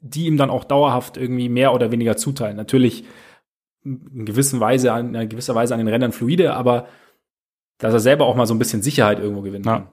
die 0.00 0.26
ihm 0.26 0.36
dann 0.36 0.50
auch 0.50 0.64
dauerhaft 0.64 1.16
irgendwie 1.16 1.48
mehr 1.48 1.72
oder 1.72 1.92
weniger 1.92 2.16
zuteilen. 2.16 2.56
Natürlich 2.56 3.04
in 3.84 4.24
gewisser 4.24 4.60
Weise, 4.60 4.88
in 4.88 5.28
gewisser 5.28 5.54
Weise 5.54 5.74
an 5.74 5.78
den 5.78 5.88
Rändern 5.88 6.12
fluide, 6.12 6.54
aber 6.54 6.86
dass 7.84 7.92
er 7.92 8.00
selber 8.00 8.24
auch 8.24 8.34
mal 8.34 8.46
so 8.46 8.54
ein 8.54 8.58
bisschen 8.58 8.80
Sicherheit 8.80 9.18
irgendwo 9.18 9.42
gewinnen 9.42 9.66
kann. 9.66 9.82
Ja. 9.82 9.92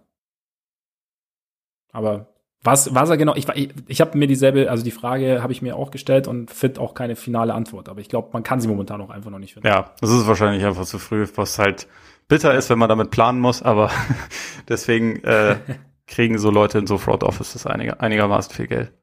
Aber 1.91 2.33
was, 2.63 2.95
was 2.95 3.09
er 3.09 3.17
genau, 3.17 3.35
ich, 3.35 3.49
ich, 3.49 3.69
ich 3.87 3.99
habe 3.99 4.17
mir 4.17 4.27
dieselbe, 4.27 4.71
also 4.71 4.81
die 4.81 4.91
Frage 4.91 5.43
habe 5.43 5.51
ich 5.51 5.61
mir 5.61 5.75
auch 5.75 5.91
gestellt 5.91 6.25
und 6.25 6.51
finde 6.51 6.79
auch 6.79 6.93
keine 6.93 7.17
finale 7.17 7.53
Antwort. 7.53 7.89
Aber 7.89 7.99
ich 7.99 8.07
glaube, 8.07 8.29
man 8.31 8.43
kann 8.43 8.61
sie 8.61 8.69
momentan 8.69 9.01
auch 9.01 9.09
einfach 9.09 9.29
noch 9.29 9.39
nicht 9.39 9.55
finden. 9.55 9.67
Ja, 9.67 9.91
das 9.99 10.09
ist 10.09 10.25
wahrscheinlich 10.25 10.63
einfach 10.63 10.85
zu 10.85 10.99
früh, 10.99 11.27
was 11.35 11.59
halt 11.59 11.89
bitter 12.29 12.55
ist, 12.55 12.69
wenn 12.69 12.79
man 12.79 12.87
damit 12.87 13.11
planen 13.11 13.41
muss, 13.41 13.61
aber 13.61 13.91
deswegen 14.69 15.21
äh, 15.25 15.57
kriegen 16.07 16.37
so 16.37 16.49
Leute 16.49 16.77
in 16.77 16.87
so 16.87 16.97
Fraud 16.97 17.25
Offices 17.25 17.65
einiger, 17.65 17.99
einigermaßen 17.99 18.55
viel 18.55 18.67
Geld. 18.67 18.93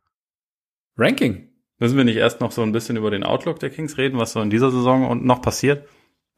Ranking. 0.96 1.50
Müssen 1.78 1.98
wir 1.98 2.04
nicht 2.04 2.16
erst 2.16 2.40
noch 2.40 2.52
so 2.52 2.62
ein 2.62 2.72
bisschen 2.72 2.96
über 2.96 3.10
den 3.10 3.22
Outlook 3.22 3.60
der 3.60 3.68
Kings 3.68 3.98
reden, 3.98 4.18
was 4.18 4.32
so 4.32 4.40
in 4.40 4.48
dieser 4.48 4.70
Saison 4.70 5.06
und 5.06 5.26
noch 5.26 5.42
passiert? 5.42 5.86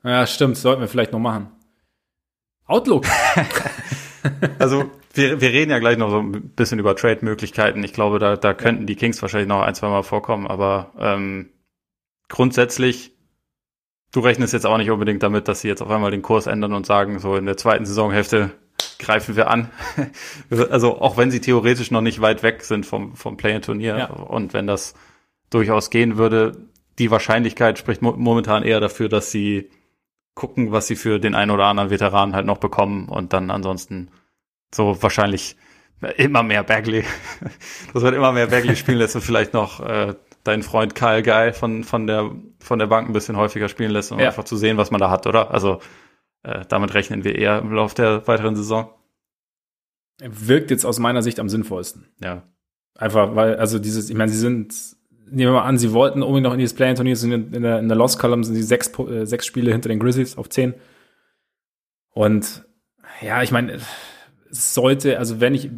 Ja, 0.02 0.27
stimmt, 0.27 0.56
sollten 0.56 0.81
wir 0.81 0.89
vielleicht 0.89 1.12
noch 1.12 1.20
machen. 1.20 1.52
Outlook. 2.71 3.07
also 4.59 4.91
wir, 5.15 5.41
wir 5.41 5.51
reden 5.51 5.71
ja 5.71 5.79
gleich 5.79 5.99
noch 5.99 6.11
so 6.11 6.21
ein 6.21 6.51
bisschen 6.51 6.79
über 6.79 6.95
Trade-Möglichkeiten. 6.95 7.83
Ich 7.83 7.93
glaube, 7.93 8.19
da, 8.19 8.37
da 8.37 8.55
könnten 8.55 8.87
die 8.87 8.97
Kings 8.97 9.21
wahrscheinlich 9.23 9.49
noch 9.49 9.63
ein, 9.63 9.75
zwei 9.75 9.89
Mal 9.89 10.03
vorkommen, 10.03 10.47
aber 10.47 10.93
ähm, 10.99 11.51
grundsätzlich, 12.29 13.13
du 14.13 14.21
rechnest 14.21 14.53
jetzt 14.53 14.67
auch 14.67 14.79
nicht 14.79 14.91
unbedingt 14.91 15.23
damit, 15.23 15.49
dass 15.49 15.61
sie 15.61 15.69
jetzt 15.69 15.83
auf 15.83 15.91
einmal 15.91 16.11
den 16.11 16.23
Kurs 16.23 16.47
ändern 16.47 16.73
und 16.73 16.87
sagen, 16.87 17.19
so 17.19 17.37
in 17.37 17.47
der 17.47 17.57
zweiten 17.57 17.87
Saisonhälfte 17.87 18.53
greifen 18.99 19.37
wir 19.37 19.51
an. 19.51 19.71
also 20.71 21.01
auch 21.01 21.17
wenn 21.17 21.31
sie 21.31 21.41
theoretisch 21.41 21.91
noch 21.91 22.03
nicht 22.03 22.21
weit 22.21 22.43
weg 22.43 22.63
sind 22.63 22.87
vom, 22.87 23.17
vom 23.17 23.37
Play-in-Turnier 23.37 23.99
ja. 23.99 24.07
und 24.07 24.55
wenn 24.55 24.67
das 24.67 24.95
durchaus 25.51 25.91
gehen 25.91 26.17
würde, 26.17 26.69
die 26.99 27.11
Wahrscheinlichkeit 27.11 27.79
spricht 27.79 28.03
mo 28.03 28.13
momentan 28.17 28.63
eher 28.63 28.79
dafür, 28.79 29.09
dass 29.09 29.31
sie 29.33 29.71
gucken, 30.35 30.73
was 30.73 30.86
sie 30.86 30.97
für 30.97 31.19
den 31.19 31.35
einen 31.35 31.51
oder 31.51 31.66
anderen 31.66 31.90
Veteran 31.90 32.35
halt 32.35 32.47
noch 32.47 32.59
bekommen 32.59 33.09
und 33.09 33.32
dann 33.32 33.51
ansonsten 33.51 34.11
so 34.74 35.02
wahrscheinlich 35.02 35.57
immer 36.16 36.43
mehr 36.43 36.62
Bagley. 36.62 37.05
Das 37.93 38.02
wird 38.02 38.15
immer 38.15 38.32
mehr 38.32 38.47
Bagley 38.47 38.77
spielen 38.77 38.98
lässt 38.98 39.16
und 39.16 39.23
vielleicht 39.23 39.52
noch 39.52 39.81
äh, 39.81 40.15
deinen 40.44 40.62
Freund 40.62 40.94
Kyle 40.94 41.23
Geil 41.23 41.52
von, 41.52 41.85
von, 41.85 42.07
der, 42.07 42.31
von 42.61 42.78
der 42.78 42.86
Bank 42.86 43.09
ein 43.09 43.12
bisschen 43.12 43.36
häufiger 43.36 43.69
spielen 43.69 43.90
lässt, 43.90 44.12
um 44.12 44.19
ja. 44.19 44.28
einfach 44.28 44.44
zu 44.44 44.57
sehen, 44.57 44.77
was 44.77 44.90
man 44.90 45.01
da 45.01 45.11
hat, 45.11 45.27
oder? 45.27 45.51
Also 45.51 45.81
äh, 46.43 46.65
damit 46.69 46.94
rechnen 46.94 47.24
wir 47.24 47.36
eher 47.36 47.59
im 47.59 47.73
Laufe 47.73 47.94
der 47.94 48.27
weiteren 48.27 48.57
Saison. 48.57 48.90
Wirkt 50.23 50.70
jetzt 50.70 50.85
aus 50.85 50.98
meiner 50.98 51.23
Sicht 51.23 51.40
am 51.40 51.48
sinnvollsten. 51.48 52.07
Ja. 52.23 52.43
Einfach, 52.98 53.35
weil, 53.35 53.57
also 53.57 53.78
dieses, 53.78 54.11
ich 54.11 54.16
meine, 54.16 54.31
sie 54.31 54.39
sind, 54.39 54.74
nehmen 55.31 55.52
wir 55.52 55.61
mal 55.61 55.65
an, 55.66 55.78
sie 55.78 55.93
wollten 55.93 56.23
unbedingt 56.23 56.44
noch 56.44 56.52
in 56.52 56.59
dieses 56.59 56.74
Play-In-Turnier, 56.74 57.16
sind 57.16 57.55
in, 57.55 57.62
der, 57.62 57.78
in 57.78 57.89
der 57.89 57.97
Lost 57.97 58.19
Column 58.19 58.44
sind 58.44 58.55
die 58.55 58.62
sechs, 58.62 58.90
äh, 58.98 59.27
sechs 59.27 59.47
Spiele 59.47 59.73
hinter 59.73 59.89
den 59.89 59.98
Grizzlies 59.98 60.36
auf 60.36 60.48
zehn. 60.48 60.74
Und 62.12 62.65
ja, 63.20 63.43
ich 63.43 63.52
meine, 63.52 63.78
sollte, 64.51 65.19
also 65.19 65.40
wenn 65.40 65.55
ich, 65.55 65.70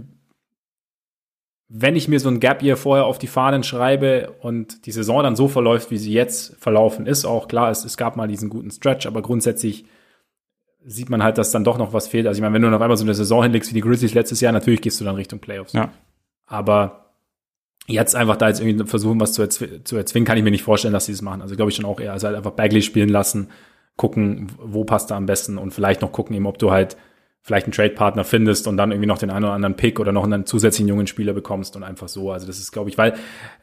wenn 1.68 1.96
ich 1.96 2.08
mir 2.08 2.20
so 2.20 2.28
ein 2.28 2.40
Gap 2.40 2.62
Year 2.62 2.76
vorher 2.76 3.06
auf 3.06 3.18
die 3.18 3.26
Fahnen 3.26 3.62
schreibe 3.62 4.34
und 4.40 4.86
die 4.86 4.92
Saison 4.92 5.22
dann 5.22 5.36
so 5.36 5.48
verläuft, 5.48 5.90
wie 5.90 5.98
sie 5.98 6.12
jetzt 6.12 6.56
verlaufen 6.56 7.06
ist, 7.06 7.24
auch 7.24 7.48
klar, 7.48 7.70
es, 7.70 7.84
es 7.84 7.96
gab 7.96 8.16
mal 8.16 8.28
diesen 8.28 8.50
guten 8.50 8.70
Stretch, 8.70 9.06
aber 9.06 9.22
grundsätzlich 9.22 9.84
sieht 10.84 11.10
man 11.10 11.22
halt, 11.22 11.38
dass 11.38 11.52
dann 11.52 11.64
doch 11.64 11.78
noch 11.78 11.92
was 11.92 12.08
fehlt. 12.08 12.26
Also 12.26 12.38
ich 12.38 12.42
meine, 12.42 12.54
wenn 12.54 12.62
du 12.62 12.70
noch 12.70 12.80
einmal 12.80 12.96
so 12.96 13.04
eine 13.04 13.14
Saison 13.14 13.42
hinlegst 13.42 13.70
wie 13.70 13.74
die 13.74 13.80
Grizzlies 13.80 14.14
letztes 14.14 14.40
Jahr, 14.40 14.52
natürlich 14.52 14.80
gehst 14.80 15.00
du 15.00 15.04
dann 15.04 15.14
Richtung 15.14 15.38
Playoffs. 15.38 15.72
Ja. 15.72 15.92
Aber 16.46 17.01
jetzt 17.92 18.16
einfach 18.16 18.36
da 18.36 18.48
jetzt 18.48 18.60
irgendwie 18.60 18.86
versuchen, 18.86 19.20
was 19.20 19.32
zu, 19.32 19.42
erzw 19.42 19.84
zu 19.84 19.96
erzwingen, 19.96 20.26
kann 20.26 20.36
ich 20.36 20.44
mir 20.44 20.50
nicht 20.50 20.64
vorstellen, 20.64 20.94
dass 20.94 21.06
sie 21.06 21.12
das 21.12 21.22
machen. 21.22 21.42
Also 21.42 21.56
glaube 21.56 21.70
ich 21.70 21.76
schon 21.76 21.84
auch 21.84 22.00
eher, 22.00 22.12
also 22.12 22.26
halt 22.26 22.36
einfach 22.36 22.52
Bagley 22.52 22.82
spielen 22.82 23.08
lassen, 23.08 23.48
gucken, 23.96 24.48
wo 24.58 24.84
passt 24.84 25.10
er 25.10 25.16
am 25.16 25.26
besten 25.26 25.58
und 25.58 25.72
vielleicht 25.72 26.02
noch 26.02 26.12
gucken 26.12 26.34
eben, 26.34 26.46
ob 26.46 26.58
du 26.58 26.70
halt 26.70 26.96
vielleicht 27.44 27.66
einen 27.66 27.72
Trade-Partner 27.72 28.22
findest 28.22 28.68
und 28.68 28.76
dann 28.76 28.92
irgendwie 28.92 29.08
noch 29.08 29.18
den 29.18 29.30
einen 29.30 29.44
oder 29.44 29.54
anderen 29.54 29.74
Pick 29.74 29.98
oder 29.98 30.12
noch 30.12 30.24
einen 30.24 30.46
zusätzlichen 30.46 30.88
jungen 30.88 31.08
Spieler 31.08 31.32
bekommst 31.32 31.74
und 31.74 31.82
einfach 31.82 32.06
so. 32.06 32.30
Also 32.30 32.46
das 32.46 32.58
ist, 32.58 32.70
glaube 32.70 32.88
ich, 32.88 32.96
weil 32.96 33.14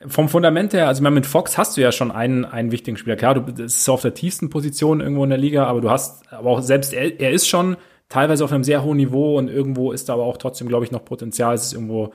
vom 0.06 0.28
Fundament 0.28 0.74
her, 0.74 0.88
also 0.88 1.00
ich 1.00 1.04
meine, 1.04 1.16
mit 1.16 1.26
Fox 1.26 1.58
hast 1.58 1.78
du 1.78 1.82
ja 1.82 1.94
schon 1.94 2.12
einen, 2.12 2.44
einen 2.44 2.74
wichtigen 2.74 2.98
Spieler. 2.98 3.16
Klar, 3.16 3.36
du 3.36 3.52
das 3.52 3.78
ist 3.78 3.90
auf 3.90 4.02
der 4.02 4.14
tiefsten 4.14 4.50
Position 4.50 5.00
irgendwo 5.00 5.24
in 5.24 5.30
der 5.30 5.40
Liga, 5.40 5.66
aber 5.66 5.80
du 5.80 5.90
hast, 5.90 6.32
aber 6.34 6.50
auch 6.50 6.62
selbst 6.62 6.94
er, 6.94 7.22
er 7.22 7.32
ist 7.32 7.48
schon 7.48 7.78
teilweise 8.10 8.44
auf 8.44 8.52
einem 8.52 8.66
sehr 8.66 8.84
hohen 8.84 8.98
Niveau 8.98 9.38
und 9.38 9.50
irgendwo 9.50 9.94
ist 9.94 10.10
da 10.10 10.14
aber 10.14 10.24
auch 10.24 10.38
trotzdem, 10.38 10.68
glaube 10.68 10.84
ich, 10.84 10.92
noch 10.92 11.06
Potenzial, 11.06 11.56
es 11.56 11.68
ist 11.68 11.74
irgendwo 11.74 12.12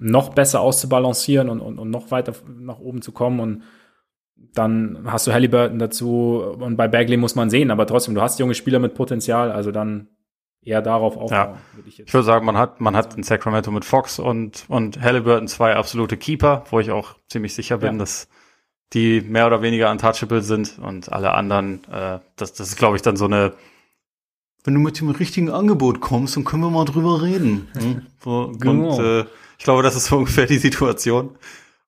noch 0.00 0.30
besser 0.30 0.60
auszubalancieren 0.60 1.48
und, 1.48 1.60
und, 1.60 1.78
und 1.78 1.90
noch 1.90 2.10
weiter 2.10 2.32
nach 2.58 2.80
oben 2.80 3.02
zu 3.02 3.12
kommen 3.12 3.40
und 3.40 3.62
dann 4.54 5.00
hast 5.04 5.26
du 5.26 5.32
Halliburton 5.32 5.78
dazu 5.78 6.42
und 6.58 6.76
bei 6.76 6.88
Bagley 6.88 7.16
muss 7.16 7.34
man 7.34 7.50
sehen, 7.50 7.70
aber 7.70 7.86
trotzdem, 7.86 8.14
du 8.14 8.22
hast 8.22 8.38
junge 8.38 8.54
Spieler 8.54 8.78
mit 8.78 8.94
Potenzial, 8.94 9.52
also 9.52 9.70
dann 9.70 10.08
eher 10.62 10.82
darauf 10.82 11.16
aufbauen. 11.16 11.54
Ja. 11.54 11.58
Würde 11.74 11.88
ich, 11.88 11.98
jetzt 11.98 12.08
ich 12.08 12.14
würde 12.14 12.24
sagen, 12.24 12.46
man 12.46 12.56
hat, 12.56 12.80
man 12.80 12.96
hat 12.96 13.16
in 13.16 13.22
Sacramento 13.22 13.70
mit 13.70 13.84
Fox 13.84 14.18
und, 14.18 14.64
und 14.68 15.00
Halliburton 15.00 15.48
zwei 15.48 15.76
absolute 15.76 16.16
Keeper, 16.16 16.64
wo 16.70 16.80
ich 16.80 16.90
auch 16.90 17.16
ziemlich 17.28 17.54
sicher 17.54 17.78
bin, 17.78 17.92
ja. 17.92 17.98
dass 17.98 18.28
die 18.92 19.20
mehr 19.20 19.46
oder 19.46 19.62
weniger 19.62 19.90
untouchable 19.90 20.42
sind 20.42 20.78
und 20.78 21.12
alle 21.12 21.32
anderen, 21.32 21.84
äh, 21.90 22.18
das, 22.36 22.52
das 22.52 22.68
ist, 22.68 22.76
glaube 22.76 22.96
ich, 22.96 23.02
dann 23.02 23.16
so 23.16 23.26
eine, 23.26 23.52
wenn 24.64 24.74
du 24.74 24.80
mit 24.80 25.00
dem 25.00 25.10
richtigen 25.10 25.50
Angebot 25.50 26.00
kommst, 26.00 26.36
dann 26.36 26.44
können 26.44 26.62
wir 26.62 26.70
mal 26.70 26.84
drüber 26.84 27.22
reden. 27.22 27.68
Hm? 27.78 28.06
So, 28.22 28.52
genau. 28.58 28.96
Und 28.96 29.04
äh, 29.04 29.24
ich 29.60 29.64
glaube, 29.64 29.82
das 29.82 29.94
ist 29.94 30.06
so 30.06 30.16
ungefähr 30.16 30.46
die 30.46 30.56
Situation. 30.56 31.36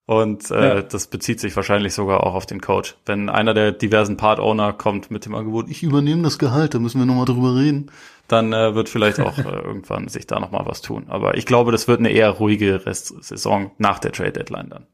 Und 0.05 0.51
äh, 0.51 0.75
ja. 0.75 0.81
das 0.83 1.07
bezieht 1.07 1.39
sich 1.39 1.55
wahrscheinlich 1.55 1.95
sogar 1.95 2.23
auch 2.23 2.35
auf 2.35 2.45
den 2.45 2.61
Coach. 2.61 2.95
Wenn 3.07 3.29
einer 3.29 3.55
der 3.55 3.71
diversen 3.71 4.15
Part-Owner 4.15 4.73
kommt 4.73 5.09
mit 5.09 5.25
dem 5.25 5.33
Angebot, 5.33 5.69
ich 5.69 5.81
übernehme 5.81 6.21
das 6.21 6.37
Gehalt, 6.37 6.75
da 6.75 6.79
müssen 6.79 6.99
wir 6.99 7.07
nochmal 7.07 7.25
drüber 7.25 7.55
reden, 7.55 7.89
dann 8.27 8.53
äh, 8.53 8.75
wird 8.75 8.89
vielleicht 8.89 9.19
auch 9.19 9.37
äh, 9.39 9.41
irgendwann 9.41 10.07
sich 10.07 10.27
da 10.27 10.39
nochmal 10.39 10.67
was 10.67 10.81
tun. 10.81 11.05
Aber 11.07 11.35
ich 11.35 11.47
glaube, 11.47 11.71
das 11.71 11.87
wird 11.87 11.99
eine 11.99 12.11
eher 12.11 12.29
ruhige 12.29 12.85
Restsaison 12.85 13.71
nach 13.79 13.97
der 13.97 14.11
Trade-Deadline 14.11 14.69
dann. 14.69 14.87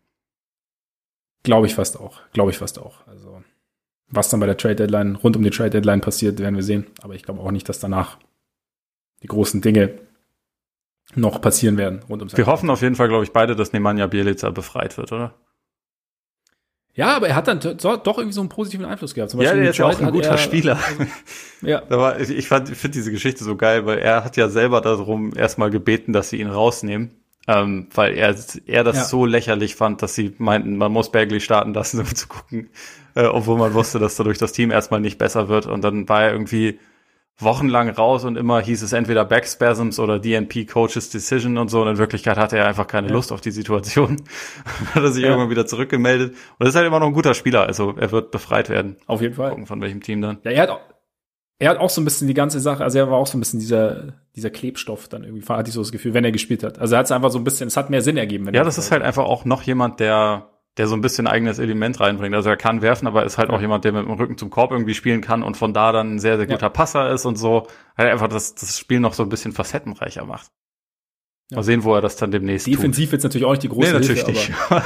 Glaube 1.44 1.68
ich 1.68 1.76
fast 1.76 2.00
auch. 2.00 2.22
Glaube 2.32 2.52
ich 2.52 2.60
fast 2.60 2.80
auch. 2.80 3.06
Also 3.08 3.44
was 4.08 4.30
dann 4.30 4.40
bei 4.40 4.46
der 4.46 4.58
Trade-Deadline, 4.58 5.18
rund 5.18 5.36
um 5.36 5.44
die 5.44 5.50
Trade-Deadline 5.50 6.00
passiert, 6.00 6.40
werden 6.40 6.56
wir 6.56 6.64
sehen. 6.64 6.88
Aber 7.02 7.14
ich 7.14 7.24
glaube 7.24 7.42
auch 7.42 7.52
nicht, 7.52 7.68
dass 7.68 7.80
danach 7.80 8.20
die 9.22 9.28
großen 9.28 9.60
Dinge 9.60 10.00
noch 11.16 11.42
passieren 11.42 11.78
werden 11.78 12.02
rund 12.10 12.22
ums 12.22 12.38
Wir 12.38 12.46
hoffen 12.46 12.70
auf 12.70 12.82
jeden 12.82 12.96
Fall, 12.96 13.08
glaube 13.08 13.24
ich, 13.24 13.32
beide, 13.32 13.56
dass 13.56 13.74
Nemanja 13.74 14.08
Bielica 14.08 14.50
befreit 14.52 14.98
wird, 14.98 15.12
oder? 15.12 15.34
Ja, 16.94 17.16
aber 17.16 17.30
er 17.30 17.36
hat 17.36 17.48
dann 17.48 17.60
doch 17.62 18.18
irgendwie 18.18 18.34
so 18.34 18.42
einen 18.42 18.50
positiven 18.50 18.86
Einfluss 18.86 19.14
gehabt. 19.14 19.32
Zum 19.32 19.40
Beispiel 19.40 19.58
ja, 19.58 19.62
der 19.62 19.72
ist 19.72 19.78
ja 19.78 19.86
auch 19.86 20.02
ein 20.02 20.12
guter 20.12 20.32
er, 20.32 20.38
Spieler. 20.38 20.78
Also, 20.78 21.06
ja. 21.62 21.84
Aber 21.90 22.20
ich 22.20 22.30
ich 22.30 22.48
finde 22.48 22.90
diese 22.90 23.12
Geschichte 23.12 23.44
so 23.44 23.56
geil, 23.56 23.86
weil 23.86 24.00
er 24.00 24.26
hat 24.26 24.36
ja 24.38 24.50
selber 24.50 24.82
darum 24.82 25.32
erstmal 25.36 25.70
gebeten, 25.70 26.12
dass 26.12 26.30
sie 26.30 26.42
ihn 26.42 26.50
rausnehmen. 26.50 27.12
Ähm, 27.48 27.88
weil 27.96 28.16
er, 28.16 28.36
er 28.68 28.84
das 28.84 28.96
ja. 28.98 29.04
so 29.06 29.26
lächerlich 29.26 29.76
fand, 29.76 30.02
dass 30.02 30.14
sie 30.14 30.36
meinten, 30.38 30.76
man 30.76 30.92
muss 30.92 31.12
Bagley 31.12 31.40
starten 31.40 31.74
lassen, 31.74 32.00
um 32.02 32.14
zu 32.14 32.28
gucken, 32.28 32.70
äh, 33.16 33.26
obwohl 33.26 33.58
man 33.58 33.74
wusste, 33.74 33.98
dass 33.98 34.18
dadurch 34.18 34.38
das 34.38 34.52
Team 34.52 34.70
erstmal 34.70 35.00
nicht 35.00 35.18
besser 35.18 35.48
wird. 35.48 35.68
Und 35.68 35.84
dann 35.84 36.10
war 36.10 36.24
er 36.24 36.34
irgendwie 36.34 36.80
wochenlang 37.40 37.90
raus 37.90 38.26
und 38.26 38.38
immer 38.38 38.60
hieß 38.60 38.82
es 38.82 38.94
entweder 38.94 39.24
Backspasms 39.26 40.00
oder 40.00 40.20
DNP 40.20 40.66
Coaches 40.66 41.10
Decision 41.10 41.58
und 41.58 41.70
so. 41.70 41.82
Und 41.82 41.88
in 41.88 41.98
Wirklichkeit 41.98 42.38
hatte 42.38 42.58
er 42.58 42.68
einfach 42.68 42.88
keine 42.88 43.08
ja. 43.08 43.14
Lust 43.14 43.32
auf 43.32 43.42
die 43.42 43.52
Situation. 43.52 44.22
hat 44.94 45.04
er 45.04 45.12
sich 45.12 45.24
ja. 45.24 45.30
irgendwann 45.30 45.50
wieder 45.50 45.66
zurückgemeldet. 45.66 46.32
Und 46.32 46.38
das 46.60 46.70
ist 46.70 46.76
halt 46.76 46.88
immer 46.88 47.00
noch 47.00 47.08
ein 47.08 47.14
guter 47.14 47.34
Spieler. 47.34 47.64
Also 47.64 47.96
er 47.98 48.12
wird 48.12 48.32
befreit 48.32 48.70
werden. 48.70 48.98
Auf 49.08 49.22
jeden 49.22 49.36
Fall. 49.36 49.50
Gucken, 49.50 49.66
von 49.66 49.82
welchem 49.82 50.02
Team 50.02 50.22
dann. 50.22 50.40
Ja, 50.44 50.52
er 50.52 50.64
hat, 50.64 50.70
auch, 50.70 50.82
er 51.60 51.70
hat 51.70 51.78
auch 51.78 51.90
so 51.90 52.02
ein 52.02 52.06
bisschen 52.06 52.28
die 52.28 52.34
ganze 52.34 52.60
Sache, 52.60 52.84
also 52.84 53.00
er 53.00 53.10
war 53.10 53.18
auch 53.18 53.28
so 53.28 53.38
ein 53.38 53.40
bisschen 53.40 53.60
dieser, 53.60 54.14
dieser 54.36 54.50
Klebstoff 54.50 55.08
dann 55.08 55.24
irgendwie, 55.24 55.46
hatte 55.48 55.70
ich 55.70 55.74
so 55.74 55.82
das 55.82 55.92
Gefühl, 55.92 56.14
wenn 56.14 56.26
er 56.26 56.32
gespielt 56.32 56.64
hat. 56.64 56.80
Also 56.80 56.96
er 56.96 57.00
hat 57.00 57.06
es 57.06 57.12
einfach 57.12 57.32
so 57.32 57.38
ein 57.38 57.44
bisschen, 57.46 57.68
es 57.68 57.78
hat 57.78 57.90
mehr 57.90 58.02
Sinn 58.02 58.18
ergeben. 58.18 58.54
ja, 58.54 58.64
das 58.64 58.78
ist 58.78 58.92
halt 58.92 59.02
einfach 59.02 59.24
auch 59.24 59.46
noch 59.46 59.64
jemand, 59.64 60.00
der 60.00 60.50
der 60.80 60.88
so 60.88 60.96
ein 60.96 61.02
bisschen 61.02 61.28
eigenes 61.28 61.60
Element 61.60 62.00
reinbringt. 62.00 62.34
Also 62.34 62.50
er 62.50 62.56
kann 62.56 62.82
werfen, 62.82 63.06
aber 63.06 63.26
ist 63.26 63.38
halt 63.38 63.50
ja. 63.50 63.56
auch 63.56 63.60
jemand, 63.60 63.84
der 63.84 63.92
mit 63.92 64.06
dem 64.06 64.14
Rücken 64.14 64.38
zum 64.38 64.50
Korb 64.50 64.72
irgendwie 64.72 64.94
spielen 64.94 65.20
kann 65.20 65.44
und 65.44 65.58
von 65.58 65.74
da 65.74 65.92
dann 65.92 66.16
ein 66.16 66.20
sehr, 66.20 66.38
sehr 66.38 66.48
guter 66.48 66.68
ja. 66.68 66.70
Passer 66.70 67.12
ist 67.12 67.26
und 67.26 67.36
so. 67.36 67.68
Halt 67.98 68.10
einfach 68.10 68.30
das, 68.30 68.56
das 68.56 68.80
Spiel 68.80 69.02
noch 69.02 69.14
so 69.14 69.24
ein 69.24 69.28
bisschen 69.28 69.52
facettenreicher 69.52 70.24
macht. 70.24 70.50
Ja. 71.52 71.58
Mal 71.58 71.64
sehen, 71.64 71.84
wo 71.84 71.94
er 71.94 72.00
das 72.00 72.16
dann 72.16 72.32
demnächst 72.32 72.66
Defensiv 72.66 73.08
tut. 73.10 73.14
jetzt 73.14 73.24
natürlich 73.24 73.46
auch 73.46 73.52
nicht 73.52 73.64
die 73.64 73.68
große 73.68 73.88
nee, 73.88 74.00
natürlich 74.00 74.24
Hilfe, 74.24 74.32
nicht. 74.32 74.54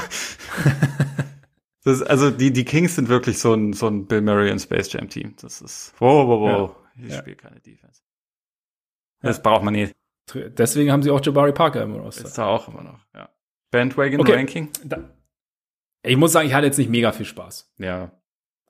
das, 1.83 2.01
also 2.01 2.31
die, 2.31 2.51
die 2.51 2.65
Kings 2.65 2.95
sind 2.95 3.07
wirklich 3.07 3.37
so 3.37 3.53
ein, 3.53 3.73
so 3.73 3.85
ein 3.85 4.07
Bill 4.07 4.21
Murray 4.21 4.49
und 4.49 4.57
Space 4.57 4.91
Jam 4.91 5.09
Team. 5.09 5.35
Das 5.41 5.61
ist, 5.61 5.93
wow, 5.99 6.27
wow, 6.27 6.41
wow. 6.41 6.75
Ich 6.95 7.13
spiele 7.13 7.35
keine 7.35 7.59
Defense. 7.59 8.01
Das 9.21 9.43
braucht 9.43 9.63
man 9.63 9.73
nicht. 9.73 9.93
Deswegen 10.33 10.91
haben 10.91 11.03
sie 11.03 11.11
auch 11.11 11.23
Jabari 11.23 11.53
Parker 11.53 11.83
im 11.83 11.93
Roster. 11.93 12.25
Ist 12.25 12.37
da 12.39 12.47
auch 12.47 12.67
immer 12.67 12.81
noch, 12.81 13.05
ja. 13.13 13.29
Bandwagon 13.69 14.21
okay. 14.21 14.33
Ranking? 14.33 14.69
Da, 14.83 14.97
ich 16.03 16.17
muss 16.17 16.31
sagen, 16.31 16.47
ich 16.47 16.53
hatte 16.53 16.65
jetzt 16.65 16.77
nicht 16.77 16.89
mega 16.89 17.11
viel 17.11 17.25
Spaß. 17.25 17.73
Ja. 17.77 18.11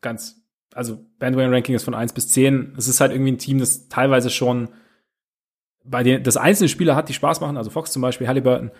Ganz, 0.02 0.42
also 0.74 1.00
Bandwagon 1.20 1.54
Ranking 1.54 1.76
ist 1.76 1.84
von 1.84 1.96
1 1.96 2.14
bis 2.14 2.30
10. 2.30 2.76
Es 2.78 2.88
ist 2.88 3.02
halt 3.02 3.12
irgendwie 3.12 3.32
ein 3.32 3.38
Team, 3.38 3.60
das 3.60 3.90
teilweise 3.90 4.30
schon 4.30 4.70
bei 5.84 6.04
den, 6.04 6.24
das 6.24 6.38
einzelne 6.38 6.70
Spieler 6.70 6.96
hat, 6.96 7.10
die 7.10 7.14
Spaß 7.14 7.42
machen, 7.42 7.58
also 7.58 7.70
Fox 7.70 7.92
zum 7.92 8.02
Beispiel, 8.02 8.28
Halliburton. 8.28 8.72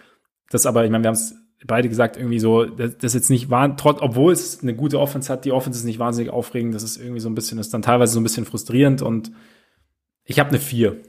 Das 0.50 0.66
aber, 0.66 0.86
ich 0.86 0.92
meine, 0.92 1.04
wir 1.04 1.10
haben 1.10 1.16
es 1.16 1.36
beide 1.66 1.90
gesagt, 1.90 2.18
irgendwie 2.18 2.40
so, 2.40 2.66
das, 2.66 2.98
das 2.98 3.14
jetzt 3.14 3.30
nicht 3.30 3.50
war, 3.50 3.76
trotz, 3.76 4.02
obwohl 4.02 4.34
es 4.34 4.62
eine 4.62 4.76
gute 4.76 5.00
Offense 5.00 5.32
hat, 5.32 5.46
die 5.46 5.52
Offense 5.52 5.80
ist 5.80 5.86
nicht 5.86 6.00
wahnsinnig 6.00 6.32
aufregend, 6.32 6.76
das 6.76 6.84
ist 6.84 6.98
irgendwie 6.98 7.20
so 7.20 7.30
ein 7.30 7.36
bisschen, 7.36 7.58
das 7.58 7.68
ist 7.68 7.74
dann 7.74 7.82
teilweise 7.82 8.14
so 8.14 8.20
ein 8.20 8.24
bisschen 8.24 8.46
frustrierend 8.46 9.02
und 9.02 9.32
ich 10.26 10.40
habe 10.40 10.50
eine 10.50 10.60
4. 10.60 11.02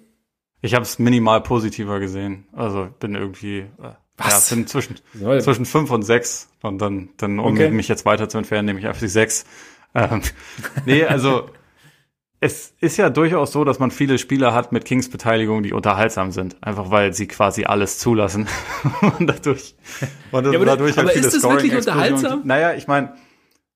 Ich 0.60 0.74
habe 0.74 0.82
es 0.82 0.98
minimal 0.98 1.42
positiver 1.42 2.00
gesehen. 2.00 2.46
Also 2.52 2.88
bin 2.98 3.14
irgendwie 3.14 3.58
äh, 3.58 3.92
Was? 4.16 4.50
Ja, 4.50 4.56
bin 4.56 4.66
zwischen, 4.66 4.96
zwischen 5.40 5.66
5 5.66 5.90
und 5.90 6.02
6 6.02 6.48
und 6.62 6.78
dann, 6.78 7.08
dann 7.16 7.38
um 7.40 7.54
okay. 7.54 7.70
mich 7.70 7.88
jetzt 7.88 8.04
weiter 8.04 8.28
zu 8.28 8.38
entfernen, 8.38 8.66
nehme 8.66 8.78
ich 8.78 8.86
einfach 8.86 9.00
die 9.00 9.08
6. 9.08 9.44
Ähm, 9.94 10.22
nee, 10.86 11.04
also 11.04 11.50
es 12.44 12.74
ist 12.78 12.98
ja 12.98 13.08
durchaus 13.08 13.52
so, 13.52 13.64
dass 13.64 13.78
man 13.78 13.90
viele 13.90 14.18
Spieler 14.18 14.52
hat 14.52 14.70
mit 14.70 14.84
Kings 14.84 15.08
Beteiligung, 15.08 15.62
die 15.62 15.72
unterhaltsam 15.72 16.30
sind, 16.30 16.56
einfach 16.62 16.90
weil 16.90 17.14
sie 17.14 17.26
quasi 17.26 17.64
alles 17.64 17.98
zulassen 17.98 18.46
und 19.18 19.26
dadurch 19.26 19.74
und 20.30 20.52
ja, 20.52 20.64
dadurch 20.64 20.96
halt 20.96 21.10
viele 21.10 21.26
ist 21.26 21.34
das 21.34 21.40
Scoring 21.40 21.56
wirklich 21.56 21.76
unterhaltsam? 21.76 22.42
Naja, 22.44 22.74
ich 22.74 22.86
meine, 22.86 23.14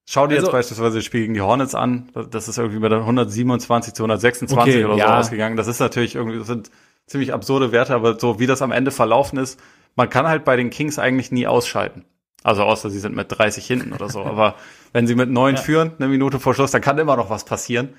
schau 0.05 0.27
dir 0.27 0.35
also, 0.35 0.48
jetzt 0.48 0.52
beispielsweise 0.52 0.97
das 0.97 1.05
Spiel 1.05 1.23
gegen 1.23 1.35
die 1.35 1.40
Hornets 1.40 1.74
an, 1.74 2.10
das 2.31 2.47
ist 2.48 2.59
irgendwie 2.59 2.81
bei 2.81 2.90
der 2.90 2.98
127 2.98 3.94
zu 3.94 4.02
126 4.02 4.74
okay, 4.74 4.85
oder 4.85 4.94
so 4.94 5.01
ja. 5.01 5.19
ausgegangen. 5.19 5.56
Das 5.56 5.66
ist 5.66 5.81
natürlich 5.81 6.15
irgendwie 6.15 6.39
das 6.39 6.47
sind 6.47 6.70
ziemlich 7.06 7.32
absurde 7.32 7.73
Werte, 7.73 7.94
aber 7.94 8.19
so 8.20 8.39
wie 8.39 8.47
das 8.47 8.60
am 8.60 8.70
Ende 8.70 8.90
verlaufen 8.90 9.39
ist, 9.39 9.59
man 9.97 10.10
kann 10.10 10.27
halt 10.27 10.44
bei 10.44 10.56
den 10.56 10.70
Kings 10.70 10.98
eigentlich 10.98 11.32
nie 11.32 11.47
ausschalten. 11.47 12.05
Also 12.43 12.62
außer 12.62 12.90
sie 12.90 13.01
sind 13.01 13.16
mit 13.16 13.27
30 13.31 13.66
hinten 13.66 13.93
oder 13.93 14.09
so, 14.09 14.23
aber 14.23 14.55
wenn 14.93 15.06
sie 15.06 15.15
mit 15.15 15.28
neun 15.28 15.56
ja. 15.56 15.60
führen, 15.60 15.93
eine 15.98 16.09
Minute 16.09 16.39
vor 16.39 16.55
Schluss, 16.55 16.70
dann 16.70 16.82
kann 16.82 16.98
immer 16.98 17.16
noch 17.16 17.31
was 17.31 17.44
passieren. 17.44 17.94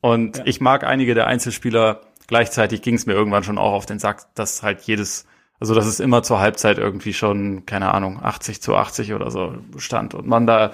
Und 0.00 0.38
ja. 0.38 0.42
ich 0.46 0.60
mag 0.60 0.84
einige 0.84 1.14
der 1.14 1.26
Einzelspieler. 1.26 2.00
Gleichzeitig 2.26 2.82
ging 2.82 2.94
es 2.94 3.06
mir 3.06 3.12
irgendwann 3.12 3.44
schon 3.44 3.58
auch 3.58 3.72
auf 3.72 3.86
den 3.86 3.98
Sack, 3.98 4.34
dass 4.34 4.62
halt 4.62 4.82
jedes, 4.82 5.26
also 5.60 5.74
dass 5.74 5.86
es 5.86 6.00
immer 6.00 6.22
zur 6.22 6.40
Halbzeit 6.40 6.78
irgendwie 6.78 7.12
schon, 7.12 7.66
keine 7.66 7.92
Ahnung, 7.92 8.20
80 8.22 8.60
zu 8.60 8.76
80 8.76 9.14
oder 9.14 9.30
so 9.30 9.54
stand 9.78 10.14
und 10.14 10.26
man 10.26 10.46
da 10.46 10.72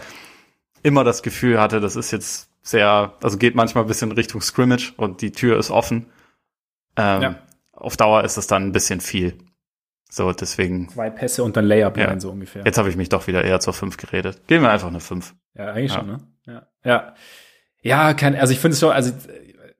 immer 0.83 1.05
das 1.05 1.23
Gefühl 1.23 1.61
hatte, 1.61 1.81
das 1.81 1.97
ist 1.97 2.11
jetzt 2.11 2.49
sehr, 2.63 3.15
also 3.23 3.37
geht 3.37 3.55
manchmal 3.55 3.85
ein 3.85 3.89
bisschen 3.89 4.13
Richtung 4.13 4.41
Scrimmage 4.41 4.93
und 4.97 5.21
die 5.21 5.33
Tür 5.33 5.59
ist 5.59 5.71
offen. 5.71 6.07
Ähm, 6.97 7.23
ja. 7.23 7.35
Auf 7.73 7.97
Dauer 7.97 8.25
ist 8.25 8.37
es 8.37 8.47
dann 8.47 8.65
ein 8.65 8.73
bisschen 8.73 9.01
viel. 9.01 9.39
So, 10.11 10.33
deswegen. 10.33 10.89
Zwei 10.89 11.09
Pässe 11.09 11.45
und 11.45 11.57
dann 11.57 11.65
Layup 11.65 11.97
ja. 11.97 12.19
so 12.19 12.31
ungefähr. 12.31 12.65
Jetzt 12.65 12.79
habe 12.79 12.91
ich 12.91 12.97
mich 12.97 13.09
doch 13.09 13.27
wieder 13.29 13.45
eher 13.45 13.61
zur 13.61 13.73
5 13.73 13.97
geredet. 13.97 14.47
Gehen 14.49 14.61
wir 14.61 14.71
einfach 14.71 14.89
eine 14.89 15.01
5. 15.01 15.35
Ja, 15.57 15.69
eigentlich 15.69 15.93
ja. 15.93 15.99
schon, 15.99 16.07
ne? 16.09 16.19
Ja. 16.47 16.67
Ja. 16.85 17.15
Ja, 17.83 18.15
kein, 18.15 18.35
also 18.37 18.53
ich 18.53 18.59
finde 18.59 18.75
es 18.75 18.81
schon, 18.81 18.91
also, 18.91 19.13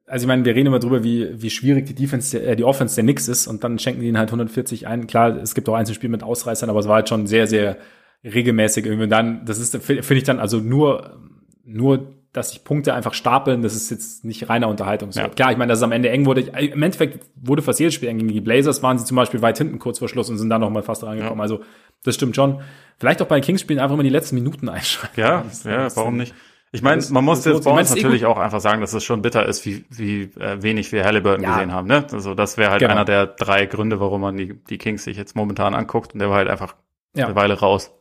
also 0.07 0.25
ich 0.25 0.27
meine, 0.29 0.45
wir 0.45 0.55
reden 0.55 0.69
immer 0.69 0.79
drüber, 0.79 1.05
wie, 1.05 1.43
wie 1.43 1.51
schwierig 1.51 1.87
die 1.87 1.95
Defense, 1.95 2.41
äh, 2.41 2.57
die 2.57 2.65
Offense 2.65 2.95
der 2.95 3.05
Knicks 3.05 3.29
ist 3.29 3.47
und 3.47 3.63
dann 3.65 3.79
schenken 3.79 4.01
die 4.01 4.07
ihnen 4.07 4.19
halt 4.19 4.29
140 4.29 4.87
ein. 4.87 5.07
Klar, 5.07 5.37
es 5.37 5.55
gibt 5.55 5.69
auch 5.69 5.75
Einzelspiele 5.75 6.11
mit 6.11 6.23
Ausreißern, 6.23 6.71
aber 6.71 6.79
es 6.79 6.89
war 6.89 6.95
halt 6.97 7.09
schon 7.09 7.27
sehr, 7.27 7.47
sehr 7.47 7.77
regelmäßig 8.25 8.87
irgendwie. 8.87 9.05
Und 9.05 9.11
dann, 9.11 9.45
das 9.45 9.59
ist, 9.59 9.77
finde 9.77 10.15
ich 10.15 10.25
dann 10.25 10.39
also 10.39 10.59
nur, 10.59 11.19
nur, 11.65 12.15
dass 12.33 12.51
sich 12.51 12.63
Punkte 12.63 12.95
einfach 12.95 13.15
stapeln, 13.15 13.63
das 13.63 13.75
ist 13.75 13.91
jetzt 13.91 14.25
nicht 14.25 14.49
reiner 14.49 14.69
Unterhaltung. 14.69 15.11
Ja. 15.13 15.29
Klar, 15.29 15.51
ich 15.51 15.59
meine, 15.59 15.71
dass 15.71 15.81
es 15.81 15.83
am 15.83 15.93
Ende 15.93 16.11
eng 16.11 16.27
wurde. 16.27 16.43
Im 16.43 16.83
Endeffekt 16.83 17.27
wurde 17.35 17.63
fast 17.63 17.81
jedes 17.81 17.95
Spiel 17.95 18.09
eng. 18.09 18.19
Gegen 18.19 18.29
die 18.29 18.41
Blazers 18.41 18.83
waren 18.83 18.99
sie 18.99 19.05
zum 19.05 19.17
Beispiel 19.17 19.43
weit 19.43 19.59
hinten 19.59 19.79
kurz 19.79 19.99
vor 19.99 20.09
Schluss 20.09 20.31
und 20.31 20.39
sind 20.39 20.49
dann 20.49 20.61
noch 20.61 20.71
mal 20.71 20.83
fast 20.83 21.03
reingekommen. 21.03 21.39
Ja. 21.39 21.43
Also, 21.43 21.61
das 22.05 22.15
stimmt 22.15 22.37
schon. 22.37 22.61
Vielleicht 22.99 23.21
auch 23.21 23.27
bei 23.27 23.41
den 23.41 23.45
Kings-Spielen 23.45 23.81
einfach 23.81 23.97
mal 23.97 24.03
die 24.03 24.11
letzten 24.11 24.37
Minuten 24.37 24.69
einschreiben. 24.69 25.15
Ja, 25.17 25.45
ja, 25.65 25.97
warum 25.97 26.17
nicht? 26.17 26.35
Ich 26.73 26.83
meine, 26.83 27.03
man 27.11 27.25
muss 27.25 27.45
jetzt 27.45 27.65
bei 27.65 27.71
uns 27.73 27.91
natürlich 27.91 28.27
auch 28.27 28.39
einfach 28.39 28.61
sagen, 28.61 28.81
dass 28.81 28.93
es 28.93 29.03
schon 29.03 29.23
bitter 29.23 29.45
ist, 29.45 29.67
wie, 29.67 29.85
wie 29.91 30.23
äh, 30.39 30.63
wenig 30.63 30.93
wir 30.93 31.05
Halliburton 31.05 31.43
ja. 31.43 31.55
gesehen 31.55 31.73
haben. 31.73 31.89
Ne? 31.89 32.07
Also 32.13 32.35
das 32.35 32.59
wäre 32.59 32.71
halt 32.71 32.81
genau. 32.81 32.93
einer 32.93 33.05
der 33.05 33.27
drei 33.27 33.67
Gründe, 33.67 33.99
warum 33.99 34.21
man 34.21 34.37
die, 34.37 34.55
die 34.55 34.79
Kings 34.79 35.03
sich 35.03 35.17
jetzt 35.17 35.35
momentan 35.35 35.75
anguckt. 35.75 36.13
Und 36.13 36.21
der 36.21 36.31
war 36.31 36.37
halt 36.37 36.49
einfach 36.49 36.77
ja. 37.17 37.27
eine 37.27 37.35
Weile 37.35 37.59
raus. 37.59 37.93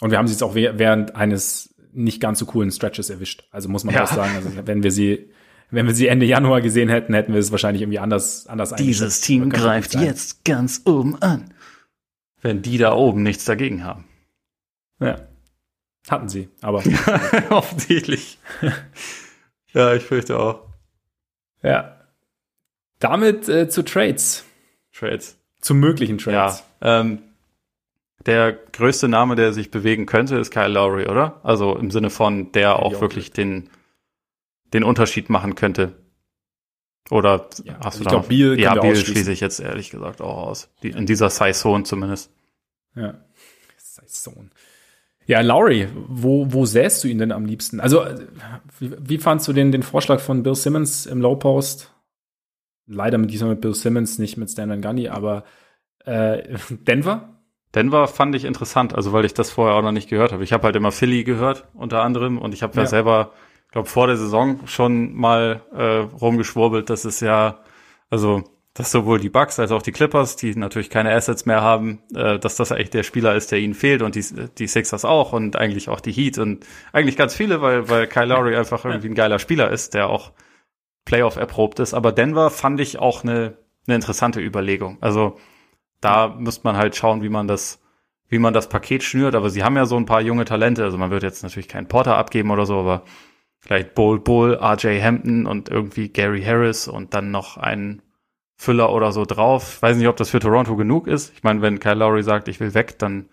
Und 0.00 0.10
wir 0.10 0.16
haben 0.16 0.26
sie 0.26 0.32
jetzt 0.32 0.42
auch 0.42 0.54
während 0.54 1.16
eines 1.16 1.73
nicht 1.94 2.20
ganz 2.20 2.38
so 2.38 2.46
coolen 2.46 2.70
Stretches 2.70 3.10
erwischt. 3.10 3.44
Also 3.50 3.68
muss 3.68 3.84
man 3.84 3.94
ja. 3.94 4.04
auch 4.04 4.12
sagen, 4.12 4.34
also 4.36 4.50
wenn 4.64 4.82
wir 4.82 4.90
sie 4.90 5.30
wenn 5.70 5.86
wir 5.86 5.94
sie 5.94 6.06
Ende 6.06 6.26
Januar 6.26 6.60
gesehen 6.60 6.88
hätten, 6.88 7.14
hätten 7.14 7.32
wir 7.32 7.40
es 7.40 7.50
wahrscheinlich 7.50 7.82
irgendwie 7.82 7.98
anders 7.98 8.46
anders 8.46 8.74
Dieses 8.74 9.20
Team 9.20 9.50
greift 9.50 9.94
jetzt 9.94 10.44
ganz 10.44 10.82
oben 10.84 11.20
an. 11.20 11.52
Wenn 12.40 12.62
die 12.62 12.78
da 12.78 12.92
oben 12.92 13.22
nichts 13.22 13.44
dagegen 13.44 13.84
haben. 13.84 14.04
Ja. 15.00 15.28
Hatten 16.08 16.28
sie, 16.28 16.50
aber. 16.60 16.82
Offensichtlich. 17.50 18.38
ja, 19.72 19.94
ich 19.94 20.02
fürchte 20.02 20.38
auch. 20.38 20.68
Ja. 21.62 21.98
Damit 22.98 23.48
äh, 23.48 23.68
zu 23.68 23.82
Trades. 23.82 24.44
Trades. 24.92 25.38
Zu 25.60 25.74
möglichen 25.74 26.18
Trades. 26.18 26.62
Ja. 26.82 27.00
Ähm, 27.00 27.22
der 28.26 28.52
größte 28.52 29.08
Name, 29.08 29.34
der 29.34 29.52
sich 29.52 29.70
bewegen 29.70 30.06
könnte, 30.06 30.36
ist 30.36 30.50
Kyle 30.50 30.68
Lowry, 30.68 31.06
oder? 31.06 31.40
Also 31.42 31.76
im 31.76 31.90
Sinne 31.90 32.10
von, 32.10 32.52
der 32.52 32.78
auch 32.80 33.00
wirklich 33.00 33.32
den, 33.32 33.70
den 34.72 34.84
Unterschied 34.84 35.30
machen 35.30 35.54
könnte. 35.54 35.92
Oder 37.10 37.48
ja, 37.64 37.76
hast 37.78 37.86
also 37.86 37.98
du 37.98 38.04
da 38.04 38.10
glaub, 38.10 38.28
Biel 38.28 38.58
Ja, 38.58 38.74
Biel 38.74 38.96
schließe 38.96 39.30
ich 39.30 39.40
jetzt 39.40 39.60
ehrlich 39.60 39.90
gesagt 39.90 40.22
auch 40.22 40.48
aus. 40.48 40.70
Die, 40.82 40.90
in 40.90 41.06
dieser 41.06 41.28
Saison 41.28 41.84
zumindest. 41.84 42.32
Ja. 42.94 43.14
Saison. 43.76 44.50
Ja, 45.26 45.40
Lowry, 45.40 45.88
wo, 46.08 46.52
wo 46.52 46.66
säst 46.66 47.04
du 47.04 47.08
ihn 47.08 47.18
denn 47.18 47.32
am 47.32 47.46
liebsten? 47.46 47.80
Also, 47.80 48.04
wie, 48.78 48.92
wie 48.98 49.18
fandst 49.18 49.48
du 49.48 49.52
den, 49.52 49.72
den 49.72 49.82
Vorschlag 49.82 50.20
von 50.20 50.42
Bill 50.42 50.54
Simmons 50.54 51.06
im 51.06 51.20
Low 51.20 51.36
Post? 51.36 51.92
Leider 52.86 53.16
mit 53.16 53.30
diesem 53.30 53.48
mit 53.48 53.60
Bill 53.60 53.74
Simmons, 53.74 54.18
nicht 54.18 54.36
mit 54.36 54.50
Stan 54.50 54.68
Van 54.68 54.82
Gunny, 54.82 55.08
aber 55.08 55.44
äh, 56.04 56.56
Denver? 56.70 57.33
Denver 57.74 58.06
fand 58.06 58.34
ich 58.34 58.44
interessant, 58.44 58.94
also 58.94 59.12
weil 59.12 59.24
ich 59.24 59.34
das 59.34 59.50
vorher 59.50 59.74
auch 59.76 59.82
noch 59.82 59.92
nicht 59.92 60.08
gehört 60.08 60.32
habe. 60.32 60.44
Ich 60.44 60.52
habe 60.52 60.64
halt 60.64 60.76
immer 60.76 60.92
Philly 60.92 61.24
gehört, 61.24 61.66
unter 61.74 62.02
anderem, 62.02 62.38
und 62.38 62.54
ich 62.54 62.62
habe 62.62 62.74
ja. 62.76 62.82
ja 62.82 62.86
selber, 62.86 63.32
glaube 63.72 63.88
vor 63.88 64.06
der 64.06 64.16
Saison 64.16 64.60
schon 64.66 65.14
mal 65.14 65.62
äh, 65.72 66.16
rumgeschwurbelt, 66.16 66.88
dass 66.88 67.04
es 67.04 67.20
ja, 67.20 67.60
also 68.10 68.44
dass 68.74 68.90
sowohl 68.90 69.20
die 69.20 69.28
Bucks 69.30 69.60
als 69.60 69.70
auch 69.70 69.82
die 69.82 69.92
Clippers, 69.92 70.34
die 70.34 70.56
natürlich 70.56 70.90
keine 70.90 71.14
Assets 71.14 71.46
mehr 71.46 71.62
haben, 71.62 72.00
äh, 72.14 72.40
dass 72.40 72.56
das 72.56 72.72
eigentlich 72.72 72.90
der 72.90 73.04
Spieler 73.04 73.36
ist, 73.36 73.52
der 73.52 73.60
ihnen 73.60 73.74
fehlt 73.74 74.02
und 74.02 74.16
die, 74.16 74.24
die 74.58 74.66
Sixers 74.66 75.04
auch 75.04 75.32
und 75.32 75.56
eigentlich 75.56 75.88
auch 75.88 76.00
die 76.00 76.12
Heat 76.12 76.38
und 76.38 76.66
eigentlich 76.92 77.16
ganz 77.16 77.34
viele, 77.34 77.60
weil, 77.62 77.88
weil 77.88 78.08
Kyle 78.08 78.26
Lowry 78.26 78.56
einfach 78.56 78.84
irgendwie 78.84 79.08
ein 79.08 79.14
geiler 79.14 79.38
Spieler 79.38 79.70
ist, 79.70 79.94
der 79.94 80.08
auch 80.08 80.32
Playoff 81.04 81.36
erprobt 81.36 81.78
ist. 81.78 81.94
Aber 81.94 82.10
Denver 82.10 82.50
fand 82.50 82.80
ich 82.80 82.98
auch 82.98 83.22
eine, 83.22 83.56
eine 83.86 83.94
interessante 83.94 84.40
Überlegung. 84.40 84.98
Also 85.00 85.38
da 86.04 86.28
müsste 86.28 86.64
man 86.64 86.76
halt 86.76 86.94
schauen, 86.96 87.22
wie 87.22 87.30
man 87.30 87.48
das, 87.48 87.80
wie 88.28 88.38
man 88.38 88.52
das 88.52 88.68
Paket 88.68 89.02
schnürt. 89.02 89.34
Aber 89.34 89.48
sie 89.48 89.64
haben 89.64 89.76
ja 89.76 89.86
so 89.86 89.96
ein 89.96 90.04
paar 90.04 90.20
junge 90.20 90.44
Talente. 90.44 90.84
Also 90.84 90.98
man 90.98 91.10
wird 91.10 91.22
jetzt 91.22 91.42
natürlich 91.42 91.68
keinen 91.68 91.88
Porter 91.88 92.18
abgeben 92.18 92.50
oder 92.50 92.66
so, 92.66 92.78
aber 92.78 93.04
vielleicht 93.60 93.94
Bull 93.94 94.20
Bull, 94.20 94.54
RJ 94.54 95.00
Hampton 95.00 95.46
und 95.46 95.70
irgendwie 95.70 96.10
Gary 96.10 96.42
Harris 96.42 96.88
und 96.88 97.14
dann 97.14 97.30
noch 97.30 97.56
einen 97.56 98.02
Füller 98.56 98.92
oder 98.92 99.12
so 99.12 99.24
drauf. 99.24 99.76
Ich 99.76 99.82
weiß 99.82 99.96
nicht, 99.96 100.08
ob 100.08 100.16
das 100.16 100.30
für 100.30 100.40
Toronto 100.40 100.76
genug 100.76 101.06
ist. 101.06 101.32
Ich 101.34 101.42
meine, 101.42 101.62
wenn 101.62 101.80
Kyle 101.80 101.94
Lowry 101.94 102.22
sagt, 102.22 102.48
ich 102.48 102.60
will 102.60 102.74
weg, 102.74 102.98
dann 102.98 103.30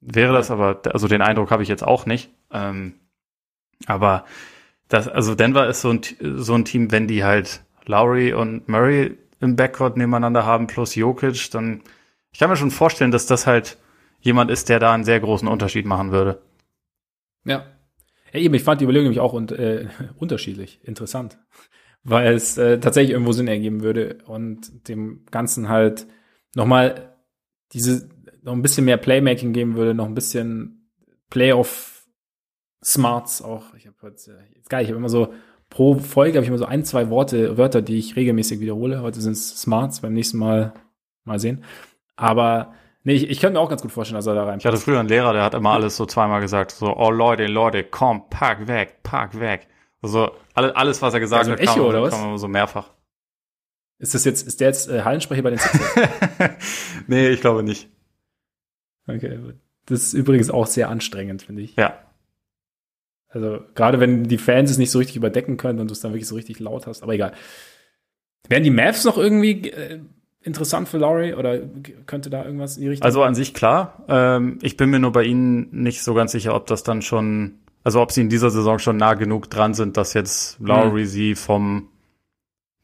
wäre 0.00 0.32
das 0.32 0.50
aber, 0.50 0.80
also 0.92 1.08
den 1.08 1.22
Eindruck 1.22 1.50
habe 1.50 1.62
ich 1.62 1.68
jetzt 1.68 1.84
auch 1.84 2.06
nicht. 2.06 2.30
Ähm, 2.50 2.94
aber 3.86 4.24
das, 4.88 5.08
also 5.08 5.34
Denver 5.34 5.68
ist 5.68 5.82
so 5.82 5.90
ein, 5.90 6.00
so 6.20 6.54
ein 6.54 6.64
Team, 6.64 6.90
wenn 6.90 7.06
die 7.06 7.22
halt 7.22 7.64
Lowry 7.84 8.32
und 8.32 8.68
Murray 8.68 9.18
im 9.40 9.56
Backcourt 9.56 9.96
nebeneinander 9.96 10.44
haben 10.44 10.66
plus 10.66 10.94
Jokic, 10.94 11.50
dann 11.50 11.82
ich 12.32 12.38
kann 12.38 12.50
mir 12.50 12.56
schon 12.56 12.70
vorstellen, 12.70 13.10
dass 13.10 13.26
das 13.26 13.46
halt 13.46 13.78
jemand 14.20 14.50
ist, 14.50 14.68
der 14.68 14.78
da 14.78 14.92
einen 14.92 15.04
sehr 15.04 15.20
großen 15.20 15.48
Unterschied 15.48 15.86
machen 15.86 16.12
würde. 16.12 16.42
Ja. 17.44 17.66
ja 18.32 18.40
eben, 18.40 18.54
ich 18.54 18.64
fand 18.64 18.80
die 18.80 18.84
Überlegung 18.84 19.04
nämlich 19.04 19.20
auch 19.20 19.32
und, 19.32 19.52
äh, 19.52 19.88
unterschiedlich, 20.18 20.80
interessant 20.84 21.38
weil 22.08 22.34
es 22.34 22.56
äh, 22.56 22.78
tatsächlich 22.78 23.10
irgendwo 23.12 23.32
Sinn 23.32 23.48
ergeben 23.48 23.82
würde 23.82 24.18
und 24.26 24.88
dem 24.88 25.26
Ganzen 25.32 25.68
halt 25.68 26.06
nochmal 26.54 27.16
diese, 27.72 28.08
noch 28.42 28.52
ein 28.52 28.62
bisschen 28.62 28.84
mehr 28.84 28.96
Playmaking 28.96 29.52
geben 29.52 29.74
würde, 29.74 29.92
noch 29.92 30.06
ein 30.06 30.14
bisschen 30.14 30.88
Playoff 31.30 32.06
Smarts 32.84 33.42
auch. 33.42 33.74
Ich 33.74 33.88
habe 33.88 33.96
heute, 34.02 34.38
jetzt 34.54 34.70
geil, 34.70 34.84
ich 34.84 34.90
habe 34.90 34.98
immer 34.98 35.08
so 35.08 35.34
pro 35.70 35.98
Folge 35.98 36.36
habe 36.36 36.44
ich 36.44 36.48
immer 36.48 36.58
so 36.58 36.66
ein, 36.66 36.84
zwei 36.84 37.10
Worte, 37.10 37.56
Wörter, 37.58 37.82
die 37.82 37.98
ich 37.98 38.16
regelmäßig 38.16 38.60
wiederhole. 38.60 39.02
Heute 39.02 39.20
sind 39.20 39.32
es 39.32 39.60
Smarts, 39.60 40.00
beim 40.00 40.12
nächsten 40.12 40.38
Mal 40.38 40.72
mal 41.24 41.38
sehen. 41.38 41.64
Aber 42.16 42.74
nee, 43.02 43.14
ich, 43.14 43.28
ich 43.28 43.40
könnte 43.40 43.54
mir 43.54 43.60
auch 43.60 43.68
ganz 43.68 43.82
gut 43.82 43.92
vorstellen, 43.92 44.16
dass 44.16 44.26
er 44.26 44.34
da 44.34 44.44
rein. 44.44 44.58
Ich 44.58 44.66
hatte 44.66 44.78
früher 44.78 45.00
einen 45.00 45.08
Lehrer, 45.08 45.32
der 45.32 45.42
hat 45.42 45.54
immer 45.54 45.72
alles 45.72 45.96
so 45.96 46.06
zweimal 46.06 46.40
gesagt, 46.40 46.72
so, 46.72 46.96
oh 46.96 47.10
Leute, 47.10 47.46
Leute, 47.46 47.84
komm, 47.84 48.28
pack 48.30 48.66
weg, 48.68 49.02
pack 49.02 49.38
weg. 49.38 49.68
Also 50.02 50.30
alles, 50.54 51.02
was 51.02 51.14
er 51.14 51.20
gesagt 51.20 51.40
also 51.40 51.52
hat, 51.52 51.60
Echo, 51.60 51.74
kam, 51.74 51.84
oder 51.84 52.02
was? 52.02 52.14
kam 52.14 52.38
so 52.38 52.48
mehrfach. 52.48 52.90
Ist 53.98 54.14
das 54.14 54.24
jetzt, 54.24 54.46
ist 54.46 54.60
der 54.60 54.68
jetzt 54.68 54.88
äh, 54.88 55.02
Hallensprecher 55.02 55.42
bei 55.42 55.50
den 55.50 55.58
Sixers? 55.58 56.50
nee, 57.06 57.28
ich 57.28 57.40
glaube 57.40 57.62
nicht. 57.62 57.88
Okay, 59.08 59.38
das 59.86 60.02
ist 60.02 60.12
übrigens 60.12 60.50
auch 60.50 60.66
sehr 60.66 60.88
anstrengend, 60.90 61.42
finde 61.42 61.62
ich. 61.62 61.76
Ja. 61.76 62.05
Also, 63.28 63.60
gerade 63.74 64.00
wenn 64.00 64.24
die 64.24 64.38
Fans 64.38 64.70
es 64.70 64.78
nicht 64.78 64.90
so 64.90 64.98
richtig 64.98 65.16
überdecken 65.16 65.56
können 65.56 65.80
und 65.80 65.88
du 65.88 65.92
es 65.92 66.00
dann 66.00 66.12
wirklich 66.12 66.28
so 66.28 66.36
richtig 66.36 66.60
laut 66.60 66.86
hast, 66.86 67.02
aber 67.02 67.14
egal. 67.14 67.32
Wären 68.48 68.62
die 68.62 68.70
Mavs 68.70 69.04
noch 69.04 69.18
irgendwie 69.18 69.70
äh, 69.70 70.00
interessant 70.46 70.88
für 70.88 70.98
Laurie 70.98 71.34
oder 71.34 71.58
könnte 72.06 72.30
da 72.30 72.44
irgendwas 72.44 72.76
in 72.76 72.82
die 72.82 72.88
Richtung? 72.88 73.04
Also 73.04 73.22
an 73.22 73.34
sich 73.34 73.52
klar. 73.52 74.04
Ähm, 74.08 74.58
ich 74.62 74.76
bin 74.76 74.90
mir 74.90 75.00
nur 75.00 75.12
bei 75.12 75.24
ihnen 75.24 75.68
nicht 75.72 76.02
so 76.02 76.14
ganz 76.14 76.32
sicher, 76.32 76.54
ob 76.54 76.66
das 76.66 76.84
dann 76.84 77.02
schon, 77.02 77.58
also 77.82 78.00
ob 78.00 78.12
sie 78.12 78.20
in 78.20 78.28
dieser 78.28 78.50
Saison 78.50 78.78
schon 78.78 78.96
nah 78.96 79.14
genug 79.14 79.50
dran 79.50 79.74
sind, 79.74 79.96
dass 79.96 80.14
jetzt 80.14 80.58
Laurie 80.60 81.02
mhm. 81.02 81.06
sie 81.06 81.34
vom 81.34 81.88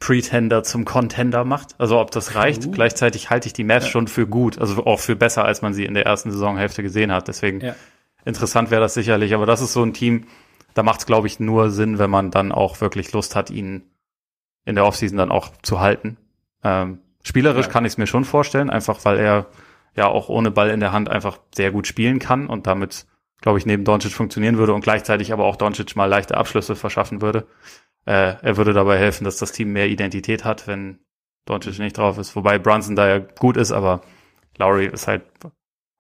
Pretender 0.01 0.65
zum 0.65 0.85
Contender 0.85 1.45
macht. 1.45 1.77
Also 1.79 2.01
ob 2.01 2.11
das 2.11 2.35
reicht. 2.35 2.67
Uh. 2.67 2.71
Gleichzeitig 2.73 3.31
halte 3.31 3.47
ich 3.47 3.53
die 3.53 3.65
Mavs 3.65 3.85
ja. 3.85 3.91
schon 3.93 4.09
für 4.09 4.27
gut, 4.27 4.59
also 4.59 4.85
auch 4.85 4.99
für 4.99 5.15
besser, 5.15 5.45
als 5.45 5.63
man 5.63 5.73
sie 5.73 5.85
in 5.85 5.95
der 5.95 6.05
ersten 6.05 6.33
Saisonhälfte 6.33 6.83
gesehen 6.83 7.13
hat. 7.13 7.29
Deswegen 7.29 7.61
ja. 7.61 7.77
Interessant 8.25 8.71
wäre 8.71 8.81
das 8.81 8.95
sicherlich. 8.95 9.35
Aber 9.35 9.47
das 9.47 9.61
ist 9.61 9.73
so 9.73 9.83
ein 9.83 9.95
Team, 9.95 10.27
da 10.75 10.83
macht 10.83 11.01
es, 11.01 11.07
glaube 11.07 11.27
ich, 11.27 11.41
nur 11.41 11.71
Sinn, 11.71 11.99
wenn 11.99 12.11
man 12.11 12.31
dann 12.31 12.53
auch 12.53 12.81
wirklich 12.81 13.13
Lust 13.13 13.37
hat, 13.37 13.51
ihn 13.51 13.83
in 14.65 14.75
der 14.75 14.87
Offseason 14.87 15.19
dann 15.19 15.31
auch 15.31 15.51
zu 15.63 15.81
halten. 15.81 16.17
Ähm, 16.63 17.01
spielerisch 17.23 17.67
ja. 17.67 17.73
kann 17.73 17.85
ich 17.85 17.93
es 17.93 17.99
mir 17.99 18.07
schon 18.07 18.25
vorstellen, 18.25 18.71
einfach 18.71 19.05
weil 19.05 19.19
er 19.19 19.47
ja 19.95 20.07
auch 20.07 20.29
ohne 20.29 20.51
Ball 20.51 20.71
in 20.71 20.81
der 20.81 20.93
Hand 20.93 21.11
einfach 21.11 21.39
sehr 21.55 21.71
gut 21.71 21.87
spielen 21.87 22.19
kann 22.19 22.47
und 22.47 22.67
damit, 22.67 23.07
glaube 23.41 23.59
ich, 23.59 23.67
neben 23.67 23.85
Doncic 23.85 24.13
funktionieren 24.13 24.57
würde 24.57 24.73
und 24.73 24.83
gleichzeitig 24.83 25.33
aber 25.33 25.45
auch 25.45 25.57
Doncic 25.57 25.97
mal 25.97 26.07
leichte 26.07 26.37
Abschlüsse 26.37 26.77
verschaffen 26.77 27.21
würde. 27.21 27.47
Äh, 28.07 28.37
er 28.41 28.57
würde 28.57 28.73
dabei 28.73 28.99
helfen, 28.99 29.25
dass 29.25 29.37
das 29.37 29.53
Team 29.53 29.73
mehr 29.73 29.89
Identität 29.89 30.45
hat, 30.45 30.67
wenn 30.67 31.01
Doncic 31.45 31.79
nicht 31.79 31.99
drauf 31.99 32.19
ist. 32.19 32.35
Wobei 32.37 32.59
Brunson 32.59 32.97
da 32.97 33.09
ja 33.09 33.19
gut 33.19 33.57
ist, 33.57 33.73
aber 33.73 34.01
Lowry 34.59 34.87
ist 34.87 35.09
halt, 35.09 35.23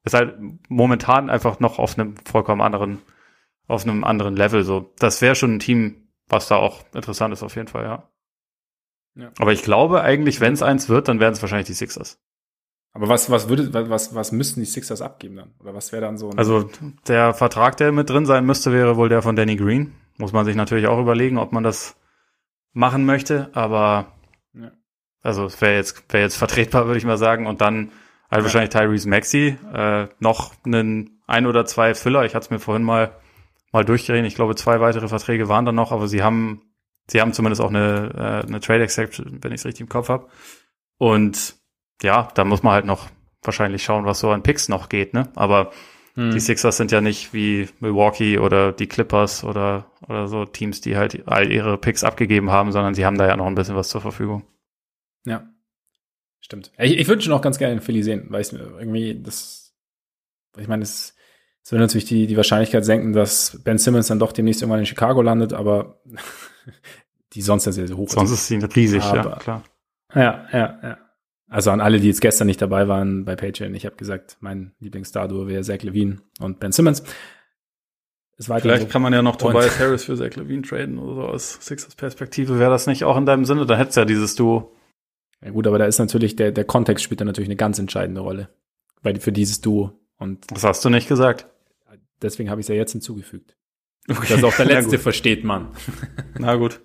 ist 0.04 0.14
halt 0.14 0.36
momentan 0.68 1.30
einfach 1.30 1.60
noch 1.60 1.78
auf 1.78 1.98
einem 1.98 2.16
vollkommen 2.24 2.60
anderen, 2.60 2.98
auf 3.68 3.84
einem 3.84 4.04
anderen 4.04 4.36
Level. 4.36 4.64
So, 4.64 4.92
das 4.98 5.22
wäre 5.22 5.34
schon 5.34 5.56
ein 5.56 5.60
Team, 5.60 6.08
was 6.28 6.48
da 6.48 6.56
auch 6.56 6.84
interessant 6.94 7.32
ist 7.32 7.42
auf 7.42 7.56
jeden 7.56 7.68
Fall, 7.68 7.84
ja. 7.84 8.08
Ja. 9.14 9.30
Aber 9.38 9.52
ich 9.52 9.62
glaube 9.62 10.00
eigentlich, 10.02 10.40
wenn 10.40 10.54
es 10.54 10.62
eins 10.62 10.88
wird, 10.88 11.08
dann 11.08 11.20
werden 11.20 11.34
es 11.34 11.42
wahrscheinlich 11.42 11.66
die 11.66 11.74
Sixers. 11.74 12.18
Aber 12.94 13.08
was, 13.08 13.30
was 13.30 13.48
würde, 13.48 13.72
was, 13.88 14.14
was 14.14 14.32
müssten 14.32 14.60
die 14.60 14.66
Sixers 14.66 15.00
abgeben 15.00 15.36
dann? 15.36 15.54
Oder 15.60 15.74
was 15.74 15.92
wäre 15.92 16.02
dann 16.02 16.18
so? 16.18 16.30
also 16.30 16.68
der 17.08 17.32
Vertrag, 17.32 17.76
der 17.78 17.90
mit 17.92 18.10
drin 18.10 18.26
sein 18.26 18.44
müsste, 18.44 18.72
wäre 18.72 18.96
wohl 18.96 19.08
der 19.08 19.22
von 19.22 19.36
Danny 19.36 19.56
Green. 19.56 19.94
Muss 20.18 20.32
man 20.32 20.44
sich 20.44 20.56
natürlich 20.56 20.86
auch 20.86 21.00
überlegen, 21.00 21.38
ob 21.38 21.52
man 21.52 21.62
das 21.62 21.96
machen 22.72 23.06
möchte. 23.06 23.48
Aber 23.54 24.12
ja. 24.52 24.72
also 25.22 25.46
es 25.46 25.60
wäre 25.62 25.74
jetzt, 25.74 26.12
wäre 26.12 26.22
jetzt 26.22 26.36
vertretbar, 26.36 26.86
würde 26.86 26.98
ich 26.98 27.06
mal 27.06 27.16
sagen. 27.16 27.46
Und 27.46 27.62
dann 27.62 27.92
halt 28.32 28.44
wahrscheinlich 28.44 28.70
Tyrese 28.70 29.08
Maxi, 29.08 29.56
äh, 29.72 30.08
noch 30.18 30.52
einen 30.64 31.22
ein 31.26 31.46
oder 31.46 31.64
zwei 31.64 31.94
Füller. 31.94 32.24
Ich 32.24 32.34
hatte 32.34 32.44
es 32.44 32.50
mir 32.50 32.58
vorhin 32.58 32.82
mal 32.82 33.12
mal 33.72 33.84
durchgerechnet. 33.84 34.30
Ich 34.30 34.34
glaube, 34.34 34.54
zwei 34.54 34.80
weitere 34.80 35.08
Verträge 35.08 35.48
waren 35.48 35.64
dann 35.64 35.74
noch, 35.74 35.92
aber 35.92 36.06
sie 36.06 36.22
haben 36.22 36.62
Sie 37.08 37.20
haben 37.20 37.32
zumindest 37.32 37.60
auch 37.60 37.68
eine, 37.68 38.12
äh, 38.14 38.46
eine 38.46 38.60
Trade 38.60 38.82
Exception, 38.82 39.38
wenn 39.42 39.52
ich 39.52 39.60
es 39.60 39.66
richtig 39.66 39.82
im 39.82 39.88
Kopf 39.88 40.08
habe. 40.08 40.28
Und 40.98 41.56
ja, 42.02 42.28
da 42.34 42.44
muss 42.44 42.62
man 42.62 42.74
halt 42.74 42.86
noch 42.86 43.08
wahrscheinlich 43.42 43.82
schauen, 43.82 44.04
was 44.04 44.20
so 44.20 44.30
an 44.30 44.42
Picks 44.42 44.68
noch 44.68 44.88
geht, 44.88 45.14
ne? 45.14 45.28
Aber 45.34 45.72
hm. 46.14 46.30
die 46.30 46.40
Sixers 46.40 46.76
sind 46.76 46.92
ja 46.92 47.00
nicht 47.00 47.32
wie 47.32 47.68
Milwaukee 47.80 48.38
oder 48.38 48.72
die 48.72 48.86
Clippers 48.86 49.42
oder, 49.42 49.90
oder 50.08 50.28
so 50.28 50.44
Teams, 50.44 50.80
die 50.80 50.96
halt 50.96 51.26
all 51.26 51.50
ihre 51.50 51.76
Picks 51.76 52.04
abgegeben 52.04 52.50
haben, 52.50 52.72
sondern 52.72 52.94
sie 52.94 53.04
haben 53.04 53.18
da 53.18 53.26
ja 53.26 53.36
noch 53.36 53.46
ein 53.46 53.54
bisschen 53.54 53.76
was 53.76 53.88
zur 53.88 54.00
Verfügung. 54.00 54.44
Ja. 55.24 55.48
Stimmt. 56.42 56.72
Ich, 56.76 56.98
ich 56.98 57.08
würde 57.08 57.22
schon 57.22 57.32
auch 57.32 57.40
ganz 57.40 57.56
gerne 57.56 57.74
in 57.74 57.80
Philly 57.80 58.02
sehen, 58.02 58.26
weil 58.28 58.42
ich 58.42 58.52
irgendwie 58.52 59.18
das, 59.22 59.72
ich 60.58 60.68
meine, 60.68 60.82
es, 60.82 61.14
es 61.64 61.72
würde 61.72 61.82
natürlich 61.82 62.04
die, 62.04 62.26
die 62.26 62.36
Wahrscheinlichkeit 62.36 62.84
senken, 62.84 63.12
dass 63.12 63.60
Ben 63.64 63.78
Simmons 63.78 64.08
dann 64.08 64.18
doch 64.18 64.32
demnächst 64.32 64.60
irgendwann 64.60 64.80
in 64.80 64.86
Chicago 64.86 65.22
landet, 65.22 65.52
aber 65.52 66.02
die 67.32 67.42
sonst 67.42 67.64
ja 67.64 67.72
sehr, 67.72 67.86
sehr 67.86 67.96
hoch 67.96 68.10
sonst 68.10 68.32
ist. 68.32 68.48
Sonst 68.48 68.64
ist 68.64 68.74
sie 68.74 68.80
riesig, 68.80 69.02
Aber, 69.04 69.30
ja, 69.30 69.36
klar. 69.36 69.64
Ja, 70.14 70.46
ja, 70.52 70.78
ja. 70.82 70.98
Also 71.48 71.70
an 71.70 71.80
alle, 71.80 72.00
die 72.00 72.08
jetzt 72.08 72.20
gestern 72.20 72.46
nicht 72.46 72.60
dabei 72.60 72.88
waren 72.88 73.24
bei 73.24 73.36
Patreon, 73.36 73.74
ich 73.74 73.86
habe 73.86 73.96
gesagt, 73.96 74.38
mein 74.40 74.72
Lieblingsstar-Duo 74.80 75.46
wäre 75.46 75.62
Zach 75.62 75.82
Levine 75.82 76.18
und 76.40 76.60
Ben 76.60 76.72
Simmons. 76.72 77.02
Vielleicht 78.38 78.82
so. 78.82 78.88
kann 78.88 79.02
man 79.02 79.12
ja 79.12 79.22
noch 79.22 79.36
Tobias 79.36 79.78
Harris 79.78 80.04
für 80.04 80.16
Zach 80.16 80.34
Levine 80.34 80.62
traden 80.62 80.98
oder 80.98 81.14
so 81.14 81.22
aus 81.22 81.58
Sixers 81.60 81.94
Perspektive. 81.94 82.58
Wäre 82.58 82.70
das 82.70 82.86
nicht 82.86 83.04
auch 83.04 83.16
in 83.16 83.26
deinem 83.26 83.44
Sinne? 83.44 83.66
Dann 83.66 83.76
hättest 83.76 83.96
du 83.96 84.00
ja 84.00 84.04
dieses 84.04 84.34
Duo. 84.34 84.74
Ja 85.44 85.50
gut, 85.50 85.66
aber 85.66 85.78
da 85.78 85.86
ist 85.86 85.98
natürlich, 85.98 86.36
der, 86.36 86.52
der 86.52 86.64
Kontext 86.64 87.04
spielt 87.04 87.20
da 87.20 87.24
natürlich 87.24 87.48
eine 87.48 87.56
ganz 87.56 87.78
entscheidende 87.78 88.20
Rolle. 88.20 88.48
Weil 89.02 89.18
für 89.20 89.32
dieses 89.32 89.60
Duo. 89.60 89.98
Und 90.18 90.50
das 90.50 90.62
hast 90.62 90.84
du 90.84 90.90
nicht 90.90 91.08
gesagt. 91.08 91.48
Deswegen 92.20 92.50
habe 92.50 92.60
ich 92.60 92.64
es 92.64 92.68
ja 92.68 92.76
jetzt 92.76 92.92
hinzugefügt. 92.92 93.56
Okay. 94.08 94.26
Dass 94.28 94.44
auch 94.44 94.54
der 94.54 94.66
Letzte 94.66 94.98
versteht 94.98 95.42
man. 95.44 95.68
Na 96.38 96.54
gut. 96.54 96.80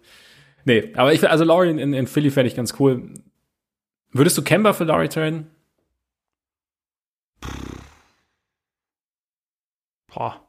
Nee, 0.65 0.93
aber 0.95 1.13
ich, 1.13 1.29
also 1.29 1.43
Laurie 1.43 1.69
in, 1.69 1.93
in 1.93 2.07
Philly 2.07 2.31
fände 2.31 2.47
ich 2.47 2.55
ganz 2.55 2.73
cool. 2.79 3.13
Würdest 4.11 4.37
du 4.37 4.41
Kemba 4.41 4.73
für 4.73 4.85
Laurie 4.85 5.07
traden? 5.07 5.47
Boah. 10.07 10.46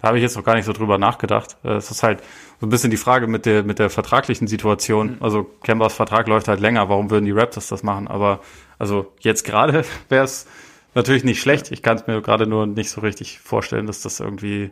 Da 0.00 0.08
habe 0.08 0.18
ich 0.18 0.22
jetzt 0.22 0.36
noch 0.36 0.44
gar 0.44 0.54
nicht 0.54 0.64
so 0.64 0.72
drüber 0.72 0.98
nachgedacht. 0.98 1.56
Äh, 1.64 1.72
es 1.72 1.90
ist 1.90 2.02
halt 2.02 2.22
so 2.60 2.66
ein 2.66 2.70
bisschen 2.70 2.90
die 2.90 2.96
Frage 2.96 3.26
mit 3.26 3.46
der, 3.46 3.62
mit 3.62 3.78
der 3.78 3.90
vertraglichen 3.90 4.46
Situation. 4.46 5.12
Mhm. 5.12 5.16
Also 5.20 5.44
Kembas 5.44 5.94
Vertrag 5.94 6.26
läuft 6.28 6.48
halt 6.48 6.60
länger. 6.60 6.88
Warum 6.88 7.10
würden 7.10 7.24
die 7.24 7.32
Raptors 7.32 7.68
das 7.68 7.82
machen? 7.82 8.08
Aber 8.08 8.40
also 8.78 9.12
jetzt 9.20 9.44
gerade 9.44 9.84
wäre 10.08 10.24
es 10.24 10.46
natürlich 10.94 11.24
nicht 11.24 11.40
schlecht. 11.40 11.70
Ich 11.70 11.82
kann 11.82 11.96
es 11.96 12.06
mir 12.06 12.20
gerade 12.22 12.46
nur 12.46 12.66
nicht 12.66 12.90
so 12.90 13.00
richtig 13.00 13.40
vorstellen, 13.40 13.86
dass 13.86 14.02
das 14.02 14.20
irgendwie 14.20 14.70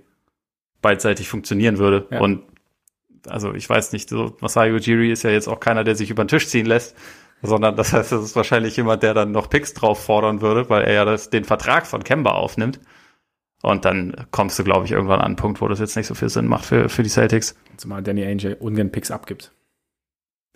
beidseitig 0.80 1.28
funktionieren 1.28 1.78
würde. 1.78 2.06
Ja. 2.10 2.20
Und 2.20 2.42
also 3.26 3.52
ich 3.52 3.68
weiß 3.68 3.92
nicht, 3.92 4.08
so 4.08 4.36
Masai 4.40 4.72
Ujiri 4.72 5.10
ist 5.10 5.24
ja 5.24 5.30
jetzt 5.30 5.48
auch 5.48 5.60
keiner, 5.60 5.84
der 5.84 5.96
sich 5.96 6.10
über 6.10 6.24
den 6.24 6.28
Tisch 6.28 6.48
ziehen 6.48 6.66
lässt, 6.66 6.96
sondern 7.42 7.76
das 7.76 7.92
heißt, 7.92 8.12
das 8.12 8.22
ist 8.22 8.36
wahrscheinlich 8.36 8.76
jemand, 8.76 9.02
der 9.02 9.14
dann 9.14 9.32
noch 9.32 9.50
Picks 9.50 9.74
drauf 9.74 10.02
fordern 10.02 10.40
würde, 10.40 10.68
weil 10.70 10.84
er 10.84 10.92
ja 10.92 11.04
das, 11.04 11.30
den 11.30 11.44
Vertrag 11.44 11.86
von 11.86 12.04
Kemba 12.04 12.32
aufnimmt. 12.32 12.80
Und 13.62 13.84
dann 13.84 14.26
kommst 14.30 14.58
du, 14.58 14.64
glaube 14.64 14.84
ich, 14.84 14.92
irgendwann 14.92 15.18
an 15.18 15.26
einen 15.26 15.36
Punkt, 15.36 15.60
wo 15.60 15.68
das 15.68 15.80
jetzt 15.80 15.96
nicht 15.96 16.06
so 16.06 16.14
viel 16.14 16.28
Sinn 16.28 16.46
macht 16.46 16.64
für, 16.64 16.88
für 16.88 17.02
die 17.02 17.08
Celtics. 17.08 17.56
Zumal 17.76 18.02
Danny 18.02 18.24
Angel 18.24 18.54
ungern 18.54 18.92
Picks 18.92 19.10
abgibt. 19.10 19.52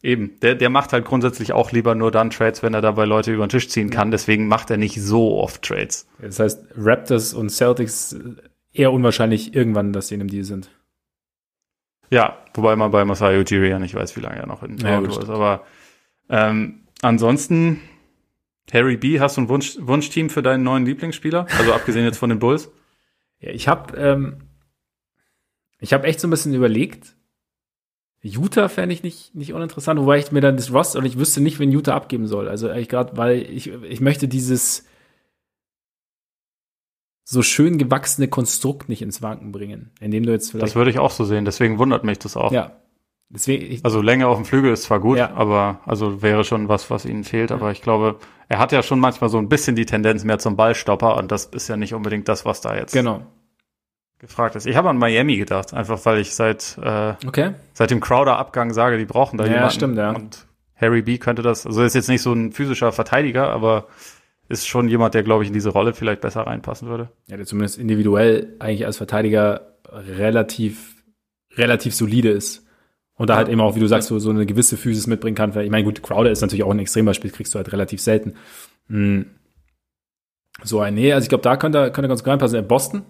Eben, 0.03 0.39
der, 0.41 0.57
der 0.57 0.69
macht 0.69 0.93
halt 0.93 1.05
grundsätzlich 1.05 1.53
auch 1.53 1.71
lieber 1.71 1.95
nur 1.95 2.11
dann 2.11 2.31
Trades, 2.31 2.63
wenn 2.63 2.75
er 2.75 2.81
dabei 2.81 3.05
Leute 3.05 3.33
über 3.33 3.47
den 3.47 3.51
Tisch 3.51 3.69
ziehen 3.69 3.91
kann. 3.91 4.11
Deswegen 4.11 4.49
macht 4.49 4.71
er 4.71 4.77
nicht 4.77 5.01
so 5.01 5.39
oft 5.39 5.63
Trades. 5.63 6.09
Das 6.21 6.41
heißt, 6.41 6.65
Raptors 6.77 7.35
und 7.35 7.51
Celtics 7.51 8.17
eher 8.73 8.93
unwahrscheinlich 8.93 9.55
irgendwann, 9.55 9.93
dass 9.93 10.09
sie 10.09 10.17
in 10.17 10.21
einem 10.21 10.31
Deal 10.31 10.45
sind. 10.45 10.71
Ja, 12.11 12.39
wobei 12.55 12.77
man 12.77 12.91
bei 12.91 13.05
Masai 13.05 13.41
Ujiri 13.41 13.71
ja 13.71 13.79
nicht 13.79 13.95
weiß, 13.95 14.17
wie 14.17 14.21
lange 14.21 14.37
er 14.37 14.47
noch 14.47 14.63
in 14.63 14.77
ja, 14.79 14.99
Toronto 14.99 15.21
ist. 15.21 15.31
Aber 15.31 15.65
ähm, 16.29 16.81
ansonsten, 17.01 17.81
Harry 18.73 18.97
B, 18.97 19.21
hast 19.21 19.37
du 19.37 19.43
ein 19.43 19.49
Wunsch, 19.49 19.77
Wunschteam 19.81 20.31
für 20.31 20.43
deinen 20.43 20.65
neuen 20.65 20.85
Lieblingsspieler? 20.85 21.47
Also 21.59 21.73
abgesehen 21.73 22.05
jetzt 22.05 22.19
von 22.19 22.29
den 22.29 22.39
Bulls? 22.39 22.71
Ja, 23.43 23.51
ich 23.51 23.69
habe 23.69 23.97
ähm, 23.99 24.37
ich 25.83 25.93
habe 25.93 26.07
echt 26.07 26.21
so 26.21 26.29
ein 26.29 26.31
bisschen 26.31 26.55
überlegt. 26.55 27.17
Utah 28.23 28.69
fände 28.69 28.95
ich 28.95 29.03
nicht, 29.03 29.35
nicht 29.35 29.53
uninteressant, 29.53 29.99
wobei 29.99 30.19
ich 30.19 30.31
mir 30.31 30.41
dann 30.41 30.57
das 30.57 30.73
Roster 30.73 31.01
und 31.01 31.07
ich 31.07 31.19
wüsste 31.19 31.41
nicht, 31.41 31.59
wen 31.59 31.73
Utah 31.73 31.97
abgeben 31.97 32.29
soll. 32.29 32.49
Also 32.49 32.71
eigentlich 32.71 32.89
gerade, 32.89 33.17
weil 33.17 33.43
ich, 33.43 33.67
ich 33.67 34.01
möchte 34.01 34.29
dieses 34.29 34.87
so 37.25 37.43
schön 37.43 37.79
gewachsene 37.79 38.29
Konstrukt 38.29 38.89
nicht 38.89 39.03
ins 39.03 39.23
Wanken 39.23 39.51
bringen, 39.51 39.91
indem 39.99 40.25
du 40.25 40.31
jetzt 40.31 40.53
vielleicht 40.53 40.69
Das 40.69 40.75
würde 40.77 40.91
ich 40.91 41.01
auch 41.01 41.11
so 41.11 41.25
sehen, 41.25 41.45
deswegen 41.45 41.79
wundert 41.79 42.05
mich 42.05 42.21
das 42.21 42.37
auch. 42.37 42.53
Ja. 42.53 42.81
Deswegen, 43.35 43.83
also 43.83 44.03
Länge 44.03 44.29
auf 44.29 44.37
dem 44.37 44.45
Flügel 44.45 44.73
ist 44.73 44.83
zwar 44.83 45.01
gut, 45.01 45.17
ja. 45.17 45.33
aber 45.33 45.81
also 45.87 46.21
wäre 46.21 46.45
schon 46.45 46.69
was, 46.69 46.91
was 46.91 47.07
ihnen 47.07 47.25
fehlt, 47.25 47.49
ja. 47.49 47.57
aber 47.57 47.71
ich 47.71 47.81
glaube, 47.81 48.17
er 48.49 48.59
hat 48.59 48.73
ja 48.73 48.83
schon 48.83 49.01
manchmal 49.01 49.31
so 49.31 49.39
ein 49.39 49.49
bisschen 49.49 49.75
die 49.75 49.87
Tendenz 49.87 50.23
mehr 50.23 50.39
zum 50.39 50.55
Ballstopper 50.55 51.17
und 51.17 51.33
das 51.33 51.47
ist 51.47 51.69
ja 51.69 51.79
nicht 51.79 51.95
unbedingt 51.95 52.29
das, 52.29 52.45
was 52.45 52.61
da 52.61 52.77
jetzt 52.77 52.93
genau. 52.93 53.23
gefragt 54.19 54.55
ist. 54.55 54.67
Ich 54.67 54.77
habe 54.77 54.91
an 54.91 54.99
Miami 54.99 55.39
gedacht, 55.39 55.73
einfach 55.73 56.05
weil 56.05 56.19
ich 56.19 56.35
seit 56.35 56.79
äh, 56.83 57.15
okay. 57.27 57.55
seit 57.73 57.91
dem 57.91 58.01
Crowder-Abgang 58.01 58.75
sage, 58.75 58.99
die 58.99 59.07
brauchen 59.07 59.39
da 59.39 59.45
ja, 59.45 59.53
jemanden. 59.53 59.75
Stimmt, 59.75 59.97
ja. 59.97 60.11
Und 60.11 60.47
Harry 60.77 61.01
B 61.01 61.17
könnte 61.17 61.41
das, 61.41 61.65
also 61.65 61.83
ist 61.83 61.95
jetzt 61.95 62.11
nicht 62.11 62.23
so 62.23 62.35
ein 62.35 62.53
physischer 62.53 62.93
Verteidiger, 62.93 63.49
aber 63.49 63.87
ist 64.49 64.69
schon 64.69 64.89
jemand, 64.89 65.15
der, 65.15 65.23
glaube 65.23 65.45
ich, 65.45 65.49
in 65.49 65.55
diese 65.55 65.71
Rolle 65.71 65.95
vielleicht 65.95 66.21
besser 66.21 66.43
reinpassen 66.43 66.89
würde. 66.89 67.09
Ja, 67.29 67.39
der 67.39 67.47
zumindest 67.47 67.79
individuell 67.79 68.57
eigentlich 68.59 68.85
als 68.85 68.99
Verteidiger 68.99 69.79
relativ, 69.91 71.03
relativ 71.57 71.95
solide 71.95 72.29
ist. 72.29 72.62
Und 73.23 73.29
da 73.29 73.37
halt 73.37 73.49
eben 73.49 73.61
auch, 73.61 73.77
wie 73.77 73.81
du 73.81 73.87
sagst, 73.87 74.09
so, 74.09 74.19
so 74.19 74.31
eine 74.31 74.47
gewisse 74.47 74.77
Physis 74.77 75.07
mitbringen 75.07 75.37
kann. 75.37 75.57
Ich 75.57 75.71
meine, 75.71 75.85
gut, 75.85 76.03
Crowder 76.03 76.33
ist 76.33 76.41
natürlich 76.41 76.65
auch 76.65 76.73
ein 76.73 76.81
Extrembeispiel, 76.81 77.31
kriegst 77.31 77.55
du 77.55 77.57
halt 77.59 77.71
relativ 77.71 78.01
selten. 78.01 78.35
Hm. 78.89 79.27
So 80.65 80.81
ein, 80.81 80.95
nee, 80.95 81.13
also 81.13 81.25
ich 81.25 81.29
glaube, 81.29 81.43
da 81.43 81.57
könnte, 81.57 81.93
könnte 81.93 82.09
ganz 82.09 82.25
gut 82.25 82.33
reinpassen. 82.33 82.59
In 82.59 82.67
Boston? 82.67 83.05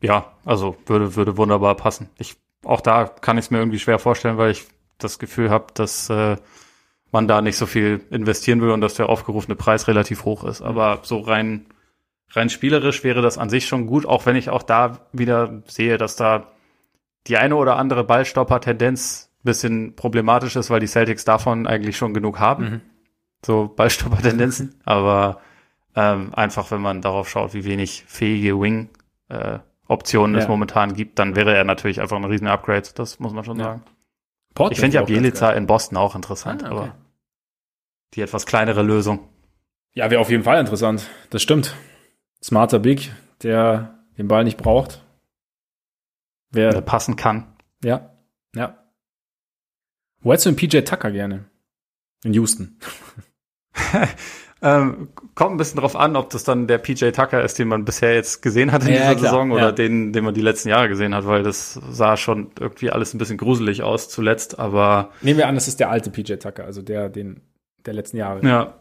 Ja, 0.00 0.32
also 0.46 0.78
würde, 0.86 1.14
würde 1.14 1.36
wunderbar 1.36 1.74
passen. 1.74 2.08
Ich, 2.16 2.36
auch 2.64 2.80
da 2.80 3.04
kann 3.04 3.36
ich 3.36 3.44
es 3.44 3.50
mir 3.50 3.58
irgendwie 3.58 3.78
schwer 3.78 3.98
vorstellen, 3.98 4.38
weil 4.38 4.52
ich 4.52 4.64
das 4.96 5.18
Gefühl 5.18 5.50
habe, 5.50 5.66
dass 5.74 6.08
äh, 6.08 6.38
man 7.10 7.28
da 7.28 7.42
nicht 7.42 7.58
so 7.58 7.66
viel 7.66 8.00
investieren 8.08 8.62
will 8.62 8.70
und 8.70 8.80
dass 8.80 8.94
der 8.94 9.10
aufgerufene 9.10 9.56
Preis 9.56 9.88
relativ 9.88 10.24
hoch 10.24 10.42
ist. 10.42 10.62
Aber 10.62 11.00
so 11.02 11.20
rein, 11.20 11.66
rein 12.30 12.48
spielerisch 12.48 13.04
wäre 13.04 13.20
das 13.20 13.36
an 13.36 13.50
sich 13.50 13.66
schon 13.66 13.86
gut, 13.86 14.06
auch 14.06 14.24
wenn 14.24 14.36
ich 14.36 14.48
auch 14.48 14.62
da 14.62 15.00
wieder 15.12 15.62
sehe, 15.66 15.98
dass 15.98 16.16
da 16.16 16.51
die 17.26 17.36
eine 17.36 17.56
oder 17.56 17.76
andere 17.76 18.04
Ballstopper-Tendenz 18.04 19.32
bisschen 19.44 19.94
problematisch 19.96 20.56
ist, 20.56 20.70
weil 20.70 20.80
die 20.80 20.86
Celtics 20.86 21.24
davon 21.24 21.66
eigentlich 21.66 21.96
schon 21.96 22.14
genug 22.14 22.38
haben. 22.38 22.64
Mhm. 22.64 22.80
So 23.44 23.72
Ballstopper-Tendenzen. 23.74 24.80
Aber 24.84 25.40
ähm, 25.96 26.32
einfach, 26.34 26.70
wenn 26.70 26.80
man 26.80 27.02
darauf 27.02 27.28
schaut, 27.28 27.54
wie 27.54 27.64
wenig 27.64 28.04
fähige 28.06 28.60
Wing 28.60 28.88
äh, 29.28 29.58
ja. 30.34 30.40
es 30.40 30.48
momentan 30.48 30.94
gibt, 30.94 31.18
dann 31.18 31.36
wäre 31.36 31.54
er 31.54 31.64
natürlich 31.64 32.00
einfach 32.00 32.16
ein 32.16 32.24
riesen 32.24 32.46
Upgrade. 32.46 32.88
Das 32.94 33.18
muss 33.18 33.32
man 33.32 33.44
schon 33.44 33.58
ja. 33.58 33.64
sagen. 33.64 33.82
Portland 34.54 34.72
ich 34.72 34.80
finde 34.80 34.96
ja 34.96 35.02
Bielica 35.02 35.50
in 35.50 35.66
Boston 35.66 35.96
auch 35.96 36.14
interessant, 36.14 36.62
ah, 36.62 36.66
okay. 36.66 36.74
aber 36.76 36.94
die 38.14 38.20
etwas 38.20 38.46
kleinere 38.46 38.82
Lösung. 38.82 39.20
Ja, 39.94 40.10
wäre 40.10 40.20
auf 40.20 40.30
jeden 40.30 40.44
Fall 40.44 40.60
interessant. 40.60 41.08
Das 41.30 41.42
stimmt. 41.42 41.74
Smarter 42.42 42.78
Big, 42.78 43.12
der 43.42 43.98
den 44.18 44.28
Ball 44.28 44.44
nicht 44.44 44.58
braucht. 44.58 45.02
Wer 46.52 46.70
der 46.70 46.80
passen 46.82 47.16
kann. 47.16 47.46
Ja, 47.82 48.10
ja. 48.54 48.78
Wo 50.20 50.32
hättest 50.32 50.46
du 50.46 50.50
den 50.52 50.56
PJ 50.56 50.80
Tucker 50.82 51.10
gerne? 51.10 51.46
In 52.24 52.34
Houston. 52.34 52.78
ähm, 54.62 55.08
kommt 55.34 55.54
ein 55.54 55.56
bisschen 55.56 55.80
drauf 55.80 55.96
an, 55.96 56.14
ob 56.14 56.30
das 56.30 56.44
dann 56.44 56.68
der 56.68 56.78
PJ 56.78 57.10
Tucker 57.10 57.42
ist, 57.42 57.58
den 57.58 57.68
man 57.68 57.84
bisher 57.84 58.14
jetzt 58.14 58.42
gesehen 58.42 58.70
hat 58.70 58.82
in 58.84 58.94
ja, 58.94 58.94
dieser 58.94 59.14
klar, 59.16 59.30
Saison 59.32 59.50
oder 59.50 59.66
ja. 59.66 59.72
den, 59.72 60.12
den 60.12 60.24
man 60.24 60.34
die 60.34 60.40
letzten 60.40 60.68
Jahre 60.68 60.88
gesehen 60.88 61.14
hat, 61.14 61.26
weil 61.26 61.42
das 61.42 61.74
sah 61.90 62.16
schon 62.16 62.52
irgendwie 62.60 62.90
alles 62.90 63.14
ein 63.14 63.18
bisschen 63.18 63.38
gruselig 63.38 63.82
aus 63.82 64.08
zuletzt, 64.08 64.58
aber. 64.58 65.10
Nehmen 65.22 65.38
wir 65.38 65.48
an, 65.48 65.56
das 65.56 65.66
ist 65.66 65.80
der 65.80 65.90
alte 65.90 66.10
PJ 66.10 66.34
Tucker, 66.34 66.64
also 66.64 66.82
der, 66.82 67.08
den, 67.08 67.40
der 67.84 67.94
letzten 67.94 68.18
Jahre. 68.18 68.46
Ja. 68.46 68.74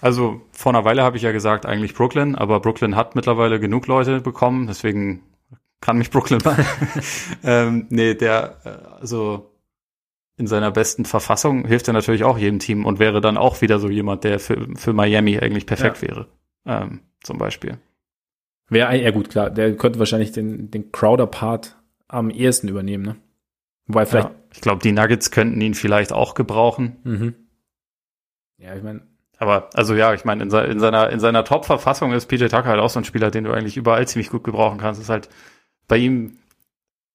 Also 0.00 0.42
vor 0.52 0.72
einer 0.72 0.84
Weile 0.84 1.02
habe 1.02 1.16
ich 1.16 1.22
ja 1.22 1.32
gesagt, 1.32 1.64
eigentlich 1.64 1.94
Brooklyn, 1.94 2.34
aber 2.34 2.60
Brooklyn 2.60 2.96
hat 2.96 3.14
mittlerweile 3.14 3.60
genug 3.60 3.86
Leute 3.86 4.20
bekommen, 4.20 4.66
deswegen 4.66 5.22
kann 5.82 5.98
mich 5.98 6.10
Brooklyn 6.10 6.40
mal. 6.44 6.64
ähm, 7.44 7.86
nee, 7.90 8.14
der, 8.14 8.56
äh, 8.64 9.00
also 9.00 9.50
in 10.38 10.46
seiner 10.46 10.70
besten 10.70 11.04
Verfassung 11.04 11.66
hilft 11.66 11.88
er 11.88 11.92
natürlich 11.92 12.24
auch 12.24 12.38
jedem 12.38 12.58
Team 12.58 12.86
und 12.86 12.98
wäre 12.98 13.20
dann 13.20 13.36
auch 13.36 13.60
wieder 13.60 13.78
so 13.78 13.90
jemand, 13.90 14.24
der 14.24 14.40
für, 14.40 14.66
für 14.76 14.94
Miami 14.94 15.38
eigentlich 15.38 15.66
perfekt 15.66 16.00
ja. 16.00 16.08
wäre. 16.08 16.26
Ähm, 16.64 17.00
zum 17.22 17.36
Beispiel. 17.36 17.78
Wäre, 18.70 18.96
ja 18.96 19.10
gut, 19.10 19.28
klar, 19.28 19.50
der 19.50 19.76
könnte 19.76 19.98
wahrscheinlich 19.98 20.32
den, 20.32 20.70
den 20.70 20.90
Crowder-Part 20.90 21.76
am 22.08 22.30
ehesten 22.30 22.68
übernehmen, 22.68 23.04
ne? 23.04 23.16
Wobei 23.86 24.06
vielleicht. 24.06 24.28
Ja, 24.28 24.34
ich 24.54 24.60
glaube, 24.60 24.80
die 24.82 24.92
Nuggets 24.92 25.30
könnten 25.30 25.60
ihn 25.60 25.74
vielleicht 25.74 26.12
auch 26.12 26.34
gebrauchen. 26.34 26.96
Mhm. 27.04 27.34
Ja, 28.58 28.74
ich 28.74 28.82
meine. 28.82 29.02
Aber, 29.38 29.70
also 29.74 29.94
ja, 29.94 30.14
ich 30.14 30.24
meine, 30.24 30.44
in, 30.44 30.50
in, 30.50 30.80
seiner, 30.80 31.10
in 31.10 31.18
seiner 31.18 31.44
Top-Verfassung 31.44 32.12
ist 32.12 32.26
PJ 32.26 32.44
Tucker 32.46 32.66
halt 32.66 32.80
auch 32.80 32.90
so 32.90 33.00
ein 33.00 33.04
Spieler, 33.04 33.32
den 33.32 33.44
du 33.44 33.52
eigentlich 33.52 33.76
überall 33.76 34.06
ziemlich 34.06 34.30
gut 34.30 34.44
gebrauchen 34.44 34.78
kannst. 34.78 35.00
Ist 35.00 35.08
halt 35.08 35.28
bei 35.88 35.98
ihm 35.98 36.38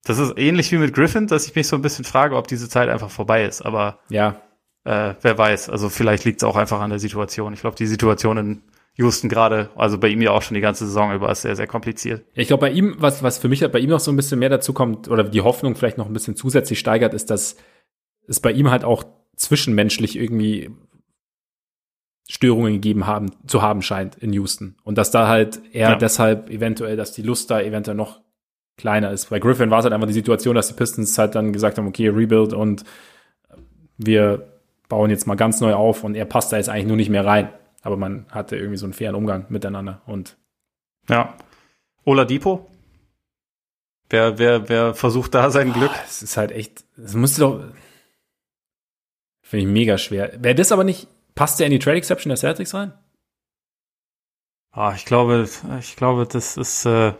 das 0.08 0.20
ist 0.20 0.38
ähnlich 0.38 0.72
wie 0.72 0.78
mit 0.78 0.94
Griffin, 0.94 1.28
dass 1.28 1.48
ich 1.48 1.56
mich 1.56 1.68
so 1.68 1.76
ein 1.76 1.82
bisschen 1.82 2.06
frage, 2.06 2.38
ob 2.38 2.48
diese 2.48 2.70
Zeit 2.70 2.88
einfach 2.88 3.10
vorbei 3.10 3.46
ist. 3.46 3.62
Aber 3.62 4.00
ja, 4.10 4.42
äh, 4.86 5.16
wer 5.22 5.38
weiß. 5.38 5.70
Also 5.70 5.90
vielleicht 5.90 6.24
liegt 6.24 6.42
es 6.42 6.48
auch 6.48 6.56
einfach 6.56 6.80
an 6.80 6.90
der 6.90 7.00
Situation. 7.00 7.54
Ich 7.54 7.60
glaube, 7.60 7.76
die 7.76 7.88
Situation 7.88 8.38
in 8.38 8.62
Houston 8.96 9.28
gerade, 9.28 9.70
also 9.76 9.98
bei 9.98 10.08
ihm 10.08 10.22
ja 10.22 10.32
auch 10.32 10.42
schon 10.42 10.56
die 10.56 10.62
ganze 10.62 10.86
Saison 10.86 11.14
über, 11.14 11.30
ist 11.30 11.42
sehr, 11.42 11.58
sehr 11.58 11.68
kompliziert. 11.68 12.26
Ich 12.34 12.48
glaube, 12.48 12.62
bei 12.62 12.72
ihm, 12.72 12.96
was, 13.00 13.22
was 13.22 13.38
für 13.38 13.50
mich 13.50 13.70
bei 13.70 13.80
ihm 13.80 13.90
noch 13.90 14.00
so 14.00 14.12
ein 14.12 14.16
bisschen 14.16 14.40
mehr 14.40 14.50
dazu 14.50 14.74
kommt, 14.74 15.10
oder 15.10 15.26
die 15.26 15.42
Hoffnung 15.42 15.76
vielleicht 15.76 15.98
noch 15.98 16.08
ein 16.08 16.14
bisschen 16.14 16.38
zusätzlich 16.38 16.80
steigert, 16.80 17.14
ist, 17.14 17.30
dass 17.30 17.58
es 18.28 18.40
bei 18.40 18.52
ihm 18.52 18.72
halt 18.72 18.86
auch 18.86 19.04
zwischenmenschlich 19.36 20.18
irgendwie 20.18 20.72
Störungen 22.30 22.74
gegeben 22.74 23.08
haben, 23.08 23.32
zu 23.46 23.62
haben 23.62 23.82
scheint 23.82 24.16
in 24.16 24.34
Houston. 24.34 24.78
Und 24.84 24.98
dass 24.98 25.12
da 25.12 25.28
halt 25.28 25.62
er 25.74 25.92
ja. 25.92 25.96
deshalb 25.96 26.50
eventuell, 26.50 26.96
dass 26.96 27.12
die 27.12 27.22
Lust 27.22 27.52
da 27.52 27.62
eventuell 27.62 27.96
noch 27.96 28.22
kleiner 28.78 29.12
ist. 29.12 29.30
Bei 29.30 29.40
Griffin 29.40 29.70
war 29.70 29.80
es 29.80 29.84
halt 29.84 29.94
einfach 29.94 30.08
die 30.08 30.14
Situation, 30.14 30.56
dass 30.56 30.68
die 30.68 30.76
Pistons 30.76 31.18
halt 31.18 31.36
dann 31.36 31.52
gesagt 31.52 31.78
haben, 31.78 31.88
okay, 31.88 32.08
Rebuild 32.10 32.54
und 32.54 32.84
wir 33.98 34.48
bauen 34.88 35.10
jetzt 35.10 35.28
mal 35.28 35.36
ganz 35.36 35.60
neu 35.60 35.74
auf 35.74 36.04
und 36.04 36.16
er 36.16 36.26
passt 36.26 36.54
da 36.54 36.58
jetzt 36.58 36.70
eigentlich 36.70 36.88
nur 36.88 36.96
nicht 36.96 37.10
mehr 37.10 37.26
rein. 37.26 37.50
Aber 37.82 37.98
man 37.98 38.26
hatte 38.30 38.56
irgendwie 38.56 38.78
so 38.78 38.86
einen 38.86 38.94
fairen 38.94 39.16
Umgang 39.16 39.46
miteinander 39.50 40.02
und 40.06 40.38
ja. 41.10 41.36
Ola 42.06 42.26
Depot? 42.26 42.70
Wer, 44.10 44.38
wer, 44.38 44.70
wer 44.70 44.94
versucht 44.94 45.34
da 45.34 45.50
sein 45.52 45.74
Glück? 45.74 45.92
Es 46.06 46.22
ist 46.22 46.38
halt 46.38 46.52
echt, 46.52 46.86
es 46.98 47.14
musste 47.14 47.42
doch, 47.42 47.64
finde 49.42 49.66
ich 49.66 49.72
mega 49.72 49.98
schwer. 49.98 50.32
Wäre 50.42 50.56
das 50.56 50.72
aber 50.72 50.84
nicht, 50.84 51.08
passt 51.36 51.60
der 51.60 51.68
in 51.68 51.72
die 51.72 51.80
Trade 51.80 51.98
Exception 51.98 52.30
der 52.30 52.38
Celtics 52.38 52.74
rein? 52.74 52.94
Ah, 54.72 54.94
ich 54.96 55.06
glaube, 55.06 55.50
ich 55.80 55.96
glaube, 55.96 56.28
das 56.28 56.56
ist, 56.56 56.86
äh, 56.86 57.14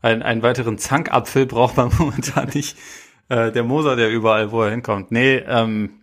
ein, 0.00 0.22
einen 0.22 0.42
weiteren 0.42 0.78
Zankapfel 0.78 1.46
braucht 1.46 1.76
man 1.76 1.90
momentan 1.98 2.50
nicht. 2.54 2.76
Äh, 3.28 3.52
der 3.52 3.64
Moser, 3.64 3.96
der 3.96 4.10
überall, 4.10 4.52
wo 4.52 4.62
er 4.62 4.70
hinkommt. 4.70 5.10
Nee, 5.12 5.36
ähm, 5.36 5.98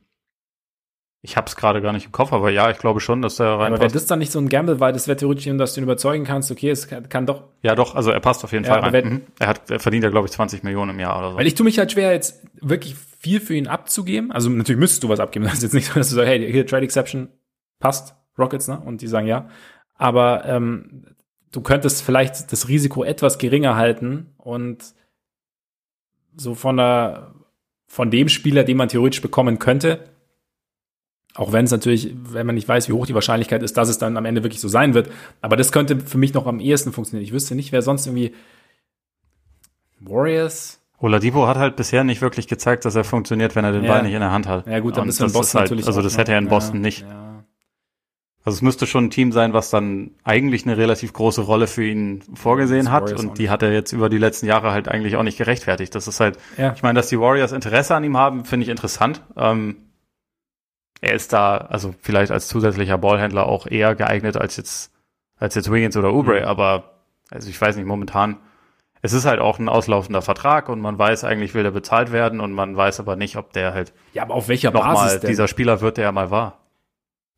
ich 1.26 1.38
hab's 1.38 1.56
gerade 1.56 1.82
gar 1.82 1.92
nicht 1.92 2.06
im 2.06 2.12
Kopf, 2.12 2.34
aber 2.34 2.52
ja, 2.52 2.70
ich 2.70 2.78
glaube 2.78 3.00
schon, 3.00 3.24
dass 3.24 3.38
der 3.38 3.48
rein. 3.48 3.74
Aber 3.74 3.82
wäre 3.82 3.92
das 3.92 4.06
dann 4.06 4.20
nicht 4.20 4.32
so 4.32 4.38
ein 4.38 4.48
Gamble, 4.48 4.80
weil 4.80 4.94
das 4.94 5.08
wäre 5.08 5.18
theoretisch, 5.18 5.46
dass 5.58 5.74
du 5.74 5.82
ihn 5.82 5.84
überzeugen 5.84 6.24
kannst, 6.24 6.52
okay, 6.52 6.70
es 6.70 6.88
kann, 6.88 7.10
kann 7.10 7.26
doch. 7.26 7.46
Ja, 7.64 7.74
doch, 7.74 7.96
also 7.96 8.12
er 8.12 8.20
passt 8.20 8.44
auf 8.44 8.52
jeden 8.52 8.64
ja, 8.64 8.74
Fall 8.74 8.82
rein. 8.82 9.10
Mhm. 9.10 9.22
Er 9.40 9.48
hat, 9.48 9.72
er 9.72 9.80
verdient 9.80 10.04
ja, 10.04 10.12
glaube 10.12 10.28
ich, 10.28 10.34
20 10.34 10.62
Millionen 10.62 10.92
im 10.92 11.00
Jahr 11.00 11.18
oder 11.18 11.32
so. 11.32 11.38
Weil 11.38 11.48
ich 11.48 11.56
tue 11.56 11.64
mich 11.64 11.80
halt 11.80 11.92
schwer, 11.92 12.12
jetzt 12.12 12.44
wirklich 12.62 12.96
viel 13.20 13.40
für 13.40 13.56
ihn 13.56 13.66
abzugeben. 13.66 14.32
Also 14.32 14.52
natürlich 14.52 14.80
müsstest 14.80 15.04
du 15.04 15.10
was 15.10 15.20
abgeben. 15.20 15.46
Das 15.50 15.56
ist 15.56 15.64
jetzt 15.64 15.74
nicht 15.74 15.88
so, 15.88 15.96
dass 15.96 16.10
du 16.10 16.16
sagst, 16.16 16.30
hey, 16.30 16.52
hier 16.52 16.68
Trade 16.68 16.84
Exception 16.84 17.30
passt, 17.80 18.16
Rockets, 18.38 18.68
ne? 18.68 18.80
Und 18.80 19.02
die 19.02 19.08
sagen 19.08 19.26
ja. 19.26 19.50
Aber 19.96 20.46
ähm, 20.46 21.15
du 21.56 21.62
könntest 21.62 22.04
vielleicht 22.04 22.52
das 22.52 22.68
Risiko 22.68 23.04
etwas 23.04 23.38
geringer 23.38 23.76
halten 23.76 24.34
und 24.38 24.94
so 26.36 26.54
von 26.54 26.76
der, 26.76 27.34
von 27.88 28.12
dem 28.12 28.28
Spieler, 28.28 28.66
den 28.66 28.76
man 28.76 28.90
theoretisch 28.90 29.22
bekommen 29.22 29.58
könnte, 29.58 30.10
auch 31.34 31.54
wenn 31.54 31.66
es 31.66 31.72
natürlich, 31.72 32.14
wenn 32.14 32.46
man 32.46 32.56
nicht 32.56 32.68
weiß, 32.68 32.90
wie 32.90 32.94
hoch 32.94 33.06
die 33.06 33.14
Wahrscheinlichkeit 33.14 33.64
ist, 33.64 33.78
dass 33.78 33.88
es 33.88 33.98
dann 33.98 34.18
am 34.18 34.26
Ende 34.26 34.44
wirklich 34.44 34.60
so 34.60 34.68
sein 34.68 34.94
wird. 34.94 35.10
Aber 35.42 35.56
das 35.56 35.72
könnte 35.72 36.00
für 36.00 36.18
mich 36.18 36.34
noch 36.34 36.46
am 36.46 36.60
ehesten 36.60 36.92
funktionieren. 36.92 37.26
Ich 37.26 37.34
wüsste 37.34 37.56
nicht, 37.56 37.72
wer 37.72 37.82
sonst 37.82 38.06
irgendwie 38.06 38.34
Warriors. 40.02 40.82
Oladipo 40.98 41.48
hat 41.48 41.58
halt 41.58 41.76
bisher 41.76 42.04
nicht 42.04 42.22
wirklich 42.22 42.48
gezeigt, 42.48 42.84
dass 42.86 42.96
er 42.96 43.04
funktioniert, 43.04 43.56
wenn 43.56 43.66
er 43.66 43.72
den 43.72 43.84
ja. 43.84 43.92
Ball 43.92 44.04
nicht 44.04 44.14
in 44.14 44.22
der 44.22 44.32
Hand 44.32 44.48
hat. 44.48 44.68
Ja 44.68 44.80
gut, 44.80 44.98
dann 44.98 45.08
ist 45.08 45.22
in 45.22 45.32
Boston 45.32 45.60
halt, 45.60 45.70
natürlich. 45.70 45.88
Also 45.88 46.02
das 46.02 46.18
hätte 46.18 46.32
er 46.34 46.38
in 46.38 46.48
Boston 46.48 46.78
ja, 46.78 46.82
nicht. 46.82 47.02
Ja. 47.02 47.35
Also 48.46 48.58
es 48.58 48.62
müsste 48.62 48.86
schon 48.86 49.06
ein 49.06 49.10
Team 49.10 49.32
sein, 49.32 49.54
was 49.54 49.72
dann 49.72 50.12
eigentlich 50.24 50.68
eine 50.68 50.78
relativ 50.78 51.14
große 51.14 51.42
Rolle 51.42 51.66
für 51.66 51.84
ihn 51.84 52.22
vorgesehen 52.36 52.92
hat 52.92 53.12
und 53.14 53.40
die 53.40 53.50
hat 53.50 53.64
er 53.64 53.74
jetzt 53.74 53.92
über 53.92 54.08
die 54.08 54.20
letzten 54.20 54.46
Jahre 54.46 54.72
halt 54.72 54.88
eigentlich 54.88 55.16
auch 55.16 55.24
nicht 55.24 55.40
gerechtfertigt. 55.40 55.96
Das 55.96 56.08
ist 56.08 56.20
halt, 56.20 56.38
ja. 56.56 56.72
ich 56.74 56.84
meine, 56.84 56.98
dass 56.98 57.08
die 57.08 57.20
Warriors 57.20 57.54
Interesse 57.54 57.96
an 57.96 58.04
ihm 58.04 58.16
haben, 58.18 58.46
finde 58.46 58.66
ich 58.66 58.70
interessant. 58.70 59.24
Ähm, 59.36 59.78
er 61.02 61.16
ist 61.16 61.34
da, 61.34 61.58
also 61.58 61.96
vielleicht 62.00 62.32
als 62.32 62.48
zusätzlicher 62.48 63.00
Ballhändler 63.00 63.48
auch 63.48 63.66
eher 63.66 63.96
geeignet 63.96 64.38
als 64.38 64.58
jetzt 64.58 64.92
als 65.38 65.56
jetzt 65.56 65.72
Wiggins 65.72 65.98
oder 65.98 66.14
Oubre, 66.14 66.42
mhm. 66.42 66.46
aber 66.46 67.02
also 67.32 67.50
ich 67.50 67.60
weiß 67.60 67.76
nicht 67.76 67.88
momentan. 67.88 68.38
Es 69.02 69.14
ist 69.14 69.26
halt 69.26 69.40
auch 69.40 69.60
ein 69.60 69.70
auslaufender 69.70 70.22
Vertrag 70.22 70.70
und 70.70 70.82
man 70.82 70.98
weiß 70.98 71.24
eigentlich 71.26 71.54
will 71.56 71.64
der 71.64 71.72
bezahlt 71.72 72.12
werden 72.12 72.40
und 72.40 72.54
man 72.54 72.78
weiß 72.78 73.00
aber 73.00 73.16
nicht, 73.16 73.38
ob 73.38 73.54
der 73.54 73.74
halt 73.74 73.94
ja, 74.14 74.22
aber 74.22 74.36
auf 74.36 74.48
welcher 74.48 74.72
Basis 74.72 75.20
denn? 75.20 75.30
dieser 75.30 75.48
Spieler 75.48 75.82
wird, 75.82 75.98
der 75.98 76.06
er 76.06 76.12
mal 76.12 76.32
war. 76.32 76.65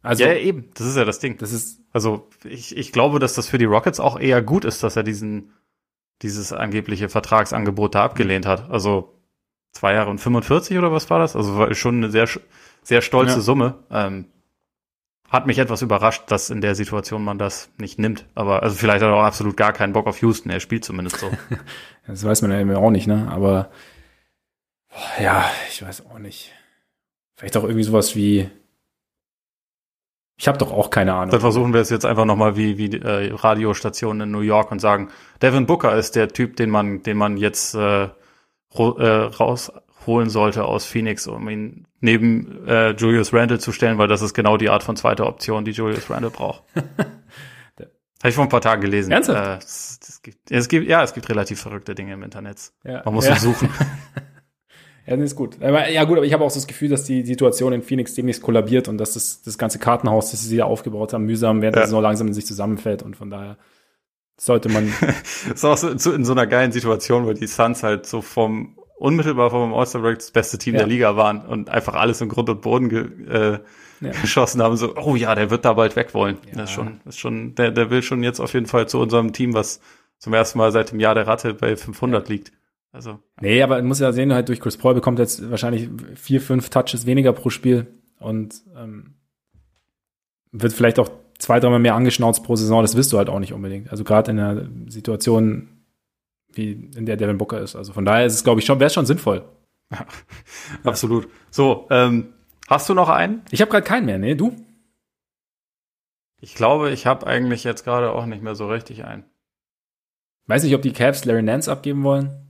Also, 0.04 0.24
ja, 0.24 0.34
eben, 0.34 0.70
das 0.76 0.88
ist 0.88 0.96
ja 0.96 1.06
das 1.06 1.20
Ding. 1.20 1.38
Das 1.38 1.52
ist, 1.52 1.82
also 1.92 2.30
ich, 2.44 2.76
ich 2.78 2.92
glaube, 2.92 3.20
dass 3.20 3.34
das 3.34 3.48
für 3.48 3.58
die 3.58 3.66
Rockets 3.66 4.00
auch 4.00 4.20
eher 4.20 4.42
gut 4.42 4.64
ist, 4.64 4.84
dass 4.84 4.96
er 4.96 5.04
diesen, 5.04 5.54
dieses 6.22 6.54
angebliche 6.54 7.10
Vertragsangebot 7.10 7.96
da 7.96 8.06
abgelehnt 8.06 8.46
hat. 8.46 8.70
Also 8.70 9.18
zwei 9.72 9.94
Jahre 9.94 10.10
und 10.10 10.20
45 10.20 10.78
oder 10.78 10.92
was 10.92 11.10
war 11.10 11.20
das? 11.20 11.36
Also 11.36 11.58
war 11.58 11.74
schon 11.74 11.98
eine 11.98 12.12
sehr, 12.12 12.28
sehr 12.84 13.02
stolze 13.02 13.36
ja. 13.36 13.42
Summe. 13.42 13.84
Ähm, 13.92 14.26
hat 15.30 15.46
mich 15.46 15.58
etwas 15.58 15.82
überrascht, 15.82 16.24
dass 16.28 16.50
in 16.50 16.62
der 16.62 16.74
Situation 16.74 17.24
man 17.24 17.38
das 17.38 17.70
nicht 17.78 18.00
nimmt. 18.00 18.26
Aber 18.34 18.64
also 18.64 18.76
vielleicht 18.76 19.04
hat 19.04 19.10
er 19.10 19.16
auch 19.16 19.24
absolut 19.24 19.58
gar 19.58 19.74
keinen 19.74 19.94
Bock 19.94 20.08
auf 20.08 20.22
Houston. 20.22 20.50
Er 20.50 20.62
spielt 20.62 20.86
zumindest 20.86 21.20
so. 21.20 21.30
das 22.08 22.24
weiß 22.24 22.42
man 22.44 22.52
ja 22.52 22.62
eben 22.62 22.74
auch 22.76 22.92
nicht, 22.92 23.08
ne? 23.08 23.28
Aber 23.30 23.70
ja, 25.20 25.50
ich 25.70 25.82
weiß 25.82 26.06
auch 26.06 26.20
nicht. 26.20 26.54
Vielleicht 27.36 27.58
auch 27.58 27.64
irgendwie 27.64 27.84
sowas 27.84 28.16
wie 28.16 28.50
ich 30.40 30.48
habe 30.48 30.60
doch 30.60 30.72
auch 30.72 30.92
keine 30.92 31.14
Ahnung. 31.16 31.32
Dann 31.32 31.40
versuchen 31.40 31.74
wir 31.74 31.82
es 31.82 31.90
jetzt 31.90 32.06
einfach 32.06 32.26
nochmal 32.26 32.56
wie, 32.56 32.78
wie 32.78 32.96
äh, 32.96 33.34
Radiostationen 33.34 34.28
in 34.28 34.32
New 34.32 34.42
York 34.42 34.72
und 34.72 34.80
sagen, 34.80 35.10
Devin 35.42 35.66
Booker 35.66 35.96
ist 35.96 36.16
der 36.16 36.28
Typ, 36.28 36.56
den 36.58 36.70
man, 36.70 37.02
den 37.02 37.18
man 37.18 37.38
jetzt 37.38 37.74
äh, 37.74 38.04
äh, 38.04 38.10
rausholen 38.78 40.30
sollte 40.30 40.66
aus 40.66 40.86
Phoenix, 40.86 41.26
um 41.26 41.50
ihn 41.50 41.88
neben 42.02 42.68
äh, 42.68 42.92
Julius 42.92 43.34
Randle 43.34 43.58
zu 43.58 43.72
stellen, 43.72 43.98
weil 43.98 44.08
das 44.08 44.22
ist 44.22 44.36
genau 44.36 44.58
die 44.58 44.70
Art 44.70 44.84
von 44.84 44.96
zweiter 44.96 45.26
Option, 45.26 45.66
die 45.66 45.72
Julius 45.72 46.10
Randle 46.10 46.30
braucht. 46.30 46.64
Habe 48.20 48.30
ich 48.30 48.36
vor 48.36 48.46
ein 48.46 48.50
paar 48.50 48.62
Tagen 48.62 48.82
gelesen. 48.82 49.12
Ernsthaft? 49.12 49.64
Äh, 49.64 49.66
es, 49.66 50.00
es, 50.08 50.22
gibt, 50.22 50.52
es 50.52 50.68
gibt, 50.68 50.88
ja, 50.88 51.04
es 51.04 51.14
gibt 51.14 51.30
relativ 51.30 51.62
verrückte 51.62 51.96
Dinge 51.96 52.14
im 52.14 52.24
Internet. 52.24 52.72
Ja. 52.84 53.02
Man 53.06 53.14
muss 53.16 53.28
ja. 53.28 53.36
suchen. 53.38 53.70
Ja, 55.08 55.16
das 55.16 55.32
ist 55.32 55.36
gut. 55.36 55.62
Aber, 55.62 55.90
ja 55.90 56.04
gut, 56.04 56.18
aber 56.18 56.26
ich 56.26 56.34
habe 56.34 56.44
auch 56.44 56.50
so 56.50 56.60
das 56.60 56.68
Gefühl, 56.68 56.90
dass 56.90 57.06
die 57.06 57.26
Situation 57.26 57.72
in 57.72 57.82
Phoenix 57.82 58.14
demnächst 58.14 58.42
kollabiert 58.42 58.90
und 58.90 58.98
dass 58.98 59.14
das, 59.14 59.42
das 59.42 59.58
ganze 59.58 59.80
Kartenhaus, 59.80 60.32
das 60.32 60.44
sie 60.44 60.58
da 60.58 60.66
aufgebaut 60.66 61.14
haben, 61.14 61.26
mühsam 61.26 61.62
während 61.62 61.76
ja. 61.76 61.82
der 61.82 61.88
Saison 61.88 62.02
langsam 62.02 62.28
in 62.28 62.34
sich 62.34 62.46
zusammenfällt 62.46 63.04
und 63.04 63.16
von 63.16 63.30
daher 63.30 63.58
sollte 64.36 64.70
man. 64.70 64.94
das 65.00 65.46
ist 65.56 65.66
auch 65.66 65.78
so, 65.78 66.12
in 66.12 66.26
so 66.26 66.34
einer 66.34 66.46
geilen 66.46 66.74
Situation, 66.74 67.26
wo 67.26 67.32
die 67.32 67.48
Suns 67.48 67.84
halt 67.84 68.06
so 68.06 68.22
vom 68.22 68.78
unmittelbar 68.98 69.50
vom 69.52 69.74
All-Star 69.74 70.02
Break 70.02 70.20
das 70.20 70.32
beste 70.32 70.58
Team 70.58 70.74
ja. 70.74 70.80
der 70.80 70.88
Liga 70.88 71.16
waren 71.16 71.42
und 71.42 71.70
einfach 71.70 71.94
alles 71.94 72.20
im 72.22 72.30
Grund 72.30 72.50
und 72.50 72.62
Boden 72.62 72.90
ge, 72.90 73.08
äh, 73.30 73.60
ja. 74.02 74.12
geschossen 74.22 74.62
haben. 74.62 74.76
So, 74.76 74.96
oh 74.98 75.16
ja, 75.16 75.36
der 75.36 75.50
wird 75.50 75.66
da 75.66 75.74
bald 75.74 75.96
weg 75.96 76.14
wollen. 76.14 76.38
Ja. 76.48 76.56
Das 76.56 76.70
ist 76.70 76.76
schon, 76.76 77.00
das 77.06 77.16
ist 77.16 77.20
schon, 77.20 77.56
der, 77.56 77.72
der 77.72 77.90
will 77.90 78.02
schon 78.02 78.24
jetzt 78.24 78.40
auf 78.40 78.54
jeden 78.54 78.66
Fall 78.66 78.88
zu 78.88 79.00
unserem 79.00 79.34
Team, 79.34 79.54
was 79.54 79.80
zum 80.18 80.34
ersten 80.34 80.58
Mal 80.58 80.72
seit 80.72 80.92
dem 80.92 81.00
Jahr 81.00 81.16
der 81.16 81.28
Ratte 81.28 81.54
bei 81.54 81.78
500 81.78 82.28
liegt. 82.28 82.52
Also. 82.98 83.20
Nee, 83.40 83.62
aber 83.62 83.76
man 83.76 83.86
muss 83.86 84.00
ja 84.00 84.12
sehen, 84.12 84.34
halt 84.34 84.50
durch 84.50 84.60
Chris 84.60 84.76
Paul 84.76 84.96
bekommt 84.96 85.20
jetzt 85.20 85.52
wahrscheinlich 85.52 85.88
vier, 86.16 86.42
fünf 86.42 86.72
Touches 86.72 87.06
weniger 87.06 87.32
pro 87.32 87.52
Spiel 87.52 87.86
und 88.20 88.64
ähm, 88.76 89.14
wird 90.52 90.74
vielleicht 90.74 90.98
auch 90.98 91.12
zwei, 91.38 91.60
dreimal 91.60 91.78
mehr 91.78 91.94
angeschnauzt 91.94 92.44
pro 92.44 92.56
Saison. 92.56 92.82
Das 92.82 92.98
wirst 92.98 93.14
du 93.14 93.20
halt 93.20 93.30
auch 93.30 93.38
nicht 93.38 93.54
unbedingt. 93.54 93.92
Also 93.92 94.04
gerade 94.04 94.32
in 94.32 94.40
einer 94.40 94.68
Situation, 94.88 95.70
wie 96.52 96.72
in 96.72 97.06
der 97.06 97.18
Devin 97.18 97.38
Booker 97.38 97.62
ist. 97.62 97.76
Also 97.76 97.94
von 97.94 98.04
daher 98.04 98.26
ist 98.26 98.34
es, 98.34 98.44
glaube 98.44 98.62
ich, 98.62 98.66
schon, 98.66 98.80
wäre 98.80 98.90
schon 98.90 99.06
sinnvoll. 99.06 99.46
Ja, 99.92 100.08
absolut. 100.84 101.28
So, 101.52 101.86
ähm, 101.92 102.34
hast 102.68 102.90
du 102.90 102.96
noch 102.96 103.10
einen? 103.10 103.44
Ich 103.52 103.62
habe 103.62 103.70
gerade 103.70 103.86
keinen 103.86 104.08
mehr, 104.08 104.18
ne? 104.18 104.36
Du? 104.36 104.56
Ich 106.42 106.56
glaube, 106.56 106.90
ich 106.90 107.06
habe 107.06 107.28
eigentlich 107.28 107.64
jetzt 107.64 107.84
gerade 107.84 108.12
auch 108.12 108.26
nicht 108.26 108.42
mehr 108.42 108.56
so 108.56 108.68
richtig 108.68 109.06
einen. 109.06 109.24
Weiß 110.48 110.64
nicht, 110.64 110.74
ob 110.74 110.82
die 110.82 110.94
Cavs 110.94 111.26
Larry 111.26 111.44
Nance 111.44 111.72
abgeben 111.72 112.04
wollen. 112.04 112.47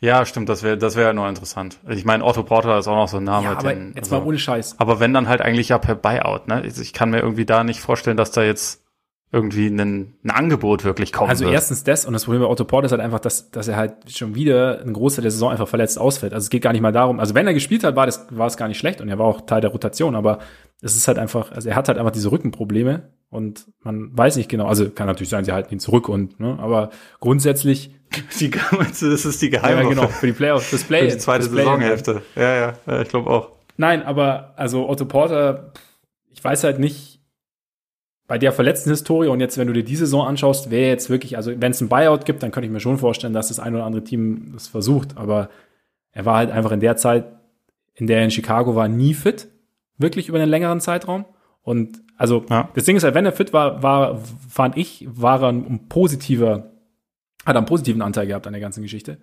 Ja, 0.00 0.26
stimmt, 0.26 0.48
das 0.48 0.62
wäre 0.62 0.76
das 0.76 0.94
wäre 0.94 1.08
ja 1.08 1.12
noch 1.12 1.28
interessant. 1.28 1.78
Ich 1.88 2.04
meine, 2.04 2.24
Otto 2.24 2.42
Porter 2.42 2.78
ist 2.78 2.86
auch 2.86 2.96
noch 2.96 3.08
so 3.08 3.16
ein 3.16 3.24
Name. 3.24 3.46
Ja, 3.46 3.52
aber 3.52 3.72
den, 3.72 3.88
jetzt 3.94 4.12
also, 4.12 4.18
mal 4.18 4.26
ohne 4.26 4.38
Scheiß. 4.38 4.76
Aber 4.78 5.00
wenn 5.00 5.14
dann 5.14 5.26
halt 5.26 5.40
eigentlich 5.40 5.70
ja 5.70 5.78
per 5.78 5.94
Buyout, 5.94 6.48
ne? 6.48 6.66
Ich 6.66 6.92
kann 6.92 7.10
mir 7.10 7.20
irgendwie 7.20 7.46
da 7.46 7.64
nicht 7.64 7.80
vorstellen, 7.80 8.16
dass 8.16 8.30
da 8.30 8.42
jetzt 8.42 8.82
irgendwie 9.32 9.66
ein, 9.66 10.14
ein 10.22 10.30
Angebot 10.30 10.84
wirklich 10.84 11.12
kommen 11.12 11.30
Also 11.30 11.44
wird. 11.44 11.54
erstens 11.54 11.82
das 11.84 12.06
und 12.06 12.12
das 12.12 12.24
Problem 12.24 12.42
bei 12.42 12.48
Otto 12.48 12.64
Porter 12.64 12.86
ist 12.86 12.92
halt 12.92 13.02
einfach, 13.02 13.18
dass, 13.18 13.50
dass 13.50 13.66
er 13.68 13.76
halt 13.76 14.10
schon 14.10 14.34
wieder 14.34 14.80
ein 14.80 14.92
Großteil 14.92 15.22
der 15.22 15.30
Saison 15.32 15.50
einfach 15.50 15.68
verletzt 15.68 15.98
ausfällt. 15.98 16.32
Also 16.32 16.44
es 16.44 16.50
geht 16.50 16.62
gar 16.62 16.72
nicht 16.72 16.80
mal 16.80 16.92
darum, 16.92 17.18
also 17.18 17.34
wenn 17.34 17.46
er 17.46 17.54
gespielt 17.54 17.82
hat, 17.84 17.96
war 17.96 18.06
das 18.06 18.26
war 18.30 18.46
es 18.46 18.56
gar 18.56 18.68
nicht 18.68 18.78
schlecht 18.78 19.00
und 19.00 19.08
er 19.08 19.18
war 19.18 19.26
auch 19.26 19.40
Teil 19.42 19.60
der 19.60 19.70
Rotation, 19.70 20.14
aber 20.14 20.38
es 20.80 20.96
ist 20.96 21.08
halt 21.08 21.18
einfach, 21.18 21.50
also 21.50 21.68
er 21.68 21.74
hat 21.74 21.88
halt 21.88 21.98
einfach 21.98 22.12
diese 22.12 22.30
Rückenprobleme 22.30 23.10
und 23.28 23.66
man 23.82 24.16
weiß 24.16 24.36
nicht 24.36 24.48
genau, 24.48 24.66
also 24.66 24.88
kann 24.90 25.06
natürlich 25.08 25.30
sein, 25.30 25.44
sie 25.44 25.52
halten 25.52 25.74
ihn 25.74 25.80
zurück 25.80 26.08
und, 26.08 26.38
ne, 26.38 26.56
aber 26.60 26.90
grundsätzlich 27.20 27.90
die, 28.40 28.50
das 28.50 29.02
ist 29.02 29.42
die 29.42 29.50
Geheime. 29.50 29.82
Ja, 29.82 29.88
genau, 29.88 30.06
für 30.06 30.26
die 30.26 30.32
Playoffs, 30.32 30.70
das 30.70 30.84
Play. 30.84 31.08
Für 31.10 31.16
die 31.16 31.18
zweite 31.18 31.44
Saisonhälfte. 31.46 32.22
Ja, 32.36 32.54
ja, 32.54 32.72
ja, 32.86 33.02
ich 33.02 33.08
glaube 33.08 33.28
auch. 33.28 33.50
Nein, 33.76 34.04
aber 34.04 34.54
also 34.56 34.88
Otto 34.88 35.04
Porter, 35.04 35.72
ich 36.32 36.42
weiß 36.42 36.62
halt 36.62 36.78
nicht, 36.78 37.15
bei 38.26 38.38
der 38.38 38.52
verletzten 38.52 38.90
Historie 38.90 39.28
und 39.28 39.40
jetzt, 39.40 39.56
wenn 39.56 39.68
du 39.68 39.72
dir 39.72 39.84
die 39.84 39.96
Saison 39.96 40.26
anschaust, 40.26 40.70
wäre 40.70 40.88
jetzt 40.88 41.10
wirklich, 41.10 41.36
also 41.36 41.52
wenn 41.60 41.72
es 41.72 41.80
ein 41.80 41.88
Buyout 41.88 42.24
gibt, 42.24 42.42
dann 42.42 42.50
könnte 42.50 42.66
ich 42.66 42.72
mir 42.72 42.80
schon 42.80 42.98
vorstellen, 42.98 43.32
dass 43.32 43.48
das 43.48 43.60
ein 43.60 43.74
oder 43.74 43.84
andere 43.84 44.02
Team 44.02 44.50
das 44.52 44.66
versucht. 44.66 45.16
Aber 45.16 45.48
er 46.12 46.24
war 46.24 46.38
halt 46.38 46.50
einfach 46.50 46.72
in 46.72 46.80
der 46.80 46.96
Zeit, 46.96 47.26
in 47.94 48.06
der 48.06 48.18
er 48.18 48.24
in 48.24 48.30
Chicago 48.30 48.74
war, 48.74 48.88
nie 48.88 49.14
fit. 49.14 49.48
Wirklich 49.96 50.28
über 50.28 50.38
einen 50.38 50.50
längeren 50.50 50.80
Zeitraum. 50.80 51.24
Und 51.62 52.02
also 52.16 52.44
ja. 52.50 52.68
das 52.74 52.84
Ding 52.84 52.96
ist 52.96 53.04
halt, 53.04 53.14
wenn 53.14 53.26
er 53.26 53.32
fit 53.32 53.52
war, 53.52 53.82
war, 53.82 54.20
fand 54.48 54.76
ich, 54.76 55.06
war 55.08 55.42
er 55.42 55.50
ein 55.50 55.88
positiver, 55.88 56.72
hat 57.44 57.54
er 57.54 57.58
einen 57.58 57.66
positiven 57.66 58.02
Anteil 58.02 58.26
gehabt 58.26 58.46
an 58.46 58.52
der 58.52 58.60
ganzen 58.60 58.82
Geschichte. 58.82 59.18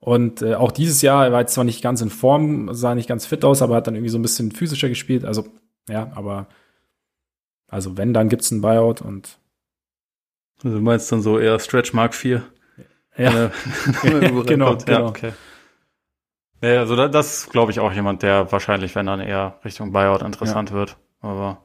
Und 0.00 0.42
äh, 0.42 0.54
auch 0.54 0.70
dieses 0.70 1.00
Jahr, 1.00 1.24
er 1.24 1.32
war 1.32 1.40
jetzt 1.40 1.54
zwar 1.54 1.64
nicht 1.64 1.82
ganz 1.82 2.02
in 2.02 2.10
Form, 2.10 2.74
sah 2.74 2.94
nicht 2.94 3.08
ganz 3.08 3.24
fit 3.24 3.42
aus, 3.44 3.62
aber 3.62 3.74
hat 3.76 3.86
dann 3.86 3.94
irgendwie 3.94 4.10
so 4.10 4.18
ein 4.18 4.22
bisschen 4.22 4.52
physischer 4.52 4.90
gespielt. 4.90 5.24
Also, 5.24 5.46
ja, 5.88 6.12
aber 6.14 6.48
also 7.68 7.96
wenn, 7.96 8.12
dann 8.12 8.28
gibt's 8.28 8.50
ein 8.50 8.60
Buyout 8.60 9.00
und 9.00 9.38
also 10.62 10.78
du 10.78 10.82
meinst 10.82 11.10
dann 11.12 11.20
so 11.20 11.38
eher 11.38 11.58
Stretch 11.58 11.92
Mark 11.92 12.14
4? 12.14 12.42
Ja, 13.16 13.46
äh, 13.46 13.50
genau, 14.02 14.42
genau. 14.44 14.78
Ja, 14.86 15.04
okay. 15.04 15.32
Ja, 16.62 16.80
also 16.80 16.96
das, 16.96 17.10
das 17.10 17.50
glaube 17.50 17.70
ich 17.70 17.80
auch 17.80 17.92
jemand, 17.92 18.22
der 18.22 18.50
wahrscheinlich, 18.50 18.94
wenn 18.94 19.06
dann 19.06 19.20
eher 19.20 19.58
Richtung 19.64 19.92
Buyout 19.92 20.22
interessant 20.22 20.70
ja. 20.70 20.76
wird. 20.76 20.96
Aber 21.20 21.62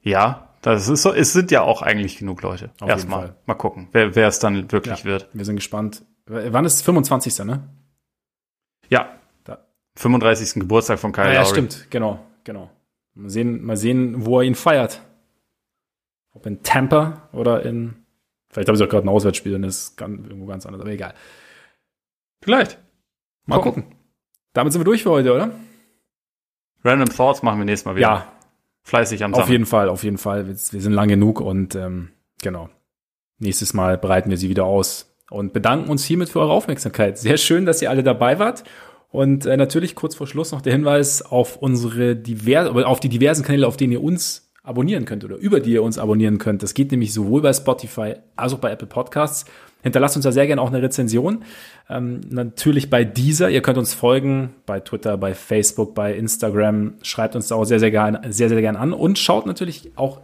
ja, 0.00 0.54
das 0.62 0.88
ist 0.88 1.02
so, 1.02 1.12
es 1.12 1.32
sind 1.32 1.50
ja 1.50 1.62
auch 1.62 1.82
eigentlich 1.82 2.18
genug 2.18 2.42
Leute. 2.42 2.70
Auf 2.80 2.88
Erstmal. 2.88 3.34
Mal 3.46 3.54
gucken, 3.54 3.88
wer, 3.92 4.14
wer 4.14 4.28
es 4.28 4.38
dann 4.38 4.70
wirklich 4.70 5.00
ja, 5.00 5.04
wird. 5.04 5.28
Wir 5.32 5.44
sind 5.44 5.56
gespannt. 5.56 6.04
Wann 6.26 6.64
ist 6.64 6.74
es? 6.74 6.82
25. 6.82 7.38
ne? 7.44 7.68
Ja. 8.88 9.18
Da. 9.44 9.58
35. 9.96 10.54
Geburtstag 10.60 10.98
von 10.98 11.12
Kyle 11.12 11.24
ah, 11.24 11.32
Ja, 11.32 11.40
Lowry. 11.42 11.50
stimmt, 11.50 11.90
genau, 11.90 12.20
genau. 12.44 12.70
Mal 13.14 13.30
sehen, 13.30 13.64
mal 13.64 13.76
sehen, 13.76 14.26
wo 14.26 14.40
er 14.40 14.46
ihn 14.46 14.54
feiert. 14.54 15.00
Ob 16.38 16.46
in 16.46 16.62
Tampa 16.62 17.28
oder 17.32 17.64
in. 17.64 17.96
Vielleicht 18.48 18.68
habe 18.68 18.78
ich 18.78 18.84
auch 18.84 18.88
gerade 18.88 19.04
ein 19.04 19.08
Auswärtsspiel 19.08 19.56
und 19.56 19.64
ist 19.64 19.96
ganz, 19.96 20.24
irgendwo 20.24 20.46
ganz 20.46 20.66
anders, 20.66 20.80
aber 20.80 20.90
egal. 20.90 21.14
Vielleicht. 22.40 22.78
Mal 23.44 23.56
gucken. 23.60 23.82
gucken. 23.82 23.98
Damit 24.52 24.72
sind 24.72 24.80
wir 24.80 24.84
durch 24.84 25.02
für 25.02 25.10
heute, 25.10 25.34
oder? 25.34 25.50
Random 26.84 27.08
Thoughts 27.08 27.42
machen 27.42 27.58
wir 27.58 27.64
nächstes 27.64 27.86
Mal 27.86 27.96
wieder. 27.96 28.06
Ja. 28.06 28.32
Fleißig 28.84 29.24
am 29.24 29.32
Sammeln. 29.32 29.42
Auf 29.42 29.50
jeden 29.50 29.66
Fall, 29.66 29.88
auf 29.88 30.04
jeden 30.04 30.16
Fall. 30.16 30.46
Wir, 30.46 30.54
wir 30.54 30.80
sind 30.80 30.92
lang 30.92 31.08
genug 31.08 31.40
und 31.40 31.74
ähm, 31.74 32.10
genau. 32.40 32.70
Nächstes 33.38 33.74
Mal 33.74 33.98
bereiten 33.98 34.30
wir 34.30 34.36
sie 34.36 34.48
wieder 34.48 34.64
aus 34.64 35.16
und 35.28 35.52
bedanken 35.52 35.90
uns 35.90 36.04
hiermit 36.04 36.28
für 36.28 36.38
eure 36.38 36.52
Aufmerksamkeit. 36.52 37.18
Sehr 37.18 37.36
schön, 37.36 37.66
dass 37.66 37.82
ihr 37.82 37.90
alle 37.90 38.04
dabei 38.04 38.38
wart. 38.38 38.62
Und 39.10 39.44
äh, 39.44 39.56
natürlich 39.56 39.96
kurz 39.96 40.14
vor 40.14 40.28
Schluss 40.28 40.52
noch 40.52 40.62
der 40.62 40.72
Hinweis 40.72 41.22
auf 41.22 41.56
unsere 41.56 42.14
divers 42.14 42.68
auf 42.68 43.00
die 43.00 43.08
diversen 43.08 43.42
Kanäle, 43.42 43.66
auf 43.66 43.76
denen 43.76 43.92
ihr 43.92 44.02
uns 44.02 44.47
abonnieren 44.62 45.04
könnt 45.04 45.24
oder 45.24 45.36
über 45.36 45.60
die 45.60 45.72
ihr 45.72 45.82
uns 45.82 45.98
abonnieren 45.98 46.38
könnt. 46.38 46.62
Das 46.62 46.74
geht 46.74 46.90
nämlich 46.90 47.12
sowohl 47.12 47.42
bei 47.42 47.52
Spotify 47.52 48.16
als 48.36 48.52
auch 48.52 48.58
bei 48.58 48.70
Apple 48.70 48.86
Podcasts. 48.86 49.44
Hinterlasst 49.82 50.16
uns 50.16 50.24
da 50.24 50.32
sehr 50.32 50.46
gerne 50.46 50.60
auch 50.60 50.68
eine 50.68 50.82
Rezension. 50.82 51.44
Ähm, 51.88 52.20
natürlich 52.28 52.90
bei 52.90 53.04
dieser. 53.04 53.48
Ihr 53.48 53.62
könnt 53.62 53.78
uns 53.78 53.94
folgen 53.94 54.54
bei 54.66 54.80
Twitter, 54.80 55.16
bei 55.16 55.34
Facebook, 55.34 55.94
bei 55.94 56.14
Instagram. 56.14 56.94
Schreibt 57.02 57.36
uns 57.36 57.48
da 57.48 57.54
auch 57.54 57.64
sehr, 57.64 57.78
sehr 57.78 57.90
gerne, 57.90 58.32
sehr, 58.32 58.48
sehr 58.48 58.60
gerne 58.60 58.78
an 58.78 58.92
und 58.92 59.18
schaut 59.18 59.46
natürlich 59.46 59.92
auch 59.96 60.20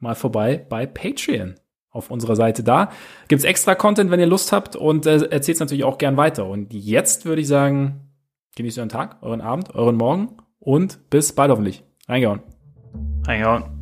mal 0.00 0.16
vorbei 0.16 0.64
bei 0.68 0.84
Patreon 0.84 1.54
auf 1.90 2.10
unserer 2.10 2.36
Seite 2.36 2.64
da. 2.64 2.90
Gibt's 3.28 3.44
extra 3.44 3.74
Content, 3.74 4.10
wenn 4.10 4.20
ihr 4.20 4.26
Lust 4.26 4.50
habt 4.50 4.74
und 4.74 5.06
äh, 5.06 5.24
erzählt 5.26 5.60
natürlich 5.60 5.84
auch 5.84 5.98
gern 5.98 6.16
weiter. 6.16 6.46
Und 6.46 6.72
jetzt 6.72 7.24
würde 7.24 7.42
ich 7.42 7.48
sagen, 7.48 8.12
genießt 8.56 8.78
euren 8.78 8.88
Tag, 8.88 9.18
euren 9.22 9.40
Abend, 9.40 9.74
euren 9.74 9.96
Morgen 9.96 10.36
und 10.58 11.08
bis 11.10 11.32
bald 11.34 11.50
hoffentlich. 11.50 11.84
Reingehauen. 12.08 12.51
Hang 13.26 13.44
on. 13.44 13.81